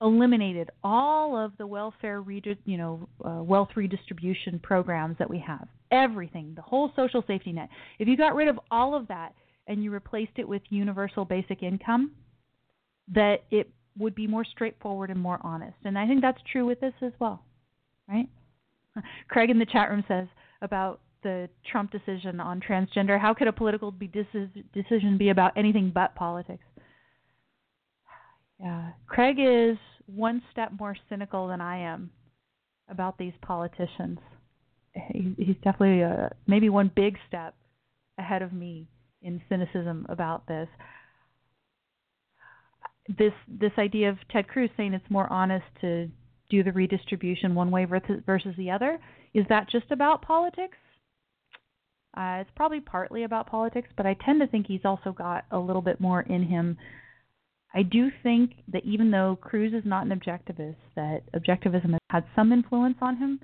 eliminated 0.00 0.70
all 0.82 1.36
of 1.36 1.52
the 1.58 1.66
welfare, 1.66 2.22
you 2.64 2.76
know, 2.76 3.08
uh, 3.24 3.42
wealth 3.42 3.70
redistribution 3.74 4.58
programs 4.58 5.16
that 5.18 5.28
we 5.28 5.38
have, 5.38 5.66
everything, 5.90 6.52
the 6.56 6.62
whole 6.62 6.90
social 6.96 7.22
safety 7.26 7.52
net, 7.52 7.68
if 7.98 8.08
you 8.08 8.16
got 8.16 8.34
rid 8.34 8.48
of 8.48 8.58
all 8.70 8.94
of 8.94 9.08
that 9.08 9.34
and 9.66 9.82
you 9.82 9.90
replaced 9.90 10.32
it 10.36 10.48
with 10.48 10.62
universal 10.68 11.24
basic 11.24 11.62
income, 11.62 12.12
that 13.12 13.44
it 13.50 13.70
would 13.96 14.14
be 14.14 14.26
more 14.26 14.44
straightforward 14.44 15.10
and 15.10 15.20
more 15.20 15.38
honest. 15.42 15.76
And 15.84 15.98
I 15.98 16.06
think 16.06 16.20
that's 16.20 16.40
true 16.50 16.66
with 16.66 16.80
this 16.80 16.94
as 17.00 17.12
well, 17.18 17.42
right? 18.08 18.28
Craig 19.28 19.50
in 19.50 19.58
the 19.58 19.66
chat 19.66 19.90
room 19.90 20.04
says 20.08 20.26
about 20.64 21.00
the 21.22 21.48
Trump 21.70 21.92
decision 21.92 22.40
on 22.40 22.60
transgender. 22.60 23.20
How 23.20 23.34
could 23.34 23.48
a 23.48 23.52
political 23.52 23.92
be 23.92 24.08
decision 24.08 25.18
be 25.18 25.28
about 25.28 25.52
anything 25.56 25.90
but 25.94 26.14
politics? 26.14 26.64
Yeah, 28.60 28.90
Craig 29.06 29.36
is 29.38 29.76
one 30.06 30.42
step 30.52 30.70
more 30.78 30.96
cynical 31.08 31.48
than 31.48 31.60
I 31.60 31.78
am 31.78 32.10
about 32.88 33.18
these 33.18 33.32
politicians. 33.42 34.18
He, 34.92 35.34
he's 35.36 35.56
definitely 35.56 36.02
a, 36.02 36.32
maybe 36.46 36.68
one 36.68 36.90
big 36.94 37.16
step 37.26 37.54
ahead 38.18 38.42
of 38.42 38.52
me 38.52 38.86
in 39.22 39.42
cynicism 39.48 40.06
about 40.08 40.46
this. 40.46 40.68
This 43.18 43.32
this 43.48 43.72
idea 43.76 44.08
of 44.08 44.16
Ted 44.30 44.48
Cruz 44.48 44.70
saying 44.76 44.94
it's 44.94 45.10
more 45.10 45.30
honest 45.30 45.66
to 45.82 46.08
do 46.48 46.62
the 46.62 46.72
redistribution 46.72 47.54
one 47.54 47.70
way 47.70 47.84
versus 47.84 48.54
the 48.56 48.70
other 48.70 48.98
is 49.34 49.44
that 49.48 49.68
just 49.68 49.90
about 49.90 50.22
politics? 50.22 50.78
Uh, 52.16 52.38
it's 52.40 52.50
probably 52.54 52.80
partly 52.80 53.24
about 53.24 53.48
politics, 53.48 53.88
but 53.96 54.06
I 54.06 54.16
tend 54.24 54.40
to 54.40 54.46
think 54.46 54.66
he's 54.66 54.84
also 54.84 55.10
got 55.10 55.44
a 55.50 55.58
little 55.58 55.82
bit 55.82 56.00
more 56.00 56.20
in 56.22 56.44
him. 56.44 56.78
I 57.74 57.82
do 57.82 58.10
think 58.22 58.52
that 58.72 58.84
even 58.84 59.10
though 59.10 59.36
Cruz 59.40 59.72
is 59.74 59.84
not 59.84 60.06
an 60.06 60.16
objectivist, 60.16 60.76
that 60.94 61.22
objectivism 61.34 61.90
has 61.90 62.00
had 62.10 62.24
some 62.36 62.52
influence 62.52 62.98
on 63.02 63.16
him, 63.16 63.40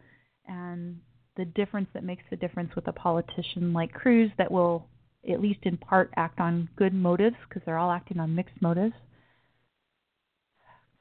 and 0.46 1.00
the 1.36 1.44
difference 1.46 1.88
that 1.94 2.04
makes 2.04 2.22
the 2.30 2.36
difference 2.36 2.76
with 2.76 2.86
a 2.86 2.92
politician 2.92 3.72
like 3.72 3.92
Cruz 3.92 4.30
that 4.38 4.52
will, 4.52 4.86
at 5.28 5.40
least 5.40 5.60
in 5.64 5.76
part, 5.76 6.12
act 6.16 6.38
on 6.38 6.68
good 6.76 6.94
motives 6.94 7.36
because 7.48 7.62
they're 7.66 7.78
all 7.78 7.90
acting 7.90 8.20
on 8.20 8.36
mixed 8.36 8.62
motives. 8.62 8.94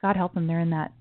God 0.02 0.16
help 0.16 0.34
them, 0.34 0.48
they're 0.48 0.58
in 0.58 0.70
that 0.70 0.92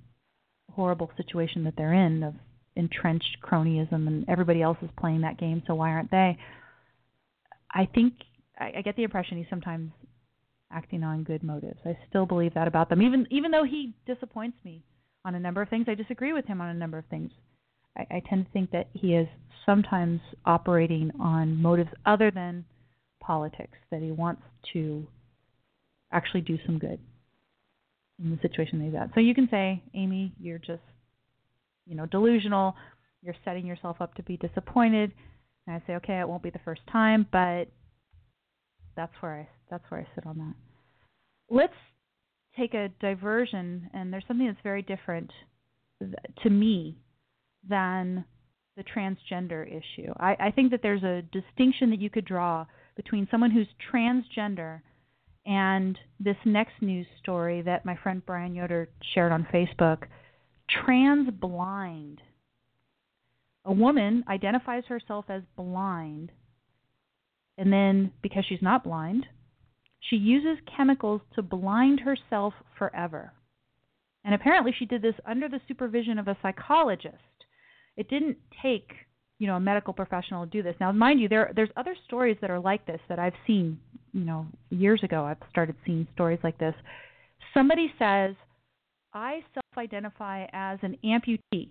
horrible 0.75 1.09
situation 1.17 1.63
that 1.63 1.73
they're 1.77 1.93
in 1.93 2.21
of 2.21 2.35
entrenched 2.79 3.37
cronyism, 3.43 4.07
and 4.07 4.25
everybody 4.27 4.61
else 4.61 4.77
is 4.81 4.89
playing 4.99 5.21
that 5.21 5.37
game, 5.37 5.61
so 5.67 5.75
why 5.75 5.89
aren't 5.91 6.11
they? 6.11 6.37
I 7.71 7.87
think 7.93 8.13
I, 8.59 8.73
I 8.77 8.81
get 8.81 8.95
the 8.95 9.03
impression 9.03 9.37
he's 9.37 9.47
sometimes 9.49 9.91
acting 10.71 11.03
on 11.03 11.23
good 11.23 11.43
motives. 11.43 11.79
I 11.85 11.97
still 12.09 12.25
believe 12.25 12.53
that 12.55 12.67
about 12.67 12.89
them, 12.89 13.01
even 13.01 13.27
even 13.29 13.51
though 13.51 13.63
he 13.63 13.93
disappoints 14.05 14.57
me 14.63 14.83
on 15.25 15.35
a 15.35 15.39
number 15.39 15.61
of 15.61 15.69
things. 15.69 15.85
I 15.87 15.95
disagree 15.95 16.33
with 16.33 16.45
him 16.45 16.61
on 16.61 16.69
a 16.69 16.73
number 16.73 16.97
of 16.97 17.05
things. 17.05 17.31
I, 17.97 18.05
I 18.15 18.21
tend 18.29 18.45
to 18.45 18.51
think 18.51 18.71
that 18.71 18.87
he 18.93 19.15
is 19.15 19.27
sometimes 19.65 20.21
operating 20.45 21.11
on 21.19 21.61
motives 21.61 21.91
other 22.05 22.31
than 22.31 22.65
politics. 23.21 23.77
That 23.91 24.01
he 24.01 24.11
wants 24.11 24.41
to 24.73 25.05
actually 26.11 26.41
do 26.41 26.57
some 26.65 26.79
good 26.79 26.99
in 28.21 28.31
the 28.31 28.39
situation 28.41 28.79
that 28.79 28.85
he's 28.85 28.95
at. 28.95 29.09
So 29.13 29.19
you 29.19 29.35
can 29.35 29.47
say, 29.49 29.81
Amy, 29.93 30.33
you're 30.39 30.59
just, 30.59 30.81
you 31.89 31.95
know, 31.95 32.05
delusional. 32.05 32.75
You're 33.21 33.35
setting 33.43 33.65
yourself 33.65 33.97
up 33.99 34.13
to 34.15 34.23
be 34.23 34.37
disappointed. 34.37 35.11
And 35.67 35.75
I 35.75 35.85
say, 35.85 35.95
okay, 35.95 36.19
it 36.19 36.27
won't 36.29 36.43
be 36.43 36.51
the 36.51 36.59
first 36.63 36.81
time, 36.91 37.27
but 37.31 37.65
that's 38.95 39.11
where 39.19 39.41
I 39.41 39.47
that's 39.69 39.83
where 39.89 40.01
I 40.01 40.15
sit 40.15 40.25
on 40.25 40.37
that. 40.37 40.53
Let's 41.49 41.73
take 42.57 42.73
a 42.73 42.89
diversion, 42.99 43.89
and 43.93 44.11
there's 44.11 44.23
something 44.27 44.47
that's 44.47 44.59
very 44.63 44.81
different 44.81 45.31
to 46.43 46.49
me 46.49 46.97
than 47.67 48.23
the 48.77 48.83
transgender 48.83 49.67
issue. 49.67 50.11
I, 50.17 50.35
I 50.39 50.51
think 50.51 50.71
that 50.71 50.79
there's 50.81 51.03
a 51.03 51.21
distinction 51.33 51.89
that 51.89 51.99
you 51.99 52.09
could 52.09 52.25
draw 52.25 52.65
between 52.95 53.27
someone 53.29 53.51
who's 53.51 53.67
transgender 53.93 54.81
and 55.45 55.97
this 56.19 56.37
next 56.45 56.81
news 56.81 57.07
story 57.21 57.61
that 57.63 57.85
my 57.85 57.97
friend 58.01 58.21
Brian 58.25 58.55
Yoder 58.55 58.89
shared 59.13 59.31
on 59.31 59.47
Facebook 59.53 60.03
trans 60.85 61.29
blind. 61.31 62.21
A 63.65 63.73
woman 63.73 64.23
identifies 64.27 64.83
herself 64.87 65.25
as 65.29 65.41
blind, 65.55 66.31
and 67.57 67.71
then 67.71 68.11
because 68.21 68.45
she's 68.47 68.61
not 68.61 68.83
blind, 68.83 69.25
she 69.99 70.15
uses 70.15 70.63
chemicals 70.75 71.21
to 71.35 71.41
blind 71.41 71.99
herself 71.99 72.53
forever. 72.77 73.33
And 74.23 74.33
apparently, 74.33 74.73
she 74.77 74.85
did 74.85 75.01
this 75.01 75.15
under 75.25 75.49
the 75.49 75.61
supervision 75.67 76.19
of 76.19 76.27
a 76.27 76.37
psychologist. 76.41 77.15
It 77.97 78.09
didn't 78.09 78.37
take 78.61 78.91
you 79.39 79.47
know 79.47 79.55
a 79.55 79.59
medical 79.59 79.93
professional 79.93 80.45
to 80.45 80.51
do 80.51 80.61
this. 80.61 80.75
Now, 80.79 80.91
mind 80.91 81.19
you, 81.19 81.27
there 81.27 81.51
there's 81.55 81.69
other 81.75 81.95
stories 82.05 82.37
that 82.41 82.51
are 82.51 82.59
like 82.59 82.85
this 82.85 82.99
that 83.09 83.19
I've 83.19 83.33
seen. 83.47 83.79
You 84.13 84.25
know, 84.25 84.47
years 84.69 85.03
ago, 85.03 85.23
I've 85.25 85.37
started 85.49 85.75
seeing 85.85 86.07
stories 86.13 86.39
like 86.43 86.57
this. 86.57 86.73
Somebody 87.53 87.91
says, 87.99 88.35
"I 89.13 89.43
self-identify 89.53 90.47
as 90.53 90.79
an 90.81 90.97
amputee," 91.03 91.69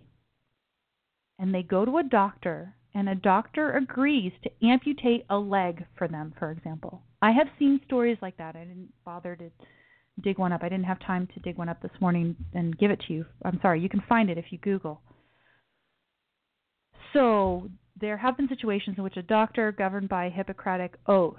and 1.39 1.55
they 1.55 1.63
go 1.63 1.85
to 1.85 1.99
a 1.99 2.03
doctor, 2.03 2.75
and 2.95 3.09
a 3.09 3.15
doctor 3.15 3.77
agrees 3.77 4.33
to 4.43 4.67
amputate 4.67 5.25
a 5.31 5.39
leg 5.39 5.87
for 5.97 6.09
them, 6.09 6.33
for 6.39 6.51
example. 6.51 7.03
I 7.23 7.33
have 7.33 7.49
seen 7.59 7.81
stories 7.85 8.19
like 8.21 8.37
that. 8.39 8.57
I 8.57 8.65
didn't 8.65 8.93
bother 9.05 9.37
to 9.37 9.51
dig 10.21 10.39
one 10.39 10.53
up. 10.53 10.63
I 10.63 10.69
didn't 10.69 10.87
have 10.87 11.01
time 11.01 11.29
to 11.35 11.41
dig 11.41 11.59
one 11.59 11.69
up 11.69 11.81
this 11.81 12.01
morning 12.01 12.37
and 12.55 12.77
give 12.77 12.91
it 12.91 13.01
to 13.07 13.13
you. 13.13 13.27
I'm 13.45 13.61
sorry. 13.61 13.81
You 13.81 13.89
can 13.89 14.03
find 14.09 14.31
it 14.31 14.39
if 14.39 14.47
you 14.51 14.59
Google. 14.59 15.01
So 17.13 17.71
there 18.01 18.17
have 18.17 18.37
been 18.37 18.49
situations 18.49 18.97
in 18.99 19.05
which 19.05 19.17
a 19.17 19.23
doctor 19.23 19.73
governed 19.73 20.09
by 20.09 20.29
Hippocratic 20.29 20.97
oath, 21.07 21.39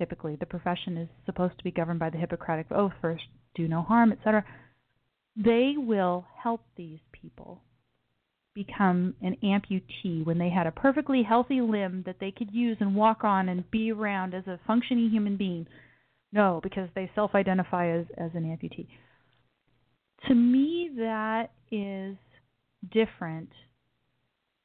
typically 0.00 0.34
the 0.34 0.46
profession 0.46 0.96
is 0.96 1.08
supposed 1.26 1.58
to 1.58 1.64
be 1.64 1.70
governed 1.70 2.00
by 2.00 2.08
the 2.08 2.16
Hippocratic 2.16 2.66
oath 2.72 2.94
first, 3.02 3.24
do 3.54 3.68
no 3.68 3.82
harm, 3.82 4.12
etc. 4.12 4.42
They 5.36 5.74
will 5.76 6.24
help 6.42 6.62
these 6.76 7.00
people 7.12 7.60
become 8.54 9.14
an 9.20 9.36
amputee 9.44 10.24
when 10.24 10.38
they 10.38 10.48
had 10.48 10.66
a 10.66 10.72
perfectly 10.72 11.22
healthy 11.22 11.60
limb 11.60 12.02
that 12.06 12.16
they 12.18 12.32
could 12.32 12.50
use 12.50 12.78
and 12.80 12.96
walk 12.96 13.22
on 13.24 13.48
and 13.48 13.70
be 13.70 13.92
around 13.92 14.34
as 14.34 14.46
a 14.46 14.58
functioning 14.66 15.10
human 15.10 15.36
being. 15.36 15.66
No, 16.32 16.60
because 16.62 16.88
they 16.94 17.10
self 17.14 17.34
identify 17.34 17.90
as, 17.90 18.06
as 18.16 18.30
an 18.34 18.44
amputee. 18.44 18.88
To 20.28 20.34
me, 20.34 20.90
that 20.96 21.50
is 21.70 22.16
different 22.90 23.50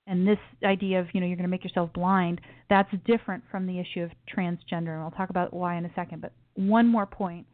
and 0.07 0.27
this 0.27 0.37
idea 0.63 0.99
of 0.99 1.07
you 1.13 1.19
know 1.19 1.27
you're 1.27 1.37
going 1.37 1.47
to 1.47 1.51
make 1.51 1.63
yourself 1.63 1.91
blind 1.93 2.41
that's 2.69 2.89
different 3.05 3.43
from 3.49 3.67
the 3.67 3.79
issue 3.79 4.01
of 4.01 4.11
transgender. 4.35 4.93
And 4.93 5.01
i'll 5.01 5.11
talk 5.11 5.29
about 5.29 5.53
why 5.53 5.77
in 5.77 5.85
a 5.85 5.93
second 5.95 6.21
but 6.21 6.33
one 6.55 6.87
more 6.87 7.05
point 7.05 7.45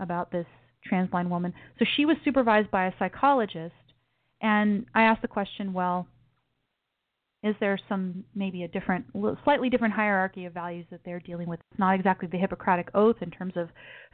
about 0.00 0.32
this 0.32 0.46
trans 0.84 1.10
blind 1.10 1.30
woman. 1.30 1.52
So 1.78 1.84
she 1.96 2.06
was 2.06 2.16
supervised 2.24 2.70
by 2.70 2.86
a 2.86 2.92
psychologist 2.98 3.74
and 4.40 4.86
i 4.94 5.02
asked 5.02 5.22
the 5.22 5.28
question 5.28 5.72
well 5.72 6.06
is 7.42 7.54
there 7.58 7.78
some 7.88 8.24
maybe 8.34 8.64
a 8.64 8.68
different 8.68 9.06
slightly 9.44 9.70
different 9.70 9.94
hierarchy 9.94 10.44
of 10.44 10.52
values 10.52 10.86
that 10.90 11.00
they're 11.04 11.20
dealing 11.20 11.48
with? 11.48 11.60
It's 11.70 11.78
not 11.78 11.94
exactly 11.94 12.28
the 12.30 12.36
hippocratic 12.36 12.90
oath 12.94 13.16
in 13.22 13.30
terms 13.30 13.54
of 13.56 13.70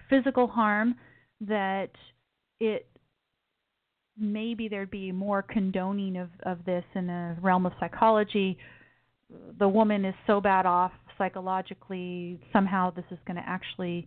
physical 0.09 0.47
harm 0.47 0.95
that 1.41 1.91
it 2.61 2.87
maybe 4.19 4.69
there'd 4.69 4.91
be 4.91 5.13
more 5.13 5.43
condoning 5.43 6.17
of, 6.17 6.29
of 6.45 6.65
this 6.65 6.85
in 6.95 7.07
the 7.07 7.37
realm 7.41 7.67
of 7.67 7.73
psychology. 7.79 8.59
The 9.59 9.69
woman 9.69 10.05
is 10.05 10.15
so 10.27 10.41
bad 10.41 10.67
off 10.67 10.93
psychologically, 11.19 12.41
somehow 12.53 12.91
this 12.91 13.05
is 13.11 13.19
going 13.27 13.37
to 13.37 13.49
actually 13.49 14.07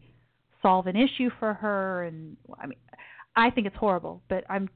solve 0.61 0.87
an 0.87 0.95
issue 0.95 1.29
for 1.39 1.53
her. 1.53 2.03
And 2.03 2.37
I 2.61 2.67
mean, 2.67 2.79
I 3.35 3.49
think 3.49 3.67
it's 3.67 3.75
horrible, 3.75 4.21
but 4.29 4.43
I'm 4.49 4.69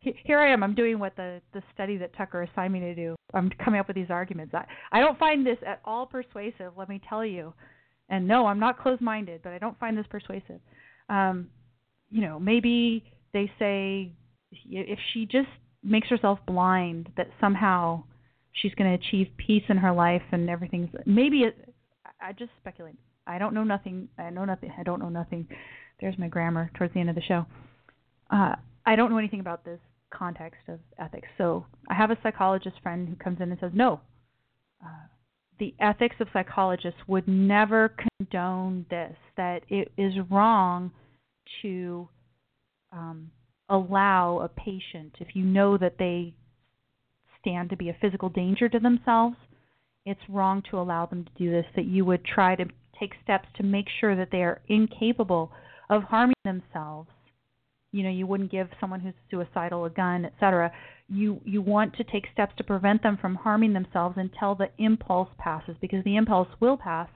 here 0.00 0.38
I 0.38 0.52
am. 0.52 0.62
I'm 0.62 0.74
doing 0.74 0.98
what 0.98 1.16
the 1.16 1.40
the 1.54 1.62
study 1.72 1.96
that 1.96 2.14
Tucker 2.14 2.42
assigned 2.42 2.72
me 2.72 2.80
to 2.80 2.94
do. 2.94 3.16
I'm 3.32 3.50
coming 3.64 3.80
up 3.80 3.86
with 3.86 3.96
these 3.96 4.10
arguments. 4.10 4.54
I 4.54 4.64
I 4.92 5.00
don't 5.00 5.18
find 5.18 5.46
this 5.46 5.56
at 5.66 5.80
all 5.84 6.06
persuasive. 6.06 6.72
Let 6.76 6.88
me 6.88 7.00
tell 7.08 7.24
you. 7.24 7.54
And 8.10 8.28
no, 8.28 8.46
I'm 8.46 8.60
not 8.60 8.78
closed-minded, 8.78 9.40
but 9.42 9.52
I 9.54 9.58
don't 9.58 9.78
find 9.78 9.96
this 9.96 10.06
persuasive. 10.10 10.60
Um, 11.08 11.48
you 12.10 12.20
know, 12.20 12.38
maybe 12.38 13.02
they 13.32 13.50
say 13.58 14.12
if 14.68 14.98
she 15.12 15.26
just 15.26 15.48
makes 15.82 16.08
herself 16.08 16.38
blind, 16.46 17.10
that 17.16 17.28
somehow 17.40 18.04
she's 18.52 18.74
going 18.74 18.90
to 18.90 19.06
achieve 19.06 19.28
peace 19.36 19.64
in 19.68 19.76
her 19.76 19.92
life 19.92 20.22
and 20.32 20.48
everything's 20.48 20.90
maybe 21.06 21.40
it, 21.40 21.74
I 22.20 22.32
just 22.32 22.50
speculate. 22.60 22.96
I 23.26 23.38
don't 23.38 23.54
know 23.54 23.64
nothing. 23.64 24.08
I 24.18 24.30
know 24.30 24.44
nothing. 24.44 24.72
I 24.78 24.82
don't 24.82 25.00
know 25.00 25.08
nothing. 25.08 25.48
There's 26.00 26.18
my 26.18 26.28
grammar 26.28 26.70
towards 26.74 26.94
the 26.94 27.00
end 27.00 27.10
of 27.10 27.16
the 27.16 27.22
show. 27.22 27.46
Uh, 28.30 28.56
I 28.86 28.96
don't 28.96 29.10
know 29.10 29.18
anything 29.18 29.40
about 29.40 29.64
this 29.64 29.80
context 30.12 30.60
of 30.68 30.78
ethics. 30.98 31.28
So 31.38 31.66
I 31.88 31.94
have 31.94 32.10
a 32.10 32.18
psychologist 32.22 32.76
friend 32.82 33.08
who 33.08 33.16
comes 33.16 33.40
in 33.40 33.50
and 33.50 33.58
says, 33.60 33.72
no, 33.74 34.00
uh, 34.84 35.06
the 35.58 35.74
ethics 35.80 36.16
of 36.20 36.28
psychologists 36.32 37.00
would 37.06 37.26
never 37.28 37.94
condone 38.18 38.86
this, 38.90 39.16
that 39.36 39.62
it 39.68 39.92
is 39.96 40.12
wrong 40.30 40.90
to 41.62 42.08
um, 42.92 43.30
allow 43.68 44.40
a 44.40 44.48
patient, 44.48 45.14
if 45.20 45.28
you 45.34 45.44
know 45.44 45.78
that 45.78 45.98
they 45.98 46.34
stand 47.40 47.70
to 47.70 47.76
be 47.76 47.88
a 47.88 47.96
physical 48.00 48.28
danger 48.28 48.68
to 48.68 48.78
themselves, 48.78 49.36
it's 50.06 50.20
wrong 50.28 50.62
to 50.70 50.78
allow 50.78 51.06
them 51.06 51.24
to 51.24 51.30
do 51.36 51.50
this, 51.50 51.66
that 51.76 51.86
you 51.86 52.04
would 52.04 52.24
try 52.24 52.54
to 52.56 52.64
take 52.98 53.12
steps 53.22 53.48
to 53.56 53.62
make 53.62 53.86
sure 54.00 54.14
that 54.16 54.28
they 54.30 54.42
are 54.42 54.60
incapable 54.68 55.50
of 55.90 56.02
harming 56.04 56.34
themselves. 56.44 57.08
You 57.92 58.02
know, 58.02 58.10
you 58.10 58.26
wouldn't 58.26 58.50
give 58.50 58.68
someone 58.80 59.00
who's 59.00 59.14
suicidal 59.30 59.84
a 59.84 59.90
gun, 59.90 60.24
etc. 60.24 60.72
You 61.08 61.40
you 61.44 61.62
want 61.62 61.94
to 61.94 62.04
take 62.04 62.24
steps 62.32 62.54
to 62.58 62.64
prevent 62.64 63.02
them 63.02 63.18
from 63.20 63.36
harming 63.36 63.72
themselves 63.72 64.16
until 64.18 64.54
the 64.54 64.70
impulse 64.78 65.28
passes 65.38 65.76
because 65.80 66.02
the 66.04 66.16
impulse 66.16 66.48
will 66.60 66.76
pass 66.76 67.08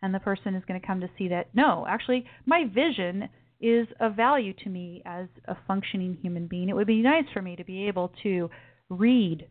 and 0.00 0.14
the 0.14 0.20
person 0.20 0.54
is 0.54 0.64
going 0.66 0.80
to 0.80 0.86
come 0.86 1.00
to 1.00 1.10
see 1.18 1.28
that 1.28 1.48
no, 1.54 1.84
actually 1.88 2.24
my 2.46 2.64
vision 2.64 3.28
is 3.62 3.86
of 4.00 4.16
value 4.16 4.52
to 4.64 4.68
me 4.68 5.02
as 5.06 5.28
a 5.46 5.56
functioning 5.66 6.18
human 6.20 6.48
being. 6.48 6.68
It 6.68 6.74
would 6.74 6.86
be 6.86 7.00
nice 7.00 7.24
for 7.32 7.40
me 7.40 7.56
to 7.56 7.64
be 7.64 7.86
able 7.86 8.12
to 8.24 8.50
read 8.90 9.46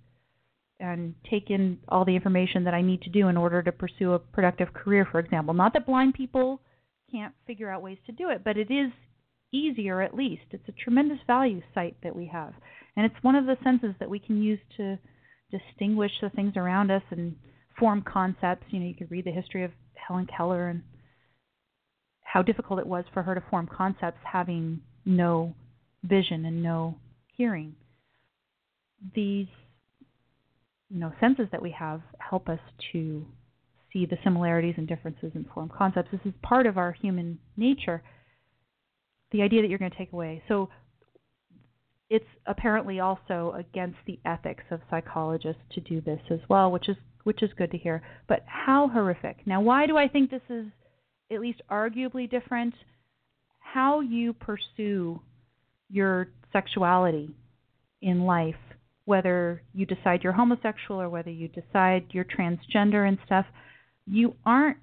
and 0.79 1.15
take 1.29 1.49
in 1.49 1.77
all 1.87 2.03
the 2.03 2.15
information 2.15 2.63
that 2.65 2.73
I 2.73 2.81
need 2.81 3.01
to 3.03 3.09
do 3.09 3.27
in 3.27 3.37
order 3.37 3.61
to 3.63 3.71
pursue 3.71 4.13
a 4.13 4.19
productive 4.19 4.73
career, 4.73 5.07
for 5.09 5.19
example. 5.19 5.53
Not 5.53 5.73
that 5.73 5.85
blind 5.85 6.15
people 6.15 6.59
can't 7.11 7.33
figure 7.47 7.69
out 7.69 7.81
ways 7.81 7.99
to 8.07 8.11
do 8.11 8.29
it, 8.29 8.43
but 8.43 8.57
it 8.57 8.71
is 8.71 8.91
easier 9.53 10.01
at 10.01 10.15
least. 10.15 10.43
It's 10.51 10.67
a 10.67 10.83
tremendous 10.83 11.19
value 11.27 11.61
sight 11.73 11.95
that 12.03 12.15
we 12.15 12.27
have. 12.27 12.53
And 12.97 13.05
it's 13.05 13.23
one 13.23 13.35
of 13.35 13.45
the 13.45 13.57
senses 13.63 13.93
that 13.99 14.09
we 14.09 14.19
can 14.19 14.41
use 14.41 14.59
to 14.77 14.97
distinguish 15.51 16.11
the 16.21 16.29
things 16.31 16.53
around 16.55 16.91
us 16.91 17.03
and 17.11 17.35
form 17.79 18.01
concepts. 18.01 18.65
You 18.69 18.79
know, 18.79 18.87
you 18.87 18.95
could 18.95 19.11
read 19.11 19.25
the 19.25 19.31
history 19.31 19.63
of 19.63 19.71
Helen 19.95 20.27
Keller 20.35 20.69
and 20.69 20.81
how 22.31 22.41
difficult 22.41 22.79
it 22.79 22.87
was 22.87 23.03
for 23.13 23.23
her 23.23 23.35
to 23.35 23.43
form 23.49 23.67
concepts 23.67 24.19
having 24.23 24.79
no 25.05 25.53
vision 26.03 26.45
and 26.45 26.63
no 26.63 26.95
hearing. 27.35 27.75
These 29.13 29.47
you 30.89 30.99
know 30.99 31.11
senses 31.19 31.47
that 31.51 31.61
we 31.61 31.71
have 31.71 32.01
help 32.19 32.47
us 32.47 32.59
to 32.93 33.25
see 33.91 34.05
the 34.05 34.17
similarities 34.23 34.75
and 34.77 34.87
differences 34.87 35.31
in 35.35 35.45
form 35.53 35.69
concepts. 35.75 36.09
This 36.11 36.21
is 36.23 36.33
part 36.41 36.67
of 36.67 36.77
our 36.77 36.93
human 36.93 37.37
nature. 37.57 38.01
The 39.33 39.41
idea 39.41 39.61
that 39.61 39.69
you're 39.69 39.79
going 39.79 39.91
to 39.91 39.97
take 39.97 40.13
away. 40.13 40.41
So 40.47 40.69
it's 42.09 42.25
apparently 42.45 43.01
also 43.01 43.53
against 43.57 43.97
the 44.07 44.19
ethics 44.25 44.63
of 44.71 44.79
psychologists 44.89 45.61
to 45.73 45.81
do 45.81 45.99
this 45.99 46.21
as 46.29 46.39
well, 46.47 46.71
which 46.71 46.87
is 46.87 46.95
which 47.23 47.43
is 47.43 47.49
good 47.57 47.71
to 47.71 47.77
hear. 47.77 48.01
But 48.29 48.43
how 48.47 48.87
horrific. 48.87 49.45
Now 49.45 49.59
why 49.59 49.85
do 49.85 49.97
I 49.97 50.07
think 50.07 50.31
this 50.31 50.41
is 50.49 50.67
at 51.31 51.39
least 51.39 51.61
arguably 51.69 52.29
different, 52.29 52.73
how 53.59 54.01
you 54.01 54.33
pursue 54.33 55.19
your 55.89 56.27
sexuality 56.51 57.29
in 58.01 58.25
life, 58.25 58.55
whether 59.05 59.61
you 59.73 59.85
decide 59.85 60.23
you're 60.23 60.33
homosexual 60.33 61.01
or 61.01 61.09
whether 61.09 61.29
you 61.29 61.47
decide 61.47 62.05
you're 62.11 62.25
transgender 62.25 63.07
and 63.07 63.17
stuff, 63.25 63.45
you 64.05 64.35
aren't 64.45 64.77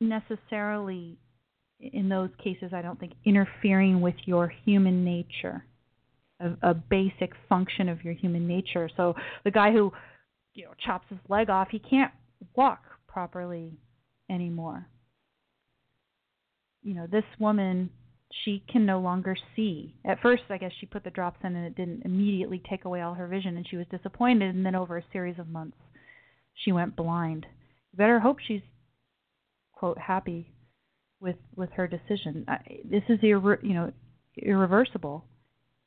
necessarily 0.00 1.16
in 1.80 2.08
those 2.08 2.30
cases 2.42 2.72
I 2.72 2.82
don't 2.82 2.98
think 2.98 3.12
interfering 3.24 4.00
with 4.00 4.14
your 4.24 4.48
human 4.64 5.04
nature. 5.04 5.64
A, 6.40 6.70
a 6.70 6.74
basic 6.74 7.32
function 7.48 7.88
of 7.88 8.04
your 8.04 8.14
human 8.14 8.48
nature. 8.48 8.90
So 8.96 9.14
the 9.44 9.50
guy 9.50 9.70
who 9.70 9.92
you 10.54 10.64
know 10.64 10.72
chops 10.84 11.06
his 11.08 11.18
leg 11.28 11.48
off, 11.48 11.68
he 11.70 11.78
can't 11.78 12.12
walk 12.56 12.82
properly 13.06 13.78
anymore 14.28 14.88
you 16.84 16.94
know, 16.94 17.06
this 17.10 17.24
woman, 17.40 17.90
she 18.44 18.62
can 18.70 18.86
no 18.86 19.00
longer 19.00 19.34
see. 19.56 19.94
At 20.04 20.20
first, 20.20 20.44
I 20.50 20.58
guess 20.58 20.72
she 20.78 20.86
put 20.86 21.02
the 21.02 21.10
drops 21.10 21.40
in 21.42 21.56
and 21.56 21.66
it 21.66 21.76
didn't 21.76 22.02
immediately 22.04 22.62
take 22.68 22.84
away 22.84 23.00
all 23.00 23.14
her 23.14 23.26
vision, 23.26 23.56
and 23.56 23.66
she 23.68 23.76
was 23.76 23.86
disappointed. 23.90 24.54
And 24.54 24.64
then 24.64 24.74
over 24.74 24.98
a 24.98 25.04
series 25.12 25.38
of 25.38 25.48
months, 25.48 25.78
she 26.54 26.70
went 26.70 26.94
blind. 26.94 27.46
You 27.92 27.96
better 27.96 28.20
hope 28.20 28.38
she's 28.46 28.62
quote 29.72 29.98
happy 29.98 30.52
with 31.20 31.36
with 31.56 31.70
her 31.70 31.88
decision. 31.88 32.46
This 32.84 33.02
is 33.08 33.18
irre- 33.20 33.62
you 33.62 33.74
know 33.74 33.92
irreversible, 34.36 35.24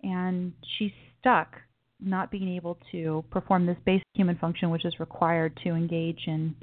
and 0.04 0.54
she's 0.78 0.92
stuck 1.20 1.56
not 2.00 2.32
being 2.32 2.56
able 2.56 2.78
to 2.92 3.24
perform 3.32 3.66
this 3.66 3.78
basic 3.86 4.06
human 4.14 4.38
function 4.38 4.70
which 4.70 4.86
is 4.86 5.00
required 5.00 5.58
to 5.64 5.70
engage 5.70 6.22
in 6.28 6.56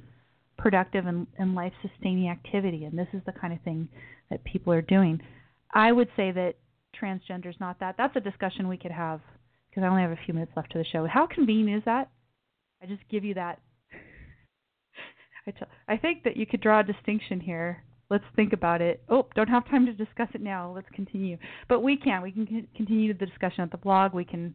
productive 0.56 1.06
and, 1.06 1.26
and 1.38 1.54
life 1.54 1.72
sustaining 1.82 2.28
activity. 2.28 2.84
And 2.84 2.96
this 2.96 3.08
is 3.12 3.20
the 3.26 3.32
kind 3.32 3.52
of 3.52 3.60
thing 3.62 3.88
that 4.30 4.44
people 4.44 4.72
are 4.72 4.82
doing. 4.82 5.20
I 5.72 5.92
would 5.92 6.08
say 6.16 6.30
that 6.32 6.54
transgender 7.00 7.48
is 7.48 7.56
not 7.60 7.80
that. 7.80 7.96
That's 7.98 8.16
a 8.16 8.20
discussion 8.20 8.68
we 8.68 8.76
could 8.76 8.92
have 8.92 9.20
because 9.68 9.82
I 9.82 9.88
only 9.88 10.02
have 10.02 10.12
a 10.12 10.18
few 10.24 10.34
minutes 10.34 10.52
left 10.56 10.72
to 10.72 10.78
the 10.78 10.84
show. 10.84 11.06
How 11.06 11.26
convenient 11.26 11.78
is 11.78 11.84
that? 11.84 12.10
I 12.82 12.86
just 12.86 13.02
give 13.10 13.24
you 13.24 13.34
that. 13.34 13.60
I, 15.46 15.50
t- 15.50 15.72
I 15.88 15.96
think 15.96 16.22
that 16.24 16.36
you 16.36 16.46
could 16.46 16.60
draw 16.60 16.80
a 16.80 16.84
distinction 16.84 17.40
here. 17.40 17.82
Let's 18.10 18.24
think 18.36 18.52
about 18.52 18.80
it. 18.80 19.02
Oh, 19.08 19.26
don't 19.34 19.48
have 19.48 19.68
time 19.68 19.86
to 19.86 19.92
discuss 19.92 20.28
it 20.34 20.42
now. 20.42 20.72
Let's 20.74 20.88
continue. 20.94 21.38
But 21.68 21.80
we 21.80 21.96
can. 21.96 22.22
We 22.22 22.30
can 22.30 22.46
c- 22.46 22.68
continue 22.76 23.12
the 23.16 23.26
discussion 23.26 23.62
at 23.62 23.70
the 23.70 23.78
blog. 23.78 24.12
We 24.12 24.24
can. 24.24 24.54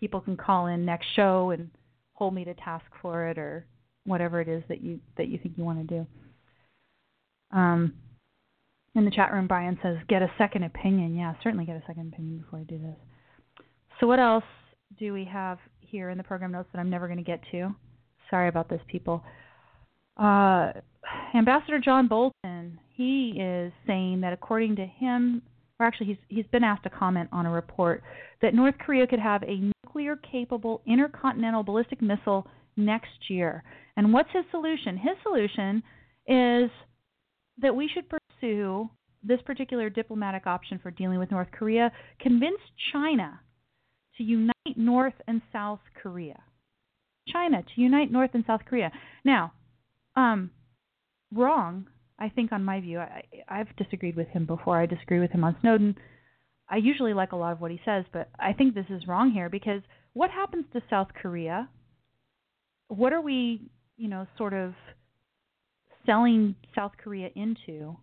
People 0.00 0.20
can 0.20 0.36
call 0.36 0.66
in 0.66 0.84
next 0.84 1.06
show 1.14 1.50
and 1.50 1.70
hold 2.14 2.34
me 2.34 2.44
to 2.44 2.54
task 2.54 2.86
for 3.00 3.28
it, 3.28 3.38
or 3.38 3.66
whatever 4.04 4.40
it 4.40 4.48
is 4.48 4.62
that 4.68 4.82
you 4.82 4.98
that 5.18 5.28
you 5.28 5.38
think 5.38 5.56
you 5.58 5.64
want 5.64 5.86
to 5.86 5.94
do. 5.94 6.06
Um, 7.52 7.94
in 8.96 9.04
the 9.04 9.10
chat 9.10 9.32
room, 9.32 9.46
Brian 9.46 9.78
says, 9.82 9.98
"Get 10.08 10.22
a 10.22 10.30
second 10.38 10.64
opinion." 10.64 11.14
Yeah, 11.14 11.34
certainly 11.42 11.64
get 11.64 11.76
a 11.76 11.86
second 11.86 12.12
opinion 12.12 12.38
before 12.38 12.58
you 12.60 12.64
do 12.64 12.78
this. 12.78 12.96
So, 14.00 14.06
what 14.06 14.18
else 14.18 14.44
do 14.98 15.12
we 15.12 15.24
have 15.24 15.58
here 15.80 16.10
in 16.10 16.18
the 16.18 16.24
program 16.24 16.52
notes 16.52 16.68
that 16.72 16.78
I'm 16.78 16.90
never 16.90 17.06
going 17.06 17.18
to 17.18 17.24
get 17.24 17.40
to? 17.52 17.74
Sorry 18.30 18.48
about 18.48 18.68
this, 18.68 18.80
people. 18.88 19.22
Uh, 20.16 20.72
Ambassador 21.34 21.78
John 21.78 22.08
Bolton, 22.08 22.78
he 22.94 23.38
is 23.38 23.72
saying 23.86 24.22
that 24.22 24.32
according 24.32 24.76
to 24.76 24.86
him, 24.86 25.42
or 25.78 25.86
actually 25.86 26.06
he's 26.06 26.16
he's 26.28 26.46
been 26.46 26.64
asked 26.64 26.84
to 26.84 26.90
comment 26.90 27.28
on 27.32 27.46
a 27.46 27.50
report 27.50 28.02
that 28.42 28.54
North 28.54 28.76
Korea 28.78 29.06
could 29.06 29.20
have 29.20 29.42
a 29.42 29.70
nuclear 29.84 30.16
capable 30.16 30.80
intercontinental 30.86 31.62
ballistic 31.62 32.00
missile 32.00 32.46
next 32.76 33.28
year. 33.30 33.62
And 33.96 34.12
what's 34.12 34.30
his 34.32 34.44
solution? 34.50 34.96
His 34.96 35.16
solution 35.22 35.82
is 36.26 36.70
that 37.60 37.74
we 37.74 37.88
should 37.92 38.08
pursue 38.40 38.88
this 39.22 39.40
particular 39.44 39.90
diplomatic 39.90 40.46
option 40.46 40.78
for 40.82 40.90
dealing 40.90 41.18
with 41.18 41.30
North 41.30 41.48
Korea, 41.50 41.90
convinced 42.20 42.62
China 42.92 43.40
to 44.16 44.22
unite 44.22 44.54
North 44.76 45.14
and 45.26 45.42
South 45.52 45.80
Korea. 46.00 46.38
China 47.28 47.62
to 47.62 47.80
unite 47.80 48.12
North 48.12 48.30
and 48.34 48.44
South 48.46 48.60
Korea. 48.68 48.92
Now, 49.24 49.52
um, 50.14 50.50
wrong, 51.34 51.86
I 52.18 52.28
think, 52.28 52.52
on 52.52 52.64
my 52.64 52.80
view. 52.80 53.00
I, 53.00 53.22
I've 53.48 53.74
disagreed 53.76 54.16
with 54.16 54.28
him 54.28 54.46
before. 54.46 54.80
I 54.80 54.86
disagree 54.86 55.18
with 55.18 55.32
him 55.32 55.44
on 55.44 55.56
Snowden. 55.60 55.96
I 56.68 56.76
usually 56.76 57.14
like 57.14 57.32
a 57.32 57.36
lot 57.36 57.52
of 57.52 57.60
what 57.60 57.70
he 57.70 57.80
says, 57.84 58.04
but 58.12 58.28
I 58.38 58.52
think 58.52 58.74
this 58.74 58.86
is 58.90 59.06
wrong 59.08 59.32
here 59.32 59.48
because 59.48 59.82
what 60.14 60.30
happens 60.30 60.64
to 60.72 60.82
South 60.88 61.08
Korea? 61.20 61.68
What 62.88 63.12
are 63.12 63.20
we, 63.20 63.62
you 63.96 64.08
know, 64.08 64.26
sort 64.38 64.54
of 64.54 64.72
selling 66.06 66.54
South 66.74 66.92
Korea 67.02 67.28
into 67.34 67.96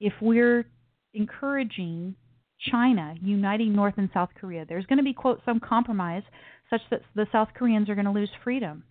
if 0.00 0.12
we're 0.20 0.66
encouraging 1.14 2.14
China 2.70 3.14
uniting 3.22 3.74
North 3.74 3.94
and 3.98 4.08
South 4.14 4.30
Korea. 4.38 4.64
There's 4.66 4.86
going 4.86 4.98
to 4.98 5.04
be, 5.04 5.12
quote, 5.12 5.42
some 5.44 5.60
compromise 5.60 6.22
such 6.70 6.80
that 6.90 7.02
the 7.14 7.26
South 7.30 7.48
Koreans 7.54 7.88
are 7.88 7.94
going 7.94 8.06
to 8.06 8.10
lose 8.10 8.30
freedom. 8.42 8.82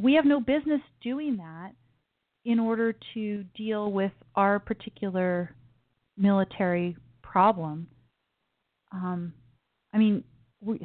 We 0.00 0.14
have 0.14 0.24
no 0.24 0.40
business 0.40 0.80
doing 1.02 1.36
that 1.36 1.72
in 2.44 2.58
order 2.58 2.94
to 3.14 3.44
deal 3.54 3.92
with 3.92 4.12
our 4.34 4.58
particular 4.58 5.54
military 6.16 6.96
problem. 7.22 7.88
Um, 8.90 9.34
I 9.92 9.98
mean, 9.98 10.24
we, 10.62 10.80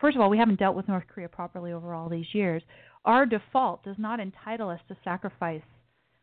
first 0.00 0.14
of 0.14 0.22
all, 0.22 0.30
we 0.30 0.38
haven't 0.38 0.60
dealt 0.60 0.76
with 0.76 0.86
North 0.86 1.04
Korea 1.12 1.28
properly 1.28 1.72
over 1.72 1.94
all 1.94 2.08
these 2.08 2.32
years 2.32 2.62
our 3.04 3.26
default 3.26 3.82
does 3.84 3.96
not 3.98 4.20
entitle 4.20 4.68
us 4.68 4.80
to 4.88 4.96
sacrifice 5.02 5.62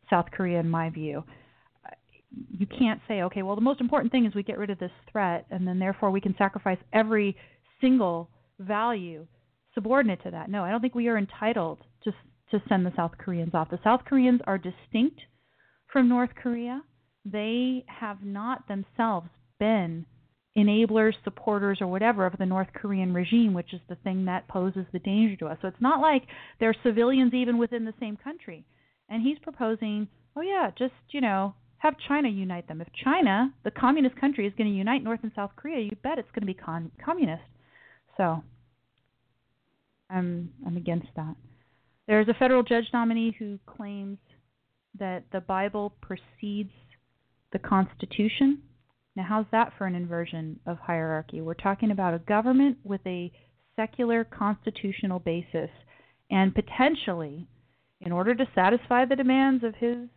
South 0.10 0.28
Korea, 0.32 0.60
in 0.60 0.70
my 0.70 0.90
view. 0.90 1.24
You 2.50 2.68
can't 2.68 3.02
say, 3.08 3.22
okay, 3.24 3.42
well, 3.42 3.56
the 3.56 3.62
most 3.62 3.82
important 3.82 4.12
thing 4.12 4.26
is 4.26 4.36
we 4.36 4.44
get 4.44 4.58
rid 4.58 4.70
of 4.70 4.80
this 4.80 4.92
threat, 5.12 5.46
and 5.50 5.68
then 5.68 5.80
therefore 5.80 6.12
we 6.12 6.22
can 6.22 6.36
sacrifice 6.38 6.80
every 6.94 7.36
single 7.82 8.30
value 8.60 9.28
subordinate 9.74 10.24
to 10.24 10.32
that. 10.32 10.50
No, 10.50 10.64
I 10.64 10.72
don't 10.72 10.82
think 10.82 10.96
we 10.96 11.08
are 11.08 11.18
entitled 11.18 11.80
to 12.04 12.12
to 12.52 12.62
send 12.70 12.86
the 12.86 12.94
South 12.96 13.12
Koreans 13.18 13.54
off. 13.54 13.70
The 13.70 13.80
South 13.84 14.02
Koreans 14.06 14.40
are 14.48 14.58
distinct 14.58 15.20
from 15.92 16.08
North 16.08 16.30
Korea. 16.42 16.82
They 17.26 17.84
have 17.88 18.24
not 18.24 18.68
themselves 18.70 19.28
been 19.60 20.06
enablers, 20.58 21.14
supporters, 21.24 21.80
or 21.82 21.88
whatever 21.88 22.26
of 22.26 22.38
the 22.40 22.46
North 22.46 22.70
Korean 22.74 23.14
regime, 23.14 23.54
which 23.54 23.74
is 23.74 23.82
the 23.90 23.96
thing 23.96 24.26
that 24.26 24.48
poses 24.48 24.86
the 24.92 25.00
danger 25.00 25.36
to 25.38 25.48
us. 25.48 25.58
So 25.62 25.68
it's 25.68 25.82
not 25.82 26.00
like 26.00 26.24
they're 26.60 26.76
civilians 26.84 27.34
even 27.34 27.58
within 27.58 27.86
the 27.86 27.94
same 28.00 28.18
country. 28.18 28.66
And 29.10 29.22
he's 29.22 29.38
proposing, 29.40 30.08
oh 30.36 30.42
yeah, 30.42 30.72
just 30.78 30.94
you 31.10 31.22
know, 31.22 31.54
have 31.80 31.96
China 32.08 32.30
unite 32.30 32.68
them. 32.68 32.82
If 32.82 32.88
China, 33.04 33.54
the 33.64 33.72
communist 33.72 34.16
country, 34.20 34.48
is 34.48 34.54
going 34.58 34.70
to 34.70 34.76
unite 34.76 35.04
North 35.04 35.20
and 35.24 35.32
South 35.36 35.52
Korea, 35.56 35.82
you 35.82 35.96
bet 36.04 36.20
it's 36.20 36.32
going 36.32 36.42
to 36.42 36.48
be 36.48 36.54
con- 36.54 36.92
communist. 37.04 37.44
So 38.18 38.44
I'm 40.10 40.52
I'm 40.66 40.78
against 40.78 41.08
that. 41.16 41.36
There's 42.08 42.28
a 42.28 42.34
federal 42.34 42.64
judge 42.64 42.86
nominee 42.94 43.36
who 43.38 43.60
claims 43.66 44.18
that 44.98 45.24
the 45.32 45.42
Bible 45.42 45.94
precedes 46.02 46.72
the 47.52 47.60
Constitution 47.60 48.62
now, 49.18 49.26
how's 49.28 49.48
that 49.52 49.74
for 49.80 49.88
an 49.88 49.96
inversion 49.96 50.60
of 50.68 50.78
hierarchy? 50.78 51.42
We're 51.42 51.56
talking 51.56 51.90
about 51.90 52.14
a 52.14 52.20
government 52.20 52.78
with 52.84 53.02
a 53.08 53.32
secular 53.76 54.24
constitutional 54.24 55.18
basis, 55.18 55.72
and 56.30 56.54
potentially, 56.54 57.48
in 58.00 58.12
order 58.12 58.36
to 58.36 58.46
satisfy 58.54 59.06
the 59.06 59.16
demands 59.16 59.64
of 59.64 59.74
his 59.74 60.08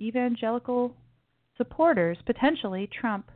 evangelical 0.00 0.96
supporters, 1.60 2.16
potentially 2.24 2.88
Trump 3.00 3.30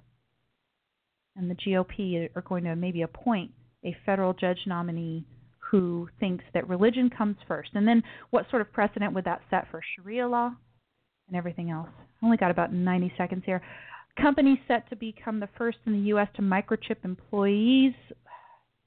and 1.36 1.51
the 1.51 1.55
GOP 1.55 2.30
are 2.34 2.42
going 2.42 2.64
to 2.64 2.74
maybe 2.74 3.02
appoint 3.02 3.51
a 3.84 3.94
federal 4.06 4.32
judge 4.32 4.60
nominee 4.66 5.26
who 5.59 6.09
thinks 6.20 6.42
that 6.55 6.66
religion 6.68 7.10
comes 7.10 7.36
first. 7.46 7.68
And 7.74 7.86
then 7.86 8.02
what 8.30 8.46
sort 8.48 8.62
of 8.62 8.72
precedent 8.72 9.12
would 9.12 9.24
that 9.26 9.42
set 9.51 9.66
for 9.70 9.82
Sharia 9.94 10.26
law 10.26 10.52
and 11.28 11.36
everything 11.36 11.70
else? 11.70 11.88
I 12.22 12.24
only 12.24 12.38
got 12.38 12.51
about 12.51 12.72
90 12.72 13.12
seconds 13.18 13.42
here. 13.44 13.60
Companies 14.18 14.59
set 14.68 14.88
to 14.88 14.96
become 14.96 15.40
the 15.40 15.48
first 15.59 15.78
in 15.84 15.92
the 15.92 16.09
U.S. 16.10 16.28
to 16.36 16.42
microchip 16.42 17.05
employees. 17.05 17.92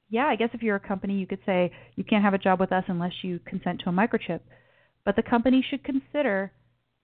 Yeah, 0.09 0.25
I 0.25 0.35
guess 0.35 0.49
if 0.53 0.63
you're 0.63 0.77
a 0.77 0.87
company, 0.87 1.15
you 1.15 1.27
could 1.27 1.41
say 1.45 1.71
you 1.95 2.03
can't 2.03 2.23
have 2.23 2.33
a 2.33 2.39
job 2.39 2.59
with 2.59 2.71
us 2.71 2.85
unless 2.87 3.11
you 3.21 3.39
consent 3.45 3.81
to 3.83 3.89
a 3.89 3.93
microchip. 3.93 4.39
But 5.05 5.15
the 5.15 5.23
company 5.23 5.63
should 5.69 5.83
consider 5.83 6.51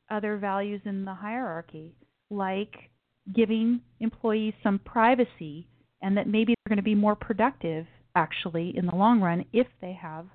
other 0.10 0.38
values 0.38 0.82
in 0.86 1.04
the 1.06 1.14
hierarchy, 1.14 1.96
like 2.36 2.90
giving 3.34 3.82
employees 4.00 4.54
some 4.62 4.80
privacy 4.80 5.68
and 6.02 6.18
that 6.18 6.28
maybe 6.28 6.54
they're 6.54 6.76
going 6.76 6.78
to 6.78 6.84
be 6.84 6.96
more 6.96 7.16
productive 7.16 7.86
actually 8.16 8.74
in 8.78 8.86
the 8.86 8.96
long 8.96 9.22
run 9.22 9.46
if 9.54 9.68
they 9.82 9.94
have 9.94 10.26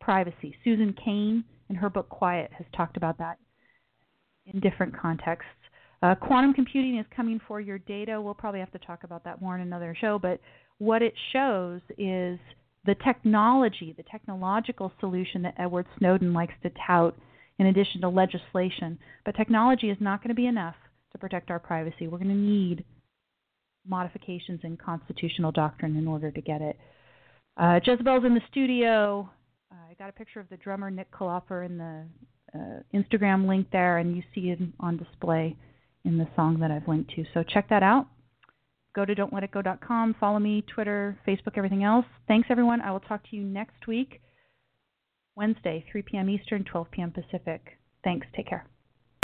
privacy. 0.00 0.54
Susan 0.64 0.94
Cain 1.04 1.44
in 1.68 1.76
her 1.76 1.90
book 1.90 2.08
Quiet 2.08 2.50
has 2.56 2.66
talked 2.74 2.96
about 2.96 3.18
that 3.18 3.38
in 4.46 4.60
different 4.60 4.96
contexts. 4.98 5.50
Uh, 6.02 6.14
quantum 6.14 6.54
computing 6.54 6.98
is 6.98 7.06
coming 7.14 7.40
for 7.46 7.60
your 7.60 7.78
data. 7.78 8.20
We'll 8.20 8.34
probably 8.34 8.60
have 8.60 8.72
to 8.72 8.78
talk 8.78 9.04
about 9.04 9.24
that 9.24 9.42
more 9.42 9.56
in 9.56 9.62
another 9.62 9.96
show, 10.00 10.18
but 10.18 10.40
what 10.78 11.02
it 11.02 11.12
shows 11.32 11.80
is 11.98 12.38
the 12.86 12.94
technology, 13.04 13.92
the 13.96 14.04
technological 14.04 14.92
solution 15.00 15.42
that 15.42 15.54
Edward 15.58 15.86
Snowden 15.98 16.32
likes 16.32 16.54
to 16.62 16.70
tout 16.86 17.16
in 17.58 17.66
addition 17.66 18.00
to 18.02 18.08
legislation. 18.08 18.98
But 19.24 19.34
technology 19.36 19.90
is 19.90 19.98
not 20.00 20.22
going 20.22 20.28
to 20.28 20.34
be 20.34 20.46
enough 20.46 20.76
to 21.12 21.18
protect 21.18 21.50
our 21.50 21.58
privacy. 21.58 22.06
We're 22.06 22.18
going 22.18 22.28
to 22.28 22.34
need 22.34 22.84
modifications 23.86 24.60
in 24.62 24.76
constitutional 24.76 25.52
doctrine 25.52 25.96
in 25.96 26.06
order 26.06 26.30
to 26.30 26.40
get 26.40 26.60
it. 26.60 26.76
Uh, 27.56 27.80
Jezebel's 27.84 28.24
in 28.24 28.34
the 28.34 28.40
studio. 28.50 29.28
Uh, 29.72 29.90
I 29.90 29.94
got 29.94 30.08
a 30.08 30.12
picture 30.12 30.40
of 30.40 30.48
the 30.48 30.56
drummer 30.56 30.90
Nick 30.90 31.10
Kaloffer 31.10 31.64
in 31.66 31.78
the 31.78 32.04
uh, 32.54 32.80
Instagram 32.94 33.46
link 33.46 33.68
there, 33.72 33.98
and 33.98 34.16
you 34.16 34.22
see 34.34 34.50
it 34.50 34.58
on 34.80 34.96
display 34.96 35.56
in 36.04 36.18
the 36.18 36.28
song 36.36 36.60
that 36.60 36.70
I've 36.70 36.86
linked 36.86 37.10
to. 37.16 37.24
So 37.34 37.42
check 37.42 37.68
that 37.70 37.82
out. 37.82 38.06
Go 38.94 39.04
to 39.04 39.14
don'tletitgo.com, 39.14 40.16
follow 40.18 40.38
me, 40.38 40.64
Twitter, 40.74 41.18
Facebook, 41.26 41.56
everything 41.56 41.84
else. 41.84 42.06
Thanks, 42.26 42.48
everyone. 42.50 42.80
I 42.80 42.90
will 42.90 43.00
talk 43.00 43.22
to 43.30 43.36
you 43.36 43.42
next 43.42 43.86
week, 43.86 44.20
Wednesday, 45.36 45.84
3 45.92 46.02
p.m. 46.02 46.30
Eastern, 46.30 46.64
12 46.64 46.90
p.m. 46.90 47.12
Pacific. 47.12 47.78
Thanks. 48.02 48.26
Take 48.34 48.48
care. 48.48 48.66